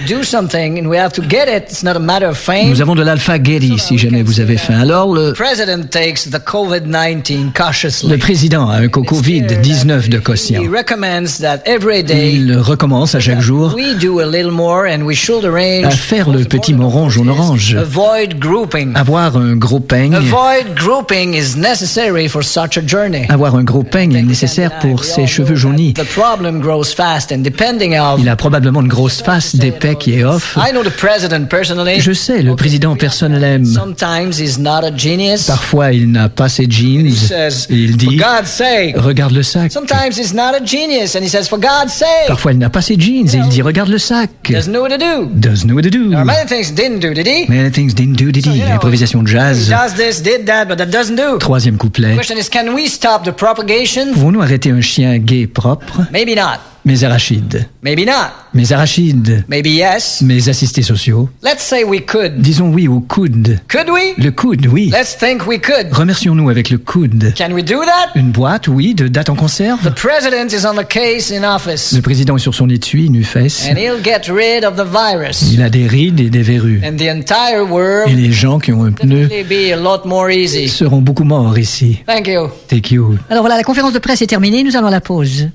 Nous 2.68 2.82
avons 2.82 2.96
de 2.96 3.04
l'alpha 3.04 3.42
Getty 3.42 3.78
si 3.80 3.98
jamais 3.98 4.24
vous 4.24 4.40
avez 4.40 4.58
faim. 4.58 4.80
Alors, 4.80 5.14
le, 5.14 5.32
The 5.34 5.36
president 5.36 5.90
takes 5.92 6.30
the 6.30 6.40
COVID-19 6.44 7.54
cautiously. 7.54 8.10
le 8.10 8.18
président 8.18 8.70
a 8.70 8.78
un 8.78 8.88
Covid-19 8.88 10.10
de 10.10 10.18
He 10.18 10.22
quotient. 10.22 10.62
recommends 10.72 11.40
that 11.40 11.60
every 11.66 12.04
day 12.04 12.34
Il 12.34 12.58
recommence 12.58 13.14
à 13.16 13.20
chaque 13.20 13.42
jour 13.42 13.74
we 13.76 13.96
do 13.98 14.20
a 14.20 14.26
little 14.26 14.52
more, 14.52 14.86
and 14.88 15.04
we 15.04 15.16
should 15.16 15.46
arrange 15.46 15.86
à 15.86 15.92
faire 15.92 16.30
le 16.30 16.44
petit 16.46 16.74
moron 16.74 17.10
jaune-orange. 17.10 17.76
avoid 17.76 18.40
grouping. 18.40 18.96
Avoir 18.96 19.38
un 19.38 19.56
gros 19.56 19.80
peigne. 19.80 20.16
Avoid 20.16 20.76
grouping 21.12 21.34
is 21.34 21.58
necessary 21.58 22.28
for 22.28 22.42
such 22.44 22.78
a 22.78 22.82
journey. 22.82 23.26
Avoir 23.30 23.56
un 23.56 23.64
gros 23.64 23.84
peigne 23.84 24.16
est 24.16 24.22
nécessaire 24.22 24.80
pour 24.80 25.04
ses 25.04 25.28
cheveux 25.28 25.56
jaunis. 25.56 25.94
The 25.94 26.06
problem 26.06 26.60
grows 26.62 26.94
fast, 26.96 27.32
and 27.32 27.40
depending 27.40 27.98
of 27.98 28.20
Il 28.22 28.30
a 28.30 28.36
probablement 28.36 28.82
une 28.82 28.88
grosse 28.88 29.22
face 29.22 29.56
d'épais 29.56 29.96
qui 29.96 30.20
est 30.20 30.24
off. 30.24 30.58
I 30.58 30.72
know 30.72 30.84
the 30.84 30.96
president 30.96 31.48
personally. 31.50 32.00
Je 32.00 32.14
sais, 32.14 32.42
le 32.42 32.56
président 32.56 32.96
personne 32.96 33.38
l'aime. 33.38 33.66
Sometimes 33.66 34.40
he's 34.40 34.58
not 34.58 34.84
a 34.86 34.92
genius. 34.96 35.48
Parfois, 35.48 35.92
il 35.92 36.12
n'a 36.12 36.30
pas 36.30 36.48
ses 36.50 36.66
jeans. 36.70 37.06
He 37.08 37.16
says, 37.16 37.68
il 37.70 37.92
For 37.92 37.98
dit, 37.98 38.16
God's 38.18 38.50
sake. 38.50 38.96
regarde 38.98 39.34
le 39.34 39.44
sac. 39.44 39.72
Sometimes 39.72 40.18
he's 40.18 40.34
not 40.34 40.54
a 40.56 40.64
genius, 40.64 41.16
and 41.16 41.24
he 41.24 41.30
says, 41.30 41.48
For 41.50 41.60
God's 41.60 41.92
sake. 41.94 42.28
Parfois, 42.28 42.54
il 42.54 42.58
n'a 42.60 42.70
pas 42.70 42.82
ses 42.82 42.98
jeans 42.98 43.28
et 43.34 43.38
il 43.38 43.50
dit, 43.50 43.62
regarde 43.62 43.90
le 43.90 43.98
sac. 43.98 44.30
Doesn't 44.50 44.72
know 44.72 44.82
what 44.82 44.90
to 44.90 44.98
do. 44.98 45.30
Doesn't 45.34 45.68
know 45.68 45.76
what 45.76 45.84
to 45.84 45.90
do. 45.90 46.10
There 46.10 46.20
are 46.20 46.26
many 46.26 46.48
things 46.48 46.72
didn't 46.74 47.00
do, 47.00 47.14
did 47.14 47.28
he? 47.28 47.46
Many 47.50 47.70
things 47.72 47.94
didn't 47.94 48.16
do, 48.18 48.32
did 48.32 48.46
he? 48.46 48.62
Improvisation 48.62 49.20
He 49.26 49.34
jazz. 49.34 49.70
does 49.70 49.96
this, 49.96 50.22
did 50.22 50.46
that, 50.48 50.68
but 50.70 50.78
that 50.78 50.90
doesn't 50.90 51.01
do. 51.10 51.38
Troisième 51.40 51.78
couplet. 51.78 52.12
The 52.12 52.16
question 52.16 52.38
is, 52.38 52.50
can 52.50 52.74
we 52.74 52.88
stop 52.88 53.24
the 53.24 53.32
propagation? 53.32 54.14
Pouvons-nous 54.14 54.42
arrêter 54.42 54.72
un 54.72 54.82
chien 54.82 55.18
gay 55.18 55.48
propre? 55.48 56.02
Maybe 56.12 56.36
not. 56.36 56.60
Mes 56.84 57.04
arachides. 57.04 57.68
Maybe 57.84 58.06
not. 58.06 58.32
Mes 58.56 58.72
arachides. 58.74 59.44
Maybe 59.48 59.70
yes. 59.70 60.22
Mes 60.24 60.50
assistés 60.50 60.82
sociaux. 60.82 61.30
Let's 61.44 61.62
say 61.62 61.84
we 61.84 62.04
could. 62.04 62.42
Disons 62.42 62.70
oui 62.74 62.88
au 62.88 63.00
coude. 63.02 63.60
Could 63.70 63.88
we? 63.90 64.16
Le 64.18 64.32
coude, 64.32 64.66
oui. 64.66 64.92
Let's 64.92 65.16
think 65.18 65.46
we 65.48 65.60
could. 65.62 65.94
Remercions-nous 65.94 66.50
avec 66.50 66.72
le 66.72 66.80
coude. 66.80 67.34
Can 67.38 67.52
we 67.52 67.64
do 67.64 67.80
that? 67.86 68.12
Une 68.20 68.32
boîte, 68.32 68.68
oui, 68.68 68.96
de 68.96 69.08
dates 69.08 69.30
en 69.30 69.36
conserve. 69.36 69.80
The 69.84 69.94
president 69.94 70.48
is 70.52 70.66
on 70.66 70.74
the 70.74 70.88
case 70.88 71.32
in 71.32 71.44
office, 71.44 71.94
Le 71.94 72.02
président 72.02 72.36
est 72.36 72.40
sur 72.40 72.56
son 72.56 72.68
étui, 72.70 73.10
nu 73.12 73.24
fesse. 73.24 73.68
and 73.70 73.78
he'll 73.78 74.04
get 74.04 74.32
rid 74.32 74.66
of 74.66 74.76
the 74.76 74.86
virus. 74.92 75.52
Il 75.54 75.62
a 75.62 75.70
des 75.70 75.86
rides 75.86 76.20
et 76.20 76.30
des 76.32 76.42
verrues. 76.42 76.82
And 76.84 76.98
the 76.98 77.10
entire 77.10 77.60
Et 77.68 77.70
world 77.70 78.18
les 78.18 78.32
gens 78.32 78.58
qui 78.60 78.72
ont 78.74 78.84
un 78.84 78.92
pneu 78.92 79.28
will 79.30 79.46
be 79.48 79.72
a 79.72 79.78
lot 79.78 80.08
more 80.08 80.32
easy. 80.32 80.68
seront 80.68 81.02
beaucoup 81.02 81.26
morts 81.26 81.60
ici. 81.60 82.00
Thank 82.08 82.28
you. 82.28 82.50
Take 82.68 82.92
you. 82.94 83.18
Alors 83.30 83.44
voilà, 83.44 83.56
la 83.58 83.64
conférence 83.64 83.94
de 83.94 84.00
presse 84.00 84.22
est 84.24 84.28
terminée, 84.28 84.64
nous 84.64 84.76
allons 84.76 84.88
à 84.88 84.92
la 84.92 85.02
pause. 85.02 85.50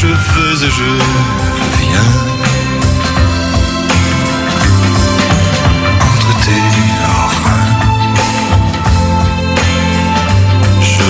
Je 0.00 0.06
veux 0.06 0.64
et 0.64 0.70
je 0.70 0.84
viens 1.80 2.10
entre 6.00 6.32
tes 6.44 6.62
reins. 7.44 7.66
Je 10.80 11.08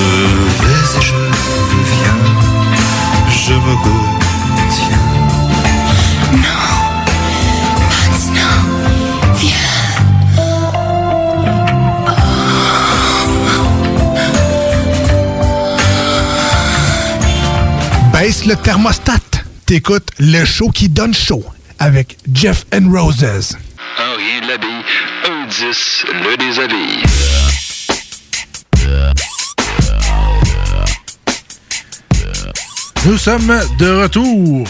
vais 0.63 0.89
et 0.97 1.03
je 1.03 1.21
viens, 1.93 2.21
je 3.29 3.53
me 3.53 4.18
Baisse 18.21 18.47
le 18.47 18.57
thermostat. 18.57 19.45
T'écoutes 19.65 20.11
le 20.19 20.45
show 20.45 20.71
qui 20.71 20.89
donne 20.89 21.15
chaud 21.15 21.45
avec 21.79 22.17
Jeff 22.35 22.67
and 22.75 22.91
Roses. 22.91 23.57
Un 23.97 24.17
rien 24.17 24.41
de 24.41 24.49
l'habille, 24.49 24.83
un 25.25 25.47
10 25.47 26.05
le 26.25 26.37
déshabille. 26.37 27.05
Nous 33.07 33.19
sommes 33.19 33.61
de 33.79 33.89
retour. 33.89 34.67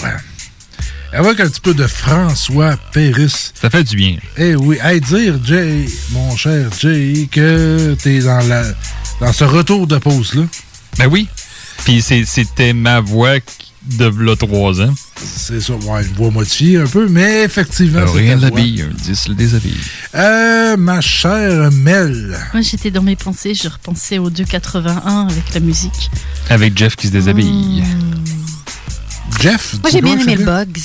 Avec 1.14 1.40
un 1.40 1.48
petit 1.48 1.62
peu 1.62 1.72
de 1.72 1.86
François 1.86 2.76
Pérusse. 2.92 3.54
Ça 3.58 3.70
fait 3.70 3.84
du 3.84 3.96
bien. 3.96 4.18
Eh 4.36 4.56
oui, 4.56 4.76
hey, 4.82 5.00
dire, 5.00 5.40
Jay, 5.42 5.86
mon 6.10 6.36
cher 6.36 6.68
Jay, 6.78 7.26
que 7.32 7.94
t'es 7.94 8.18
dans, 8.18 8.46
la, 8.46 8.62
dans 9.22 9.32
ce 9.32 9.44
retour 9.44 9.86
de 9.86 9.96
pause-là. 9.96 10.42
Ben 10.98 11.06
oui. 11.06 11.28
Puis 11.84 12.02
c'était 12.02 12.72
ma 12.72 13.00
voix 13.00 13.40
qui- 13.40 13.56
de 13.96 14.04
là 14.22 14.36
trois 14.36 14.82
ans. 14.82 14.92
C'est 15.16 15.62
ça, 15.62 15.72
ouais, 15.72 16.02
une 16.06 16.12
voix 16.14 16.30
modifiée 16.30 16.76
un 16.76 16.86
peu, 16.86 17.08
mais 17.08 17.44
effectivement, 17.44 18.00
Alors, 18.00 18.14
rien 18.14 18.36
l'habille, 18.36 18.82
un 18.82 18.92
10 18.94 19.28
le 19.28 19.34
déshabille. 19.34 19.80
Euh, 20.14 20.76
ma 20.76 21.00
chère 21.00 21.70
Mel. 21.72 22.38
Moi, 22.52 22.60
j'étais 22.62 22.90
dans 22.90 23.02
mes 23.02 23.16
pensées, 23.16 23.54
je 23.54 23.66
repensais 23.68 24.18
au 24.18 24.28
281 24.28 25.28
avec 25.28 25.54
la 25.54 25.60
musique. 25.60 26.10
Avec 26.50 26.76
Jeff 26.76 26.96
qui 26.96 27.06
se 27.06 27.12
déshabille. 27.12 27.82
Jeff, 29.40 29.76
Moi, 29.82 29.90
j'ai 29.90 30.02
bien 30.02 30.18
aimé 30.18 30.36
le 30.36 30.44
Bugs. 30.44 30.80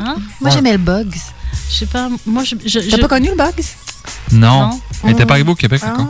Hein? 0.00 0.16
Moi, 0.40 0.50
j'aimais 0.50 0.72
le 0.72 0.78
Bugs. 0.78 1.04
Je 1.70 1.76
sais 1.78 1.86
pas, 1.86 2.08
moi, 2.26 2.44
je. 2.44 2.56
je- 2.66 2.80
T'as 2.80 2.96
je- 2.96 3.00
pas 3.00 3.08
connu 3.08 3.28
le 3.30 3.36
Bugs? 3.36 3.62
Non. 4.32 4.68
Non. 4.70 4.80
Elle 5.04 5.10
était 5.10 5.26
pas 5.26 5.34
arrivée 5.34 5.50
au 5.50 5.54
Québec 5.54 5.82
encore. 5.84 6.08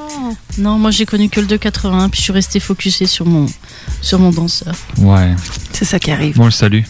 Non, 0.58 0.78
moi, 0.78 0.90
j'ai 0.90 1.06
connu 1.06 1.28
que 1.30 1.40
le 1.40 1.46
281, 1.46 2.08
puis 2.10 2.18
je 2.18 2.24
suis 2.24 2.32
restée 2.32 2.60
focusée 2.60 3.06
sur 3.06 3.24
mon, 3.26 3.46
sur 4.02 4.18
mon 4.18 4.30
danseur. 4.30 4.74
Ouais. 4.98 5.34
C'est 5.72 5.84
ça 5.86 5.98
qui 5.98 6.10
arrive. 6.10 6.36
Moi, 6.36 6.46
le 6.46 6.52
salue. 6.52 6.82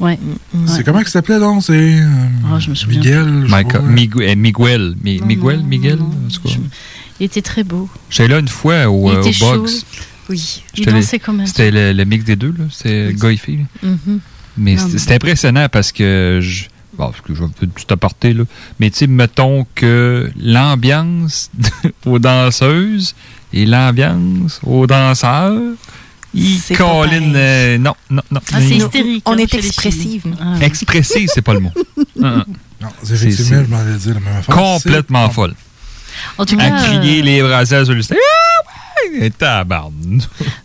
Ouais. 0.00 0.18
C'est 0.66 0.82
comment 0.84 0.98
qu'il 0.98 1.08
s'appelait 1.08 1.38
donc? 1.38 1.62
C'est. 1.62 1.72
euh, 2.00 2.08
Ah, 2.52 2.58
je 2.58 2.70
me 2.70 2.74
souviens 2.74 2.98
Miguel. 2.98 3.26
Michael- 3.48 3.82
eh, 4.22 4.34
Miguel. 4.34 4.94
Mi- 5.02 5.20
Miguel, 5.24 5.62
Miguel. 5.62 5.98
Il 7.20 7.26
était 7.26 7.42
très 7.42 7.62
beau. 7.62 7.88
J'étais 8.10 8.28
là 8.28 8.40
une 8.40 8.48
fois 8.48 8.88
au, 8.88 9.08
Il 9.10 9.16
euh, 9.16 9.22
était 9.22 9.44
au. 9.44 9.62
Bugs. 9.62 9.70
Oui. 10.30 10.62
Il 10.76 10.86
dansait 10.86 11.18
quand 11.20 11.32
même. 11.32 11.46
C'était 11.46 11.70
le, 11.70 11.92
le 11.92 12.04
mix 12.04 12.24
des 12.24 12.34
deux, 12.34 12.52
là. 12.58 12.64
C'est 12.72 13.14
gars 13.16 13.30
et 13.30 13.36
fille. 13.36 13.66
Mhm. 13.82 13.98
Non, 14.06 14.18
c'était 14.56 14.92
mais- 14.92 14.98
c'était 14.98 15.14
impressionnant 15.14 15.68
parce 15.70 15.92
que 15.92 16.40
je. 16.42 16.64
Bon, 16.96 17.10
parce 17.10 17.20
que 17.20 17.34
je 17.34 17.40
vais 17.40 17.46
un 17.46 17.48
peu 17.48 17.66
de 17.66 17.72
petit 17.72 17.92
aparté, 17.92 18.32
là. 18.32 18.44
Mais 18.78 18.90
tu 18.90 18.98
sais, 18.98 19.06
mettons 19.06 19.66
que 19.74 20.30
l'ambiance 20.40 21.50
aux 22.06 22.18
danseuses 22.18 23.14
et 23.52 23.66
l'ambiance 23.66 24.60
aux 24.64 24.86
danseurs, 24.86 25.60
ils 26.34 26.60
pareil. 26.76 27.32
euh, 27.36 27.78
non, 27.78 27.94
non, 28.10 28.22
non. 28.30 28.40
Ah, 28.52 28.58
c'est 28.60 28.76
hystérique. 28.76 29.22
On 29.26 29.32
hein, 29.32 29.38
est 29.38 29.54
expressive. 29.54 30.22
filles. 30.22 30.34
Ah, 30.40 30.56
Expressive, 30.60 31.28
c'est 31.32 31.42
pas 31.42 31.54
le 31.54 31.60
mot. 31.60 31.72
Hein, 32.22 32.44
Non, 32.80 32.88
c'est 33.02 33.14
effectivement, 33.14 33.64
je 33.64 33.70
m'en 33.70 33.78
allais 33.78 33.96
dire 33.96 34.14
la 34.14 34.20
même 34.20 34.36
affaire. 34.36 34.54
Complètement 34.54 35.28
folle. 35.30 35.54
En 36.38 36.46
tout 36.46 36.56
À 36.58 36.70
cas, 36.70 36.80
crier 36.84 37.20
euh, 37.20 37.24
les 37.24 37.42
brasseurs 37.42 37.84
sur 37.84 37.94
le. 37.94 38.02
Ah. 38.12 38.70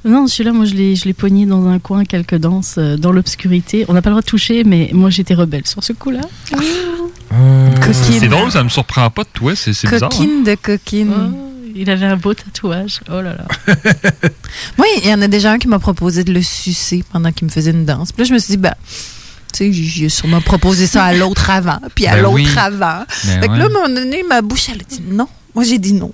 Non, 0.05 0.27
celui-là, 0.27 0.53
moi, 0.53 0.65
je 0.65 0.73
l'ai, 0.75 0.95
je 0.95 1.05
l'ai 1.05 1.13
pogné 1.13 1.45
dans 1.45 1.67
un 1.67 1.79
coin, 1.79 2.03
quelques 2.05 2.35
danses, 2.35 2.75
euh, 2.77 2.97
dans 2.97 3.11
l'obscurité. 3.11 3.85
On 3.87 3.93
n'a 3.93 4.01
pas 4.01 4.09
le 4.09 4.15
droit 4.15 4.21
de 4.21 4.27
toucher, 4.27 4.63
mais 4.63 4.89
moi, 4.93 5.09
j'étais 5.09 5.33
rebelle 5.33 5.65
sur 5.67 5.83
ce 5.83 5.93
coup-là. 5.93 6.21
C'est 8.19 8.27
drôle, 8.27 8.51
ça 8.51 8.63
me 8.63 8.69
surprend 8.69 9.09
pas 9.09 9.23
de 9.23 9.29
toi, 9.33 9.55
c'est 9.55 9.73
c'est 9.73 9.87
bizarre. 9.89 10.09
hein. 10.11 10.17
Coquine 10.17 10.43
de 10.43 10.55
coquine. 10.55 11.13
Oh, 11.13 11.71
il 11.75 11.89
avait 11.89 12.07
un 12.07 12.17
beau 12.17 12.33
tatouage. 12.33 12.99
Oh 13.09 13.21
là 13.21 13.35
là. 13.35 13.45
Oui, 14.77 14.87
il 15.03 15.09
y 15.09 15.13
en 15.13 15.21
a 15.21 15.27
déjà 15.27 15.51
un 15.51 15.57
qui 15.59 15.67
m'a 15.67 15.79
proposé 15.79 16.23
de 16.23 16.33
le 16.33 16.41
sucer 16.41 17.03
pendant 17.11 17.31
qu'il 17.31 17.45
me 17.47 17.51
faisait 17.51 17.71
une 17.71 17.85
danse. 17.85 18.11
Puis 18.11 18.23
là, 18.23 18.27
je 18.29 18.33
me 18.33 18.39
suis 18.39 18.51
dit, 18.53 18.57
ben, 18.57 18.73
tu 19.53 19.57
sais, 19.57 19.71
j'ai 19.73 20.09
sûrement 20.09 20.41
proposé 20.41 20.87
ça 20.87 21.03
à 21.03 21.13
l'autre 21.13 21.49
avant, 21.49 21.79
puis 21.95 22.07
à 22.07 22.15
Ben 22.15 22.23
l'autre 22.23 22.35
oui. 22.35 22.47
avant. 22.57 23.03
Ben 23.25 23.41
fait 23.41 23.47
que 23.47 23.51
ouais. 23.53 23.57
là, 23.59 23.63
à 23.65 23.67
un 23.67 23.69
moment 23.69 23.89
donné, 23.89 24.23
ma 24.27 24.41
bouche, 24.41 24.69
elle 24.69 24.81
a 24.81 24.83
dit 24.83 25.01
non. 25.09 25.27
Moi, 25.55 25.63
j'ai 25.63 25.77
dit 25.77 25.93
non. 25.93 26.11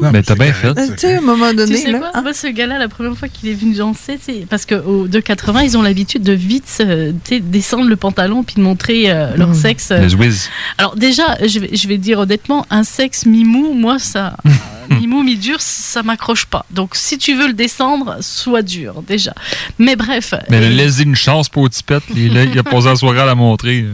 Ben, 0.00 0.22
t'as 0.22 0.34
bien 0.34 0.52
fait. 0.52 0.74
Tu 0.74 0.80
sais, 0.98 1.14
à 1.14 1.18
un 1.18 1.20
moment 1.20 1.50
Tu 1.50 1.56
donné, 1.56 1.76
sais 1.76 1.90
là. 1.92 1.98
quoi? 2.12 2.22
Moi, 2.22 2.32
ce 2.32 2.46
gars-là, 2.46 2.78
la 2.78 2.88
première 2.88 3.16
fois 3.16 3.28
qu'il 3.28 3.48
est 3.48 3.54
venu 3.54 3.74
danser, 3.74 4.18
c'est 4.20 4.46
parce 4.48 4.64
qu'au 4.66 5.06
280, 5.08 5.62
ils 5.62 5.76
ont 5.76 5.82
l'habitude 5.82 6.22
de 6.22 6.32
vite 6.32 6.78
euh, 6.80 7.12
tu 7.24 7.40
descendre 7.40 7.88
le 7.88 7.96
pantalon 7.96 8.42
puis 8.44 8.56
de 8.56 8.60
montrer 8.62 9.10
euh, 9.10 9.36
leur 9.36 9.48
Mm. 9.50 9.54
sexe. 9.54 9.90
euh. 9.90 10.02
Le 10.02 10.08
Zwiz. 10.08 10.48
Alors 10.78 10.94
déjà, 10.96 11.36
je 11.46 11.58
vais, 11.60 11.70
je 11.74 11.88
vais 11.88 11.98
dire 11.98 12.18
honnêtement, 12.20 12.66
un 12.70 12.84
sexe 12.84 13.26
mi-mou, 13.26 13.74
moi, 13.74 13.98
ça, 13.98 14.36
mi-mou, 15.00 15.22
mi-dur, 15.22 15.60
ça 15.60 16.02
m'accroche 16.02 16.46
pas. 16.46 16.64
Donc, 16.70 16.94
si 16.94 17.18
tu 17.18 17.34
veux 17.34 17.48
le 17.48 17.52
descendre, 17.52 18.18
sois 18.20 18.62
dur, 18.62 19.02
déjà. 19.02 19.34
Mais 19.78 19.96
bref. 19.96 20.34
Mais 20.50 20.60
le 20.60 20.68
laisse 20.68 20.98
une 21.00 21.14
chance 21.16 21.48
pour 21.48 21.68
Tipette. 21.70 22.04
Il, 22.14 22.36
a- 22.38 22.44
il 22.44 22.58
a 22.58 22.62
posé 22.62 22.88
la 22.88 22.96
soirée 22.96 23.20
à 23.20 23.26
la 23.26 23.34
montrer. 23.34 23.84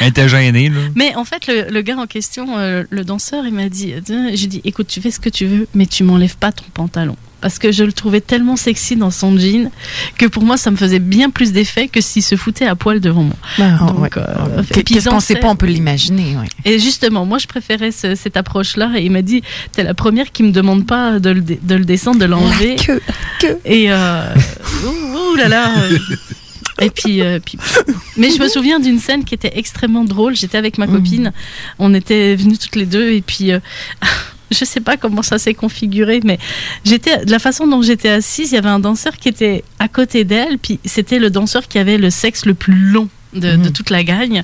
Elle 0.00 0.08
était 0.08 0.28
gênée, 0.28 0.68
là. 0.68 0.80
Mais 0.94 1.14
en 1.14 1.24
fait, 1.24 1.46
le, 1.46 1.70
le 1.70 1.82
gars 1.82 1.96
en 1.96 2.06
question, 2.06 2.58
euh, 2.58 2.84
le 2.90 3.04
danseur, 3.04 3.46
il 3.46 3.52
m'a 3.54 3.68
dit, 3.68 3.92
euh, 3.92 4.30
j'ai 4.34 4.46
dit, 4.46 4.60
écoute, 4.64 4.86
tu 4.88 5.00
fais 5.00 5.10
ce 5.10 5.20
que 5.20 5.28
tu 5.30 5.46
veux, 5.46 5.68
mais 5.74 5.86
tu 5.86 6.04
m'enlèves 6.04 6.36
pas 6.36 6.52
ton 6.52 6.64
pantalon. 6.74 7.16
Parce 7.40 7.58
que 7.58 7.72
je 7.72 7.84
le 7.84 7.92
trouvais 7.92 8.20
tellement 8.20 8.56
sexy 8.56 8.96
dans 8.96 9.10
son 9.10 9.36
jean 9.38 9.70
que 10.18 10.26
pour 10.26 10.42
moi, 10.42 10.56
ça 10.56 10.70
me 10.70 10.76
faisait 10.76 10.98
bien 10.98 11.30
plus 11.30 11.52
d'effet 11.52 11.88
que 11.88 12.00
s'il 12.00 12.22
se 12.22 12.36
foutait 12.36 12.66
à 12.66 12.74
poil 12.76 13.00
devant 13.00 13.22
moi. 13.24 13.36
Donc, 13.78 13.98
ouais. 14.00 14.08
euh, 14.18 14.62
puis 14.70 14.84
Qu'est-ce 14.84 15.08
qu'on 15.08 15.20
sait 15.20 15.36
pas, 15.36 15.48
on 15.48 15.56
peut 15.56 15.66
l'imaginer. 15.66 16.36
ouais. 16.36 16.46
et 16.64 16.78
justement, 16.78 17.24
moi, 17.24 17.38
je 17.38 17.46
préférais 17.46 17.90
ce- 17.92 18.14
cette 18.14 18.36
approche-là. 18.36 18.90
Et 18.96 19.04
il 19.04 19.10
m'a 19.10 19.22
dit, 19.22 19.42
t'es 19.72 19.82
la 19.82 19.94
première 19.94 20.32
qui 20.32 20.42
me 20.42 20.50
demande 20.52 20.86
pas 20.86 21.18
de 21.18 21.30
le, 21.30 21.40
dé- 21.40 21.60
de 21.62 21.74
le 21.74 21.84
descendre, 21.84 22.18
de 22.18 22.24
l'enlever. 22.26 22.76
Et 23.64 23.90
euh, 23.90 24.24
ouh, 24.84 25.32
ouh 25.32 25.36
là 25.36 25.48
là. 25.48 25.70
euh, 25.84 25.98
Et 26.82 26.88
puis, 26.88 27.20
euh, 27.20 27.38
puis- 27.44 27.58
mais 28.16 28.30
je 28.30 28.40
me 28.42 28.48
souviens 28.48 28.80
d'une 28.80 28.98
scène 28.98 29.24
qui 29.24 29.34
était 29.34 29.52
extrêmement 29.54 30.04
drôle. 30.04 30.34
J'étais 30.34 30.56
avec 30.56 30.78
ma 30.78 30.86
copine, 30.86 31.30
on 31.78 31.92
était 31.92 32.34
venus 32.36 32.58
toutes 32.58 32.76
les 32.76 32.86
deux, 32.86 33.10
et 33.12 33.20
puis 33.20 33.52
euh, 33.52 33.60
je 34.54 34.64
sais 34.64 34.80
pas 34.80 34.96
comment 34.96 35.22
ça 35.22 35.38
s'est 35.38 35.54
configuré, 35.54 36.20
mais 36.24 36.38
j'étais 36.84 37.24
de 37.24 37.30
la 37.30 37.38
façon 37.38 37.66
dont 37.66 37.82
j'étais 37.82 38.08
assise, 38.08 38.52
il 38.52 38.54
y 38.56 38.58
avait 38.58 38.68
un 38.68 38.80
danseur 38.80 39.16
qui 39.16 39.28
était 39.28 39.64
à 39.78 39.88
côté 39.88 40.24
d'elle, 40.24 40.58
puis 40.58 40.80
c'était 40.84 41.18
le 41.18 41.30
danseur 41.30 41.68
qui 41.68 41.78
avait 41.78 41.98
le 41.98 42.10
sexe 42.10 42.46
le 42.46 42.54
plus 42.54 42.74
long. 42.74 43.08
De, 43.32 43.54
de 43.54 43.68
toute 43.68 43.90
la 43.90 44.02
gagne. 44.02 44.42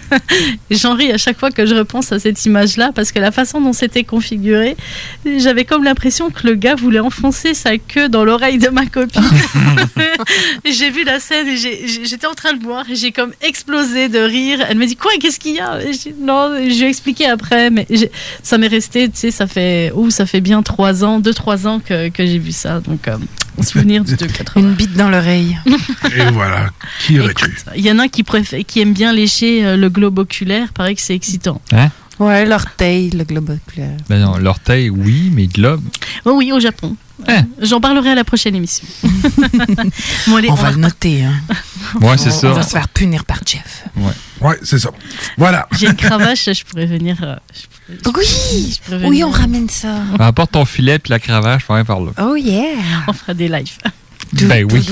J'en 0.70 0.94
ris 0.94 1.10
à 1.10 1.16
chaque 1.16 1.38
fois 1.38 1.50
que 1.50 1.64
je 1.64 1.74
repense 1.74 2.12
à 2.12 2.18
cette 2.18 2.44
image-là 2.44 2.92
parce 2.94 3.12
que 3.12 3.18
la 3.18 3.32
façon 3.32 3.62
dont 3.62 3.72
c'était 3.72 4.04
configuré, 4.04 4.76
j'avais 5.38 5.64
comme 5.64 5.84
l'impression 5.84 6.28
que 6.28 6.46
le 6.46 6.54
gars 6.54 6.74
voulait 6.74 7.00
enfoncer 7.00 7.54
sa 7.54 7.78
queue 7.78 8.10
dans 8.10 8.24
l'oreille 8.24 8.58
de 8.58 8.68
ma 8.68 8.84
copine. 8.84 9.22
J'ai 10.66 10.90
vu 10.90 11.04
la 11.04 11.18
scène 11.18 11.48
et 11.48 11.56
j'étais 11.56 12.26
en 12.26 12.34
train 12.34 12.52
de 12.52 12.62
boire 12.62 12.84
et 12.90 12.94
j'ai 12.94 13.12
comme 13.12 13.32
explosé 13.40 14.08
de 14.08 14.18
rire. 14.18 14.60
Elle 14.68 14.76
me 14.76 14.86
dit 14.86 14.96
quoi 14.96 15.12
Qu'est-ce 15.20 15.40
qu'il 15.40 15.54
y 15.54 15.60
a? 15.60 15.78
Non, 16.20 16.54
je 16.58 16.74
lui 16.74 16.82
ai 16.82 16.88
expliqué 16.88 17.26
après, 17.26 17.70
mais 17.70 17.86
ça 18.42 18.58
m'est 18.58 18.68
resté. 18.68 19.08
Tu 19.08 19.16
sais, 19.16 19.30
ça 19.30 19.46
fait 19.46 19.92
ouh, 19.94 20.10
ça 20.10 20.26
fait 20.26 20.40
bien 20.40 20.62
trois 20.62 21.04
ans, 21.04 21.20
deux 21.20 21.34
trois 21.34 21.66
ans 21.66 21.80
que, 21.80 22.08
que 22.08 22.26
j'ai 22.26 22.38
vu 22.38 22.52
ça. 22.52 22.80
Donc 22.80 23.08
euh, 23.08 23.16
souvenir 23.62 24.04
du 24.04 24.16
280. 24.16 24.60
Une 24.60 24.74
bite 24.74 24.94
dans 24.94 25.08
l'oreille. 25.08 25.58
Et 26.16 26.30
voilà. 26.32 26.70
Qui 27.00 27.20
aurait 27.20 27.34
cru? 27.34 27.54
Il 27.76 27.84
y 27.84 27.90
en 27.90 27.98
a 27.98 28.08
qui 28.08 28.22
préfèrent, 28.22 28.64
qui 28.66 28.80
aiment 28.80 28.92
bien 28.94 29.12
lécher 29.12 29.64
euh, 29.64 29.76
le 29.76 29.88
globe 29.88 30.18
oculaire. 30.18 30.72
Paraît 30.72 30.94
que 30.94 31.00
c'est 31.00 31.14
excitant. 31.14 31.60
Hein? 31.72 31.90
Ouais, 32.18 32.46
l'orteil, 32.46 33.10
le 33.10 33.24
globe 33.24 33.50
oculaire. 33.50 33.96
Ben 34.08 34.20
non, 34.20 34.36
l'orteil, 34.38 34.88
oui, 34.90 35.30
mais 35.34 35.46
globe. 35.46 35.82
Oh 36.24 36.34
oui, 36.36 36.52
au 36.52 36.60
Japon. 36.60 36.96
J'en 37.60 37.80
parlerai 37.80 38.10
à 38.10 38.14
la 38.14 38.24
prochaine 38.24 38.54
émission. 38.56 38.86
Bon, 40.26 40.36
allez, 40.36 40.50
on, 40.50 40.54
va 40.54 40.70
le 40.70 40.78
noter. 40.78 41.24
Hein. 41.24 41.34
Ouais, 42.00 42.16
c'est 42.18 42.28
On- 42.30 42.32
ça. 42.32 42.48
On 42.50 42.54
va 42.54 42.62
se 42.62 42.70
faire 42.70 42.88
punir 42.88 43.24
par 43.24 43.38
Jeff. 43.46 43.84
Ouais. 43.96 44.10
Ouais, 44.40 44.58
c'est 44.62 44.78
ça. 44.78 44.90
Voilà. 45.38 45.68
J'ai 45.78 45.86
une 45.86 45.94
cravache, 45.96 46.46
je 46.52 46.64
pourrais 46.64 46.86
venir. 46.86 47.16
euh, 47.22 47.36
je 47.88 47.96
pourrais- 47.98 48.24
Oui, 48.24 48.72
je 48.76 48.80
pourrais 48.84 48.96
oui, 49.06 49.10
venir. 49.20 49.28
on 49.28 49.30
ramène 49.30 49.68
ça. 49.68 49.98
Ben, 50.18 50.26
Apporte 50.26 50.52
ton 50.52 50.64
filet 50.64 50.98
puis 50.98 51.10
la 51.10 51.18
cravache, 51.18 51.64
je 51.68 51.72
vais 51.74 51.84
par 51.84 52.00
là. 52.00 52.10
Oh 52.20 52.36
yeah. 52.36 52.76
On 53.08 53.12
fera 53.12 53.34
des 53.34 53.48
lives. 53.48 53.78
Ben 54.32 54.66
oui. 54.72 54.86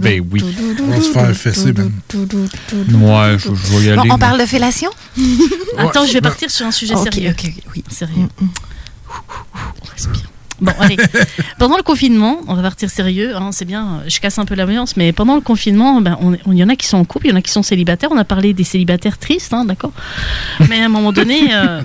Ben 0.00 0.26
oui. 0.30 0.42
On 0.80 0.86
va 0.90 1.00
se 1.00 1.10
faire 1.12 1.36
fesser. 1.36 1.70
Ouais, 1.72 3.36
je, 3.38 3.48
je 3.54 3.76
vais 3.76 3.84
y 3.84 3.90
aller. 3.90 3.96
Bon, 4.08 4.14
on 4.14 4.18
parle 4.18 4.40
de 4.40 4.46
fellation? 4.46 4.90
Attends, 5.78 6.06
je 6.06 6.12
vais 6.14 6.20
partir 6.20 6.50
sur 6.50 6.66
un 6.66 6.72
sujet 6.72 6.94
sérieux. 6.96 7.30
ok, 7.30 7.44
ok, 7.56 7.62
oui. 7.76 7.84
Sérieux. 7.90 8.28
On 8.42 9.90
respire. 9.92 10.30
Bon, 10.60 10.72
allez. 10.80 10.96
pendant 11.58 11.76
le 11.76 11.82
confinement, 11.82 12.40
on 12.48 12.54
va 12.54 12.62
partir 12.62 12.90
sérieux. 12.90 13.36
hein, 13.36 13.50
c'est 13.52 13.64
bien, 13.64 14.02
je 14.08 14.18
casse 14.20 14.38
un 14.38 14.44
peu 14.44 14.54
l'ambiance, 14.56 14.96
mais 14.96 15.12
pendant 15.12 15.34
le 15.36 15.40
confinement, 15.40 16.00
ben, 16.00 16.18
on- 16.20 16.34
il 16.52 16.58
y 16.58 16.64
en 16.64 16.68
a 16.68 16.74
qui 16.76 16.86
sont 16.86 16.96
en 16.98 17.04
couple, 17.04 17.26
il 17.26 17.30
y 17.30 17.32
en 17.32 17.36
a 17.36 17.42
qui 17.42 17.52
sont 17.52 17.62
célibataires. 17.62 18.10
On 18.12 18.16
a 18.18 18.24
parlé 18.24 18.52
des 18.54 18.64
célibataires 18.64 19.18
tristes, 19.18 19.52
hein, 19.54 19.64
d'accord 19.64 19.92
Mais 20.68 20.80
à 20.80 20.86
un 20.86 20.88
moment 20.88 21.12
donné, 21.12 21.54
euh, 21.54 21.82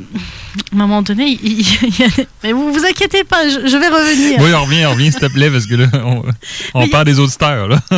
à 0.72 0.76
un 0.76 0.78
moment 0.78 1.02
donné, 1.02 1.38
il, 1.44 1.60
il 1.62 2.00
y 2.00 2.04
a 2.04 2.08
mais 2.44 2.52
vous 2.52 2.72
vous 2.74 2.86
inquiétez 2.86 3.24
pas, 3.24 3.48
je, 3.48 3.68
je 3.68 3.78
vais 3.78 3.88
revenir. 3.88 4.40
Oui, 4.42 4.52
on 4.54 4.64
revient, 4.66 4.86
on 4.86 4.92
revient, 4.92 5.12
s'il 5.12 5.20
te 5.22 5.26
plaît, 5.28 5.50
parce 5.50 5.66
que 5.66 5.76
là, 5.76 5.88
on, 6.06 6.24
on 6.74 6.82
a- 6.84 6.88
parle 6.88 7.06
des 7.06 7.20
auditeurs, 7.20 7.68
là. 7.68 7.80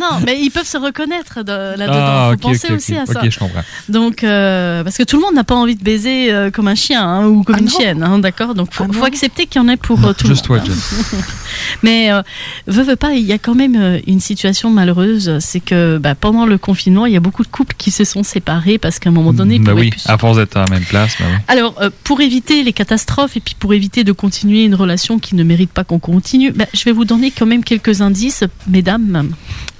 non, 0.00 0.20
mais 0.24 0.38
ils 0.40 0.50
peuvent 0.50 0.66
se 0.66 0.76
reconnaître 0.76 1.42
de- 1.42 1.76
là-dedans. 1.78 1.92
Ah, 1.92 2.28
Faut 2.30 2.34
ok, 2.34 2.40
penser 2.54 2.68
ok, 2.70 2.76
aussi 2.76 2.96
à 2.96 3.06
ça. 3.06 3.20
Ok, 3.22 3.30
je 3.30 3.38
comprends. 3.38 3.62
Donc, 3.88 4.22
euh, 4.24 4.84
parce 4.84 4.96
que 4.96 5.02
tout 5.02 5.16
le 5.16 5.22
monde 5.22 5.34
n'a 5.34 5.44
pas 5.44 5.54
envie 5.54 5.76
de 5.76 5.82
baiser 5.82 6.32
euh, 6.32 6.50
comme 6.50 6.68
un 6.68 6.74
chien 6.74 7.02
hein, 7.06 7.26
ou 7.26 7.42
comme 7.42 7.58
une 7.58 7.70
chienne, 7.70 8.02
hein, 8.02 8.18
d'accord? 8.18 8.54
Donc, 8.54 8.72
faut, 8.72 8.90
faut 8.92 9.04
accepter 9.04 9.46
qu'il 9.46 9.60
y 9.60 9.64
en 9.64 9.68
ait 9.68 9.76
pour 9.76 10.04
euh, 10.04 10.12
tout 10.12 10.26
Juste 10.26 10.42
le 10.44 10.46
toi, 10.46 10.58
monde. 10.58 10.66
Jen. 10.66 10.74
hein. 10.74 11.16
Mais 11.82 12.10
euh, 12.12 12.22
veux, 12.66 12.82
veux 12.82 12.96
pas, 12.96 13.12
il 13.12 13.24
y 13.24 13.32
a 13.32 13.38
quand 13.38 13.54
même 13.54 14.00
une 14.06 14.20
situation 14.20 14.70
malheureuse, 14.70 15.38
c'est 15.40 15.60
que 15.60 15.98
bah, 15.98 16.14
pendant 16.14 16.46
le 16.46 16.58
confinement, 16.58 17.06
il 17.06 17.12
y 17.12 17.16
a 17.16 17.20
beaucoup 17.20 17.42
de 17.42 17.48
couples 17.48 17.74
qui 17.78 17.90
se 17.90 18.04
sont 18.04 18.22
séparés 18.22 18.78
parce 18.78 18.98
qu'à 18.98 19.10
un 19.10 19.12
moment 19.12 19.32
donné, 19.32 19.56
ils 19.56 19.62
Ben 19.62 19.72
pouvaient 19.72 19.82
oui, 19.84 19.90
plus 19.90 20.02
à 20.06 20.18
force 20.18 20.36
d'être 20.36 20.56
à 20.56 20.64
la 20.64 20.70
même 20.70 20.84
place, 20.84 21.16
ben 21.18 21.26
oui. 21.30 21.36
alors, 21.48 21.74
pour 22.04 22.20
éviter 22.20 22.62
les 22.62 22.72
catastrophes 22.72 23.36
et 23.36 23.40
puis 23.40 23.54
pour 23.58 23.72
éviter 23.74 24.04
de 24.04 24.12
continuer 24.12 24.64
une 24.64 24.74
relation 24.74 25.18
qui 25.18 25.34
ne 25.34 25.42
mérite 25.44 25.70
pas 25.70 25.84
qu'on 25.84 25.98
continue, 25.98 26.50
bah, 26.52 26.66
je 26.74 26.84
vais 26.84 26.92
vous 26.92 27.04
donner 27.04 27.30
quand 27.30 27.46
même 27.46 27.64
quelques 27.64 28.00
indices, 28.02 28.44
mesdames, 28.68 29.30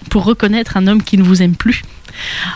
pour 0.09 0.24
reconnaître 0.24 0.77
un 0.77 0.86
homme 0.86 1.02
qui 1.02 1.18
ne 1.18 1.22
vous 1.22 1.43
aime 1.43 1.55
plus. 1.56 1.82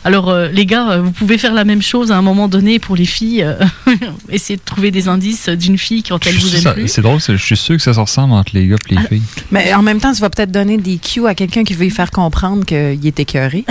Alors, 0.02 0.28
euh, 0.30 0.48
les 0.48 0.66
gars, 0.66 0.90
euh, 0.90 1.00
vous 1.02 1.12
pouvez 1.12 1.38
faire 1.38 1.54
la 1.54 1.64
même 1.64 1.80
chose 1.80 2.10
à 2.10 2.16
un 2.18 2.22
moment 2.22 2.48
donné 2.48 2.78
pour 2.80 2.96
les 2.96 3.04
filles. 3.06 3.42
euh, 3.44 3.54
essayer 4.28 4.56
de 4.56 4.62
trouver 4.64 4.90
des 4.90 5.06
indices 5.08 5.48
d'une 5.48 5.78
fille 5.78 6.02
quand 6.02 6.26
elle 6.26 6.34
vous 6.34 6.54
aime 6.56 6.60
Ça- 6.62 6.72
plus. 6.72 6.88
C'est 6.88 7.02
drôle, 7.02 7.20
je 7.20 7.36
suis 7.36 7.56
sûr 7.56 7.76
que 7.76 7.82
ça 7.82 7.94
se 7.94 8.00
ressemble 8.00 8.34
entre 8.34 8.50
les 8.54 8.66
gars 8.66 8.76
et 8.90 8.94
les 8.96 9.00
filles. 9.02 9.22
Mais 9.52 9.72
en 9.72 9.82
même 9.82 10.00
temps, 10.00 10.12
tu 10.12 10.20
vas 10.20 10.28
peut-être 10.30 10.50
donner 10.50 10.76
des 10.76 10.98
cues 10.98 11.26
à 11.26 11.34
quelqu'un 11.34 11.62
qui 11.64 11.74
veut 11.74 11.84
lui 11.84 11.90
faire 11.90 12.10
comprendre 12.10 12.64
qu'il 12.66 13.06
est 13.06 13.20
écœuré. 13.20 13.64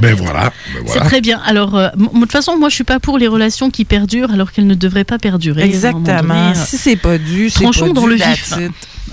Ben 0.00 0.14
voilà. 0.14 0.44
ben 0.44 0.50
C'est 0.76 0.82
voilà. 0.94 1.04
très 1.04 1.20
bien. 1.20 1.40
Alors, 1.44 1.76
euh, 1.76 1.88
de 1.96 2.06
toute 2.20 2.32
façon, 2.32 2.56
moi, 2.58 2.68
je 2.68 2.74
suis 2.74 2.84
pas 2.84 3.00
pour 3.00 3.18
les 3.18 3.28
relations 3.28 3.70
qui 3.70 3.84
perdurent 3.84 4.30
alors 4.32 4.52
qu'elles 4.52 4.66
ne 4.66 4.74
devraient 4.74 5.04
pas 5.04 5.18
perdurer. 5.18 5.62
Exactement. 5.62 6.02
donné, 6.02 6.50
euh, 6.50 6.54
Si 6.54 6.78
c'est 6.78 6.96
pas 6.96 7.18
dû, 7.18 7.50
c'est 7.50 7.62
tranchons 7.62 7.88
pas 7.88 7.92
dans 7.92 8.02
dû, 8.04 8.10
le 8.10 8.14
vif. 8.16 8.54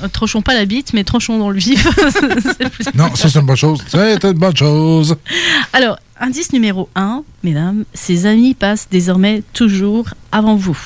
Euh, 0.03 0.07
tranchons 0.07 0.41
pas 0.41 0.53
la 0.53 0.65
bite, 0.65 0.93
mais 0.93 1.03
tranchons 1.03 1.37
dans 1.39 1.49
le 1.49 1.57
vif. 1.59 1.85
C'est 2.57 2.69
plus- 2.69 2.85
Non, 2.93 3.13
ça, 3.15 3.27
c'est 3.27 3.39
une 3.39 3.45
bonne 3.45 3.57
chose. 3.57 3.79
C'est 3.87 4.23
une 4.23 4.31
bonne 4.33 4.55
chose. 4.55 5.17
Alors, 5.73 5.97
indice 6.21 6.53
numéro 6.53 6.87
1, 6.95 7.23
mesdames, 7.43 7.83
ses 7.93 8.25
amis 8.25 8.53
passent 8.53 8.87
désormais 8.89 9.43
toujours 9.51 10.05
avant 10.31 10.55
vous. 10.55 10.77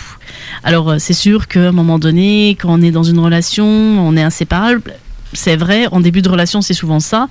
Alors, 0.64 0.95
c'est 0.99 1.14
sûr 1.14 1.48
qu'à 1.48 1.68
un 1.70 1.72
moment 1.72 1.99
donné, 1.99 2.57
quand 2.60 2.70
on 2.72 2.82
est 2.82 2.91
dans 2.91 3.03
une 3.03 3.20
relation, 3.20 3.65
on 3.68 4.15
est 4.18 4.24
inséparable. 4.24 4.95
C'est 5.34 5.56
vrai, 5.56 5.88
en 5.92 6.00
début 6.00 6.22
de 6.22 6.30
relation, 6.30 6.62
c'est 6.62 6.74
souvent 6.74 7.00
ça. 7.00 7.28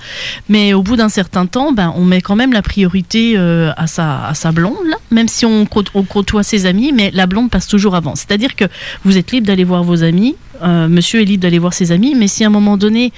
Mais 0.48 0.74
au 0.74 0.82
bout 0.82 0.96
d'un 0.96 1.08
certain 1.08 1.46
temps, 1.46 1.72
ben, 1.72 1.92
on 1.96 2.04
met 2.04 2.20
quand 2.20 2.36
même 2.36 2.52
la 2.52 2.62
priorité 2.62 3.34
euh, 3.36 3.72
à, 3.76 3.86
sa, 3.86 4.26
à 4.26 4.34
sa 4.34 4.52
blonde, 4.52 4.76
même 5.10 5.28
si 5.28 5.46
on, 5.46 5.66
côtoie 5.66 6.42
ses 6.42 6.66
amis, 6.66 6.92
mais 6.92 7.10
la 7.12 7.26
blonde 7.26 7.50
passe 7.50 7.66
toujours 7.66 7.94
avant. 7.94 8.14
C'est-à-dire 8.14 8.56
que 8.56 8.64
vous 9.04 9.16
êtes 9.16 9.32
libre 9.32 9.46
d'aller 9.46 9.64
voir 9.64 9.82
vos 9.82 10.02
amis, 10.02 10.36
euh, 10.62 10.88
monsieur 10.88 11.20
est 11.20 11.24
libre 11.24 11.42
d'aller 11.42 11.58
voir 11.58 11.74
ses 11.74 11.92
amis, 11.92 12.14
mais 12.14 12.28
si 12.28 12.44
à 12.44 12.48
un 12.48 12.50
moment 12.50 12.76
donné, 12.76 13.12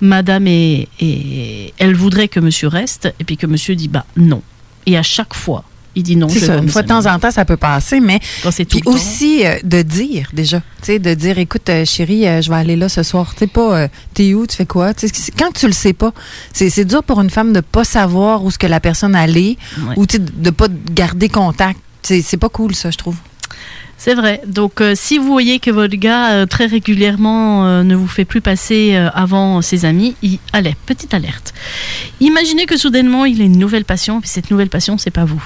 madame 0.00 0.46
elle 0.46 1.94
voudrait 1.94 2.28
que 2.28 2.40
monsieur 2.40 2.68
reste, 2.68 3.12
et 3.20 3.24
puis 3.24 3.36
que 3.36 3.46
monsieur 3.46 3.74
dit 3.74 3.88
bah 3.88 4.04
non. 4.16 4.42
Et 4.86 4.96
à 4.96 5.02
chaque 5.02 5.34
fois, 5.34 5.64
il 5.94 6.02
dit 6.02 6.16
non. 6.16 6.28
C'est 6.28 6.40
ça. 6.40 6.56
Une 6.58 6.68
fois 6.68 6.82
de 6.82 6.88
temps 6.88 7.06
en 7.06 7.18
temps, 7.18 7.30
ça 7.30 7.44
peut 7.44 7.56
passer, 7.56 8.00
mais. 8.00 8.20
Quand 8.42 8.50
tout 8.50 8.64
Puis 8.64 8.82
aussi 8.86 9.44
euh, 9.46 9.56
de 9.64 9.82
dire 9.82 10.28
déjà. 10.32 10.58
Tu 10.60 10.86
sais, 10.86 10.98
de 10.98 11.14
dire 11.14 11.38
écoute, 11.38 11.68
euh, 11.68 11.84
chérie, 11.84 12.26
euh, 12.26 12.40
je 12.42 12.48
vais 12.50 12.56
aller 12.56 12.76
là 12.76 12.88
ce 12.88 13.02
soir. 13.02 13.32
Tu 13.34 13.40
sais 13.40 13.46
pas, 13.46 13.88
t'es 14.14 14.34
où, 14.34 14.46
tu 14.46 14.56
fais 14.56 14.66
quoi? 14.66 14.94
Tu 14.94 15.08
sais, 15.08 15.12
c'est- 15.14 15.32
quand 15.38 15.52
tu 15.52 15.66
le 15.66 15.72
sais 15.72 15.92
pas, 15.92 16.12
c'est 16.52 16.84
dur 16.84 17.02
pour 17.02 17.20
une 17.20 17.30
femme 17.30 17.52
de 17.52 17.60
pas 17.60 17.84
savoir 17.84 18.44
où 18.44 18.50
ce 18.50 18.58
que 18.58 18.66
la 18.66 18.80
personne 18.80 19.14
allait 19.14 19.56
Ouais. 19.88 19.94
ou 19.96 20.06
de 20.06 20.50
pas 20.50 20.68
garder 20.92 21.28
contact. 21.28 21.78
C'est 22.02 22.36
pas 22.38 22.48
cool, 22.48 22.74
ça, 22.74 22.90
je 22.90 22.98
trouve. 22.98 23.16
C'est 23.98 24.14
vrai. 24.14 24.40
Donc, 24.46 24.80
euh, 24.80 24.94
si 24.96 25.18
vous 25.18 25.26
voyez 25.26 25.58
que 25.58 25.70
votre 25.70 25.94
gars 25.96 26.30
euh, 26.30 26.46
très 26.46 26.64
régulièrement 26.64 27.66
euh, 27.66 27.82
ne 27.82 27.94
vous 27.94 28.06
fait 28.06 28.24
plus 28.24 28.40
passer 28.40 28.96
avant 29.14 29.60
ses 29.60 29.84
amis, 29.84 30.16
il... 30.22 30.38
allez, 30.54 30.74
petite 30.86 31.12
alerte. 31.12 31.52
Imaginez 32.20 32.64
que 32.64 32.78
soudainement 32.78 33.26
il 33.26 33.42
a 33.42 33.44
une 33.44 33.58
nouvelle 33.58 33.84
passion, 33.84 34.20
puis 34.22 34.30
cette 34.30 34.50
nouvelle 34.50 34.70
passion, 34.70 34.96
c'est 34.96 35.10
pas 35.10 35.26
vous. 35.26 35.42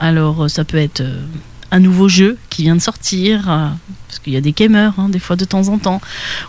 Alors, 0.00 0.44
euh, 0.44 0.48
ça 0.48 0.64
peut 0.64 0.76
être 0.78 1.00
euh, 1.00 1.20
un 1.70 1.80
nouveau 1.80 2.08
jeu 2.08 2.36
qui 2.50 2.62
vient 2.62 2.76
de 2.76 2.80
sortir, 2.80 3.50
euh, 3.50 3.68
parce 4.08 4.18
qu'il 4.20 4.32
y 4.32 4.36
a 4.36 4.40
des 4.40 4.52
gamers, 4.52 4.92
hein, 4.98 5.08
des 5.08 5.18
fois 5.18 5.34
de 5.34 5.44
temps 5.44 5.68
en 5.68 5.78
temps, 5.78 6.00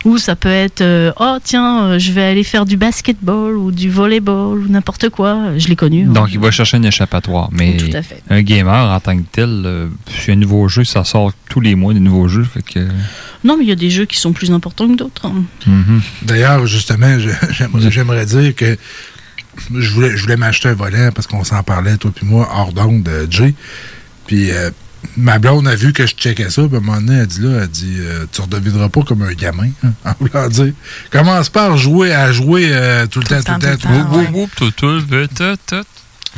ou 0.04 0.18
ça 0.18 0.36
peut 0.36 0.48
être 0.48 0.82
euh, 0.82 1.10
oh 1.18 1.38
tiens, 1.42 1.98
je 1.98 2.12
vais 2.12 2.22
aller 2.22 2.44
faire 2.44 2.64
du 2.64 2.76
basketball 2.76 3.56
ou 3.56 3.72
du 3.72 3.90
volleyball 3.90 4.58
ou 4.58 4.68
n'importe 4.68 5.08
quoi. 5.08 5.58
Je 5.58 5.66
l'ai 5.68 5.74
connu. 5.74 6.04
hein. 6.06 6.12
Donc, 6.12 6.28
il 6.32 6.38
va 6.38 6.50
chercher 6.52 6.76
un 6.76 6.82
échappatoire. 6.84 7.48
Mais 7.52 7.76
Tout 7.76 7.90
à 7.96 8.02
fait. 8.02 8.22
un 8.30 8.42
gamer, 8.42 8.88
en 8.90 9.00
tant 9.00 9.16
que 9.16 9.24
tel, 9.32 9.62
euh, 9.64 9.88
c'est 10.24 10.32
un 10.32 10.36
nouveau 10.36 10.68
jeu, 10.68 10.84
ça 10.84 11.02
sort 11.04 11.32
tous 11.48 11.60
les 11.60 11.74
mois, 11.74 11.92
des 11.94 12.00
nouveaux 12.00 12.28
jeux. 12.28 12.44
Fait 12.44 12.62
que. 12.62 12.86
Non, 13.42 13.56
mais 13.56 13.64
il 13.64 13.68
y 13.68 13.72
a 13.72 13.76
des 13.76 13.90
jeux 13.90 14.04
qui 14.06 14.18
sont 14.18 14.32
plus 14.32 14.50
importants 14.52 14.88
que 14.88 14.96
d'autres. 14.96 15.26
hein. 15.26 15.42
mhm. 15.66 16.02
D'ailleurs, 16.22 16.66
justement, 16.66 17.16
j'aimerais 17.90 18.26
dire 18.26 18.54
que 18.54 18.76
je 19.74 19.90
voulais, 19.90 20.16
je 20.16 20.22
voulais 20.22 20.36
m'acheter 20.36 20.68
un 20.68 20.74
volant 20.74 21.10
parce 21.14 21.26
qu'on 21.26 21.44
s'en 21.44 21.62
parlait, 21.62 21.96
toi 21.96 22.10
puis 22.14 22.26
moi, 22.26 22.48
hors 22.52 22.72
d'onde 22.72 23.02
de 23.02 23.26
Jay. 23.30 23.54
Puis 24.26 24.50
euh, 24.50 24.70
ma 25.16 25.38
blonde 25.38 25.68
a 25.68 25.74
vu 25.74 25.92
que 25.92 26.06
je 26.06 26.14
checkais 26.14 26.50
ça, 26.50 26.62
puis 26.66 26.76
à 26.76 26.78
un 26.78 26.82
moment 26.82 27.00
donné, 27.00 27.20
elle 27.20 27.26
dit 27.26 27.40
là, 27.40 27.62
elle 27.62 27.68
dit 27.68 27.96
euh, 27.98 28.26
Tu 28.32 28.40
redeviendras 28.40 28.88
pas 28.88 29.02
comme 29.02 29.22
un 29.22 29.32
gamin, 29.32 29.68
hein, 29.84 29.92
en 30.04 30.12
voulant 30.20 30.48
dire. 30.48 30.72
Commence 31.10 31.48
par 31.48 31.76
jouer 31.76 32.12
à 32.12 32.32
jouer 32.32 32.68
euh, 32.70 33.06
tout 33.06 33.20
le 33.20 33.26
temps, 33.26 33.42
tout 33.42 33.52
le 33.52 33.60
temps, 33.60 33.76
tout 33.76 33.88
le 33.88 34.46
temps. 34.46 34.46
Tout, 34.56 34.72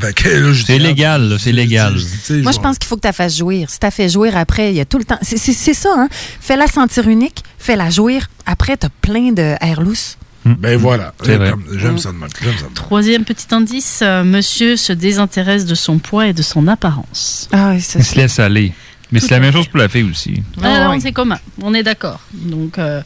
là, 0.01 0.53
je 0.53 0.65
C'est 0.65 0.79
légal, 0.79 1.29
là, 1.29 1.37
c'est 1.41 1.53
légal. 1.53 1.95
Moi, 2.43 2.53
je 2.53 2.59
pense 2.61 2.79
qu'il 2.79 2.87
faut 2.87 2.97
que 2.97 3.01
tu 3.01 3.09
la 3.09 3.13
fasses 3.13 3.37
jouir. 3.37 3.69
Si 3.69 3.81
tu 3.81 3.91
fait 3.91 4.09
jouir 4.09 4.37
après, 4.37 4.71
il 4.71 4.77
y 4.77 4.81
a 4.81 4.85
tout 4.85 4.99
le 4.99 5.05
temps. 5.05 5.19
C'est 5.23 5.39
ça, 5.39 5.91
hein? 5.97 6.09
Fais-la 6.41 6.69
sentir 6.69 7.09
unique, 7.09 7.43
fais-la 7.59 7.91
jouir. 7.91 8.29
Après, 8.47 8.77
tu 8.77 8.87
as 8.87 8.91
plein 8.91 9.33
de 9.33 9.55
air 9.61 9.81
loose. 9.81 10.17
Ben 10.59 10.77
voilà. 10.77 11.13
J'aime 11.25 11.39
ça 11.39 11.39
de 11.39 11.45
même. 11.45 11.63
J'aime 11.79 11.99
ça 11.99 12.13
de 12.13 12.17
même. 12.17 12.29
Troisième 12.75 13.25
petit 13.25 13.47
indice, 13.55 14.01
euh, 14.03 14.25
monsieur 14.25 14.77
se 14.77 14.93
désintéresse 14.93 15.67
de 15.67 15.75
son 15.75 15.99
poids 15.99 16.27
et 16.29 16.33
de 16.33 16.43
son 16.43 16.69
apparence. 16.69 17.49
Ah 17.53 17.71
oui, 17.73 17.81
c'est 17.81 17.99
Il 17.99 18.05
se 18.05 18.17
laisse 18.17 18.39
aller. 18.39 18.73
Mais 19.11 19.21
c'est 19.21 19.31
la 19.31 19.41
même 19.41 19.53
chose 19.53 19.67
pour 19.69 19.79
la 19.79 19.89
fille 19.89 20.03
aussi. 20.03 20.43
Ah, 20.63 20.81
là, 20.81 20.91
ouais. 20.91 21.01
c'est 21.01 21.13
commun, 21.13 21.39
on 21.63 21.73
est 21.73 21.83
d'accord. 21.83 22.21
Donc, 22.35 22.79
euh, 22.79 23.01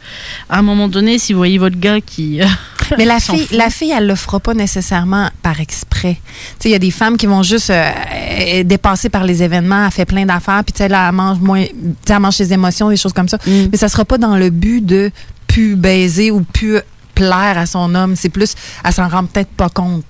à 0.48 0.58
un 0.58 0.62
moment 0.62 0.88
donné, 0.88 1.18
si 1.18 1.32
vous 1.32 1.38
voyez 1.38 1.58
votre 1.58 1.78
gars 1.78 2.00
qui. 2.00 2.42
euh, 2.42 2.46
Mais 2.98 3.04
la 3.04 3.20
fille, 3.20 3.46
fout. 3.46 3.56
la 3.56 3.70
fille, 3.70 3.92
elle 3.96 4.08
le 4.08 4.16
fera 4.16 4.40
pas 4.40 4.52
nécessairement 4.52 5.30
par 5.42 5.60
exprès. 5.60 6.14
Tu 6.14 6.20
sais, 6.58 6.68
il 6.70 6.72
y 6.72 6.74
a 6.74 6.80
des 6.80 6.90
femmes 6.90 7.16
qui 7.16 7.26
vont 7.26 7.44
juste 7.44 7.70
euh, 7.70 8.64
dépasser 8.64 9.10
par 9.10 9.22
les 9.24 9.44
événements, 9.44 9.84
elle 9.86 9.92
fait 9.92 10.04
plein 10.04 10.26
d'affaires, 10.26 10.64
puis 10.64 10.72
tu 10.72 10.78
sais, 10.78 10.88
là, 10.88 11.06
elle 11.08 11.14
mange 11.14 11.38
moins, 11.38 11.64
elle 12.08 12.18
mange 12.18 12.34
ses 12.34 12.52
émotions, 12.52 12.90
des 12.90 12.96
choses 12.96 13.12
comme 13.12 13.28
ça. 13.28 13.38
Mm. 13.46 13.68
Mais 13.70 13.78
ça 13.78 13.88
sera 13.88 14.04
pas 14.04 14.18
dans 14.18 14.36
le 14.36 14.50
but 14.50 14.84
de 14.84 15.12
pu 15.46 15.76
baiser 15.76 16.30
ou 16.32 16.40
pu 16.42 16.78
plaire 17.14 17.56
à 17.58 17.66
son 17.66 17.94
homme. 17.94 18.16
C'est 18.16 18.28
plus, 18.28 18.54
elle 18.84 18.92
s'en 18.92 19.08
rend 19.08 19.24
peut-être 19.26 19.50
pas 19.50 19.68
compte. 19.68 20.04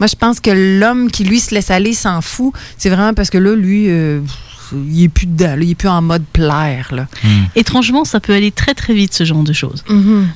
Moi, 0.00 0.06
je 0.06 0.16
pense 0.16 0.40
que 0.40 0.50
l'homme 0.50 1.10
qui, 1.10 1.24
lui, 1.24 1.40
se 1.40 1.54
laisse 1.54 1.70
aller, 1.70 1.94
s'en 1.94 2.20
fout. 2.20 2.52
C'est 2.78 2.90
vraiment 2.90 3.14
parce 3.14 3.30
que 3.30 3.38
là, 3.38 3.54
lui, 3.54 3.84
euh, 3.88 4.20
il 4.72 5.04
est 5.04 5.08
plus 5.08 5.26
dedans, 5.26 5.54
là, 5.56 5.62
il 5.62 5.70
est 5.70 5.74
plus 5.74 5.88
en 5.88 6.02
mode 6.02 6.24
plaire, 6.32 6.88
là. 6.92 7.06
Étrangement, 7.54 8.04
ça 8.04 8.18
peut 8.18 8.32
aller 8.34 8.50
très 8.50 8.74
très 8.74 8.94
vite, 8.94 9.14
ce 9.14 9.24
genre 9.24 9.44
de 9.44 9.52
choses. 9.52 9.84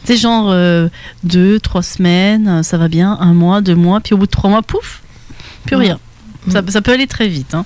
C'est 0.04 0.16
genre 0.16 0.48
euh, 0.50 0.88
deux, 1.24 1.58
trois 1.58 1.82
semaines, 1.82 2.62
ça 2.62 2.76
va 2.78 2.88
bien, 2.88 3.16
un 3.20 3.32
mois, 3.34 3.60
deux 3.60 3.74
mois, 3.74 4.00
puis 4.00 4.14
au 4.14 4.18
bout 4.18 4.26
de 4.26 4.30
trois 4.30 4.50
mois, 4.50 4.62
pouf, 4.62 5.00
plus 5.64 5.76
Ouais. 5.76 5.84
rien. 5.86 5.98
Ça, 6.48 6.62
ça 6.68 6.80
peut 6.82 6.92
aller 6.92 7.06
très 7.06 7.28
vite. 7.28 7.52
hein. 7.54 7.64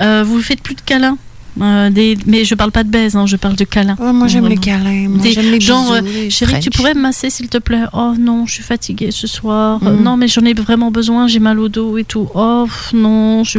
Euh, 0.00 0.22
vous 0.24 0.40
faites 0.40 0.62
plus 0.62 0.74
de 0.74 0.80
câlins? 0.80 1.18
Euh, 1.60 1.90
des, 1.90 2.16
mais 2.26 2.44
je 2.44 2.54
parle 2.54 2.70
pas 2.72 2.84
de 2.84 2.90
baise, 2.90 3.16
hein, 3.16 3.26
je 3.26 3.36
parle 3.36 3.56
de 3.56 3.64
câlins. 3.64 3.96
Ah, 4.00 4.12
moi, 4.12 4.28
j'aime 4.28 4.46
les 4.48 4.56
câlins. 4.56 5.08
Moi, 5.08 5.22
Des- 5.22 5.32
j'aime 5.32 5.50
les 5.50 5.60
genre, 5.60 5.82
bisous, 5.92 5.94
euh, 5.94 6.00
les 6.00 6.30
chérie, 6.30 6.54
tu 6.54 6.60
French. 6.70 6.76
pourrais 6.76 6.94
me 6.94 7.00
masser 7.00 7.30
s'il 7.30 7.48
te 7.48 7.58
plaît? 7.58 7.84
Oh 7.92 8.14
non, 8.18 8.46
je 8.46 8.52
suis 8.54 8.62
fatiguée 8.62 9.10
ce 9.10 9.26
soir. 9.26 9.80
Euh, 9.84 9.90
Mhm. 9.96 10.02
non, 10.02 10.16
mais 10.16 10.28
j'en 10.28 10.42
ai 10.44 10.54
vraiment 10.54 10.90
besoin, 10.90 11.26
j'ai 11.28 11.38
mal 11.40 11.58
au 11.58 11.68
dos 11.68 11.96
et 11.98 12.04
tout. 12.04 12.28
Oh 12.34 12.66
non, 12.92 13.44
je... 13.44 13.58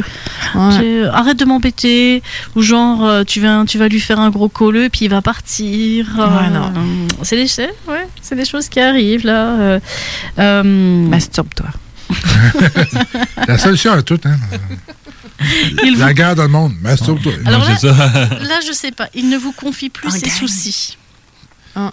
j'ai- 0.80 1.06
arrête 1.06 1.38
de 1.38 1.46
m'embêter. 1.46 2.22
Ou 2.56 2.62
genre, 2.62 3.06
euh, 3.06 3.24
tu, 3.24 3.40
vas, 3.42 3.64
tu 3.68 3.78
vas 3.78 3.88
lui 3.88 4.00
faire 4.00 4.20
un 4.20 4.30
gros 4.30 4.50
colleux 4.50 4.90
puis 4.90 5.06
il 5.06 5.10
va 5.10 5.22
partir. 5.22 6.08
Ouais. 6.18 6.60
C'est 7.24 7.36
des, 7.36 7.50
ouais, 7.92 8.08
c'est 8.22 8.36
des 8.36 8.46
choses 8.46 8.70
qui 8.70 8.80
arrivent 8.80 9.26
là. 9.26 9.46
Euh, 9.60 9.80
euh, 10.40 10.64
Masturbe-toi. 10.64 11.68
La 13.48 13.58
solution 13.58 13.92
à 13.92 14.02
tout, 14.02 14.20
hein. 14.26 14.36
Il 15.84 15.98
La 15.98 16.08
vous- 16.08 16.14
guerre 16.14 16.36
dans 16.36 16.44
le 16.44 16.50
monde. 16.50 16.74
Masturbe-toi. 16.82 17.34
Alors 17.46 17.64
là, 17.68 17.78
ça. 17.78 17.88
là, 17.92 18.60
je 18.66 18.72
sais 18.74 18.92
pas. 18.92 19.08
Il 19.14 19.30
ne 19.30 19.38
vous 19.38 19.52
confie 19.52 19.90
plus 19.90 20.10
ses 20.12 20.30
soucis. 20.30 20.98
Ah. 21.76 21.92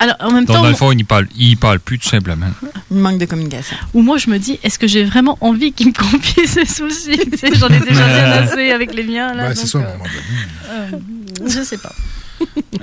Alors, 0.00 0.14
en 0.20 0.30
même 0.30 0.46
temps, 0.46 0.62
dans 0.62 0.68
le 0.68 0.74
fond, 0.76 0.92
il 0.92 1.04
parle, 1.04 1.26
il 1.36 1.56
parle 1.56 1.80
plus, 1.80 1.98
tout 1.98 2.08
simplement. 2.08 2.46
Il 2.88 2.98
manque 2.98 3.18
de 3.18 3.24
communication. 3.24 3.76
Ou 3.94 4.02
moi, 4.02 4.16
je 4.16 4.30
me 4.30 4.38
dis, 4.38 4.60
est-ce 4.62 4.78
que 4.78 4.86
j'ai 4.86 5.02
vraiment 5.02 5.36
envie 5.40 5.72
qu'il 5.72 5.88
me 5.88 5.92
confie 5.92 6.46
ses 6.46 6.66
soucis? 6.66 7.18
J'en 7.58 7.66
ai 7.68 7.80
déjà 7.80 8.06
bien 8.06 8.30
assez 8.30 8.70
avec 8.70 8.94
les 8.94 9.02
miens. 9.02 9.34
Là, 9.34 9.48
Ben, 9.48 9.54
c'est 9.56 9.72
donc, 9.76 9.82
ça, 9.84 9.88
à 9.88 9.90
euh, 9.90 9.94
un 9.94 9.96
moment 9.98 10.04
donné. 10.04 11.02
euh, 11.42 11.48
je 11.48 11.62
sais 11.64 11.78
pas. 11.78 11.92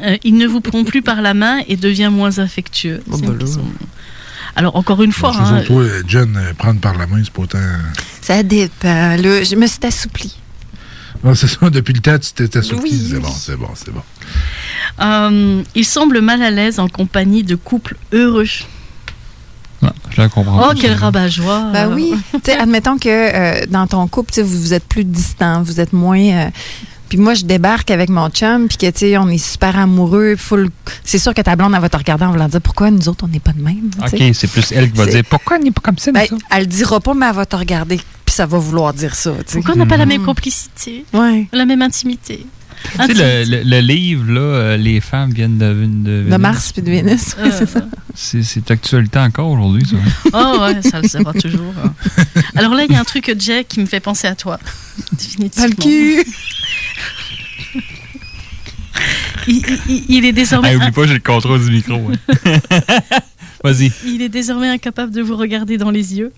Euh, 0.03 0.17
il 0.25 0.35
ne 0.35 0.45
vous 0.45 0.59
prend 0.59 0.83
plus 0.83 1.01
par 1.01 1.21
la 1.21 1.33
main 1.33 1.61
et 1.69 1.77
devient 1.77 2.09
moins 2.11 2.37
affectueux. 2.39 3.01
Oh, 3.09 3.17
Alors, 4.55 4.75
encore 4.75 5.01
une 5.03 5.11
fois, 5.11 5.33
hein, 5.37 5.59
sûr, 5.63 5.67
toi, 5.67 5.83
Jen, 6.07 6.39
prendre 6.57 6.79
par 6.79 6.97
la 6.97 7.07
main, 7.07 7.21
c'est 7.23 7.33
pas 7.33 7.41
autant. 7.41 7.57
Ça 8.21 8.41
dépend. 8.43 9.15
là. 9.17 9.43
je 9.43 9.55
me 9.55 9.67
suis 9.67 9.79
assouplie. 9.85 10.37
Non, 11.23 11.33
c'est 11.35 11.47
ça, 11.47 11.69
depuis 11.69 11.93
le 11.93 11.99
temps, 12.01 12.17
tu 12.19 12.31
t'étais 12.31 12.59
assoupli. 12.59 12.91
Oui. 12.91 13.07
C'est 13.11 13.19
bon, 13.19 13.29
c'est 13.29 13.55
bon, 13.57 13.69
c'est 13.75 13.91
bon. 13.91 14.01
euh, 15.01 15.63
il 15.75 15.85
semble 15.85 16.21
mal 16.21 16.41
à 16.41 16.51
l'aise 16.51 16.79
en 16.79 16.87
compagnie 16.87 17.43
de 17.43 17.55
couples 17.55 17.97
heureux. 18.13 18.45
Non, 19.81 19.91
je 20.09 20.21
la 20.21 20.29
comprends. 20.29 20.69
Oh, 20.69 20.73
quel 20.79 20.93
rabat-joie 20.93 21.71
Ben 21.73 21.93
oui. 21.93 22.13
tu 22.33 22.39
sais, 22.45 22.57
admettons 22.57 22.97
que 22.97 23.09
euh, 23.09 23.65
dans 23.67 23.87
ton 23.87 24.07
couple, 24.07 24.31
tu 24.31 24.35
sais, 24.35 24.41
vous, 24.43 24.57
vous 24.59 24.73
êtes 24.73 24.85
plus 24.85 25.03
distant, 25.03 25.61
vous 25.63 25.79
êtes 25.79 25.93
moins. 25.93 26.19
euh, 26.19 26.49
puis 27.09 27.17
moi, 27.17 27.33
je 27.33 27.45
débarque 27.45 27.91
avec 27.91 28.09
mon 28.09 28.29
chum, 28.29 28.67
puis 28.67 28.77
que, 28.77 28.89
tu 28.89 28.99
sais, 28.99 29.17
on 29.17 29.27
est 29.29 29.37
super 29.37 29.77
amoureux, 29.77 30.35
full. 30.37 30.69
C'est 31.03 31.19
sûr 31.19 31.33
que 31.33 31.41
ta 31.41 31.55
blonde, 31.55 31.73
elle 31.75 31.81
va 31.81 31.89
te 31.89 31.97
regarder 31.97 32.25
en 32.25 32.31
voulant 32.31 32.47
dire 32.47 32.61
pourquoi 32.61 32.91
nous 32.91 33.07
autres, 33.09 33.25
on 33.25 33.27
n'est 33.27 33.39
pas 33.39 33.53
de 33.53 33.61
même. 33.61 33.89
OK, 34.01 34.21
c'est 34.33 34.49
plus 34.49 34.71
elle 34.71 34.91
qui 34.91 34.97
va 34.97 35.05
dire 35.05 35.23
pourquoi 35.29 35.57
on 35.59 35.63
n'est 35.63 35.71
pas 35.71 35.81
comme 35.81 35.97
ça, 35.97 36.11
Ben, 36.11 36.23
autres? 36.23 36.37
elle 36.51 36.61
le 36.61 36.65
dira 36.67 36.99
pas, 36.99 37.13
mais 37.13 37.27
elle 37.27 37.35
va 37.35 37.45
te 37.45 37.55
regarder, 37.55 37.97
puis 37.97 38.35
ça 38.35 38.45
va 38.45 38.57
vouloir 38.57 38.93
dire 38.93 39.15
ça. 39.15 39.31
Pourquoi 39.51 39.73
on 39.73 39.77
n'a 39.77 39.85
pas 39.85 39.97
la 39.97 40.05
même 40.05 40.23
complicité? 40.23 41.05
Ouais. 41.13 41.47
La 41.51 41.65
même 41.65 41.81
intimité? 41.81 42.45
Tu 42.99 43.05
sais, 43.07 43.13
le, 43.45 43.49
le- 43.49 43.63
le 43.63 43.79
livre, 43.79 44.31
là, 44.31 44.39
euh, 44.41 44.77
Les 44.77 44.99
femmes 44.99 45.31
viennent 45.31 45.57
de, 45.57 45.73
de, 45.73 46.29
De 46.29 46.37
Mars 46.37 46.71
puis 46.71 46.81
de 46.83 46.91
Vénus. 46.91 47.35
ouais, 47.41 47.49
c'est 47.51 47.67
ça. 47.67 47.79
C'est 48.13 48.43
c'est 48.43 48.67
d'actualité 48.67 49.17
encore 49.17 49.49
aujourd'hui, 49.49 49.83
ça. 49.87 49.95
Oh 50.33 50.61
ouais, 50.61 50.81
ça 50.83 51.01
le 51.01 51.07
sera 51.07 51.33
toujours. 51.33 51.73
hein. 51.83 51.93
Alors 52.55 52.75
là, 52.75 52.83
il 52.87 52.93
y 52.93 52.95
a 52.95 52.99
un 52.99 53.03
truc, 53.03 53.33
Jack, 53.39 53.69
qui 53.69 53.79
me 53.79 53.85
fait 53.87 54.01
penser 54.01 54.27
à 54.27 54.35
toi. 54.35 54.59
Définitivement. 55.13 55.67
Dans 55.69 55.75
le 55.75 55.81
cul. 55.81 56.25
Il, 59.47 59.61
il- 59.89 60.05
il 60.09 60.25
est 60.25 60.31
désormais, 60.33 60.69
Hey, 60.71 60.75
oublie 60.77 60.91
pas, 60.91 61.05
j'ai 61.05 61.13
le 61.13 61.19
contrôle 61.19 61.63
du 61.63 61.71
micro. 61.71 61.95
hein. 61.95 62.59
Vas-y. 63.63 63.91
il 64.05 64.21
est 64.21 64.29
désormais 64.29 64.69
incapable 64.69 65.11
de 65.11 65.21
vous 65.21 65.35
regarder 65.35 65.77
dans 65.77 65.91
les 65.91 66.15
yeux. 66.17 66.31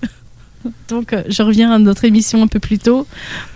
Donc, 0.89 1.13
euh, 1.13 1.23
je 1.29 1.43
reviens 1.43 1.71
à 1.71 1.77
notre 1.79 2.03
émission 2.05 2.41
un 2.43 2.47
peu 2.47 2.59
plus 2.59 2.79
tôt. 2.79 3.05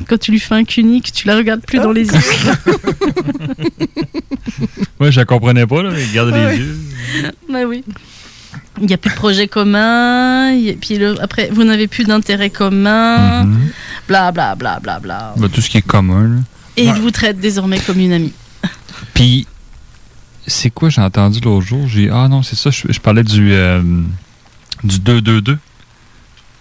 Quand 0.08 0.18
tu 0.20 0.32
lui 0.32 0.40
fais 0.40 0.56
un 0.56 0.64
cunique, 0.64 1.12
tu 1.12 1.28
la 1.28 1.36
regardes 1.36 1.62
plus 1.62 1.80
dans 1.80 1.92
les 1.92 2.06
yeux. 2.08 2.20
Ouais, 5.00 5.12
je 5.12 5.20
la 5.20 5.26
comprenais 5.26 5.66
pas, 5.66 5.82
là, 5.84 5.90
mais 5.92 6.06
regarde 6.06 6.32
Ouais. 6.32 6.52
les 6.52 6.58
yeux. 6.60 6.76
bah 7.50 7.60
oui. 7.68 7.84
Il 8.80 8.86
n'y 8.88 8.94
a 8.94 8.98
plus 8.98 9.10
de 9.10 9.16
projet 9.16 9.48
commun. 9.48 10.52
il 10.52 10.62
y 10.62 10.70
a- 10.70 10.74
puis 10.74 10.98
le- 10.98 11.20
après, 11.22 11.50
vous 11.52 11.64
n'avez 11.64 11.88
plus 11.88 12.04
d'intérêt 12.04 12.50
commun. 12.50 13.44
Mhm. 13.46 13.70
Bla 14.08 14.32
bla 14.32 14.56
bla 14.56 14.80
bla 14.80 15.00
bla. 15.00 15.34
Ben, 15.38 15.50
tout 15.50 15.62
ce 15.62 15.70
qui 15.70 15.78
est 15.78 15.82
commun, 15.82 16.24
là. 16.28 16.40
Et 16.78 16.86
il 16.86 16.94
vous 16.94 17.12
traite 17.12 17.40
désormais 17.40 17.80
comme 17.80 18.00
une 18.00 18.14
amie. 18.14 18.34
Puis, 19.14 19.48
c'est 20.48 20.70
quoi 20.70 20.90
j'ai 20.90 21.02
entendu 21.02 21.40
l'autre 21.42 21.66
jour? 21.66 21.88
J'ai 21.88 22.10
Ah 22.10 22.28
non, 22.28 22.44
c'est 22.44 22.56
ça, 22.56 22.70
je, 22.72 22.84
je 22.90 23.00
parlais 23.00 23.24
du, 23.24 23.52
euh, 23.54 23.82
du 24.84 24.98
2-2-2. 24.98 25.58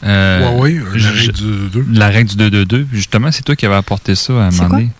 Euh, 0.03 0.51
Ouais, 0.59 0.81
oui, 0.81 0.99
la 1.01 1.11
règle 1.11 1.33
du 1.33 1.43
2-2. 1.79 1.85
La 1.93 2.09
règle 2.09 2.31
du 2.51 2.65
2-2-2. 2.65 2.87
Justement, 2.93 3.31
c'est 3.33 3.43
toi 3.43 3.55
qui 3.57 3.67
avais 3.67 3.75
apporté 3.75 4.15
ça 4.15 4.33
à 4.33 4.37
un 4.47 4.51
moment 4.51 4.69
donné. 4.69 4.91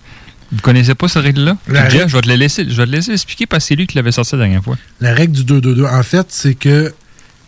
Vous 0.53 0.61
connaissez 0.61 0.95
pas 0.97 1.07
cette 1.09 1.23
règle-là? 1.23 1.57
La 1.69 1.83
Puis, 1.83 1.91
Jeff, 1.93 2.01
règle- 2.01 2.11
je 2.11 2.17
vais 2.17 2.23
te 2.23 2.29
la 2.29 2.37
laisser, 2.37 2.65
je 2.69 2.75
vais 2.77 2.87
te 2.87 2.91
laisser 2.91 3.13
expliquer 3.13 3.47
parce 3.47 3.65
que 3.65 3.69
c'est 3.69 3.77
lui 3.77 3.87
qui 3.87 3.97
l'avait 3.97 4.13
sorti 4.13 4.33
la 4.33 4.39
dernière 4.43 4.65
fois. 4.65 4.77
La 5.01 5.15
règle 5.15 5.33
du 5.33 5.45
2-2-2, 5.45 5.87
en 5.87 6.03
fait, 6.03 6.27
c'est 6.31 6.55
que 6.55 6.93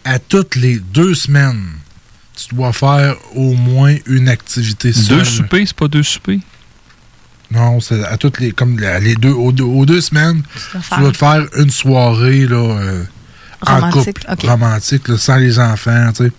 à 0.05 0.19
toutes 0.19 0.55
les 0.57 0.79
deux 0.79 1.15
semaines, 1.15 1.63
tu 2.37 2.55
dois 2.55 2.73
faire 2.73 3.17
au 3.35 3.55
moins 3.55 3.95
une 4.07 4.29
activité 4.29 4.93
seule. 4.93 5.19
Deux 5.19 5.25
soupers, 5.25 5.67
c'est 5.67 5.77
pas 5.77 5.89
deux 5.89 6.03
soupers? 6.03 6.39
Non, 7.53 7.81
c'est 7.81 8.05
à 8.05 8.17
toutes 8.17 8.41
les 8.41 8.53
comme 8.53 8.79
la- 8.79 8.99
les 8.99 9.15
deux 9.15 9.33
aux, 9.33 9.53
deux 9.53 9.65
aux 9.65 9.85
deux 9.87 10.01
semaines, 10.01 10.43
tu 10.95 11.01
dois 11.01 11.13
te 11.13 11.17
faire 11.19 11.47
une 11.57 11.71
soirée 11.71 12.47
là 12.47 12.57
euh, 12.57 13.05
en 13.67 13.75
couple, 13.91 14.25
romantique 14.49 15.09
là, 15.09 15.19
sans 15.19 15.37
les 15.37 15.59
enfants, 15.59 16.13
tu 16.17 16.25
sais. 16.25 16.33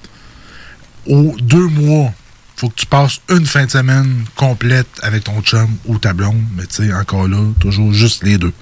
Aux 1.08 1.36
deux 1.42 1.68
mois, 1.68 2.12
faut 2.56 2.70
que 2.70 2.76
tu 2.76 2.86
passes 2.86 3.20
une 3.30 3.46
fin 3.46 3.66
de 3.66 3.72
semaine 3.72 4.24
complète 4.36 4.88
avec 5.02 5.26
ton 5.26 5.42
chum 5.42 5.68
ou 5.86 5.98
ta 5.98 6.14
blonde, 6.14 6.42
mais 6.56 6.66
tu 6.66 6.86
sais 6.88 6.94
encore 6.94 7.28
là, 7.28 7.38
toujours 7.60 7.94
juste 7.94 8.24
les 8.24 8.38
deux. 8.38 8.54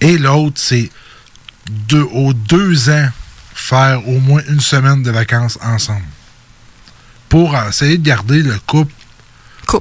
Et 0.00 0.16
l'autre, 0.18 0.56
c'est 0.60 0.90
deux, 1.88 2.06
aux 2.12 2.32
deux 2.32 2.88
ans 2.90 3.08
faire 3.54 4.06
au 4.08 4.18
moins 4.20 4.40
une 4.48 4.60
semaine 4.60 5.02
de 5.02 5.10
vacances 5.10 5.58
ensemble 5.62 6.04
pour 7.28 7.54
essayer 7.68 7.98
de 7.98 8.04
garder 8.06 8.42
le 8.42 8.56
couple, 8.66 8.92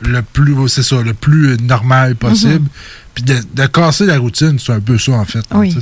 le 0.04 0.22
plus 0.22 0.68
c'est 0.68 0.84
ça 0.84 1.02
le 1.02 1.14
plus 1.14 1.58
normal 1.62 2.16
possible 2.16 2.64
Mhm. 2.64 2.68
puis 3.14 3.24
de, 3.24 3.36
de 3.54 3.66
casser 3.68 4.06
la 4.06 4.18
routine 4.20 4.58
c'est 4.60 4.74
un 4.74 4.80
peu 4.82 4.98
ça 4.98 5.14
en 5.14 5.26
fait 5.26 5.44
Oui. 5.54 5.72
ça, 5.72 5.80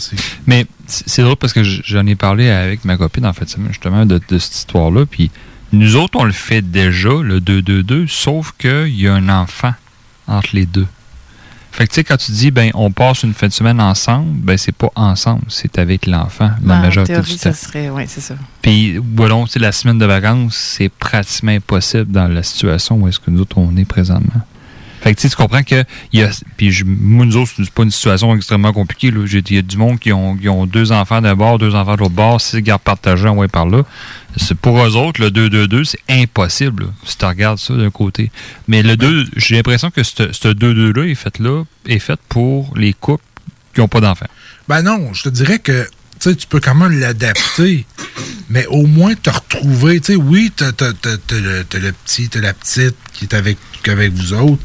Mais 0.48 0.66
c'est 0.88 1.22
drôle 1.24 1.36
parce 1.38 1.54
que 1.54 1.64
j'en 1.64 2.06
ai 2.06 2.16
parlé 2.16 2.50
avec 2.50 2.86
ma 2.86 2.96
copine, 2.98 3.26
en 3.26 3.34
fait, 3.34 3.54
justement, 3.70 4.06
de, 4.06 4.20
de 4.30 4.38
cette 4.38 4.54
histoire-là. 4.56 5.06
Puis 5.08 5.32
nous 5.74 5.96
autres, 5.96 6.20
on 6.20 6.24
le 6.26 6.32
fait 6.32 6.62
déjà, 6.62 7.10
le 7.24 7.40
2-2-2, 7.42 8.08
sauf 8.08 8.54
qu'il 8.60 8.96
y 8.96 9.08
a 9.08 9.16
un 9.16 9.30
enfant 9.30 9.74
entre 10.28 10.50
les 10.54 10.66
deux. 10.68 10.86
Fait 11.76 11.88
que, 11.88 11.92
tu 11.92 11.96
sais, 11.96 12.04
quand 12.06 12.16
tu 12.16 12.32
dis, 12.32 12.52
ben, 12.52 12.72
on 12.74 12.90
passe 12.90 13.24
une 13.24 13.34
fin 13.34 13.48
de 13.48 13.52
semaine 13.52 13.82
ensemble, 13.82 14.32
ben, 14.32 14.58
c'est 14.58 14.72
pas 14.72 14.92
ensemble, 14.96 15.42
c'est 15.50 15.78
avec 15.78 16.06
l'enfant, 16.06 16.46
la 16.46 16.56
Ben, 16.62 16.78
en 16.78 16.82
majorité 16.84 17.14
théorie, 17.14 17.32
du 17.34 17.38
temps. 17.38 17.52
ça 17.52 17.54
serait. 17.54 17.90
Oui, 17.90 18.04
c'est 18.08 18.22
ça. 18.22 18.36
Puis, 18.62 18.98
voilà, 18.98 19.44
la 19.58 19.72
semaine 19.74 19.98
de 19.98 20.06
vacances, 20.06 20.56
c'est 20.56 20.88
pratiquement 20.88 21.52
impossible 21.52 22.10
dans 22.10 22.30
la 22.30 22.44
situation 22.44 22.96
où 22.96 23.10
est-ce 23.10 23.20
que 23.20 23.30
nous 23.30 23.42
autres, 23.42 23.58
on 23.58 23.76
est 23.76 23.84
présentement. 23.84 24.42
Fait 25.06 25.14
que 25.14 25.22
tu 25.22 25.30
comprends 25.36 25.62
que 25.62 25.84
il 26.12 26.22
y 26.22 26.24
a. 26.24 26.32
Puis 26.58 26.84
nous 26.84 27.38
autres, 27.38 27.52
c'est 27.58 27.70
pas 27.70 27.84
une 27.84 27.92
situation 27.92 28.36
extrêmement 28.36 28.74
compliquée. 28.74 29.12
là. 29.12 29.24
Il 29.28 29.56
y 29.56 29.60
a 29.60 29.62
du 29.62 29.78
monde 29.78 30.00
qui 30.00 30.12
ont, 30.12 30.36
qui 30.36 30.50
ont 30.50 30.66
deux 30.66 30.92
enfants 30.92 31.22
d'un 31.22 31.36
bord, 31.36 31.60
deux 31.60 31.76
enfants 31.76 31.94
de 31.94 32.00
l'autre 32.00 32.16
bord, 32.16 32.42
six 32.42 32.64
gardes 32.64 32.82
partagés, 32.82 33.30
ouais, 33.30 33.48
par 33.48 33.68
là. 33.68 33.84
C'est 34.38 34.58
pour 34.58 34.84
eux 34.84 34.96
autres, 34.96 35.22
le 35.22 35.30
2-2-2, 35.30 35.84
c'est 35.84 36.00
impossible, 36.10 36.86
là, 36.86 36.90
si 37.04 37.20
tu 37.20 37.26
regardes 37.26 37.60
ça 37.60 37.76
d'un 37.76 37.92
côté. 37.92 38.32
Mais 38.68 38.82
le 38.82 38.98
2, 38.98 39.28
j'ai 39.38 39.56
l'impression 39.56 39.92
que 39.92 40.02
ce 40.02 40.34
ce 40.34 40.48
2-2-là 40.48 41.06
est 41.06 41.14
fait 41.14 41.38
là, 41.38 41.64
est 41.86 42.00
fait 42.00 42.20
pour 42.28 42.74
les 42.76 42.94
couples 42.94 43.24
qui 43.76 43.82
n'ont 43.82 43.88
pas 43.88 44.02
d'enfants. 44.02 44.26
Ben 44.68 44.82
non, 44.82 45.14
je 45.14 45.22
te 45.22 45.30
dirais 45.30 45.60
que 45.60 45.88
sais, 46.30 46.36
tu 46.36 46.48
peux 46.48 46.60
quand 46.60 46.76
même 46.76 47.00
l'adapter, 47.00 47.86
mais 48.50 48.66
au 48.68 48.86
moins 48.86 49.14
te 49.16 49.30
retrouver. 49.30 50.00
Tu 50.00 50.14
sais, 50.14 50.16
oui, 50.16 50.52
t'as 50.56 50.72
t'as- 50.72 50.94
t'as- 50.94 51.18
t'as 51.18 51.36
le, 51.40 51.66
le 51.74 51.92
petit, 51.92 52.30
t'as 52.30 52.42
la 52.42 52.54
petite 52.54 52.96
qui 53.14 53.26
est 53.26 53.34
avec, 53.34 53.58
avec 53.88 54.14
vous 54.14 54.34
autres, 54.34 54.62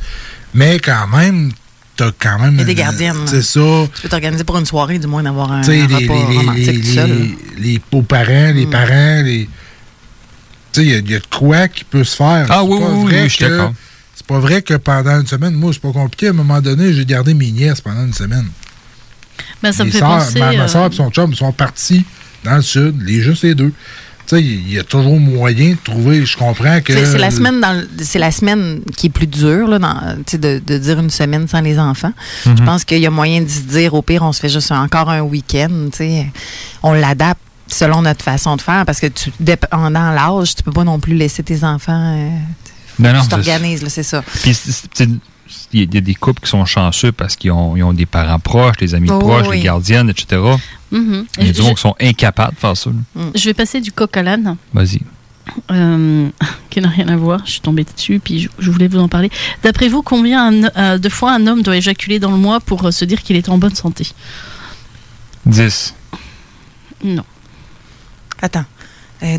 mais 0.54 0.78
quand 0.78 1.06
même, 1.08 1.52
t'as 1.96 2.10
quand 2.18 2.38
même. 2.38 2.54
Il 2.54 2.58
y 2.60 2.62
a 2.62 2.64
des 2.64 2.74
gardiennes. 2.74 3.26
C'est 3.26 3.42
ça. 3.42 3.60
Tu 3.94 4.02
peux 4.02 4.08
t'organiser 4.08 4.44
pour 4.44 4.58
une 4.58 4.66
soirée, 4.66 4.98
du 4.98 5.06
moins, 5.06 5.22
d'avoir 5.22 5.52
un, 5.52 5.62
les, 5.62 5.82
repas 5.82 5.98
les, 5.98 6.36
romantique 6.38 6.66
les, 6.66 6.80
tout 6.80 6.86
seul. 6.94 7.10
les, 7.58 7.72
les 7.72 7.80
beaux-parents, 7.90 8.52
les 8.54 8.66
parents, 8.66 9.22
les. 9.22 9.48
Tu 10.72 10.80
sais, 10.80 10.86
il 10.86 10.90
y 10.90 10.94
a- 10.94 10.98
il 10.98 11.10
y, 11.10 11.14
a 11.14 11.18
de 11.18 11.26
quoi 11.26 11.66
qui 11.68 11.84
peut 11.84 12.04
se 12.04 12.16
faire. 12.16 12.46
Ah 12.48 12.62
oui, 12.64 12.78
oui, 12.80 13.04
oui, 13.06 13.12
je 13.24 13.28
suis 13.28 13.44
que- 13.44 13.50
d'accord. 13.50 13.74
C'est 14.14 14.26
pas 14.26 14.38
vrai 14.38 14.62
que 14.62 14.74
pendant 14.74 15.18
une 15.20 15.26
semaine, 15.26 15.54
moi, 15.54 15.72
c'est 15.72 15.80
pas 15.82 15.92
compliqué. 15.92 16.26
À 16.28 16.30
un 16.30 16.34
moment 16.34 16.60
donné, 16.60 16.92
j'ai 16.94 17.04
gardé 17.06 17.32
mes 17.34 17.50
nièces 17.50 17.80
pendant 17.80 18.04
une 18.04 18.12
semaine. 18.12 18.46
Ben, 19.62 19.72
ça 19.72 19.84
me 19.84 19.90
fait 19.90 19.98
sœurs- 19.98 20.18
penser. 20.18 20.38
Ma, 20.38 20.52
ma 20.52 20.62
euh, 20.64 20.68
soeur 20.68 20.90
et 20.92 20.94
son 20.94 21.10
chum 21.10 21.34
sont 21.34 21.52
partis 21.52 22.04
dans 22.44 22.56
le 22.56 22.62
sud, 22.62 23.00
les 23.06 23.20
juste 23.20 23.42
les 23.42 23.54
deux. 23.54 23.72
Il 24.32 24.72
y 24.72 24.78
a 24.78 24.84
toujours 24.84 25.18
moyen 25.18 25.70
de 25.72 25.76
trouver. 25.82 26.24
Je 26.24 26.36
comprends 26.36 26.80
que. 26.80 26.92
C'est 26.92 27.18
la 27.18 27.32
semaine 27.32 27.60
dans 27.60 27.82
c'est 28.00 28.20
la 28.20 28.30
semaine 28.30 28.80
qui 28.96 29.08
est 29.08 29.10
plus 29.10 29.26
dure 29.26 29.66
là, 29.66 29.80
dans, 29.80 30.16
de, 30.34 30.60
de 30.64 30.78
dire 30.78 31.00
une 31.00 31.10
semaine 31.10 31.48
sans 31.48 31.60
les 31.60 31.80
enfants. 31.80 32.12
Mhm. 32.46 32.56
Je 32.58 32.62
pense 32.62 32.84
qu'il 32.84 32.98
y 33.00 33.06
a 33.06 33.10
moyen 33.10 33.40
de 33.42 33.48
se 33.48 33.62
dire 33.62 33.92
au 33.92 34.02
pire 34.02 34.22
on 34.22 34.32
se 34.32 34.38
fait 34.38 34.48
juste 34.48 34.70
encore 34.70 35.10
un 35.10 35.22
week-end. 35.22 35.88
On 36.84 36.92
l'adapte 36.92 37.40
selon 37.66 38.02
notre 38.02 38.22
façon 38.24 38.54
de 38.54 38.62
faire 38.62 38.84
parce 38.86 39.00
que 39.00 39.08
tu 39.08 39.32
dépendant 39.40 40.12
l'âge, 40.12 40.54
tu 40.54 40.62
peux 40.62 40.70
pas 40.72 40.84
non 40.84 41.00
plus 41.00 41.14
laisser 41.16 41.42
tes 41.42 41.64
enfants. 41.64 42.14
euh, 42.16 42.28
Non, 43.00 43.12
non, 43.12 43.18
tu 43.18 43.24
c'est- 43.24 43.30
t'organises, 43.30 43.84
c'est 43.88 44.04
ça. 44.04 44.22
Puis, 44.42 44.56
il 45.72 45.80
y, 45.80 45.82
a- 45.82 45.86
il 45.86 45.94
y 45.94 45.98
a 45.98 46.00
des 46.00 46.14
couples 46.14 46.40
qui 46.42 46.48
sont 46.50 46.64
chanceux 46.64 47.12
parce 47.12 47.36
qu'ils 47.36 47.52
ont, 47.52 47.76
ils 47.76 47.82
ont 47.82 47.92
des 47.92 48.06
parents 48.06 48.38
proches, 48.38 48.76
des 48.78 48.94
amis 48.94 49.08
Oh, 49.12 49.18
proches, 49.18 49.46
oui. 49.48 49.58
des 49.58 49.64
gardiennes, 49.64 50.08
etc. 50.10 50.40
mhm. 50.90 51.26
Il 51.38 51.46
y 51.46 51.50
a 51.50 51.52
du 51.52 51.58
Je- 51.58 51.62
monde 51.62 51.74
qui 51.76 51.80
sont 51.82 51.94
incapables 52.00 52.54
de 52.54 52.60
faire 52.60 52.76
ça. 52.76 52.90
là. 52.90 52.96
Mm. 53.24 53.30
Je 53.34 53.44
vais 53.44 53.54
passer 53.54 53.80
du 53.80 53.92
coq 53.92 54.16
à 54.16 54.22
l'âne. 54.22 54.56
Vas-y. 54.72 55.00
euh, 55.72 56.28
qui 56.70 56.80
n'a 56.80 56.88
rien 56.88 57.08
à 57.08 57.16
voir. 57.16 57.40
Je 57.44 57.52
suis 57.52 57.60
tombée 57.60 57.84
dessus, 57.84 58.20
puis 58.22 58.40
je, 58.40 58.48
je 58.58 58.70
voulais 58.70 58.86
vous 58.88 58.98
en 59.00 59.08
parler. 59.08 59.30
D'après 59.62 59.88
vous, 59.88 60.02
combien 60.02 60.46
un- 60.64 60.70
euh, 60.76 60.98
de 60.98 61.08
fois 61.08 61.32
un 61.32 61.46
homme 61.46 61.62
doit 61.62 61.76
éjaculer 61.76 62.18
dans 62.20 62.30
le 62.30 62.36
mois 62.36 62.60
pour 62.60 62.84
euh, 62.86 62.90
se 62.90 63.04
dire 63.04 63.22
qu'il 63.22 63.36
est 63.36 63.48
en 63.48 63.58
bonne 63.58 63.74
santé? 63.74 64.06
10. 65.46 65.94
Non. 67.02 67.24
Attends. 68.42 68.64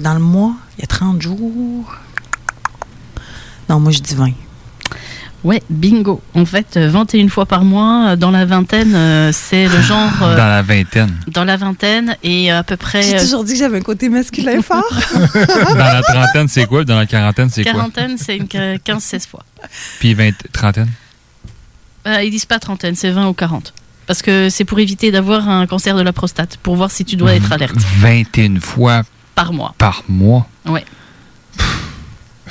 Dans 0.01 0.13
le 0.13 0.19
mois, 0.19 0.53
il 0.77 0.81
y 0.81 0.83
a 0.83 0.87
30 0.87 1.21
jours. 1.21 1.95
Non, 3.69 3.79
moi 3.79 3.91
je 3.91 3.99
dis 3.99 4.13
20. 4.15 4.31
Ouais, 5.43 5.61
bingo. 5.71 6.21
En 6.35 6.45
fait, 6.45 6.77
euh, 6.77 6.87
21 6.89 7.27
fois 7.27 7.47
par 7.47 7.63
mois, 7.63 8.09
euh, 8.09 8.15
dans 8.15 8.29
la 8.29 8.45
vingtaine, 8.45 8.93
euh, 8.93 9.31
c'est 9.33 9.67
le 9.67 9.81
genre. 9.81 10.11
euh, 10.21 10.35
Dans 10.37 10.45
la 10.47 10.61
vingtaine. 10.61 11.11
dans 11.27 11.43
la 11.43 11.57
vingtaine 11.57 12.15
et 12.21 12.51
à 12.51 12.61
peu 12.63 12.77
près. 12.77 13.01
J'ai 13.01 13.15
euh, 13.17 13.19
toujours 13.21 13.43
dit 13.43 13.53
que 13.53 13.59
j'avais 13.59 13.79
un 13.79 13.81
côté 13.81 14.07
masculin 14.09 14.61
fort. 14.63 14.83
Dans 15.69 15.75
la 15.77 16.01
trentaine, 16.03 16.47
c'est 16.47 16.65
quoi? 16.67 16.83
Dans 16.83 16.97
la 16.97 17.07
quarantaine, 17.07 17.49
c'est 17.49 17.63
quoi? 17.63 17.71
quarantaine, 17.73 18.17
c'est 18.19 18.37
une 18.37 18.47
qu- 18.47 18.57
15-16 18.85 19.27
fois. 19.27 19.43
Puis 19.99 20.13
20, 20.13 20.31
trentaine? 20.53 20.89
Euh, 22.07 22.21
ils 22.23 22.29
disent 22.31 22.45
pas 22.45 22.59
trentaine, 22.59 22.95
c'est 22.95 23.09
20 23.11 23.27
ou 23.27 23.33
40. 23.33 23.73
Parce 24.07 24.21
que 24.21 24.49
c'est 24.49 24.65
pour 24.65 24.79
éviter 24.79 25.11
d'avoir 25.11 25.47
un 25.49 25.65
cancer 25.67 25.95
de 25.95 26.01
la 26.01 26.13
prostate, 26.13 26.57
pour 26.61 26.75
voir 26.75 26.91
si 26.91 27.03
tu 27.05 27.15
dois 27.15 27.33
être 27.33 27.51
alerte 27.51 27.75
21 27.99 28.59
fois 28.59 29.03
par 29.35 29.53
mois. 29.53 29.73
par 29.77 30.03
mois? 30.09 30.47
Ouais. 30.67 30.83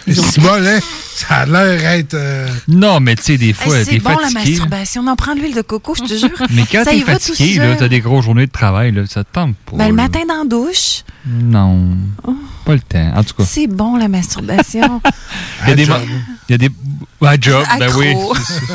C'est 0.06 0.40
bon, 0.40 0.48
hein? 0.66 0.78
Ça 1.14 1.34
a 1.36 1.46
l'air 1.46 1.84
être. 1.84 2.14
euh, 2.14 2.48
Non, 2.68 3.00
mais 3.00 3.14
tu 3.16 3.22
sais, 3.24 3.36
des 3.38 3.52
fois, 3.52 3.76
Hey, 3.78 3.84
c'est 3.84 3.90
t'es 3.92 3.98
bon 3.98 4.10
la 4.10 4.16
fatigué. 4.16 4.34
là. 4.34 4.44
masturbation. 4.44 5.02
On 5.04 5.08
en 5.08 5.16
prend 5.16 5.34
de 5.34 5.40
l'huile 5.40 5.54
de 5.54 5.60
coco, 5.62 5.94
je 5.94 6.02
te 6.02 6.14
jure. 6.18 6.30
Mais 6.50 6.64
quand 6.70 6.84
t'es 6.84 7.00
fatigué, 7.00 7.60
t'as 7.78 7.88
des 7.88 8.00
grosses 8.00 8.24
journées 8.24 8.46
de 8.46 8.50
travail, 8.52 8.92
là, 8.92 9.02
ça 9.06 9.24
te 9.24 9.28
tente 9.32 9.54
pas. 9.70 9.76
Ben, 9.76 9.88
le 9.88 9.94
matin 9.94 10.20
dans 10.28 10.42
la 10.42 10.48
douche, 10.48 11.02
Non. 11.26 11.88
Pas 12.70 12.74
le 12.74 12.80
temps. 13.12 13.18
En 13.18 13.24
tout 13.24 13.34
cas. 13.34 13.44
c'est 13.44 13.66
bon 13.66 13.96
la 13.96 14.08
masturbation. 14.08 15.00
Il 15.66 15.70
y 15.70 15.72
a 15.72 15.74
des. 15.76 15.84
job. 15.84 16.00
Il 16.48 16.52
y 16.52 16.54
a 16.54 16.58
des. 16.58 16.70
À 17.22 17.38
job, 17.38 17.62
ben 17.78 17.90
oui. 17.98 18.14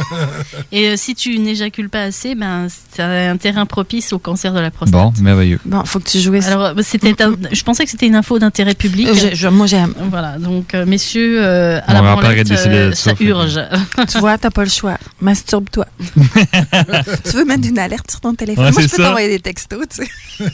Et 0.71 0.89
euh, 0.89 0.93
si 0.97 1.15
tu 1.15 1.39
n'éjacules 1.39 1.89
pas 1.89 2.03
assez, 2.03 2.35
ben, 2.35 2.67
c'est 2.93 3.01
un 3.01 3.37
terrain 3.37 3.65
propice 3.65 4.13
au 4.13 4.19
cancer 4.19 4.53
de 4.53 4.59
la 4.59 4.69
prostate. 4.69 4.91
Bon, 4.93 5.11
merveilleux. 5.19 5.59
Bon, 5.65 5.83
faut 5.83 5.99
que 5.99 6.07
tu 6.07 6.19
jouisses. 6.19 6.45
Alors, 6.45 6.73
c'était 6.83 7.19
un- 7.23 7.33
je 7.51 7.63
pensais 7.63 7.85
que 7.85 7.89
c'était 7.89 8.05
une 8.05 8.13
info 8.15 8.37
d'intérêt 8.37 8.75
public. 8.75 9.07
Euh, 9.07 9.15
je- 9.15 9.35
je- 9.35 9.47
moi, 9.47 9.65
j'aime. 9.65 9.95
Voilà, 10.11 10.37
donc, 10.37 10.75
euh, 10.75 10.85
messieurs, 10.85 11.39
euh, 11.43 11.79
à 11.87 11.91
On 11.91 11.93
la 11.93 12.01
branlette, 12.15 12.51
euh, 12.51 12.91
ça, 12.93 13.13
urge. 13.19 13.59
tu 14.11 14.19
vois, 14.19 14.37
t'as 14.37 14.51
pas 14.51 14.63
le 14.63 14.69
choix. 14.69 14.97
Masturbe-toi. 15.21 15.87
tu 16.03 17.31
veux 17.35 17.45
mettre 17.45 17.67
une 17.67 17.79
alerte 17.79 18.11
sur 18.11 18.21
ton 18.21 18.35
téléphone? 18.35 18.65
Ouais, 18.65 18.71
Moi, 18.71 18.81
je 18.83 18.87
peux 18.89 19.01
t'envoyer 19.03 19.27
des 19.29 19.39
textos, 19.39 19.85
tu 19.89 20.05
sais. 20.05 20.47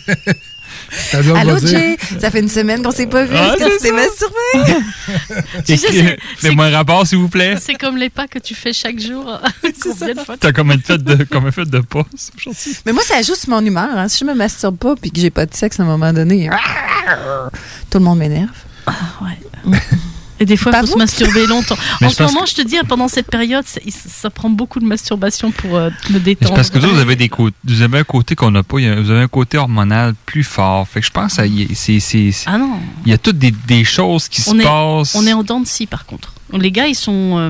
Allô, 1.35 1.57
Jay? 1.59 1.97
Ça 2.19 2.29
fait 2.31 2.39
une 2.39 2.49
semaine 2.49 2.81
qu'on 2.83 2.91
s'est 2.91 3.07
pas 3.07 3.23
vu. 3.25 3.35
Ah, 3.35 3.53
Est-ce 3.55 3.63
que 3.65 3.77
tu 3.77 3.83
t'es 3.83 3.91
masturbé? 3.91 4.83
Tu 5.65 5.77
sais, 5.77 5.87
c'est- 5.91 6.17
Fais-moi 6.37 6.65
un 6.65 6.71
rapport, 6.71 7.05
s'il 7.07 7.17
vous 7.19 7.29
plaît. 7.29 7.55
C'est 7.61 7.75
comme 7.75 7.97
les 7.97 8.09
pas 8.09 8.27
que 8.27 8.39
tu 8.39 8.55
fais 8.55 8.73
chaque 8.73 8.99
jour. 8.99 9.39
Combien 9.83 10.13
de 10.13 10.19
fois 10.19 10.35
T'as 10.37 10.51
combien 10.51 10.75
de 10.77 10.81
fêtes 10.81 11.03
de, 11.03 11.23
combien 11.29 11.49
de 11.49 11.53
fêtes 11.53 11.69
de 11.69 11.79
pas 11.79 12.05
aujourd'hui? 12.13 12.75
Mais 12.85 12.93
moi, 12.93 13.03
ça 13.03 13.17
ajuste 13.17 13.47
mon 13.47 13.63
humeur. 13.65 13.89
hein. 13.95 14.07
Si 14.07 14.19
je 14.19 14.25
me 14.25 14.33
masturbe 14.33 14.77
pas 14.77 14.95
puis 14.95 15.11
que 15.11 15.19
j'ai 15.19 15.29
pas 15.29 15.45
de 15.45 15.53
sexe 15.53 15.79
à 15.79 15.83
un 15.83 15.85
moment 15.85 16.11
donné, 16.13 16.49
tout 17.89 17.97
le 17.99 18.03
monde 18.03 18.19
m'énerve. 18.19 18.49
Et 20.41 20.45
des 20.45 20.57
fois, 20.57 20.71
il 20.73 20.79
faut 20.79 20.85
se 20.87 20.91
vous? 20.93 20.97
masturber 20.97 21.45
longtemps. 21.47 21.77
Mais 22.01 22.07
en 22.07 22.09
ce 22.09 22.23
moment, 22.23 22.45
je 22.47 22.55
te 22.55 22.61
dis, 22.63 22.75
pendant 22.87 23.07
cette 23.07 23.27
période, 23.27 23.63
ça, 23.89 24.29
prend 24.29 24.49
beaucoup 24.49 24.79
de 24.79 24.85
masturbation 24.85 25.51
pour 25.51 25.77
euh, 25.77 25.89
me 26.09 26.15
C'est 26.15 26.19
détendre. 26.19 26.55
parce 26.55 26.69
que 26.71 26.79
vous, 26.79 26.89
vous 26.89 26.99
avez 26.99 27.15
des 27.15 27.29
vous 27.63 27.81
avez 27.81 27.99
un 27.99 28.03
côté 28.03 28.35
qu'on 28.35 28.51
n'a 28.51 28.63
pas, 28.63 28.77
vous 28.77 29.11
avez 29.11 29.21
un 29.21 29.27
côté 29.27 29.57
hormonal 29.59 30.15
plus 30.25 30.43
fort. 30.43 30.87
Fait 30.87 30.99
que 30.99 31.05
je 31.05 31.11
pense 31.11 31.39
c'est- 32.01 32.43
Ah 32.47 32.57
non. 32.57 32.79
il 33.05 33.11
y 33.11 33.13
a 33.13 33.17
toutes 33.17 33.37
des, 33.37 33.51
des 33.51 33.83
choses 33.83 34.27
qui 34.27 34.41
On 34.47 34.53
se 34.53 34.57
est, 34.59 34.63
passent. 34.63 35.15
on 35.15 35.25
est 35.27 35.33
en 35.33 35.43
dents 35.43 35.59
de 35.59 35.67
scie, 35.67 35.85
par 35.85 36.05
contre. 36.05 36.33
Les 36.59 36.71
gars, 36.71 36.87
ils 36.87 36.95
sont. 36.95 37.37
euh, 37.37 37.49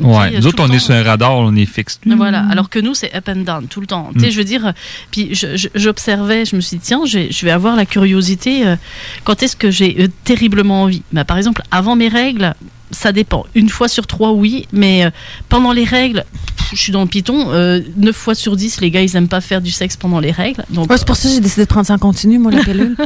Ouais, 0.00 0.30
sais, 0.30 0.38
nous 0.38 0.46
autres, 0.46 0.62
on 0.66 0.72
est 0.72 0.78
sur 0.78 0.94
un 0.94 1.02
radar, 1.02 1.36
on 1.38 1.54
est 1.56 1.66
fixe. 1.66 2.00
Voilà, 2.06 2.44
alors 2.50 2.68
que 2.70 2.78
nous, 2.78 2.94
c'est 2.94 3.14
up 3.14 3.28
and 3.28 3.40
down 3.40 3.66
tout 3.68 3.80
le 3.80 3.86
temps. 3.86 4.10
Tu 4.14 4.20
sais, 4.20 4.26
Mm. 4.28 4.30
je 4.30 4.38
veux 4.38 4.44
dire, 4.44 4.72
puis 5.10 5.34
je- 5.34 5.56
je- 5.56 5.68
j'observais, 5.74 6.44
je, 6.44 6.56
me 6.56 6.60
suis 6.60 6.76
dit, 6.78 6.82
tiens, 6.84 7.00
je 7.06 7.18
vais, 7.18 7.28
je 7.30 7.44
vais 7.44 7.50
avoir 7.52 7.76
la 7.76 7.86
curiosité. 7.86 8.66
euh, 8.66 8.76
quand 9.24 9.42
est-ce 9.42 9.56
que 9.56 9.70
j'ai 9.70 9.96
euh, 10.00 10.08
terriblement 10.24 10.82
envie? 10.82 11.02
Bah, 11.12 11.24
Par 11.24 11.36
exemple, 11.38 11.62
avant 11.70 11.96
mes 11.96 12.08
règles, 12.08 12.54
ça 12.90 13.12
dépend. 13.12 13.44
Une 13.54 13.68
fois 13.68 13.88
sur 13.88 14.06
trois, 14.06 14.32
oui, 14.32 14.66
mais 14.72 15.04
euh, 15.04 15.10
pendant 15.48 15.72
les 15.72 15.84
règles, 15.84 16.24
je 16.72 16.76
suis 16.80 16.92
dans 16.92 17.02
le 17.02 17.06
piton. 17.08 17.50
euh, 17.50 17.80
Neuf 17.96 18.16
fois 18.16 18.34
sur 18.34 18.56
dix, 18.56 18.80
les 18.80 18.90
gars, 18.90 19.02
ils 19.02 19.14
aiment 19.16 19.28
pas 19.28 19.40
faire 19.40 19.60
du 19.60 19.70
sexe 19.70 19.96
pendant 19.96 20.20
les 20.20 20.30
règles. 20.30 20.64
Donc, 20.70 20.90
Ouais, 20.90 20.96
c'est 20.98 21.06
pour 21.06 21.16
ça 21.16 21.28
que 21.28 21.34
j'ai 21.34 21.40
décidé 21.40 21.62
de 21.64 21.68
prendre 21.68 21.86
ça 21.86 21.94
en 21.94 21.98
continu, 21.98 22.38
moi, 22.38 22.52
la 22.52 22.62
pilule. 22.64 22.96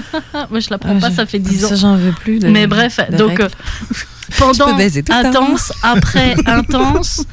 moi, 0.50 0.60
je 0.60 0.70
la 0.70 0.78
prends 0.78 0.94
Ah, 0.96 1.00
pas, 1.00 1.10
je- 1.10 1.14
ça 1.16 1.26
fait 1.26 1.38
dix 1.38 1.64
ans. 1.64 1.68
Ça, 1.68 1.74
j'en 1.76 1.96
veux 1.96 2.12
plus. 2.12 2.38
de- 2.38 2.48
Mais 2.48 2.66
bref, 2.66 3.00
de 3.10 3.16
donc 3.16 3.40
euh, 3.40 3.48
pendant 4.38 4.76
intense, 5.10 5.72
après 5.82 6.34
intense, 6.46 7.24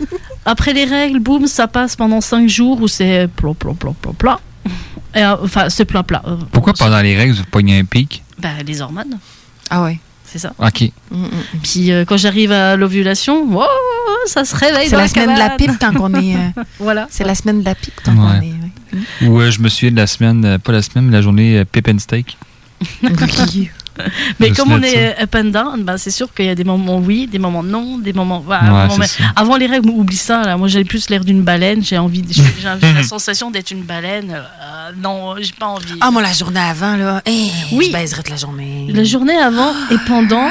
après 0.45 0.73
les 0.73 0.85
règles, 0.85 1.19
boum, 1.19 1.47
ça 1.47 1.67
passe 1.67 1.95
pendant 1.95 2.21
5 2.21 2.47
jours 2.49 2.81
où 2.81 2.87
c'est 2.87 3.27
plat, 3.35 3.53
plat, 3.57 3.73
plat, 3.77 3.93
plat, 4.01 4.13
plat. 4.17 4.39
Euh, 5.15 5.35
enfin, 5.43 5.69
c'est 5.69 5.85
plat, 5.85 6.03
plat. 6.03 6.21
Euh, 6.27 6.35
Pourquoi 6.51 6.73
pendant 6.73 7.01
les 7.01 7.15
règles, 7.15 7.33
vous 7.33 7.43
pognez 7.49 7.79
un 7.79 7.85
pic? 7.85 8.23
bah, 8.39 8.49
les 8.65 8.81
hormones, 8.81 9.17
Ah 9.69 9.83
ouais. 9.83 9.99
C'est 10.29 10.39
ça. 10.39 10.53
OK. 10.59 10.91
Puis 11.63 11.91
euh, 11.91 12.03
quand 12.05 12.17
j'arrive 12.17 12.51
à 12.51 12.75
l'ovulation, 12.75 13.45
wow, 13.49 13.63
ça 14.27 14.43
se 14.45 14.55
réveille. 14.55 14.89
C'est 14.89 14.97
la 14.97 15.07
semaine 15.07 15.33
de 15.33 15.39
la 15.39 15.51
pipe 15.51 15.71
quand 15.79 15.93
on 15.99 16.13
est. 16.13 16.35
euh, 16.35 16.63
Voilà. 16.79 17.07
C'est 17.09 17.23
la 17.23 17.33
semaine 17.33 17.61
de 17.61 17.65
la 17.65 17.75
pipe 17.75 17.93
quand 18.03 18.13
on 18.17 18.27
Ouais. 18.39 18.47
est. 18.47 18.51
ouais. 19.23 19.27
Ou 19.29 19.39
euh, 19.41 19.49
je 19.51 19.59
me 19.61 19.69
souviens 19.69 19.91
de 19.91 19.95
la 19.97 20.07
semaine, 20.07 20.43
euh, 20.45 20.57
pas 20.57 20.71
la 20.73 20.81
semaine, 20.81 21.05
mais 21.05 21.13
la 21.13 21.21
journée 21.21 21.57
euh, 21.59 21.65
pip 21.65 21.87
and 21.89 21.99
steak. 21.99 22.37
Mais 24.39 24.51
comme 24.51 24.69
me 24.69 24.75
on 24.75 24.83
est 24.83 25.21
up 25.21 25.35
and 25.35 25.45
down, 25.45 25.83
bah, 25.83 25.97
c'est 25.97 26.11
sûr 26.11 26.33
qu'il 26.33 26.45
y 26.45 26.49
a 26.49 26.55
des 26.55 26.63
moments 26.63 26.97
oui, 26.99 27.27
des 27.27 27.39
moments 27.39 27.63
non, 27.63 27.97
des 27.97 28.13
moments. 28.13 28.43
Ouais, 28.47 28.57
mais 28.97 29.05
avant 29.35 29.57
les 29.57 29.67
règles, 29.67 29.89
oublie 29.89 30.15
ça. 30.17 30.43
Là. 30.43 30.57
Moi, 30.57 30.67
j'ai 30.67 30.83
plus 30.83 31.09
l'air 31.09 31.23
d'une 31.23 31.41
baleine. 31.41 31.83
J'ai 31.83 31.97
envie, 31.97 32.21
de- 32.21 32.31
j'ai 32.33 32.43
la 32.93 33.03
sensation 33.03 33.51
d'être 33.51 33.71
une 33.71 33.83
baleine. 33.83 34.31
Euh, 34.31 34.91
non, 35.01 35.35
j'ai 35.39 35.53
pas 35.57 35.67
envie. 35.67 35.97
Ah, 36.01 36.11
moi, 36.11 36.21
la 36.21 36.33
journée 36.33 36.59
avant, 36.59 36.95
là, 36.95 37.21
hey, 37.25 37.51
Oui. 37.71 37.87
je 37.87 37.91
baiserais 37.93 38.23
toute 38.23 38.29
la 38.29 38.37
journée. 38.37 38.87
La 38.93 39.03
journée 39.03 39.37
avant 39.37 39.71
et 39.91 39.97
pendant, 40.07 40.47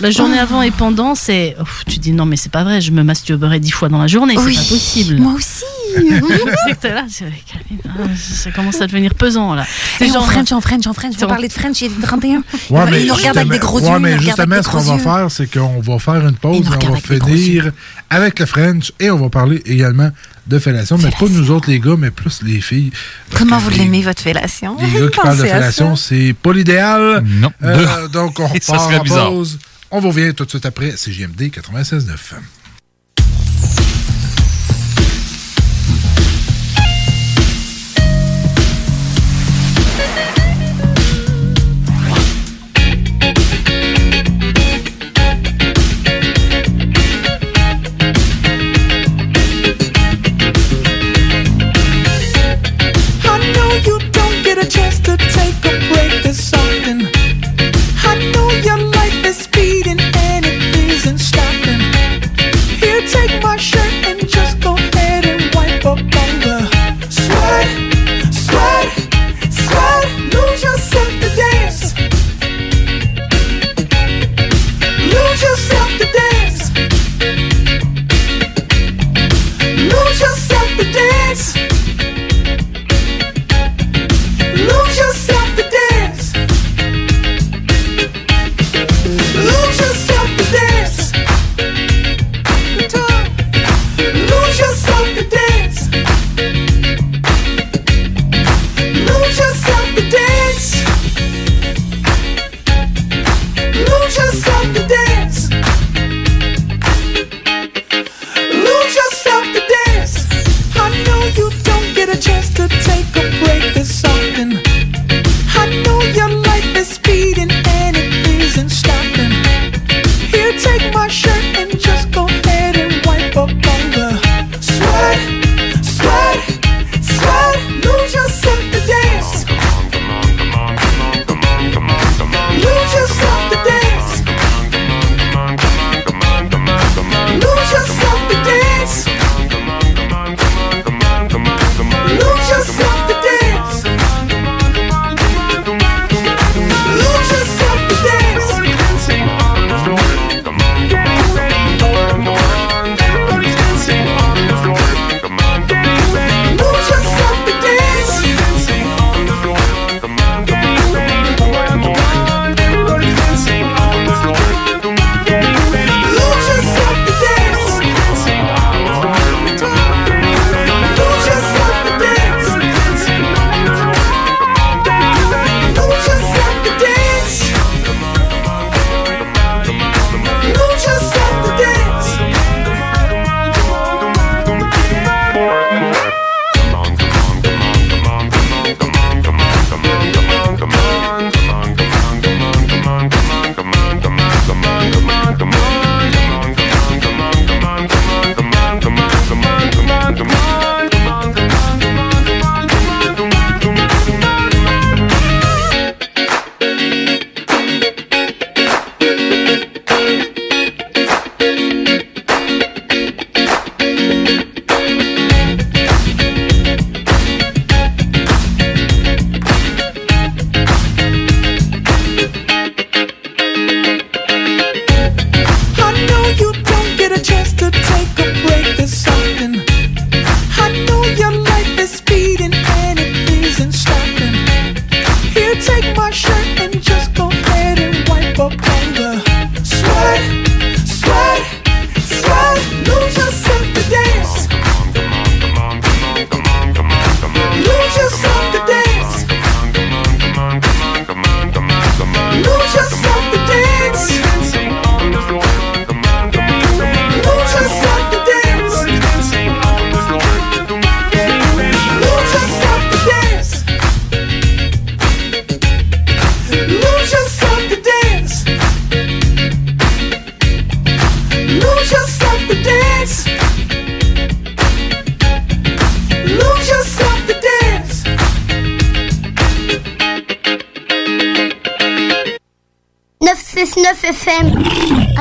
bah, 0.00 0.08
la 0.08 0.10
journée 0.10 0.38
avant 0.38 0.62
et 0.62 0.70
pendant, 0.70 1.14
c'est. 1.14 1.56
Tu 1.86 1.98
dis 1.98 2.12
non, 2.12 2.24
mais 2.24 2.36
c'est 2.36 2.52
pas 2.52 2.64
vrai, 2.64 2.80
je 2.80 2.92
me 2.92 3.02
masturberai 3.02 3.60
dix 3.60 3.70
fois 3.70 3.88
dans 3.88 3.98
la 3.98 4.06
journée, 4.06 4.34
c'est 4.36 4.54
pas 4.54 4.68
possible. 4.68 5.16
Moi 5.18 5.34
aussi 5.34 5.64
là, 6.84 7.04
hein, 7.04 8.08
ça 8.16 8.50
commence 8.50 8.80
à 8.80 8.86
devenir 8.86 9.14
pesant 9.14 9.54
là. 9.54 9.64
C'est 9.98 10.06
genre 10.06 10.22
en 10.22 10.26
French, 10.26 10.52
en 10.52 10.60
French, 10.60 10.86
en 10.86 10.92
French. 10.92 11.14
On 11.22 11.26
parler 11.26 11.48
de 11.48 11.52
French, 11.52 11.80
il 11.80 11.86
est 11.86 12.02
31. 12.02 12.42
Ouais, 12.70 12.90
mais 12.90 13.02
il 13.02 13.08
nous 13.08 13.14
regarde 13.14 13.38
avec 13.38 13.50
des 13.50 13.58
gros 13.58 13.80
yeux. 13.80 13.86
Ouais, 13.86 13.98
mais 13.98 14.18
justement, 14.18 14.62
ce 14.62 14.68
qu'on 14.68 14.80
va 14.80 14.98
faire, 14.98 15.30
c'est 15.30 15.50
qu'on 15.50 15.80
va 15.80 15.98
faire 15.98 16.26
une 16.26 16.36
pause 16.36 16.66
et 16.66 16.86
on 16.86 16.92
va 16.92 17.00
finir 17.00 17.72
avec 18.10 18.38
le 18.38 18.46
French 18.46 18.92
et 19.00 19.10
on 19.10 19.16
va 19.18 19.28
parler 19.28 19.62
également 19.66 20.10
de 20.46 20.58
fellation, 20.58 20.96
mais 20.96 21.10
pas 21.10 21.26
nous 21.28 21.50
autres 21.50 21.68
les 21.68 21.78
gars, 21.78 21.96
mais 21.98 22.10
plus 22.10 22.42
les 22.42 22.60
filles. 22.60 22.90
Comment 23.36 23.58
vous 23.58 23.70
l'aimez, 23.70 24.02
votre 24.02 24.22
fellation? 24.22 24.76
Les 24.80 25.00
gars 25.00 25.08
qui 25.08 25.20
parlent 25.20 25.36
de 25.36 25.44
fellation, 25.44 25.96
c'est 25.96 26.34
pas 26.40 26.52
l'idéal. 26.52 27.22
Non. 27.24 27.50
Euh, 27.62 28.08
donc, 28.08 28.40
on 28.40 28.48
part 28.66 28.88
en 28.88 29.30
pause. 29.30 29.58
On 29.90 30.00
vous 30.00 30.08
revient 30.08 30.34
tout 30.34 30.44
de 30.44 30.50
suite 30.50 30.66
après 30.66 30.96
CGMD 30.96 31.50
96.9. 31.50 32.57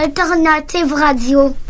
Alternative 0.08 0.94
Radio. 0.94 1.67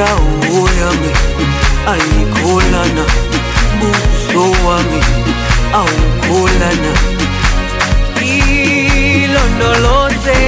Dawo 0.00 0.68
yami 0.80 1.10
ayikholana 1.92 3.04
buso 3.80 4.42
wami 4.66 5.00
awukholana 5.80 6.92
ilondoloze 9.20 10.40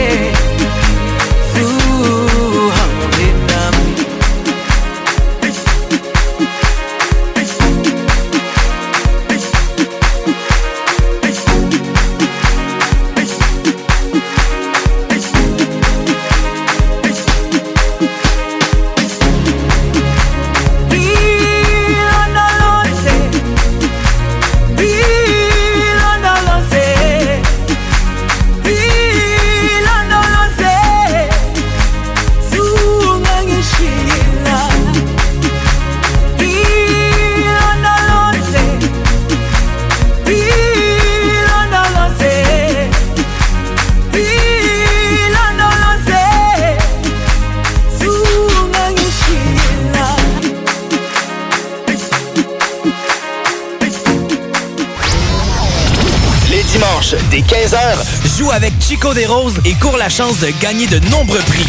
Chico 58.92 59.14
des 59.14 59.24
Roses 59.24 59.58
et 59.64 59.72
cours 59.72 59.96
la 59.96 60.10
chance 60.10 60.40
de 60.40 60.48
gagner 60.60 60.86
de 60.86 60.98
nombreux 61.08 61.38
prix. 61.38 61.64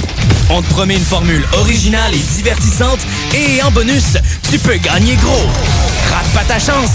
On 0.50 0.62
te 0.62 0.68
promet 0.68 0.96
une 0.96 1.06
formule 1.06 1.48
originale 1.54 2.14
et 2.14 2.20
divertissante 2.36 3.00
et 3.34 3.64
en 3.64 3.72
bonus, 3.72 4.18
tu 4.52 4.60
peux 4.60 4.76
gagner 4.76 5.16
gros. 5.16 5.48
Rate 6.12 6.28
pas 6.34 6.44
ta 6.44 6.60
chance. 6.60 6.90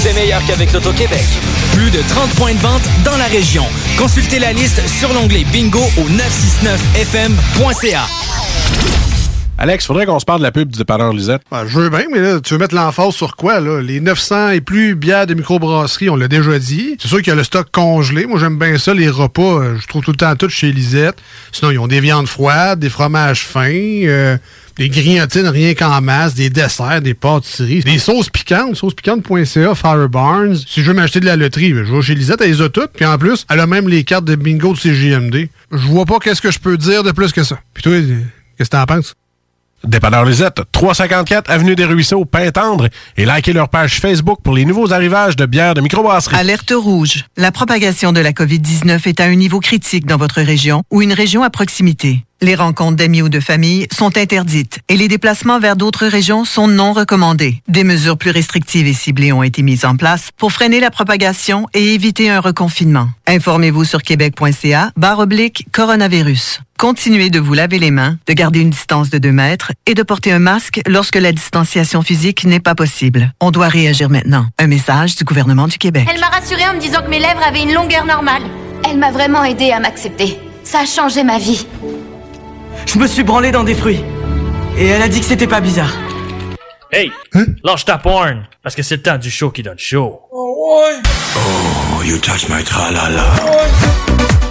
C'est 0.00 0.14
meilleur 0.14 0.40
qu'avec 0.46 0.72
l'Auto-Québec. 0.72 1.26
Plus 1.74 1.90
de 1.90 2.00
30 2.08 2.30
points 2.36 2.54
de 2.54 2.58
vente 2.60 2.88
dans 3.04 3.18
la 3.18 3.26
région. 3.26 3.66
Consultez 3.98 4.38
la 4.38 4.54
liste 4.54 4.80
sur 4.88 5.12
l'onglet 5.12 5.44
bingo 5.44 5.82
au 5.98 6.08
969fm.ca. 6.08 8.06
Alex, 9.58 9.86
faudrait 9.86 10.04
qu'on 10.04 10.20
se 10.20 10.26
parle 10.26 10.40
de 10.40 10.44
la 10.44 10.52
pub 10.52 10.70
du 10.70 10.76
dépanneur 10.78 11.14
Lisette. 11.14 11.40
Ben, 11.50 11.64
je 11.66 11.80
veux 11.80 11.88
bien, 11.88 12.04
mais 12.12 12.20
là, 12.20 12.40
tu 12.40 12.52
veux 12.52 12.58
mettre 12.60 12.74
l'emphase 12.74 13.14
sur 13.14 13.36
quoi, 13.36 13.58
là? 13.58 13.80
Les 13.80 14.00
900 14.00 14.50
et 14.50 14.60
plus 14.60 14.94
bières 14.94 15.26
de 15.26 15.32
microbrasserie, 15.32 16.10
on 16.10 16.16
l'a 16.16 16.28
déjà 16.28 16.58
dit. 16.58 16.96
C'est 17.00 17.08
sûr 17.08 17.18
qu'il 17.18 17.28
y 17.28 17.30
a 17.30 17.36
le 17.36 17.42
stock 17.42 17.68
congelé. 17.72 18.26
Moi, 18.26 18.38
j'aime 18.38 18.58
bien 18.58 18.76
ça, 18.76 18.92
les 18.92 19.08
repas. 19.08 19.62
euh, 19.62 19.78
je 19.80 19.86
trouve 19.86 20.02
tout 20.04 20.10
le 20.10 20.18
temps 20.18 20.36
tout 20.36 20.50
chez 20.50 20.72
Lisette. 20.72 21.16
Sinon, 21.52 21.70
ils 21.70 21.78
ont 21.78 21.86
des 21.86 22.00
viandes 22.00 22.26
froides, 22.28 22.80
des 22.80 22.90
fromages 22.90 23.46
fins, 23.46 23.64
euh, 23.72 24.36
des 24.76 24.90
grillotines 24.90 25.48
rien 25.48 25.72
qu'en 25.72 26.02
masse, 26.02 26.34
des 26.34 26.50
desserts, 26.50 27.00
des 27.00 27.14
pâtisseries, 27.14 27.80
des 27.80 27.98
sauces 27.98 28.28
piquantes, 28.28 28.76
saucespiquante.ca, 28.76 29.74
Fire 29.74 30.08
Barnes. 30.10 30.56
Si 30.66 30.82
je 30.82 30.88
veux 30.88 30.94
m'acheter 30.94 31.20
de 31.20 31.26
la 31.26 31.36
loterie, 31.36 31.70
je 31.70 31.94
vais 31.94 32.02
chez 32.02 32.14
Lisette, 32.14 32.42
elle 32.42 32.50
les 32.50 32.60
a 32.60 32.68
toutes. 32.68 32.92
Puis 32.92 33.06
en 33.06 33.16
plus, 33.16 33.46
elle 33.48 33.60
a 33.60 33.66
même 33.66 33.88
les 33.88 34.04
cartes 34.04 34.26
de 34.26 34.34
bingo 34.36 34.74
de 34.74 34.78
CGMD. 34.78 35.48
Je 35.72 35.86
vois 35.86 36.04
pas 36.04 36.18
qu'est-ce 36.18 36.42
que 36.42 36.50
je 36.50 36.58
peux 36.58 36.76
dire 36.76 37.02
de 37.02 37.10
plus 37.12 37.32
que 37.32 37.42
ça. 37.42 37.58
Puis 37.72 37.82
toi, 37.82 37.94
qu'est-ce 38.58 38.68
que 38.68 38.76
t'en 38.76 38.84
penses? 38.84 39.14
Dépanneur 39.86 40.24
Lisette, 40.24 40.62
354 40.72 41.50
Avenue 41.50 41.76
des 41.76 41.84
Ruisseaux, 41.84 42.24
Pintendre, 42.24 42.88
et 43.16 43.24
likez 43.24 43.52
leur 43.52 43.68
page 43.68 44.00
Facebook 44.00 44.40
pour 44.42 44.54
les 44.54 44.64
nouveaux 44.64 44.92
arrivages 44.92 45.36
de 45.36 45.46
bières 45.46 45.74
de 45.74 45.80
microbrasserie. 45.80 46.36
Alerte 46.36 46.72
rouge. 46.74 47.24
La 47.36 47.52
propagation 47.52 48.12
de 48.12 48.20
la 48.20 48.32
COVID-19 48.32 49.08
est 49.08 49.20
à 49.20 49.24
un 49.24 49.34
niveau 49.34 49.60
critique 49.60 50.06
dans 50.06 50.16
votre 50.16 50.40
région 50.42 50.82
ou 50.90 51.02
une 51.02 51.12
région 51.12 51.42
à 51.42 51.50
proximité. 51.50 52.24
Les 52.42 52.54
rencontres 52.54 52.96
d'amis 52.96 53.22
ou 53.22 53.30
de 53.30 53.40
famille 53.40 53.86
sont 53.90 54.18
interdites 54.18 54.80
et 54.88 54.96
les 54.96 55.08
déplacements 55.08 55.58
vers 55.58 55.74
d'autres 55.74 56.06
régions 56.06 56.44
sont 56.44 56.68
non 56.68 56.92
recommandés. 56.92 57.62
Des 57.66 57.82
mesures 57.82 58.18
plus 58.18 58.30
restrictives 58.30 58.86
et 58.86 58.92
ciblées 58.92 59.32
ont 59.32 59.42
été 59.42 59.62
mises 59.62 59.86
en 59.86 59.96
place 59.96 60.30
pour 60.36 60.52
freiner 60.52 60.80
la 60.80 60.90
propagation 60.90 61.66
et 61.72 61.94
éviter 61.94 62.28
un 62.28 62.40
reconfinement. 62.40 63.08
Informez-vous 63.26 63.84
sur 63.84 64.02
québec.ca 64.02 64.90
barre 64.96 65.20
oblique 65.20 65.66
coronavirus. 65.72 66.60
Continuez 66.78 67.30
de 67.30 67.40
vous 67.40 67.54
laver 67.54 67.78
les 67.78 67.90
mains, 67.90 68.18
de 68.26 68.34
garder 68.34 68.60
une 68.60 68.68
distance 68.68 69.08
de 69.08 69.16
2 69.16 69.32
mètres 69.32 69.72
et 69.86 69.94
de 69.94 70.02
porter 70.02 70.30
un 70.30 70.38
masque 70.38 70.82
lorsque 70.86 71.16
la 71.16 71.32
distanciation 71.32 72.02
physique 72.02 72.44
n'est 72.44 72.60
pas 72.60 72.74
possible. 72.74 73.32
On 73.40 73.50
doit 73.50 73.68
réagir 73.68 74.10
maintenant. 74.10 74.46
Un 74.58 74.66
message 74.66 75.16
du 75.16 75.24
gouvernement 75.24 75.68
du 75.68 75.78
Québec. 75.78 76.06
Elle 76.12 76.20
m'a 76.20 76.28
rassurée 76.28 76.68
en 76.68 76.74
me 76.74 76.80
disant 76.80 77.00
que 77.00 77.08
mes 77.08 77.18
lèvres 77.18 77.40
avaient 77.42 77.62
une 77.62 77.72
longueur 77.72 78.04
normale. 78.04 78.42
Elle 78.84 78.98
m'a 78.98 79.10
vraiment 79.10 79.42
aidée 79.42 79.72
à 79.72 79.80
m'accepter. 79.80 80.38
Ça 80.64 80.80
a 80.80 80.84
changé 80.84 81.24
ma 81.24 81.38
vie. 81.38 81.66
Je 82.84 82.98
me 82.98 83.06
suis 83.06 83.22
branlé 83.22 83.52
dans 83.52 83.64
des 83.64 83.74
fruits. 83.74 84.04
Et 84.76 84.86
elle 84.86 85.00
a 85.00 85.08
dit 85.08 85.20
que 85.20 85.26
c'était 85.26 85.46
pas 85.46 85.62
bizarre. 85.62 85.94
Hey, 86.92 87.10
lâche 87.64 87.86
ta 87.86 87.96
porn, 87.96 88.46
parce 88.62 88.74
que 88.74 88.82
c'est 88.82 88.96
le 88.96 89.02
temps 89.02 89.16
du 89.16 89.30
show 89.30 89.50
qui 89.50 89.62
donne 89.62 89.78
chaud. 89.78 90.20
Oh, 90.30 92.02
you 92.04 92.18
touch 92.18 92.50
my 92.50 92.62
tra-la-la. 92.62 93.24
Vous 94.42 94.45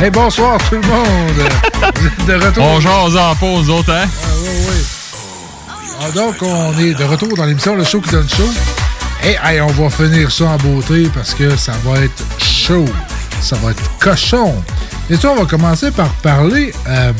Hey, 0.00 0.10
bonsoir 0.10 0.58
tout 0.68 0.74
le 0.74 0.86
monde. 0.86 1.48
De 2.26 2.34
retour. 2.34 2.62
On 2.64 2.80
jase 2.80 3.16
en 3.16 3.34
pause, 3.36 3.70
autres, 3.70 3.92
hein? 3.92 4.06
Ah, 6.00 6.10
donc, 6.14 6.36
on 6.42 6.78
est 6.78 6.92
de 6.94 7.04
retour 7.04 7.34
dans 7.36 7.46
l'émission 7.46 7.74
Le 7.74 7.84
Show 7.84 8.00
qui 8.02 8.10
donne 8.10 8.28
chaud. 8.28 8.50
Et 9.24 9.36
hey, 9.42 9.60
on 9.62 9.68
va 9.68 9.88
finir 9.88 10.30
ça 10.30 10.44
en 10.44 10.56
beauté 10.58 11.08
parce 11.14 11.32
que 11.34 11.56
ça 11.56 11.72
va 11.84 12.00
être 12.00 12.22
chaud. 12.38 12.84
Ça 13.40 13.56
va 13.56 13.70
être 13.70 13.82
cochon. 13.98 14.54
Et 15.08 15.16
toi, 15.16 15.32
on 15.36 15.40
va 15.40 15.46
commencer 15.46 15.90
par 15.90 16.10
parler 16.16 16.72
euh, 16.88 17.12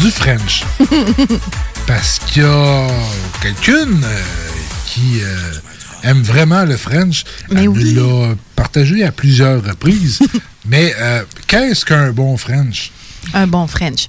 du 0.00 0.10
French. 0.10 0.64
parce 1.86 2.18
qu'il 2.26 2.42
y 2.42 2.46
a 2.46 2.86
quelqu'une 3.40 4.04
euh, 4.04 4.20
qui 4.86 5.20
euh, 5.22 5.52
aime 6.04 6.22
vraiment 6.22 6.64
le 6.64 6.76
French. 6.76 7.24
Mais 7.50 7.62
Elle 7.62 7.68
oui. 7.70 7.94
nous 7.94 8.22
l'a 8.22 8.34
partagé 8.54 9.02
à 9.02 9.12
plusieurs 9.12 9.64
reprises. 9.64 10.18
Mais 10.70 10.94
euh, 11.00 11.24
qu'est-ce 11.48 11.84
qu'un 11.84 12.12
bon 12.12 12.36
French? 12.36 12.92
Un 13.34 13.48
bon 13.48 13.66
French. 13.66 14.06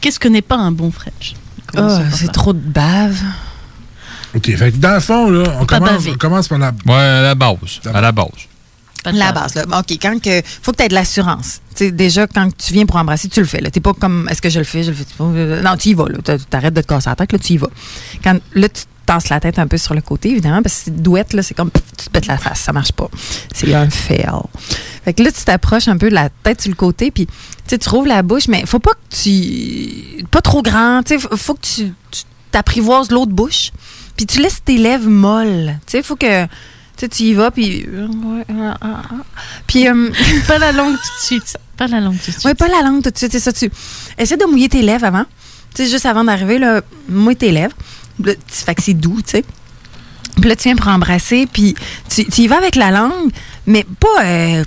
Qu'est-ce 0.00 0.20
que 0.20 0.28
n'est 0.28 0.42
pas 0.42 0.56
un 0.56 0.70
bon 0.70 0.92
French? 0.92 1.34
Ah, 1.76 2.02
c'est 2.14 2.30
trop 2.30 2.52
de 2.52 2.58
bave. 2.60 3.20
OK, 4.34 4.56
fait 4.56 4.70
que 4.70 4.76
dans 4.76 4.94
le 4.94 5.00
fond, 5.00 5.28
là, 5.28 5.44
on, 5.60 5.66
commence, 5.66 6.06
on 6.06 6.16
commence 6.16 6.48
par 6.48 6.58
la... 6.58 6.72
Ouais, 6.86 6.94
à 6.94 7.22
la 7.22 7.34
base. 7.34 7.80
À 7.92 8.00
la 8.00 8.12
base. 8.12 8.28
La 9.12 9.32
base, 9.32 9.54
là. 9.54 9.64
OK, 9.78 9.98
quand 10.00 10.20
que. 10.20 10.42
Faut 10.62 10.72
que 10.72 10.78
tu 10.78 10.82
aies 10.84 10.88
de 10.88 10.94
l'assurance. 10.94 11.60
Tu 11.76 11.84
sais, 11.84 11.92
déjà, 11.92 12.26
quand 12.26 12.48
tu 12.56 12.72
viens 12.72 12.86
pour 12.86 12.96
embrasser, 12.96 13.28
tu 13.28 13.38
le 13.38 13.46
fais. 13.46 13.58
Tu 13.58 13.64
n'es 13.64 13.80
pas 13.80 13.94
comme 13.94 14.28
est-ce 14.28 14.42
que 14.42 14.50
je 14.50 14.58
le 14.58 14.64
fais, 14.64 14.82
je 14.82 14.90
le 14.90 14.96
fais 14.96 15.04
pas? 15.16 15.24
Non, 15.24 15.76
tu 15.76 15.90
y 15.90 15.94
vas, 15.94 16.08
là. 16.08 16.18
Tu 16.24 16.56
arrêtes 16.56 16.74
de 16.74 16.80
te 16.80 16.86
casser 16.86 17.10
la 17.10 17.16
tête, 17.16 17.32
là, 17.32 17.38
tu 17.38 17.52
y 17.52 17.56
vas. 17.56 17.70
Quand, 18.24 18.36
là, 18.54 18.68
tu 18.68 18.82
te 18.82 18.88
tasses 19.06 19.28
la 19.30 19.40
tête 19.40 19.58
un 19.58 19.66
peu 19.66 19.78
sur 19.78 19.94
le 19.94 20.00
côté, 20.02 20.30
évidemment, 20.30 20.62
parce 20.62 20.74
que 20.76 20.80
c'est 20.86 21.02
douette, 21.02 21.32
là, 21.32 21.42
c'est 21.42 21.54
comme 21.54 21.70
tu 21.70 22.04
te 22.06 22.10
pètes 22.10 22.26
la 22.26 22.36
face, 22.38 22.60
ça 22.60 22.72
marche 22.72 22.92
pas. 22.92 23.08
C'est 23.54 23.72
un 23.74 23.88
fail. 23.88 24.26
Fait 25.04 25.14
que 25.14 25.22
là, 25.22 25.30
tu 25.32 25.42
t'approches 25.44 25.88
un 25.88 25.96
peu 25.96 26.08
de 26.10 26.14
la 26.14 26.28
tête 26.28 26.60
sur 26.60 26.70
le 26.70 26.76
côté, 26.76 27.10
puis 27.10 27.26
tu 27.68 27.76
rouvres 27.88 28.08
la 28.08 28.22
bouche, 28.22 28.48
mais 28.48 28.64
faut 28.66 28.78
pas 28.80 28.92
que 28.92 29.16
tu. 29.22 30.24
Pas 30.30 30.40
trop 30.42 30.62
grand, 30.62 31.02
tu 31.04 31.14
sais, 31.14 31.20
faut- 31.20 31.36
faut 31.36 31.54
que 31.54 31.60
tu 31.66 31.92
tu 32.10 32.22
t'apprivoises 32.50 33.10
l'autre 33.10 33.32
bouche, 33.32 33.70
puis 34.16 34.26
tu 34.26 34.40
laisses 34.40 34.62
tes 34.64 34.78
lèvres 34.78 35.08
molles. 35.08 35.78
Tu 35.86 35.92
sais, 35.92 36.02
faut 36.02 36.16
que. 36.16 36.46
Tu 36.98 37.22
y 37.24 37.34
vas, 37.34 37.50
puis. 37.50 37.86
Puis. 39.66 39.88
euh, 39.88 40.10
pas 40.48 40.58
la 40.58 40.72
langue 40.72 40.94
tout 40.94 41.00
de 41.20 41.24
suite. 41.24 41.56
Pas 41.76 41.86
la 41.86 42.00
langue 42.00 42.14
tout 42.18 42.30
de 42.30 42.32
suite. 42.32 42.44
Oui, 42.44 42.54
pas 42.54 42.68
la 42.68 42.82
langue 42.82 43.02
tout 43.02 43.10
de 43.10 43.18
suite, 43.18 43.32
c'est 43.32 43.40
ça. 43.40 43.52
Tu 43.52 43.70
essaies 44.18 44.36
de 44.36 44.44
mouiller 44.46 44.68
tes 44.68 44.82
lèvres 44.82 45.04
avant. 45.04 45.24
Tu 45.74 45.84
sais, 45.84 45.90
juste 45.90 46.06
avant 46.06 46.24
d'arriver, 46.24 46.58
là, 46.58 46.80
mouille 47.08 47.36
tes 47.36 47.52
lèvres. 47.52 47.76
Tu- 48.22 48.36
fait 48.48 48.74
que 48.74 48.82
c'est 48.82 48.94
doux, 48.94 49.20
tu 49.22 49.30
sais. 49.30 49.44
Puis 50.40 50.50
là, 50.50 50.56
tu 50.56 50.64
viens 50.64 50.76
pour 50.76 50.88
embrasser, 50.88 51.48
puis 51.50 51.74
tu, 52.10 52.26
tu 52.26 52.42
y 52.42 52.46
vas 52.46 52.58
avec 52.58 52.76
la 52.76 52.90
langue, 52.90 53.30
mais 53.66 53.84
pas. 53.98 54.24
Euh, 54.24 54.64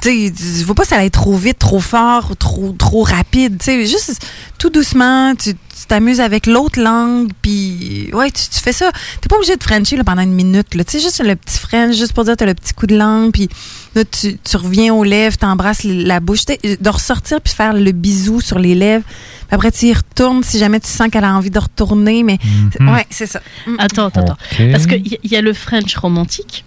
tu 0.00 0.32
sais, 0.36 0.64
faut 0.64 0.74
pas 0.74 0.84
que 0.84 0.88
ça 0.88 0.98
aille 0.98 1.10
trop 1.10 1.36
vite, 1.36 1.58
trop 1.58 1.80
fort, 1.80 2.36
trop, 2.36 2.72
trop 2.78 3.02
rapide. 3.02 3.58
Tu 3.58 3.64
sais, 3.64 3.86
juste 3.86 4.24
tout 4.58 4.70
doucement, 4.70 5.34
tu 5.34 5.56
t'amuses 5.88 6.20
avec 6.20 6.46
l'autre 6.46 6.80
langue, 6.80 7.32
puis 7.42 8.10
ouais, 8.12 8.30
tu, 8.30 8.60
fais 8.60 8.72
ça. 8.72 8.92
T'es 9.20 9.28
pas 9.28 9.36
obligé 9.36 9.56
de 9.56 9.62
frencher 9.62 9.96
pendant 10.04 10.22
une 10.22 10.34
minute. 10.34 10.68
Tu 10.70 10.78
sais, 10.86 11.00
juste 11.00 11.24
le 11.24 11.34
petit 11.34 11.58
French, 11.58 11.96
juste 11.96 12.12
pour 12.12 12.24
dire 12.24 12.36
t'as 12.36 12.46
le 12.46 12.54
petit 12.54 12.72
coup 12.72 12.86
de 12.86 12.96
langue, 12.96 13.32
puis 13.32 13.48
là, 13.94 14.04
tu, 14.04 14.38
tu 14.38 14.56
reviens 14.56 14.94
aux 14.94 15.04
lèvres, 15.04 15.36
t'embrasses 15.36 15.82
la 15.84 16.20
bouche. 16.20 16.44
De 16.46 16.88
ressortir 16.88 17.40
puis 17.40 17.52
faire 17.52 17.72
le 17.72 17.92
bisou 17.92 18.40
sur 18.40 18.58
les 18.58 18.74
lèvres. 18.74 19.04
Puis 19.04 19.54
après, 19.54 19.72
tu 19.72 19.86
y 19.86 19.92
retournes 19.92 20.42
si 20.44 20.58
jamais 20.58 20.78
tu 20.80 20.88
sens 20.88 21.08
qu'elle 21.10 21.24
a 21.24 21.34
envie 21.34 21.50
de 21.50 21.58
retourner, 21.58 22.22
mais 22.22 22.38
Mhm. 22.78 22.88
ouais, 22.94 23.06
c'est 23.10 23.26
ça. 23.26 23.40
Mm. 23.66 23.74
Attends, 23.78 24.06
attends, 24.06 24.20
attends. 24.22 24.36
Parce 24.72 24.86
qu'il 24.86 25.06
y, 25.06 25.18
y 25.24 25.36
a 25.36 25.42
le 25.42 25.52
French 25.52 25.94
romantique, 25.96 26.64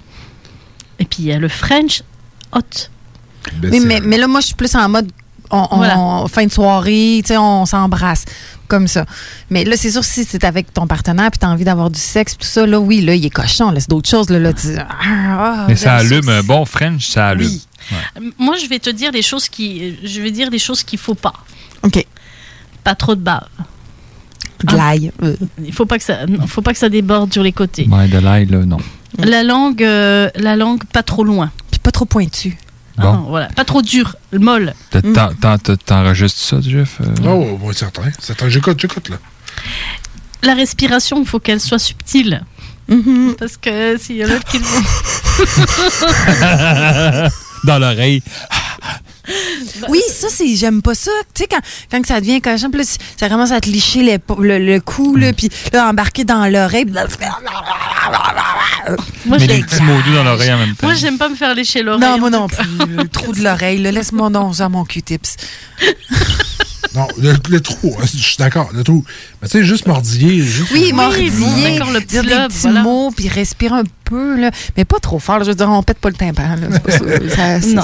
et 0.99 1.05
puis 1.05 1.17
il 1.23 1.25
y 1.27 1.31
a 1.31 1.39
le 1.39 1.47
French 1.47 2.03
hot. 2.51 2.59
Oui, 3.63 3.79
mais, 3.85 3.99
mais 4.01 4.17
là, 4.17 4.27
moi, 4.27 4.39
je 4.41 4.47
suis 4.47 4.55
plus 4.55 4.73
en 4.75 4.87
mode 4.89 5.09
on, 5.51 5.67
on- 5.71 5.77
Voilà. 5.77 6.23
fin 6.31 6.45
de 6.45 6.51
soirée, 6.51 7.19
tu 7.23 7.27
sais, 7.29 7.37
on 7.37 7.65
s'embrasse 7.65 8.25
comme 8.73 8.87
ça. 8.87 9.05
Mais 9.51 9.65
là, 9.65 9.77
c'est 9.77 9.91
sûr, 9.91 10.03
si 10.03 10.25
c'est 10.25 10.43
avec 10.43 10.73
ton 10.73 10.87
partenaire 10.87 11.29
puis 11.29 11.37
tu 11.37 11.45
as 11.45 11.49
envie 11.49 11.63
d'avoir 11.63 11.91
du 11.91 11.99
sexe, 11.99 12.35
tout 12.35 12.47
ça, 12.47 12.65
là, 12.65 12.79
oui, 12.79 13.01
là, 13.01 13.13
il 13.13 13.23
est 13.23 13.29
cochon, 13.29 13.69
là, 13.69 13.79
c'est 13.79 13.89
d'autres 13.91 14.09
choses. 14.09 14.31
Là, 14.31 14.39
là, 14.39 14.51
tu 14.51 14.65
dis, 14.65 14.73
ah, 14.79 14.87
ah, 15.03 15.65
Mais 15.67 15.75
ça 15.75 15.93
allume, 15.93 16.27
un 16.27 16.41
bon 16.41 16.65
French, 16.65 17.07
ça 17.07 17.27
allume. 17.27 17.51
Ouais. 17.91 18.31
Moi, 18.39 18.55
je 18.57 18.67
vais 18.67 18.79
te 18.79 18.89
dire 18.89 19.11
les 19.11 19.21
choses 19.21 19.47
qui, 19.47 19.95
je 20.03 20.21
vais 20.21 20.31
dire 20.31 20.49
les 20.49 20.57
choses 20.57 20.81
qu'il 20.83 20.97
faut 20.97 21.13
pas. 21.13 21.33
Ok. 21.83 22.03
Pas 22.83 22.95
trop 22.95 23.13
de 23.13 23.21
bave. 23.21 23.45
De 24.63 24.75
l'ail. 24.75 25.11
euh. 25.21 25.35
Il 25.63 25.71
faut 25.73 25.85
pas 25.85 25.99
que 25.99 26.03
ça, 26.03 26.25
non, 26.25 26.47
faut 26.47 26.63
pas 26.63 26.73
que 26.73 26.79
ça 26.79 26.89
déborde 26.89 27.31
sur 27.31 27.43
les 27.43 27.51
côtés. 27.51 27.87
Ouais, 27.91 28.07
de 28.07 28.17
l'ail, 28.17 28.47
non. 28.47 28.77
La 29.19 29.43
langue, 29.43 29.83
euh, 29.83 30.31
la 30.35 30.55
langue 30.55 30.83
pas 30.85 31.03
trop 31.03 31.23
loin. 31.23 31.51
Puis 31.69 31.79
pas 31.79 31.91
trop 31.91 32.05
pointu. 32.05 32.57
Bon. 32.97 33.23
voilà, 33.27 33.47
pas 33.47 33.65
trop 33.65 33.81
dur, 33.81 34.15
molle. 34.31 34.73
T'en- 34.91 35.57
T'enregistres 35.57 36.39
ça, 36.39 36.61
Jeff? 36.61 36.99
euh? 37.01 37.05
Oh, 37.27 37.57
oui, 37.61 37.73
certain. 37.73 38.03
certain. 38.19 38.47
J'écoute, 38.49 38.79
j'écoute, 38.79 39.09
là. 39.09 39.17
La 40.43 40.53
respiration, 40.53 41.19
il 41.21 41.25
faut 41.27 41.39
qu'elle 41.39 41.59
soit 41.59 41.79
subtile. 41.79 42.43
Mm-hmm. 42.89 43.33
Parce 43.35 43.57
que 43.57 43.97
s'il 43.97 44.17
y 44.17 44.25
en 44.25 44.29
a 44.29 44.39
qui 44.39 44.59
le 44.59 44.65
Dans 47.65 47.79
l'oreille. 47.79 48.21
Oui, 49.89 50.01
ça, 50.11 50.27
c'est. 50.29 50.55
J'aime 50.55 50.81
pas 50.81 50.95
ça. 50.95 51.11
Tu 51.33 51.43
sais, 51.43 51.47
quand, 51.49 51.59
quand 51.91 52.05
ça 52.05 52.19
devient 52.19 52.41
cochon, 52.41 52.69
puis 52.69 52.81
là, 52.81 52.87
ça 53.17 53.29
commence 53.29 53.51
à 53.51 53.61
te 53.61 53.69
licher 53.69 54.03
les- 54.03 54.17
le, 54.39 54.59
le 54.59 54.79
cou, 54.81 55.15
là, 55.15 55.31
puis 55.33 55.49
là, 55.71 55.87
embarquer 55.89 56.23
dans 56.25 56.45
l'oreille. 56.47 56.85
Moi, 59.25 59.37
j'aime- 59.37 59.47
des 59.47 59.63
petits 59.63 59.81
mots 59.81 59.99
dans 60.13 60.23
l'oreille 60.23 60.53
en 60.53 60.57
même 60.57 60.75
temps. 60.75 60.87
Moi, 60.87 60.95
j'aime 60.95 61.17
pas 61.17 61.29
me 61.29 61.35
faire 61.35 61.55
lécher 61.55 61.83
l'oreille. 61.83 62.01
Non, 62.01 62.19
moi 62.19 62.29
non 62.29 62.47
plus. 62.47 62.67
Le 62.89 63.07
trou 63.11 63.31
de 63.33 63.41
l'oreille, 63.41 63.77
là, 63.79 63.91
laisse-moi 63.91 64.29
donc 64.29 64.55
ça, 64.55 64.67
mon 64.69 64.85
Q-tips. 64.85 65.35
Non, 66.95 67.07
le, 67.19 67.33
le 67.49 67.59
trou, 67.59 67.95
hein, 67.99 68.03
je 68.05 68.19
suis 68.19 68.37
d'accord, 68.37 68.69
le 68.71 68.83
trou. 68.83 69.03
Mais 69.41 69.47
tu 69.47 69.57
sais, 69.57 69.63
juste 69.63 69.87
mordiller. 69.87 70.43
Juste 70.43 70.69
Oui, 70.71 70.93
mordiller, 70.93 71.31
bon, 71.31 71.63
d'accord, 71.63 71.91
le 71.91 71.99
petit 72.01 72.07
dire 72.07 72.23
des 72.23 72.29
lobe, 72.29 72.49
petits 72.49 72.59
voilà. 72.61 72.81
mots, 72.83 73.09
puis 73.09 73.27
respirer 73.29 73.73
un 73.79 73.83
peu, 74.03 74.39
là, 74.39 74.51
mais 74.77 74.85
pas 74.85 74.99
trop 74.99 75.19
fort. 75.19 75.39
là. 75.39 75.43
Je 75.43 75.49
veux 75.49 75.55
dire, 75.55 75.69
on 75.69 75.83
pète 75.83 75.97
pas 75.99 76.09
le 76.09 76.15
tympan. 76.15 76.55
Là. 76.55 76.67
C'est 76.71 76.83
pas 76.83 76.91
ça. 76.91 76.99
Ça- 77.35 77.61
c'est- 77.61 77.73
Non. 77.73 77.83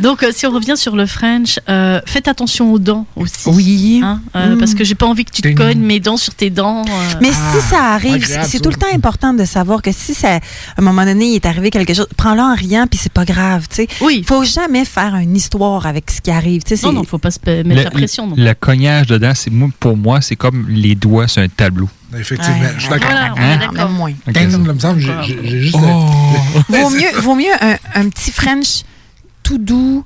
Donc, 0.00 0.22
euh, 0.22 0.30
si 0.34 0.46
on 0.46 0.50
revient 0.50 0.76
sur 0.76 0.96
le 0.96 1.06
French, 1.06 1.58
euh, 1.68 2.00
faites 2.06 2.28
attention 2.28 2.72
aux 2.72 2.78
dents 2.78 3.06
aussi. 3.16 3.48
Oui. 3.48 4.00
Hein, 4.04 4.20
euh, 4.36 4.54
Mm. 4.54 4.58
Parce 4.58 4.74
que 4.74 4.84
j'ai 4.84 4.94
pas 4.94 5.06
envie 5.06 5.24
que 5.24 5.32
tu 5.32 5.42
te 5.42 5.48
cognes 5.54 5.80
mes 5.80 6.00
dents 6.00 6.16
sur 6.16 6.34
tes 6.34 6.50
dents. 6.50 6.82
euh. 6.82 7.14
Mais 7.20 7.30
si 7.32 7.68
ça 7.68 7.92
arrive, 7.94 8.26
c'est 8.44 8.60
tout 8.60 8.70
le 8.70 8.76
temps 8.76 8.86
important 8.94 9.32
de 9.34 9.44
savoir 9.44 9.82
que 9.82 9.90
si 9.92 10.14
ça, 10.14 10.36
à 10.36 10.40
un 10.78 10.82
moment 10.82 11.04
donné, 11.04 11.26
il 11.30 11.34
est 11.36 11.46
arrivé 11.46 11.70
quelque 11.70 11.94
chose, 11.94 12.06
prends-le 12.16 12.40
en 12.40 12.54
riant, 12.54 12.86
puis 12.90 12.98
c'est 13.02 13.12
pas 13.12 13.24
grave, 13.24 13.66
tu 13.68 13.76
sais. 13.76 13.88
Oui. 14.00 14.24
Faut 14.26 14.44
jamais 14.44 14.84
faire 14.84 15.14
une 15.16 15.36
histoire 15.36 15.86
avec 15.86 16.10
ce 16.10 16.20
qui 16.20 16.30
arrive, 16.30 16.62
tu 16.62 16.76
sais. 16.76 16.86
Non, 16.86 16.92
non, 16.92 17.04
faut 17.04 17.18
pas 17.18 17.30
se 17.30 17.38
mettre 17.44 17.82
la 17.84 17.90
pression. 17.90 18.26
non. 18.26 18.34
Le 18.36 18.52
cognage 18.54 19.06
dedans, 19.06 19.32
c'est 19.34 19.50
moi, 19.50 19.68
pour 19.80 19.96
moi, 19.96 20.20
c'est 20.20 20.36
comme 20.36 20.66
les 20.68 20.94
doigts 20.94 21.26
sur 21.28 21.42
un 21.42 21.48
tableau. 21.48 21.88
Effectivement, 22.18 22.56
je 22.76 22.80
suis 22.80 22.88
d'accord. 22.90 23.10
Hein? 23.36 23.56
d'accord. 23.58 23.90
Moins. 23.90 24.12
J'ai- 25.22 25.60
juste. 25.62 25.76
Oh. 25.78 26.10
Vaut 26.68 26.90
mieux, 26.90 27.20
vaut 27.20 27.34
mieux 27.34 27.52
un, 27.60 27.76
un 27.94 28.08
petit 28.08 28.30
French 28.30 28.82
tout 29.42 29.58
doux, 29.58 30.04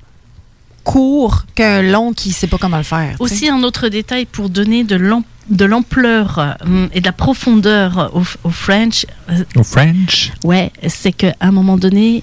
court, 0.84 1.44
qu'un 1.54 1.82
long 1.82 2.12
qui 2.12 2.32
sait 2.32 2.46
pas 2.46 2.58
comment 2.58 2.78
le 2.78 2.82
faire. 2.82 3.16
Aussi, 3.20 3.48
un 3.48 3.62
autre 3.62 3.88
détail 3.88 4.26
pour 4.26 4.48
donner 4.48 4.84
de 4.84 4.96
l'am- 4.96 5.22
de 5.50 5.64
l'ampleur 5.64 6.38
euh, 6.66 6.88
et 6.92 7.00
de 7.00 7.06
la 7.06 7.12
profondeur 7.12 8.10
au, 8.14 8.22
au 8.44 8.50
French. 8.50 9.06
euh, 9.30 9.44
Au 9.56 9.62
French? 9.62 10.32
Ouais, 10.44 10.70
c'est 10.88 11.12
qu'à 11.12 11.34
un 11.40 11.52
moment 11.52 11.76
donné, 11.78 12.22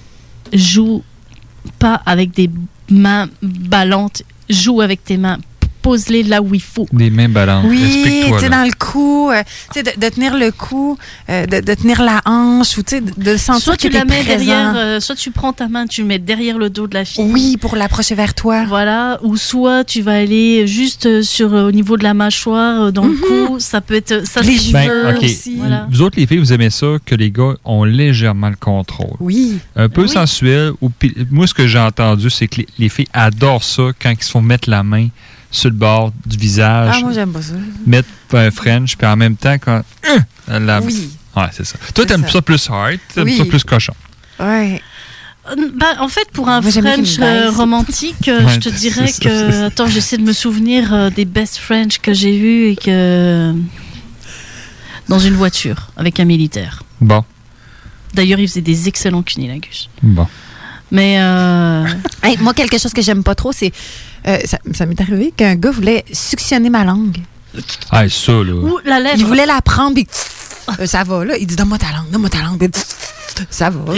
joue 0.52 1.02
pas 1.78 2.00
avec 2.06 2.30
des 2.32 2.50
mains 2.90 3.28
ballantes, 3.42 4.22
joue 4.48 4.80
avec 4.80 5.02
tes 5.04 5.16
mains. 5.16 5.38
Pose-les 5.86 6.24
là 6.24 6.42
où 6.42 6.52
il 6.52 6.60
faut. 6.62 6.86
Des 6.92 7.10
mains 7.10 7.28
ballantes. 7.28 7.64
Oui, 7.68 8.02
tu 8.26 8.38
sais, 8.40 8.48
dans 8.48 8.64
le 8.64 8.72
cou, 8.76 9.30
euh, 9.30 9.42
tu 9.72 9.78
sais, 9.78 9.82
de, 9.84 10.00
de 10.00 10.08
tenir 10.12 10.36
le 10.36 10.50
cou, 10.50 10.98
euh, 11.30 11.46
de, 11.46 11.60
de 11.60 11.74
tenir 11.74 12.02
la 12.02 12.20
hanche, 12.26 12.76
ou 12.78 12.82
tu 12.82 12.96
sais, 12.96 13.00
de, 13.00 13.12
de 13.16 13.36
sentir 13.36 13.62
Soit 13.62 13.76
tu 13.76 13.88
que 13.88 13.94
la 13.94 14.00
t'es 14.00 14.06
mets 14.06 14.24
présent. 14.24 14.36
derrière, 14.38 14.72
euh, 14.76 14.98
soit 15.00 15.14
tu 15.14 15.30
prends 15.30 15.52
ta 15.52 15.68
main, 15.68 15.86
tu 15.86 16.00
le 16.00 16.08
mets 16.08 16.18
derrière 16.18 16.58
le 16.58 16.70
dos 16.70 16.88
de 16.88 16.94
la 16.94 17.04
fille. 17.04 17.30
Oui, 17.32 17.56
pour 17.56 17.76
l'approcher 17.76 18.16
vers 18.16 18.34
toi. 18.34 18.64
Voilà, 18.66 19.20
ou 19.22 19.36
soit 19.36 19.84
tu 19.84 20.02
vas 20.02 20.16
aller 20.18 20.66
juste 20.66 21.06
euh, 21.06 21.22
sur 21.22 21.54
euh, 21.54 21.68
au 21.68 21.70
niveau 21.72 21.96
de 21.96 22.02
la 22.02 22.14
mâchoire, 22.14 22.82
euh, 22.86 22.90
dans 22.90 23.04
le 23.06 23.14
cou. 23.14 23.60
Ça 23.60 23.80
peut 23.80 23.94
être 23.94 24.26
ça. 24.26 24.40
Les 24.42 24.58
c'est- 24.58 24.72
Ben, 24.72 25.14
ok. 25.16 25.24
Voilà. 25.58 25.86
Vous 25.90 26.02
autres, 26.02 26.18
les 26.18 26.26
filles, 26.26 26.38
vous 26.38 26.52
aimez 26.52 26.70
ça 26.70 26.96
que 27.04 27.14
les 27.14 27.30
gars 27.30 27.54
ont 27.64 27.84
légèrement 27.84 28.48
le 28.50 28.56
contrôle. 28.56 29.16
Oui. 29.20 29.58
Un 29.76 29.88
peu 29.88 30.02
Oui. 30.02 30.08
sensuel. 30.08 30.72
Ou, 30.80 30.90
moi, 31.30 31.46
ce 31.46 31.54
que 31.54 31.66
j'ai 31.68 31.78
entendu, 31.78 32.28
c'est 32.30 32.48
que 32.48 32.56
les, 32.56 32.66
les 32.78 32.88
filles 32.88 33.06
adorent 33.12 33.62
ça 33.64 33.84
quand 34.02 34.10
ils 34.10 34.22
se 34.24 34.30
font 34.32 34.42
mettre 34.42 34.68
la 34.68 34.82
main 34.82 35.08
sur 35.56 35.70
le 35.70 35.76
bord 35.76 36.12
du 36.24 36.36
visage. 36.36 36.92
Ah, 36.96 37.00
moi, 37.00 37.12
j'aime 37.12 37.32
pas 37.32 37.42
ça. 37.42 37.54
mettre 37.86 38.08
un 38.32 38.50
French, 38.50 38.96
puis 38.96 39.06
en 39.06 39.16
même 39.16 39.36
temps, 39.36 39.56
quand. 39.58 39.82
Elle 40.48 40.64
la- 40.64 40.80
Oui. 40.80 41.08
Ouais, 41.36 41.44
c'est 41.52 41.64
ça. 41.66 41.76
Toi, 41.94 42.06
t'aimes 42.06 42.24
ça. 42.24 42.32
ça. 42.32 42.42
plus 42.42 42.68
hard, 42.70 42.98
t'aimes 43.14 43.24
Oui. 43.24 43.36
ça 43.36 43.44
plus 43.44 43.64
cochon. 43.64 43.92
Ouais. 44.40 44.80
Euh, 45.50 45.54
bah, 45.74 45.94
en 46.00 46.08
fait, 46.08 46.28
pour 46.32 46.48
un 46.48 46.60
Moi, 46.60 46.70
French 46.70 47.18
euh, 47.20 47.50
romantique, 47.50 48.28
euh, 48.28 48.44
Ouais, 48.44 48.54
je 48.54 48.60
te 48.60 48.68
dirais 48.68 49.06
ça, 49.08 49.20
que. 49.22 49.66
Attends, 49.66 49.86
j'essaie 49.86 50.16
de 50.16 50.22
me 50.22 50.32
souvenir 50.32 50.92
euh, 50.92 51.10
des 51.10 51.24
best 51.24 51.58
French 51.58 51.98
que 51.98 52.12
j'ai 52.12 52.36
vus 52.38 52.66
et 52.70 52.76
que. 52.76 53.52
Dans 55.08 55.18
une 55.20 55.34
voiture, 55.34 55.88
avec 55.96 56.18
un 56.18 56.24
militaire. 56.24 56.82
Bon. 57.00 57.24
D'ailleurs, 58.14 58.40
il 58.40 58.48
faisait 58.48 58.60
des 58.60 58.88
excellents 58.88 59.22
cunilingus. 59.22 59.88
Bon. 60.02 60.26
Mais. 60.90 61.16
euh, 61.20 61.84
Hey, 62.22 62.36
moi, 62.38 62.54
quelque 62.54 62.76
chose 62.78 62.92
que 62.92 63.02
j'aime 63.02 63.22
pas 63.22 63.34
trop, 63.36 63.52
c'est. 63.52 63.72
Euh, 64.28 64.38
ça 64.44 64.58
ça 64.72 64.86
m'est 64.86 65.00
arrivé 65.00 65.32
qu'un 65.36 65.54
gars 65.54 65.70
voulait 65.70 66.04
suctionner 66.12 66.70
ma 66.70 66.84
langue. 66.84 67.18
Ah, 67.90 68.08
ça, 68.08 68.32
là. 68.32 68.52
Ou 68.54 68.78
la 68.84 69.00
lèvre. 69.00 69.16
Il 69.18 69.26
voulait 69.26 69.46
la 69.46 69.60
prendre, 69.62 69.94
puis 69.94 70.06
euh, 70.80 70.86
ça 70.86 71.04
va, 71.04 71.24
là. 71.24 71.36
Il 71.38 71.46
dit 71.46 71.56
Donne-moi 71.56 71.78
ta 71.78 71.86
langue, 71.92 72.10
donne-moi 72.10 72.30
ta 72.30 72.42
langue. 72.42 72.68
Ça 73.50 73.68
va. 73.68 73.92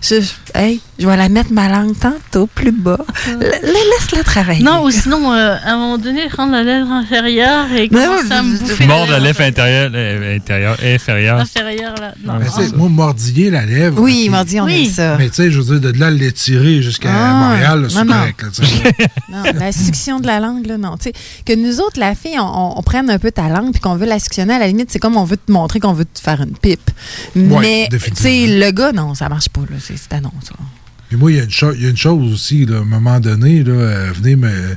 Je, 0.00 0.16
hey, 0.54 0.80
je 0.98 1.06
vais 1.08 1.16
la 1.16 1.28
mettre 1.28 1.52
ma 1.52 1.68
langue 1.68 1.98
tantôt 1.98 2.46
plus 2.46 2.70
bas. 2.70 2.98
La- 3.26 3.34
la- 3.48 3.58
Laisse-la 3.60 4.22
travailler. 4.22 4.62
Non, 4.62 4.84
ou 4.84 4.90
sinon, 4.90 5.32
euh, 5.32 5.56
à 5.64 5.72
un 5.72 5.76
moment 5.78 5.98
donné, 5.98 6.28
prendre 6.28 6.52
la 6.52 6.62
lèvre 6.62 6.90
inférieure 6.90 7.66
et 7.72 7.88
commencer 7.88 8.30
à 8.30 8.42
me 8.42 8.58
bouffer 8.58 8.86
Mordre 8.86 9.10
la 9.12 9.18
lèvre 9.20 9.40
intérieure, 9.40 9.90
euh, 9.94 10.36
intérieure 10.36 10.76
inférieure. 10.84 11.40
inférieure. 11.40 11.94
Là. 12.00 12.12
Non. 12.22 12.34
Moi, 12.76 12.88
mordiller 12.90 13.50
la 13.50 13.64
lèvre. 13.66 14.00
Oui, 14.00 14.28
mardi, 14.28 14.60
on 14.60 14.64
Oui. 14.66 14.84
aime 14.86 14.92
ça. 14.92 15.16
Mais 15.18 15.28
tu 15.30 15.36
sais, 15.36 15.50
je 15.50 15.60
veux 15.60 15.78
dire, 15.80 15.92
de 15.92 15.98
là, 15.98 16.10
l'étirer 16.10 16.82
jusqu'à 16.82 17.10
Ah, 17.12 17.32
Montréal, 17.32 17.86
c'est 17.88 18.06
correct. 18.06 18.42
là. 18.42 19.06
Non, 19.30 19.42
la 19.58 19.72
succion 19.72 20.20
de 20.20 20.26
la 20.26 20.40
langue, 20.40 20.66
là, 20.66 20.78
non. 20.78 20.96
Tu 20.96 21.04
sais, 21.04 21.12
que 21.44 21.54
nous 21.54 21.80
autres, 21.80 21.97
la 21.98 22.14
fille, 22.14 22.38
on, 22.38 22.42
on- 22.44 22.78
on 22.78 22.82
prenne 22.82 23.10
un 23.10 23.18
peu 23.18 23.30
ta 23.30 23.48
langue 23.48 23.72
puis 23.72 23.80
qu'on 23.80 23.96
veut 23.96 24.06
la 24.06 24.18
suctionner, 24.18 24.54
à 24.54 24.58
la 24.58 24.66
limite, 24.68 24.90
c'est 24.90 24.98
comme 24.98 25.16
on 25.16 25.24
veut 25.24 25.36
te 25.36 25.50
montrer 25.52 25.80
qu'on 25.80 25.92
veut 25.92 26.04
te 26.06 26.20
faire 26.20 26.40
une 26.40 26.56
pipe. 26.56 26.90
Ouais, 27.36 27.42
Mais, 27.60 27.88
tu 27.90 27.98
sais, 28.14 28.46
le 28.46 28.70
gars, 28.70 28.92
non, 28.92 29.14
ça 29.14 29.28
marche 29.28 29.48
pas, 29.48 29.60
là. 29.62 29.76
C'est 29.80 29.94
c'est 29.98 30.20
non, 30.20 30.32
ça. 30.42 30.52
Puis 31.08 31.16
moi, 31.16 31.30
il 31.32 31.36
y, 31.38 31.40
a 31.40 31.44
une 31.44 31.50
cho- 31.50 31.72
il 31.72 31.82
y 31.82 31.86
a 31.86 31.90
une 31.90 31.96
chose 31.96 32.32
aussi, 32.32 32.66
là, 32.66 32.76
à 32.78 32.80
un 32.80 32.84
moment 32.84 33.18
donné, 33.20 33.62
là, 33.64 33.72
euh, 33.72 34.12
venez 34.14 34.36
me. 34.36 34.76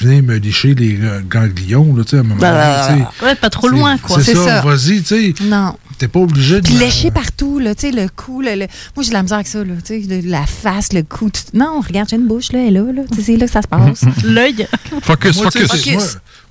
Venez 0.00 0.22
me 0.22 0.36
lécher 0.36 0.74
les 0.74 0.98
euh, 1.02 1.22
ganglions, 1.28 1.96
là, 1.96 2.04
tu 2.04 2.10
sais, 2.10 2.16
à 2.18 2.20
un 2.20 2.22
moment 2.22 2.38
donné, 2.38 2.98
tu 2.98 3.04
sais. 3.20 3.24
Ouais, 3.24 3.34
pas 3.34 3.50
trop 3.50 3.68
loin, 3.68 3.96
quoi. 3.98 4.22
C'est 4.22 4.34
ça, 4.34 4.60
vas-y, 4.60 5.02
tu 5.02 5.04
sais. 5.04 5.34
Non. 5.44 5.74
T'es 5.98 6.08
pas 6.08 6.20
obligé 6.20 6.60
de. 6.60 6.66
Puis 6.66 6.74
lécher 6.74 7.10
partout, 7.10 7.58
là, 7.58 7.74
tu 7.74 7.82
sais, 7.82 7.90
le 7.90 8.08
cou, 8.08 8.40
le, 8.40 8.52
le- 8.54 8.66
moi 8.94 9.02
j'ai 9.02 9.08
de 9.08 9.14
la 9.14 9.22
misère 9.22 9.36
avec 9.38 9.48
ça, 9.48 9.64
là, 9.64 9.74
tu 9.84 10.00
sais, 10.02 10.20
la 10.22 10.46
face, 10.46 10.92
le 10.92 11.02
cou. 11.02 11.28
tout- 11.30 11.40
Non, 11.56 11.80
regarde, 11.80 12.08
j'ai 12.08 12.16
une 12.16 12.26
bouche, 12.28 12.52
là, 12.52 12.60
elle 12.60 12.68
est 12.76 12.80
là, 12.80 12.92
là, 12.92 13.02
tu 13.10 13.16
sais, 13.16 13.22
c'est 13.22 13.36
là 13.36 13.46
que 13.46 13.52
ça 13.52 13.62
se 13.62 13.68
passe. 13.68 14.02
L'œil. 14.24 14.66
Focus, 15.02 15.36
moi, 15.36 15.50
focus. 15.50 15.68
c'est- 15.72 15.92
Moi, 15.94 16.04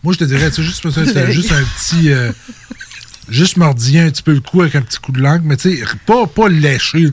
moi, 0.03 0.13
je 0.13 0.17
te 0.19 0.23
dirais, 0.25 0.49
tu 0.49 0.57
sais, 0.57 0.63
juste, 0.63 0.83
juste 1.31 1.51
un 1.53 1.63
petit. 1.63 2.11
euh, 2.11 2.31
juste 3.29 3.57
mordiller 3.57 3.99
un 4.01 4.09
petit 4.09 4.23
peu 4.23 4.33
le 4.33 4.39
cou 4.39 4.61
avec 4.61 4.75
un 4.75 4.81
petit 4.81 4.99
coup 4.99 5.11
de 5.11 5.19
langue, 5.19 5.41
mais 5.43 5.57
tu 5.57 5.77
sais, 5.77 5.83
pas, 6.05 6.25
pas 6.27 6.47
lécher. 6.47 7.07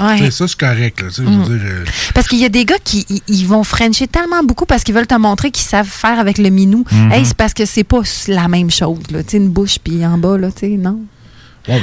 Ouais. 0.00 0.30
Ça, 0.30 0.48
c'est 0.48 0.58
correct, 0.58 1.02
là, 1.02 1.08
tu 1.08 1.14
sais, 1.16 1.22
je 1.22 1.28
Mm. 1.28 1.42
veux 1.44 1.58
dire. 1.58 1.66
euh, 1.70 1.84
Parce 2.14 2.28
qu'il 2.28 2.38
y 2.38 2.44
a 2.44 2.48
des 2.48 2.64
gars 2.64 2.78
qui 2.82 3.04
ils- 3.10 3.20
ils 3.28 3.46
vont 3.46 3.62
frencher 3.64 4.06
tellement 4.06 4.42
beaucoup 4.42 4.64
parce 4.66 4.84
qu'ils 4.84 4.94
veulent 4.94 5.06
te 5.06 5.14
montrer 5.14 5.50
qu'ils 5.50 5.66
savent 5.66 5.86
faire 5.88 6.18
avec 6.18 6.38
le 6.38 6.48
minou. 6.50 6.84
Mhm. 6.90 7.12
Hey, 7.12 7.26
c'est 7.26 7.36
parce 7.36 7.52
que 7.54 7.64
c'est 7.66 7.84
pas 7.84 8.00
la 8.28 8.48
même 8.48 8.70
chose, 8.70 8.98
là, 9.10 9.22
tu 9.22 9.30
sais, 9.32 9.36
une 9.36 9.50
bouche 9.50 9.78
puis 9.82 10.04
en 10.06 10.16
bas, 10.18 10.38
là, 10.38 10.50
tu 10.50 10.60
sais, 10.60 10.68
non. 10.68 11.00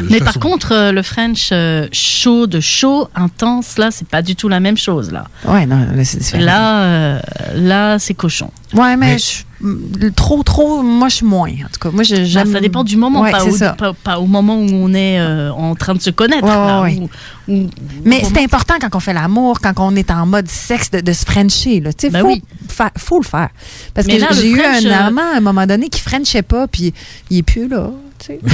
Mais 0.09 0.19
par 0.19 0.39
contre, 0.39 0.71
euh, 0.73 0.91
le 0.91 1.01
French 1.01 1.49
euh, 1.51 1.87
chaud 1.91 2.47
de 2.47 2.59
chaud, 2.59 3.09
intense, 3.15 3.77
là, 3.77 3.89
c'est 3.91 4.07
pas 4.07 4.21
du 4.21 4.35
tout 4.35 4.49
la 4.49 4.59
même 4.59 4.77
chose, 4.77 5.11
là. 5.11 5.25
Ouais, 5.45 5.65
non, 5.65 5.85
là, 5.95 6.03
c'est 6.05 6.17
différent. 6.19 6.43
Là, 6.43 6.81
euh, 6.83 7.19
là 7.55 7.99
c'est 7.99 8.13
cochon. 8.13 8.51
Ouais, 8.73 8.97
mais, 8.97 9.17
je- 9.17 9.43
m- 9.63 10.11
trop, 10.13 10.43
trop, 10.43 10.83
moi, 10.83 11.07
je 11.07 11.15
suis 11.15 11.25
moins, 11.25 11.49
en 11.49 11.69
tout 11.71 11.79
cas. 11.81 11.89
Moi, 11.89 12.03
je- 12.03 12.15
Bah, 12.15 12.23
j'aime... 12.25 12.51
ça 12.51 12.59
dépend 12.59 12.83
du 12.83 12.97
moment, 12.97 13.21
Ouais, 13.21 13.31
pas, 13.31 13.39
c'est 13.39 13.49
au, 13.51 13.55
ça. 13.57 13.73
pas, 13.73 13.93
pas 13.93 14.19
au 14.19 14.25
moment 14.27 14.57
où 14.57 14.67
on 14.69 14.93
est 14.93 15.19
euh, 15.19 15.51
en 15.53 15.73
train 15.75 15.95
de 15.95 16.01
se 16.01 16.09
connaître. 16.09 16.43
Ouais, 16.43 16.49
là, 16.49 16.81
ouais, 16.81 16.99
où- 17.47 17.53
où- 17.53 17.69
Mais 18.03 18.21
c'est 18.25 18.43
important 18.43 18.73
quand 18.81 18.93
on 18.95 18.99
fait 18.99 19.13
l'amour, 19.13 19.61
quand 19.61 19.73
on 19.77 19.95
est 19.95 20.11
en 20.11 20.25
mode 20.25 20.49
sexe, 20.49 20.91
de, 20.91 20.99
de 20.99 21.13
se 21.13 21.23
frencher. 21.23 21.79
Là. 21.79 21.93
Tu 21.93 22.07
sais, 22.07 22.09
Ben 22.09 22.21
faut, 22.21 22.27
oui. 22.27 22.43
fa- 22.67 22.91
faut 22.97 23.19
le 23.19 23.25
faire. 23.25 23.49
Parce 23.93 24.05
Mais 24.07 24.17
que 24.17 24.21
là, 24.21 24.27
j'ai 24.33 24.49
eu 24.49 24.59
French, 24.59 24.85
un 24.85 24.91
amant 25.07 25.21
à 25.33 25.37
un 25.37 25.41
moment 25.41 25.65
donné 25.65 25.87
qui 25.87 26.01
frenchait 26.01 26.41
pas, 26.41 26.67
puis 26.67 26.93
il 27.29 27.37
est 27.37 27.43
plus 27.43 27.69
là. 27.69 27.91
Tu 28.19 28.25
sais. 28.27 28.39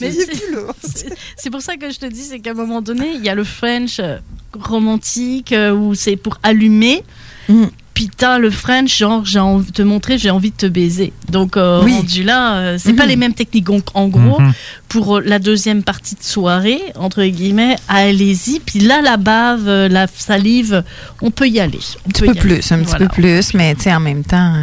Mais 0.00 0.10
c'est- 0.10 0.34
c'est- 0.82 1.14
C'est 1.36 1.50
pour 1.50 1.62
ça 1.62 1.76
que 1.76 1.90
je 1.90 1.98
te 1.98 2.06
dis, 2.06 2.22
c'est 2.22 2.40
qu'à 2.40 2.50
un 2.50 2.54
moment 2.54 2.80
donné, 2.82 3.12
il 3.14 3.24
y 3.24 3.28
a 3.28 3.34
le 3.34 3.44
French 3.44 3.98
euh, 4.00 4.18
romantique 4.58 5.52
euh, 5.52 5.72
où 5.72 5.94
c'est 5.94 6.16
pour 6.16 6.38
allumer. 6.42 7.02
Mm. 7.48 7.64
Puis 7.92 8.10
t'as 8.16 8.38
le 8.38 8.50
French, 8.50 8.98
genre 8.98 9.24
j'ai 9.24 9.38
envie 9.38 9.68
de 9.70 9.76
te 9.76 9.82
montrer, 9.82 10.18
j'ai 10.18 10.30
envie 10.30 10.50
de 10.50 10.56
te 10.56 10.66
baiser. 10.66 11.12
Donc 11.30 11.56
euh, 11.56 11.80
Oui. 11.84 11.92
rendu 11.94 12.24
là, 12.24 12.56
euh, 12.56 12.76
c'est 12.76 12.90
Mhm. 12.90 12.96
pas 12.98 13.06
les 13.06 13.14
mêmes 13.14 13.34
techniques. 13.34 13.64
Donc 13.66 13.84
en 13.94 14.08
gros, 14.08 14.40
Mhm. 14.40 14.52
pour 14.88 15.18
euh, 15.18 15.22
la 15.24 15.38
deuxième 15.38 15.84
partie 15.84 16.16
de 16.16 16.22
soirée, 16.24 16.80
entre 16.96 17.22
guillemets, 17.24 17.76
allez-y. 17.86 18.58
Puis 18.58 18.80
là, 18.80 19.00
la 19.00 19.16
bave, 19.16 19.68
la 19.86 20.08
salive, 20.08 20.82
on 21.22 21.30
peut 21.30 21.46
y 21.48 21.60
aller. 21.60 21.78
On 22.04 22.08
Un 22.08 22.10
petit 22.10 22.20
peut 22.22 22.26
peu 22.26 22.34
y 22.34 22.38
aller. 22.40 22.40
plus, 22.40 22.72
un 22.72 22.78
petit 22.78 22.84
Voilà. 22.86 23.06
peu 23.06 23.14
plus, 23.14 23.54
mais 23.54 23.74
tu 23.76 23.82
sais, 23.82 23.94
en 23.94 24.00
même 24.00 24.24
temps. 24.24 24.60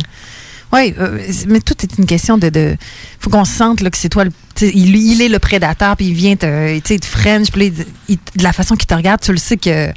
Oui, 0.73 0.93
mais 1.47 1.59
tout 1.59 1.75
est 1.83 1.97
une 1.97 2.05
question 2.05 2.37
de. 2.37 2.49
de 2.49 2.77
faut 3.19 3.29
qu'on 3.29 3.45
se 3.45 3.53
sente 3.53 3.81
là, 3.81 3.89
que 3.89 3.97
c'est 3.97 4.09
toi, 4.09 4.23
le, 4.23 4.31
il, 4.61 4.95
il 4.95 5.21
est 5.21 5.29
le 5.29 5.39
prédateur, 5.39 5.97
puis 5.97 6.07
il 6.07 6.13
vient 6.13 6.35
te, 6.35 6.79
tu 6.79 6.81
sais, 6.85 6.99
te 6.99 7.05
French, 7.05 7.51
puis 7.51 7.71
de 7.71 8.43
la 8.43 8.53
façon 8.53 8.75
qu'il 8.75 8.87
te 8.87 8.93
regarde, 8.93 9.21
tu 9.21 9.31
le 9.31 9.37
sais 9.37 9.57
que 9.57 9.91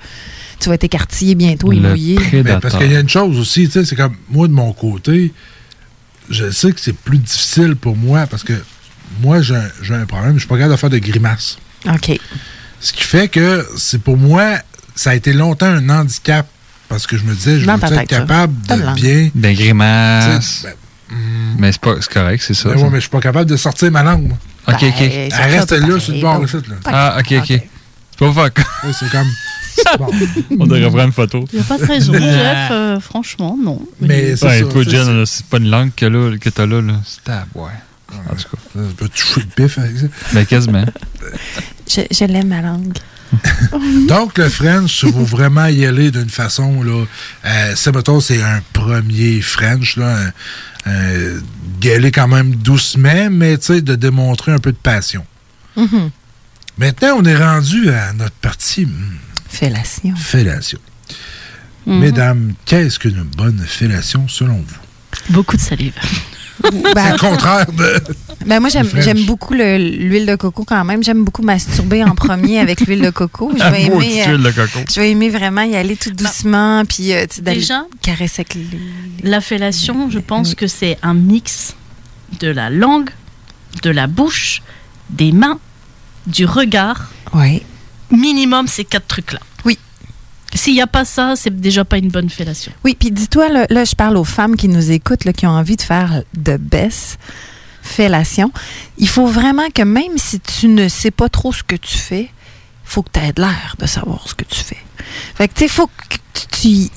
tu 0.58 0.68
vas 0.68 0.74
être 0.74 0.84
écartillé 0.84 1.34
bientôt 1.34 1.72
et 1.72 1.76
Le 1.76 1.90
mouillé. 1.90 2.18
Parce 2.60 2.76
qu'il 2.76 2.90
y 2.90 2.96
a 2.96 3.00
une 3.00 3.08
chose 3.08 3.38
aussi, 3.38 3.66
tu 3.66 3.72
sais, 3.72 3.84
c'est 3.84 3.96
comme 3.96 4.16
moi 4.28 4.48
de 4.48 4.52
mon 4.52 4.72
côté, 4.72 5.32
je 6.30 6.50
sais 6.50 6.72
que 6.72 6.80
c'est 6.80 6.96
plus 6.96 7.18
difficile 7.18 7.76
pour 7.76 7.96
moi 7.96 8.26
parce 8.26 8.44
que 8.44 8.54
moi, 9.20 9.42
j'ai 9.42 9.56
un, 9.56 9.68
j'ai 9.82 9.94
un 9.94 10.06
problème, 10.06 10.34
je 10.34 10.40
suis 10.40 10.48
pas 10.48 10.56
capable 10.56 10.74
de 10.74 10.78
faire 10.78 10.90
de 10.90 10.98
grimaces. 10.98 11.58
OK. 11.86 12.18
Ce 12.80 12.92
qui 12.92 13.04
fait 13.04 13.28
que 13.28 13.66
c'est 13.76 14.00
pour 14.00 14.16
moi, 14.16 14.58
ça 14.94 15.10
a 15.10 15.14
été 15.14 15.32
longtemps 15.32 15.66
un 15.66 15.88
handicap 15.88 16.46
parce 16.88 17.06
que 17.06 17.16
je 17.16 17.24
me 17.24 17.34
disais, 17.34 17.58
je 17.60 17.66
veux 17.66 17.72
être 17.72 18.04
capable 18.06 18.54
de 18.62 18.94
bien. 18.94 19.30
Ben, 19.34 19.54
grimace. 19.54 20.38
Tu 20.40 20.68
sais, 20.68 20.76
ben, 21.10 21.16
Mais 21.58 21.72
c'est 21.72 21.80
pas 21.80 21.94
c'est 22.00 22.12
correct, 22.12 22.42
c'est 22.46 22.54
ça. 22.54 22.70
ben 22.70 22.76
ouais, 22.76 22.88
mais 22.90 22.96
je 22.96 23.00
suis 23.02 23.10
pas 23.10 23.20
capable 23.20 23.48
de 23.50 23.56
sortir 23.56 23.90
ma 23.90 24.02
langue. 24.02 24.28
moi. 24.28 24.38
Ok, 24.68 24.82
ok. 24.82 24.98
Ben, 24.98 25.30
Elle 25.32 25.50
reste 25.58 25.72
là 25.72 26.00
sur 26.00 26.14
le 26.14 26.20
bord 26.20 26.40
là. 26.40 26.46
Ah, 26.86 27.16
ok, 27.20 27.32
ok. 27.38 27.46
C'est 27.48 28.18
pas 28.18 28.32
fuck. 28.32 28.60
C'est 28.92 29.10
comme. 29.10 29.28
bon. 29.98 30.06
On 30.60 30.66
devrait 30.66 30.88
prendre 30.88 31.04
une 31.04 31.12
photo. 31.12 31.44
Il 31.52 31.56
n'y 31.58 31.64
a 31.64 31.64
pas 31.64 31.78
de 31.78 31.84
raison, 31.84 32.12
Jeff. 32.12 32.68
euh, 32.70 33.00
franchement, 33.00 33.58
non. 33.60 33.80
Mais 34.00 34.36
c'est 34.36 34.46
Ouais, 34.46 34.62
tu 34.84 35.26
c'est 35.26 35.46
pas 35.46 35.56
une 35.58 35.68
langue 35.68 35.90
que, 35.96 36.06
là, 36.06 36.36
que 36.38 36.48
t'as 36.48 36.66
là. 36.66 36.80
là. 36.80 36.94
C'est 37.04 37.24
ta 37.24 37.46
ouais. 37.54 37.70
En 38.30 38.34
tout 38.36 38.42
cas. 38.44 38.58
Ça 38.74 38.80
peut 38.96 39.08
toucher 39.08 39.40
le 39.40 39.46
pif 39.66 39.78
avec 39.78 39.98
ça. 39.98 40.06
Ben, 40.32 40.46
quasiment. 40.46 40.84
Je, 41.88 42.02
je 42.10 42.24
l'aime, 42.24 42.48
ma 42.48 42.60
langue. 42.62 42.92
Donc, 44.08 44.38
le 44.38 44.48
French, 44.48 45.02
il 45.02 45.12
faut 45.12 45.24
vraiment 45.24 45.66
y 45.66 45.84
aller 45.86 46.10
d'une 46.10 46.28
façon, 46.30 46.82
là. 46.82 47.04
Euh, 47.44 47.72
c'est, 47.76 48.42
un 48.42 48.60
premier 48.72 49.40
French, 49.40 49.96
là. 49.96 50.16
un- 50.86 50.90
un- 50.90 51.40
d'y 51.80 51.90
aller 51.90 52.10
quand 52.12 52.28
même 52.28 52.54
doucement, 52.56 53.28
mais, 53.30 53.58
tu 53.58 53.66
sais, 53.66 53.80
de 53.82 53.94
démontrer 53.94 54.52
un 54.52 54.58
peu 54.58 54.72
de 54.72 54.76
passion. 54.76 55.24
Mhm. 55.76 56.10
Maintenant, 56.78 57.16
on 57.18 57.24
est 57.24 57.36
rendu 57.36 57.90
à 57.90 58.12
notre 58.12 58.34
partie 58.36 58.86
hmm, 58.86 59.16
Fellation. 59.48 60.14
fellation. 60.16 60.78
Mhm. 61.86 61.98
Mesdames, 62.00 62.54
qu'est-ce 62.64 62.98
qu'une 62.98 63.22
bonne 63.22 63.60
fellation 63.66 64.26
selon 64.28 64.56
vous? 64.66 65.32
Beaucoup 65.32 65.56
de 65.56 65.60
salive. 65.62 65.94
Ben, 66.94 67.12
le 67.12 67.18
contraire 67.18 67.66
de. 67.72 68.02
Ben 68.46 68.60
moi, 68.60 68.68
j'aime, 68.68 69.24
beaucoup 69.26 69.54
le- 69.54 69.78
l'huile 69.78 70.26
de 70.26 70.36
coco 70.36 70.64
quand 70.64 70.84
même. 70.84 71.02
J'aime 71.02 71.24
beaucoup 71.24 71.42
masturber 71.42 72.02
en 72.04 72.14
premier 72.14 72.58
avec 72.58 72.80
l'huile 72.82 73.02
de 73.02 73.10
coco. 73.10 73.52
Je 73.56 73.62
vais, 73.70 73.82
aimer, 73.84 74.26
de 74.26 74.50
coco. 74.50 74.78
je 74.94 75.00
vais 75.00 75.10
aimer 75.10 75.30
vraiment 75.30 75.62
y 75.62 75.76
aller 75.76 75.96
tout 75.96 76.10
doucement. 76.10 76.84
Puis, 76.86 77.12
euh, 77.12 77.26
Déjà, 77.40 77.84
caresser 78.02 78.40
avec 78.42 78.54
les... 78.54 78.66
La 79.22 79.40
fellation, 79.40 80.10
je 80.10 80.18
pense 80.18 80.54
que 80.54 80.66
c'est 80.66 80.98
un 81.02 81.14
mix 81.14 81.74
de 82.40 82.48
la 82.48 82.70
langue, 82.70 83.10
de 83.82 83.90
la 83.90 84.06
bouche, 84.06 84.62
des 85.10 85.32
mains, 85.32 85.58
du 86.26 86.44
regard, 86.46 87.10
Oui. 87.34 87.62
minimum 88.10 88.66
ces 88.66 88.84
quatre 88.84 89.06
trucs-là. 89.06 89.40
S'il 90.54 90.74
n'y 90.74 90.80
a 90.80 90.86
pas 90.86 91.04
ça, 91.04 91.34
c'est 91.36 91.54
déjà 91.60 91.84
pas 91.84 91.98
une 91.98 92.10
bonne 92.10 92.30
fellation. 92.30 92.72
Oui, 92.84 92.96
puis 92.98 93.10
dis-toi, 93.10 93.48
là, 93.68 93.84
je 93.84 93.94
parle 93.94 94.16
aux 94.16 94.24
femmes 94.24 94.56
qui 94.56 94.68
nous 94.68 94.92
écoutent, 94.92 95.30
qui 95.32 95.46
ont 95.46 95.50
envie 95.50 95.76
de 95.76 95.82
faire 95.82 96.22
de 96.34 96.56
baisse, 96.56 97.18
fellation. 97.82 98.52
Il 98.96 99.08
faut 99.08 99.26
vraiment 99.26 99.68
que 99.74 99.82
même 99.82 100.16
si 100.16 100.38
tu 100.40 100.68
ne 100.68 100.88
sais 100.88 101.10
pas 101.10 101.28
trop 101.28 101.52
ce 101.52 101.62
que 101.64 101.76
tu 101.76 101.98
fais, 101.98 102.30
faut 102.84 103.02
que 103.02 103.10
tu 103.12 103.20
aies 103.20 103.32
l'air 103.36 103.74
de 103.78 103.86
savoir 103.86 104.28
ce 104.28 104.34
que 104.34 104.44
tu 104.44 104.60
fais. 104.60 104.78
Fait 105.34 105.48
que, 105.48 105.54
tu 105.54 105.60
sais, 105.60 105.68
faut 105.68 105.88
que 105.88 106.16
tu, 106.50 106.88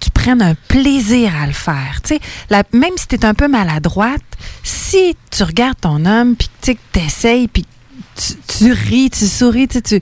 tu, 0.00 0.10
prennes 0.10 0.42
un 0.42 0.54
plaisir 0.68 1.34
à 1.34 1.46
le 1.46 1.52
faire. 1.52 2.00
Tu 2.04 2.16
sais, 2.16 2.64
même 2.72 2.92
si 2.96 3.06
tu 3.06 3.14
es 3.14 3.24
un 3.24 3.32
peu 3.34 3.48
maladroite, 3.48 4.20
si 4.62 5.16
tu 5.30 5.42
regardes 5.44 5.80
ton 5.80 6.04
homme, 6.04 6.36
puis 6.36 6.50
tu 6.60 6.76
essayes, 6.98 7.48
puis 7.48 7.64
tu, 8.16 8.34
tu 8.46 8.72
ris, 8.72 9.10
tu 9.10 9.26
souris, 9.26 9.68
tu 9.68 10.00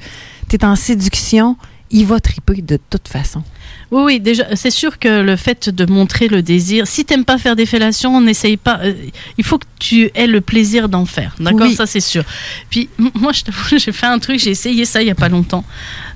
es 0.50 0.64
en 0.64 0.74
séduction, 0.74 1.56
il 1.90 2.04
va 2.06 2.20
triper 2.20 2.60
de 2.62 2.78
toute 2.90 3.08
façon. 3.08 3.42
Oui, 3.90 4.02
oui, 4.04 4.20
déjà, 4.20 4.54
c'est 4.56 4.70
sûr 4.70 4.98
que 4.98 5.22
le 5.22 5.36
fait 5.36 5.68
de 5.70 5.90
montrer 5.90 6.28
le 6.28 6.42
désir, 6.42 6.86
si 6.86 7.04
t'aimes 7.04 7.24
pas 7.24 7.38
faire 7.38 7.56
des 7.56 7.64
fellations, 7.66 8.14
on 8.16 8.20
n'essaye 8.20 8.56
pas. 8.58 8.80
euh, 8.82 8.92
il 9.38 9.44
faut 9.44 9.58
que 9.58 9.64
tu 9.78 10.10
aies 10.14 10.26
le 10.26 10.40
plaisir 10.40 10.88
d'en 10.88 11.06
faire, 11.06 11.34
d'accord? 11.40 11.62
Oui. 11.68 11.74
Ça, 11.74 11.86
c'est 11.86 12.00
sûr. 12.00 12.24
Puis, 12.70 12.88
moi, 13.14 13.32
je 13.32 13.42
t'avoue, 13.44 13.78
j'ai 13.78 13.92
fait 13.92 14.06
un 14.06 14.18
truc, 14.18 14.38
j'ai 14.38 14.50
essayé 14.50 14.84
ça 14.84 15.00
il 15.02 15.08
y 15.08 15.10
a 15.10 15.14
pas 15.14 15.28
longtemps. 15.28 15.64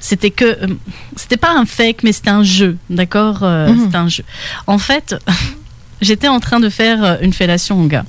C'était 0.00 0.30
que. 0.30 0.44
euh, 0.44 0.66
c'était 1.16 1.36
pas 1.38 1.52
un 1.56 1.64
fake, 1.66 2.02
mais 2.04 2.12
c'était 2.12 2.30
un 2.30 2.42
jeu, 2.44 2.76
d'accord 2.90 3.38
Euh, 3.42 3.68
Mhm. 3.72 3.84
C'était 3.84 3.96
un 3.96 4.08
jeu. 4.08 4.24
En 4.66 4.78
fait. 4.78 5.14
J'étais 6.04 6.26
en 6.26 6.40
train 6.40 6.58
de 6.58 6.68
faire 6.68 7.04
euh, 7.04 7.16
une 7.20 7.32
fellation 7.32 7.80
au 7.80 7.86
gars. 7.86 8.04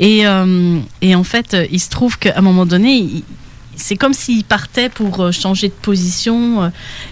Et, 0.00 0.26
euh, 0.26 0.80
et 1.02 1.14
en 1.14 1.22
fait, 1.22 1.56
il 1.70 1.78
se 1.78 1.88
trouve 1.88 2.18
qu'à 2.18 2.36
un 2.36 2.40
moment 2.40 2.66
donné, 2.66 2.96
il- 2.96 3.22
c'est 3.78 3.96
comme 3.96 4.12
s'il 4.12 4.44
partait 4.44 4.88
pour 4.90 5.20
euh, 5.20 5.32
changer 5.32 5.68
de 5.68 5.72
position. 5.72 6.64
euh, 6.64 6.68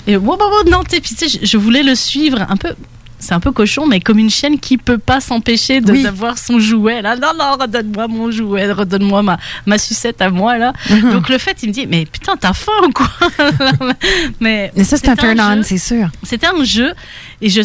et 0.06 0.16
wow, 0.16 0.36
wow, 0.36 0.38
wow, 0.64 0.70
non, 0.70 0.82
t'es- 0.84 1.00
puis 1.00 1.14
tu 1.14 1.28
sais, 1.28 1.38
je, 1.42 1.56
voulais 1.56 1.82
le 1.82 1.94
suivre 1.94 2.44
un 2.48 2.56
peu. 2.56 2.74
C'est 3.18 3.32
un 3.32 3.40
peu 3.40 3.50
cochon, 3.50 3.86
mais 3.86 3.98
comme 3.98 4.18
une 4.18 4.28
chienne 4.28 4.60
qui 4.60 4.76
peut 4.76 4.98
pas 4.98 5.20
s'empêcher 5.22 5.80
de- 5.80 5.90
Oui. 5.90 6.02
d'avoir 6.02 6.36
son 6.36 6.58
jouet. 6.60 7.00
Là, 7.00 7.16
non, 7.16 7.32
non, 7.38 7.56
redonne-moi 7.58 8.08
mon 8.08 8.30
jouet, 8.30 8.70
redonne-moi 8.70 9.22
ma, 9.22 9.38
ma 9.64 9.78
sucette 9.78 10.20
à 10.20 10.28
moi 10.28 10.58
là. 10.58 10.74
Mhm. 10.90 11.12
Donc 11.12 11.30
le 11.30 11.38
fait, 11.38 11.56
il 11.62 11.70
me 11.70 11.72
dit, 11.72 11.86
mais 11.86 12.04
putain, 12.04 12.36
t'as 12.36 12.52
faim 12.52 12.72
ou 12.86 12.90
quoi 12.92 13.08
Mais 14.40 14.70
Mais 14.76 14.84
ça, 14.84 14.98
c'est 14.98 15.08
un 15.08 15.16
turn-on, 15.16 15.62
c'est 15.62 15.78
sûr. 15.78 16.08
C'était 16.22 16.46
un 16.48 16.62
jeu 16.64 16.92
et 17.40 17.48
je 17.48 17.62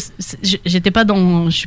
j'étais 0.66 0.92
pas 0.92 1.04
dans 1.04 1.50
je- 1.50 1.66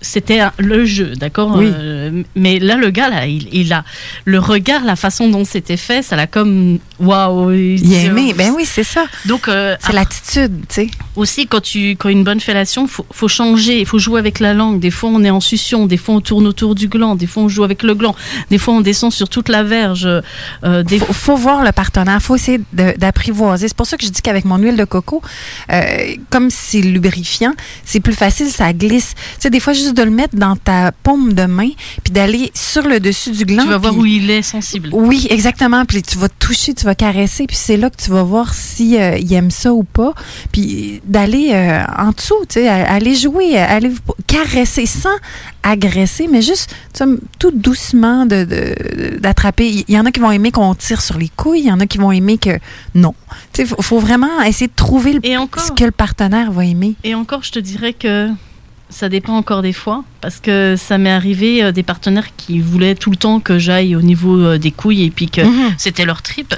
c'était 0.00 0.40
le 0.58 0.84
jeu, 0.84 1.12
d'accord 1.16 1.54
Oui. 1.56 1.70
Euh, 1.72 2.22
Mais 2.34 2.58
là, 2.58 2.76
le 2.76 2.90
gars, 2.90 3.08
là, 3.08 3.26
il, 3.26 3.48
il 3.52 3.72
a 3.72 3.84
le 4.24 4.38
regard, 4.38 4.84
la 4.84 4.96
façon 4.96 5.28
dont 5.28 5.44
c'était 5.44 5.76
fait, 5.76 6.02
ça 6.02 6.16
l'a 6.16 6.26
comme 6.26 6.78
waouh. 7.00 7.52
Il 7.52 7.94
a 7.94 8.02
aimé. 8.04 8.34
Ben 8.36 8.52
oui, 8.54 8.64
c'est 8.66 8.84
ça. 8.84 9.04
Donc, 9.26 9.48
euh, 9.48 9.76
C'est 9.80 9.92
l'attitude, 9.92 10.60
tu 10.68 10.74
sais. 10.74 10.86
aussi, 11.16 11.46
quand 11.46 11.60
tu 11.60 11.90
quand 11.92 12.08
une 12.08 12.24
bonne 12.24 12.40
fellation, 12.40 12.86
faut, 12.86 13.06
faut 13.10 13.28
changer, 13.28 13.80
il 13.80 13.86
faut 13.86 13.98
jouer 13.98 14.18
avec 14.18 14.40
la 14.40 14.54
langue. 14.54 14.80
Des 14.80 14.90
fois, 14.90 15.10
on 15.10 15.22
est 15.24 15.30
en 15.30 15.40
succion, 15.40 15.86
des 15.86 15.96
fois, 15.96 16.16
on 16.16 16.20
tourne 16.20 16.46
autour 16.46 16.74
du 16.74 16.88
gland, 16.88 17.14
des 17.14 17.26
fois, 17.26 17.42
on 17.44 17.48
joue 17.48 17.64
avec 17.64 17.82
le 17.82 17.94
gland, 17.94 18.14
des 18.50 18.58
fois, 18.58 18.74
on 18.74 18.80
descend 18.80 19.12
sur 19.12 19.28
toute 19.28 19.48
la 19.48 19.62
verge. 19.62 20.06
euh, 20.64 20.82
des 20.82 20.98
faut, 20.98 21.12
faut 21.12 21.36
voir 21.36 21.62
le 21.64 21.72
partenaire, 21.72 22.20
faut 22.22 22.36
essayer 22.36 22.60
d'apprivoiser. 22.72 23.68
C'est 23.68 23.76
pour 23.76 23.86
ça 23.86 23.96
que 23.96 24.04
je 24.04 24.10
dis 24.10 24.22
qu'avec 24.22 24.44
mon 24.44 24.56
huile 24.58 24.76
de 24.76 24.84
coco, 24.84 25.22
euh, 25.72 26.14
comme 26.30 26.50
c'est 26.50 26.80
lubrifiant, 26.80 27.52
c'est 27.84 28.00
plus 28.00 28.12
facile, 28.14 28.48
ça 28.48 28.72
glisse. 28.72 29.14
Tu 29.16 29.22
sais, 29.40 29.50
des 29.54 29.60
fois, 29.60 29.72
juste 29.72 29.94
de 29.96 30.02
le 30.02 30.10
mettre 30.10 30.36
dans 30.36 30.56
ta 30.56 30.90
paume 30.90 31.32
de 31.32 31.44
main, 31.44 31.70
puis 32.02 32.12
d'aller 32.12 32.50
sur 32.54 32.86
le 32.88 32.98
dessus 32.98 33.30
du 33.30 33.44
gland. 33.44 33.62
tu 33.62 33.68
vas 33.68 33.78
voir 33.78 33.96
où 33.96 34.04
il 34.04 34.28
est 34.30 34.42
sensible. 34.42 34.90
Oui, 34.92 35.28
exactement. 35.30 35.84
Puis 35.84 36.02
tu 36.02 36.18
vas 36.18 36.28
toucher, 36.28 36.74
tu 36.74 36.84
vas 36.84 36.94
caresser, 36.96 37.46
puis 37.46 37.56
c'est 37.56 37.76
là 37.76 37.88
que 37.88 37.96
tu 38.02 38.10
vas 38.10 38.24
voir 38.24 38.52
si 38.52 38.98
euh, 38.98 39.16
il 39.16 39.32
aime 39.32 39.52
ça 39.52 39.72
ou 39.72 39.84
pas. 39.84 40.12
Puis 40.52 41.00
d'aller 41.04 41.50
euh, 41.54 41.82
en 41.96 42.10
dessous, 42.10 42.34
tu 42.48 42.54
sais, 42.54 42.68
aller 42.68 43.14
jouer, 43.14 43.56
aller 43.56 43.92
caresser 44.26 44.86
sans 44.86 45.08
agresser, 45.62 46.26
mais 46.30 46.42
juste 46.42 46.74
tu 46.92 47.04
sais, 47.04 47.10
tout 47.38 47.50
doucement 47.52 48.26
de- 48.26 48.44
de- 48.44 49.18
d'attraper. 49.18 49.84
Il 49.88 49.94
y 49.94 49.98
en 49.98 50.04
a 50.04 50.10
qui 50.10 50.20
vont 50.20 50.30
aimer 50.32 50.50
qu'on 50.50 50.74
tire 50.74 51.00
sur 51.00 51.16
les 51.16 51.28
couilles, 51.28 51.60
il 51.60 51.66
y 51.66 51.72
en 51.72 51.80
a 51.80 51.86
qui 51.86 51.98
vont 51.98 52.10
aimer 52.12 52.38
que 52.38 52.58
non. 52.94 53.14
Tu 53.52 53.62
sais, 53.62 53.66
faut, 53.66 53.80
faut 53.82 53.98
vraiment 54.00 54.42
essayer 54.42 54.66
de 54.66 54.72
trouver 54.74 55.12
le- 55.14 55.20
Et 55.24 55.36
encore- 55.36 55.62
ce 55.62 55.72
que 55.72 55.84
le 55.84 55.90
partenaire 55.92 56.50
va 56.52 56.64
aimer. 56.64 56.94
Et 57.04 57.14
encore, 57.14 57.42
je 57.44 57.52
te 57.52 57.58
dirais 57.60 57.92
que 57.92 58.28
ça 58.94 59.08
dépend 59.08 59.36
encore 59.36 59.60
des 59.62 59.72
fois, 59.72 60.04
parce 60.20 60.38
que 60.38 60.76
ça 60.78 60.98
m'est 60.98 61.10
arrivé 61.10 61.64
euh, 61.64 61.72
des 61.72 61.82
partenaires 61.82 62.28
qui 62.36 62.60
voulaient 62.60 62.94
tout 62.94 63.10
le 63.10 63.16
temps 63.16 63.40
que 63.40 63.58
j'aille 63.58 63.96
au 63.96 64.02
niveau 64.02 64.38
euh, 64.38 64.56
des 64.56 64.70
couilles 64.70 65.02
et 65.04 65.10
puis 65.10 65.28
que 65.28 65.40
Mhm. 65.42 65.74
c'était 65.78 66.04
leur 66.04 66.22
trip. 66.22 66.54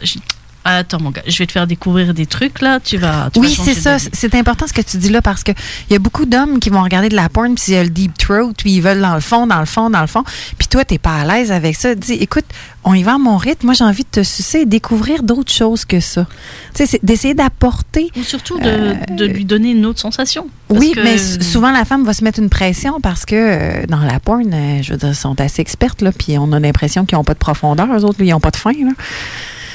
Attends 0.75 1.01
mon 1.01 1.11
gars, 1.11 1.23
je 1.27 1.39
vais 1.39 1.47
te 1.47 1.53
faire 1.53 1.67
découvrir 1.67 2.13
des 2.15 2.27
trucs 2.27 2.61
là, 2.61 2.81
tu 2.81 2.97
vas. 2.99 3.31
tu 3.33 3.41
Oui, 3.41 3.55
c'est 3.65 3.75
ça. 3.75 3.99
C'est 4.13 4.35
important 4.35 4.67
ce 4.67 4.73
que 4.73 4.83
tu 4.83 4.97
dis 4.97 5.09
là 5.11 5.23
parce 5.23 5.43
que 5.43 5.53
il 5.89 5.93
y 5.93 5.97
a 5.97 5.99
beaucoup 5.99 6.27
d'hommes 6.27 6.59
qui 6.59 6.71
vont 6.71 6.83
regarder 6.83 7.09
de 7.09 7.17
la 7.17 7.29
porn 7.29 7.55
puis 7.55 7.65
il 7.69 7.75
y 7.75 7.77
a 7.77 7.85
le 7.85 7.91
deep 7.91 8.17
throat 8.19 8.53
puis 8.57 8.73
ils 8.73 8.81
veulent 8.81 9.01
dans 9.01 9.15
le 9.15 9.21
fond, 9.21 9.47
dans 9.47 9.61
le 9.61 9.67
fond, 9.67 9.91
dans 9.91 10.01
le 10.01 10.07
fond. 10.07 10.25
Puis 10.59 10.69
toi, 10.69 10.85
t'es 10.85 10.99
pas 10.99 11.17
à 11.21 11.25
l'aise 11.25 11.53
avec 11.53 11.77
ça. 11.77 11.95
Dis, 11.95 12.15
écoute, 12.15 12.45
on 12.85 12.95
y 12.95 13.03
va 13.03 13.15
à 13.15 13.19
mon 13.19 13.37
rythme. 13.37 13.67
Moi, 13.67 13.75
j'ai 13.75 13.85
envie 13.85 14.05
de 14.05 14.09
te 14.11 14.23
sucer 14.23 14.61
et 14.61 14.67
découvrir 14.67 15.23
d'autres 15.23 15.53
choses 15.53 15.85
que 15.85 16.01
ça. 16.01 16.27
Tu 16.75 16.87
sais, 16.87 17.01
d'essayer 17.03 17.35
d'apporter. 17.35 18.11
Ou 18.17 18.23
surtout 18.23 18.59
de, 18.59 18.95
de 19.17 19.25
lui 19.25 19.45
donner 19.45 19.71
une 19.73 19.87
autre 19.87 20.01
sensation. 20.01 20.47
Euh, 20.73 20.77
Oui, 20.79 20.93
que- 20.93 21.01
mais 21.03 21.19
souvent 21.19 21.73
la 21.73 21.85
femme 21.85 22.05
va 22.05 22.13
se 22.13 22.23
mettre 22.25 22.39
une 22.41 22.51
pression 22.51 23.01
parce 23.01 23.25
que 23.25 23.35
euh, 23.35 23.87
dans 23.89 24.01
la 24.01 24.21
porn, 24.21 24.53
euh, 24.53 24.83
je 24.83 24.93
veux 24.93 24.99
dire, 24.99 25.15
sont 25.15 25.41
assez 25.41 25.61
expertes 25.63 26.03
là, 26.03 26.13
puis 26.13 26.39
on 26.39 26.53
a 26.53 26.61
l'impression 26.61 27.05
qu'ils 27.05 27.17
n'ont 27.19 27.25
pas 27.25 27.35
de 27.35 27.39
profondeur, 27.39 27.87
eux 27.93 28.05
autres, 28.05 28.19
là, 28.21 28.25
ils 28.27 28.31
n'ont 28.31 28.41
pas 28.41 28.51
de 28.51 28.57
fin 28.57 28.73
là. 28.73 28.93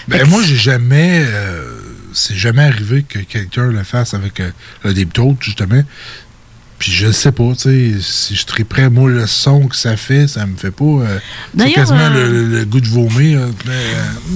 Ben, 0.07 0.27
moi, 0.27 0.41
j'ai 0.43 0.55
jamais. 0.55 1.23
euh, 1.25 1.79
c'est 2.13 2.35
jamais 2.35 2.63
arrivé 2.63 3.03
que 3.03 3.19
quelqu'un 3.19 3.67
le 3.67 3.83
fasse 3.83 4.13
avec 4.13 4.39
euh, 4.39 4.51
le 4.83 5.05
throat, 5.05 5.37
justement. 5.39 5.81
Puis 6.81 6.91
je 6.91 7.11
sais 7.11 7.31
pas, 7.31 7.43
tu 7.53 7.59
sais, 7.59 7.91
si 8.01 8.35
je 8.35 8.43
triperais, 8.43 8.89
moi, 8.89 9.07
le 9.07 9.27
son 9.27 9.67
que 9.67 9.75
ça 9.75 9.95
fait, 9.95 10.27
ça 10.27 10.47
me 10.47 10.55
fait 10.57 10.71
pas. 10.71 10.83
euh, 10.83 11.19
c'est 11.55 11.73
quasiment 11.73 11.99
euh, 11.99 12.27
le, 12.31 12.45
le 12.57 12.65
goût 12.65 12.81
de 12.81 12.87
vomir. 12.87 13.39
euh, 13.39 13.51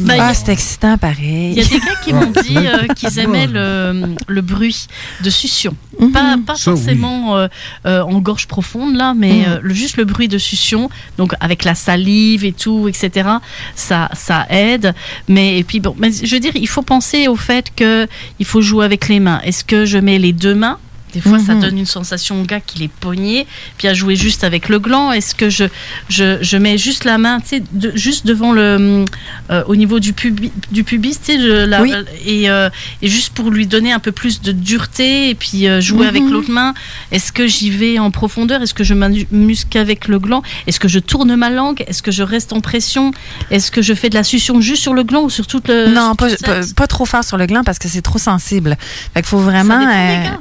mais, 0.04 0.14
euh, 0.14 0.22
a- 0.22 0.28
ah, 0.28 0.34
c'est 0.36 0.50
excitant 0.52 0.96
pareil. 1.00 1.54
Il 1.54 1.58
y 1.58 1.62
a 1.62 1.64
des 1.68 1.80
gars 1.80 1.96
qui 2.04 2.14
m'ont 2.14 2.32
dit 2.44 2.56
euh, 2.56 2.86
qu'ils 2.94 3.18
aimaient 3.18 3.48
le, 3.48 4.14
le 4.28 4.42
bruit 4.42 4.86
de 5.24 5.30
succion. 5.32 5.76
Mhm. 6.00 6.12
Pas, 6.12 6.36
pas 6.46 6.56
Ça, 6.56 6.72
oui. 6.72 6.78
forcément 6.78 7.36
euh, 7.36 7.48
euh, 7.88 8.02
en 8.04 8.20
gorge 8.20 8.46
profonde, 8.46 8.96
là, 8.96 9.16
mais 9.18 9.34
Mhm. 9.40 9.46
euh, 9.48 9.60
le, 9.64 9.74
juste 9.74 9.98
le 9.98 10.06
bruit 10.06 10.28
de 10.28 10.38
succion, 10.38 10.92
donc 11.18 11.34
avec 11.40 11.64
la 11.64 11.74
salive 11.74 12.46
et 12.46 12.54
tout, 12.54 12.88
etc., 12.88 13.28
ça, 13.76 14.08
ça 14.14 14.46
aide. 14.52 14.94
Mais, 15.28 15.58
et 15.58 15.64
puis, 15.64 15.80
bon, 15.80 15.96
mais 15.98 16.12
je 16.12 16.32
veux 16.32 16.40
dire, 16.40 16.52
il 16.56 16.68
faut 16.68 16.84
penser 16.84 17.28
au 17.28 17.36
fait 17.36 17.72
que 17.76 18.08
il 18.38 18.46
faut 18.46 18.62
jouer 18.62 18.86
avec 18.86 19.08
les 19.08 19.20
mains. 19.20 19.42
Est-ce 19.44 19.64
que 19.64 19.86
je 19.86 19.98
mets 19.98 20.20
les 20.20 20.32
deux 20.32 20.54
mains? 20.54 20.78
Des 21.16 21.22
fois, 21.22 21.40
ça 21.40 21.54
Mhm. 21.56 21.62
donne 21.62 21.78
une 21.80 21.86
sensation 21.86 22.42
au 22.42 22.44
gars 22.44 22.60
qu'il 22.60 22.84
est 22.84 22.90
pogné, 22.90 23.48
puis 23.78 23.88
à 23.88 23.94
jouer 23.94 24.16
juste 24.18 24.44
avec 24.44 24.68
le 24.70 24.80
gland. 24.80 25.14
Est-ce 25.14 25.34
que 25.34 25.50
je, 25.50 25.64
je, 26.10 26.38
je 26.42 26.58
mets 26.58 26.78
juste 26.78 27.06
la 27.06 27.18
main, 27.18 27.40
tu 27.40 27.48
sais, 27.48 27.64
de- 27.72 27.94
juste 27.96 28.26
devant 28.28 28.52
le, 28.52 29.06
euh, 29.50 29.64
au 29.68 29.76
niveau 29.78 30.00
du, 30.02 30.12
pubi, 30.12 30.52
du 30.72 30.84
pubis, 30.84 31.18
tu 31.18 31.38
sais, 31.38 31.80
Oui. 31.82 31.94
et, 32.26 32.50
euh, 32.50 32.70
et 33.02 33.08
juste 33.08 33.34
pour 33.34 33.50
lui 33.50 33.66
donner 33.66 33.94
un 33.94 34.00
peu 34.00 34.12
plus 34.12 34.42
de 34.42 34.52
dureté, 34.52 35.30
et 35.30 35.36
puis 35.36 35.68
euh, 35.68 35.80
jouer 35.80 36.02
Mhm. 36.04 36.08
avec 36.10 36.24
l'autre 36.30 36.52
main. 36.52 36.74
Est-ce 37.12 37.32
que 37.32 37.48
j'y 37.48 37.70
vais 37.70 37.98
en 37.98 38.12
profondeur? 38.12 38.62
Est-ce 38.62 38.74
que 38.74 38.84
je 38.84 38.94
m'amusque 38.94 39.76
avec 39.78 40.10
le 40.10 40.20
gland? 40.20 40.44
Est-ce 40.68 40.80
que 40.82 40.90
je 40.90 41.00
tourne 41.00 41.34
ma 41.38 41.50
langue? 41.50 41.84
Est-ce 41.88 42.04
que 42.04 42.12
je 42.12 42.24
reste 42.24 42.52
en 42.52 42.60
pression? 42.60 43.12
Est-ce 43.52 43.72
que 43.72 43.82
je 43.82 43.94
fais 43.94 44.10
de 44.10 44.16
la 44.16 44.24
succion 44.26 44.60
juste 44.60 44.82
sur 44.82 44.94
le 44.94 45.04
gland 45.04 45.22
ou 45.24 45.30
sur 45.30 45.48
toute 45.48 45.70
le 45.70 45.88
Non, 45.88 46.14
pas, 46.16 46.88
trop 46.88 47.06
fort 47.06 47.24
sur 47.24 47.38
le 47.38 47.46
gland 47.46 47.64
parce 47.64 47.80
que 47.80 47.88
c'est 47.88 48.02
trop 48.02 48.20
sensible. 48.20 48.76
Fait 49.14 49.22
qu'il 49.22 49.30
faut 49.30 49.38
vraiment. 49.40 49.80
Ça 49.82 50.40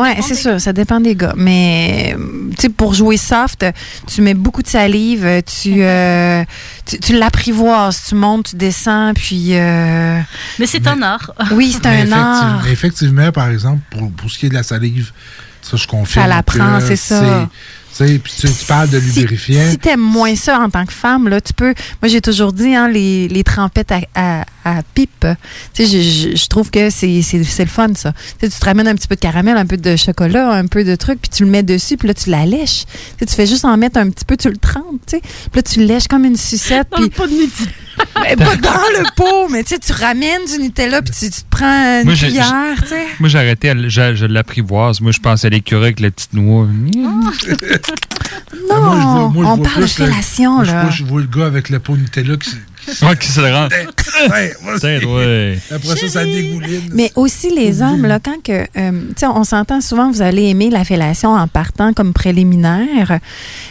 ouais, 0.00 0.14
dépend 0.16 0.26
c'est 0.26 0.34
sûr, 0.34 0.60
ça 0.60 0.72
dépend 0.72 1.00
des 1.00 1.14
gars. 1.14 1.34
Mais 1.36 2.16
tu 2.50 2.62
sais, 2.62 2.68
pour 2.68 2.94
jouer 2.94 3.16
soft, 3.16 3.64
tu 4.06 4.22
mets 4.22 4.34
beaucoup 4.34 4.62
de 4.62 4.68
salive, 4.68 5.42
tu 5.44 5.82
euh, 5.82 6.44
tu, 6.84 6.98
tu 7.00 7.16
l'apprivoises, 7.18 8.02
tu 8.08 8.14
montes, 8.14 8.50
tu 8.50 8.56
descends, 8.56 9.12
puis. 9.14 9.48
euh, 9.56 10.20
Mais 10.58 10.66
c'est 10.66 10.86
un 10.86 11.02
art. 11.02 11.32
Oui, 11.52 11.72
c'est 11.72 11.86
un 11.88 12.12
art. 12.12 12.66
effectivement, 12.68 13.30
par 13.32 13.48
exemple, 13.48 13.80
pour, 13.90 14.10
pour 14.12 14.30
ce 14.30 14.38
qui 14.38 14.46
est 14.46 14.50
de 14.50 14.54
la 14.54 14.62
salive, 14.62 15.12
ça, 15.62 15.76
je 15.76 15.86
confirme. 15.86 16.24
Ça 16.24 16.28
l'apprend, 16.28 16.78
que 16.78 16.86
c'est 16.86 16.96
ça. 16.96 17.48
Tu 17.96 18.06
sais, 18.06 18.18
puis 18.18 18.32
tu, 18.38 18.46
tu 18.46 18.64
parles 18.66 18.90
de 18.90 19.00
Si- 19.00 19.20
lubrifiant. 19.20 19.70
Si 19.70 19.78
t'aimes 19.78 20.00
moins 20.00 20.34
ça 20.36 20.60
en 20.60 20.68
tant 20.68 20.84
que 20.84 20.92
femme, 20.92 21.28
là, 21.28 21.40
tu 21.40 21.52
peux. 21.52 21.72
Moi, 22.02 22.08
j'ai 22.08 22.20
toujours 22.20 22.52
dit, 22.52 22.74
hein, 22.74 22.88
les, 22.88 23.26
les 23.28 23.42
trempettes 23.42 23.90
à, 23.92 24.00
à, 24.14 24.44
à 24.64 24.82
pipe. 24.94 25.26
Tu 25.72 25.86
sais, 25.86 26.02
je, 26.02 26.30
je- 26.32 26.36
je 26.36 26.46
trouve 26.48 26.70
que 26.70 26.90
c'est 26.90 27.22
c'est- 27.22 27.42
c'est 27.44 27.64
le 27.64 27.70
fun, 27.70 27.88
ça. 27.94 28.12
Tu 28.12 28.46
sais, 28.46 28.52
tu 28.52 28.58
te 28.60 28.64
ramènes 28.64 28.88
un 28.88 28.94
petit 28.94 29.08
peu 29.08 29.14
de 29.14 29.20
caramel, 29.20 29.56
un 29.56 29.64
peu 29.66 29.76
de 29.78 29.96
chocolat, 29.96 30.52
un 30.52 30.66
peu 30.66 30.84
de 30.84 30.94
truc, 30.94 31.20
puis 31.22 31.30
tu 31.34 31.44
le 31.44 31.50
mets 31.50 31.62
dessus, 31.62 31.96
puis 31.96 32.08
là, 32.08 32.14
tu 32.14 32.28
la 32.28 32.44
lèches. 32.44 32.84
Tu 32.84 32.92
sais, 33.20 33.26
tu 33.26 33.34
fais 33.34 33.46
juste 33.46 33.64
en 33.64 33.76
mettre 33.76 33.98
un 33.98 34.10
petit 34.10 34.24
peu, 34.26 34.36
tu 34.36 34.50
le 34.50 34.56
trempes, 34.58 35.00
tu 35.06 35.16
sais. 35.16 35.20
Puis 35.22 35.50
là, 35.54 35.62
tu 35.62 35.80
le 35.80 35.86
lèches 35.86 36.08
comme 36.08 36.24
une 36.24 36.36
sucette. 36.36 36.88
Dans 36.90 36.98
le 36.98 37.08
puis 37.08 37.16
pot 37.16 37.26
de. 37.26 37.32
Mais 38.22 38.36
pas 38.36 38.56
dans 38.56 38.70
le 38.98 39.14
pot, 39.14 39.48
mais 39.50 39.62
tu 39.62 39.74
sais, 39.74 39.78
tu 39.78 39.92
ramènes 39.92 40.44
du 40.46 40.58
Nutella, 40.62 41.00
puis 41.02 41.12
tu, 41.12 41.30
tu 41.30 41.40
te 41.42 41.46
prends 41.50 42.00
une 42.00 42.04
Moi, 42.06 42.14
cuillère, 42.14 42.74
tu 42.82 42.88
sais. 42.88 43.06
Moi, 43.20 43.28
j'ai 43.28 43.38
arrêté, 43.38 43.70
à- 43.70 43.88
je, 43.88 44.14
je 44.14 44.26
l'apprivoise. 44.26 45.00
Moi, 45.00 45.12
je 45.12 45.20
pense 45.20 45.44
à 45.44 45.48
l'écureuil 45.48 45.84
avec 45.86 46.00
la 46.00 46.10
petite 46.10 46.32
noix. 46.32 46.66
Non, 46.66 47.22
Moi, 47.22 47.32
je 47.40 47.46
vois- 48.68 49.28
moi, 49.28 49.44
je 49.44 49.48
on 49.50 49.58
parle 49.58 49.82
de 49.82 49.86
fellation, 49.86 50.54
moi, 50.56 50.64
je 50.64 50.70
là. 50.72 50.82
vois- 50.82 50.90
Je 50.90 51.04
vois 51.04 51.20
le 51.20 51.26
gars 51.26 51.46
avec 51.46 51.68
le 51.70 51.78
pot 51.78 51.96
Nutella 51.96 52.36
qui, 52.36 52.50
Ouais, 53.02 53.16
qui 53.16 53.28
se 53.28 53.40
le 53.40 53.52
rend. 53.52 53.68
Tiens, 53.68 55.00
ouais. 55.00 55.58
Après 55.70 55.96
ça, 55.96 56.08
ça 56.08 56.24
dégouline. 56.24 56.90
Mais 56.92 57.12
aussi 57.14 57.50
les 57.50 57.82
hommes, 57.82 58.06
là, 58.06 58.18
quand 58.22 58.42
que, 58.42 58.62
euh, 58.76 58.90
tu 59.08 59.14
sais, 59.16 59.26
on 59.26 59.44
s'entend 59.44 59.80
souvent, 59.80 60.10
vous 60.10 60.22
allez 60.22 60.44
aimer 60.44 60.70
la 60.70 60.84
fellation 60.84 61.30
en 61.34 61.48
partant 61.48 61.92
comme 61.92 62.12
préliminaire, 62.12 63.18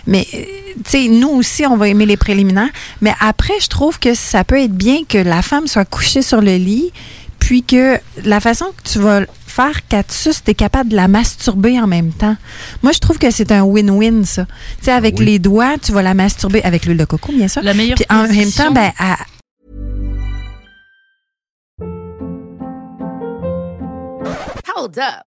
mais 0.08 0.28
euh, 0.34 0.44
tu 0.84 0.92
sais, 0.92 1.08
nous 1.08 1.30
aussi, 1.30 1.66
on 1.66 1.78
va 1.78 1.88
aimer 1.88 2.06
les 2.06 2.18
préliminaires. 2.18 2.70
Mais 3.02 3.14
après, 3.20 3.54
je 3.62 3.68
trouve 3.68 4.00
que 4.00 4.14
ça 4.14 4.44
peut 4.44 4.60
être 4.60 4.76
bien 4.76 5.00
que 5.08 5.18
la 5.18 5.42
femme 5.42 5.68
soit 5.68 5.86
couchée 5.86 6.22
sur 6.22 6.42
le 6.42 6.56
lit, 6.56 6.92
puis 7.40 7.64
que 7.64 7.98
la 8.24 8.40
façon 8.40 8.66
que 8.66 8.90
tu 8.90 9.00
vas 9.00 9.22
faire 9.56 9.88
qu'elle 9.88 10.04
te 10.04 10.12
suce, 10.14 10.44
t'es 10.44 10.54
capable 10.54 10.90
de 10.90 10.96
la 10.98 11.08
masturber 11.08 11.80
en 11.80 11.88
même 11.88 12.12
temps. 12.12 12.36
Moi, 12.84 12.92
je 12.92 13.00
trouve 13.00 13.18
que 13.18 13.32
c'est 13.32 13.52
un 13.54 13.64
win-win, 13.64 14.26
ça. 14.26 14.46
Tu 14.80 14.86
sais, 14.86 14.92
avec 14.92 15.18
les 15.20 15.40
doigts, 15.40 15.78
tu 15.82 15.94
vas 15.94 16.02
la 16.02 16.14
masturber 16.14 16.62
avec 16.64 16.86
l'huile 16.86 16.98
de 16.98 17.06
coco, 17.06 17.32
bien 17.32 17.48
sûr. 17.48 17.62
La 17.64 17.74
meilleure 17.74 17.96
Puis 17.96 18.06
en 18.10 18.28
même 18.28 18.52
temps, 18.52 18.72
ben, 18.72 18.92
à- 19.00 19.18
Hold 24.76 25.00
up. 25.00 25.24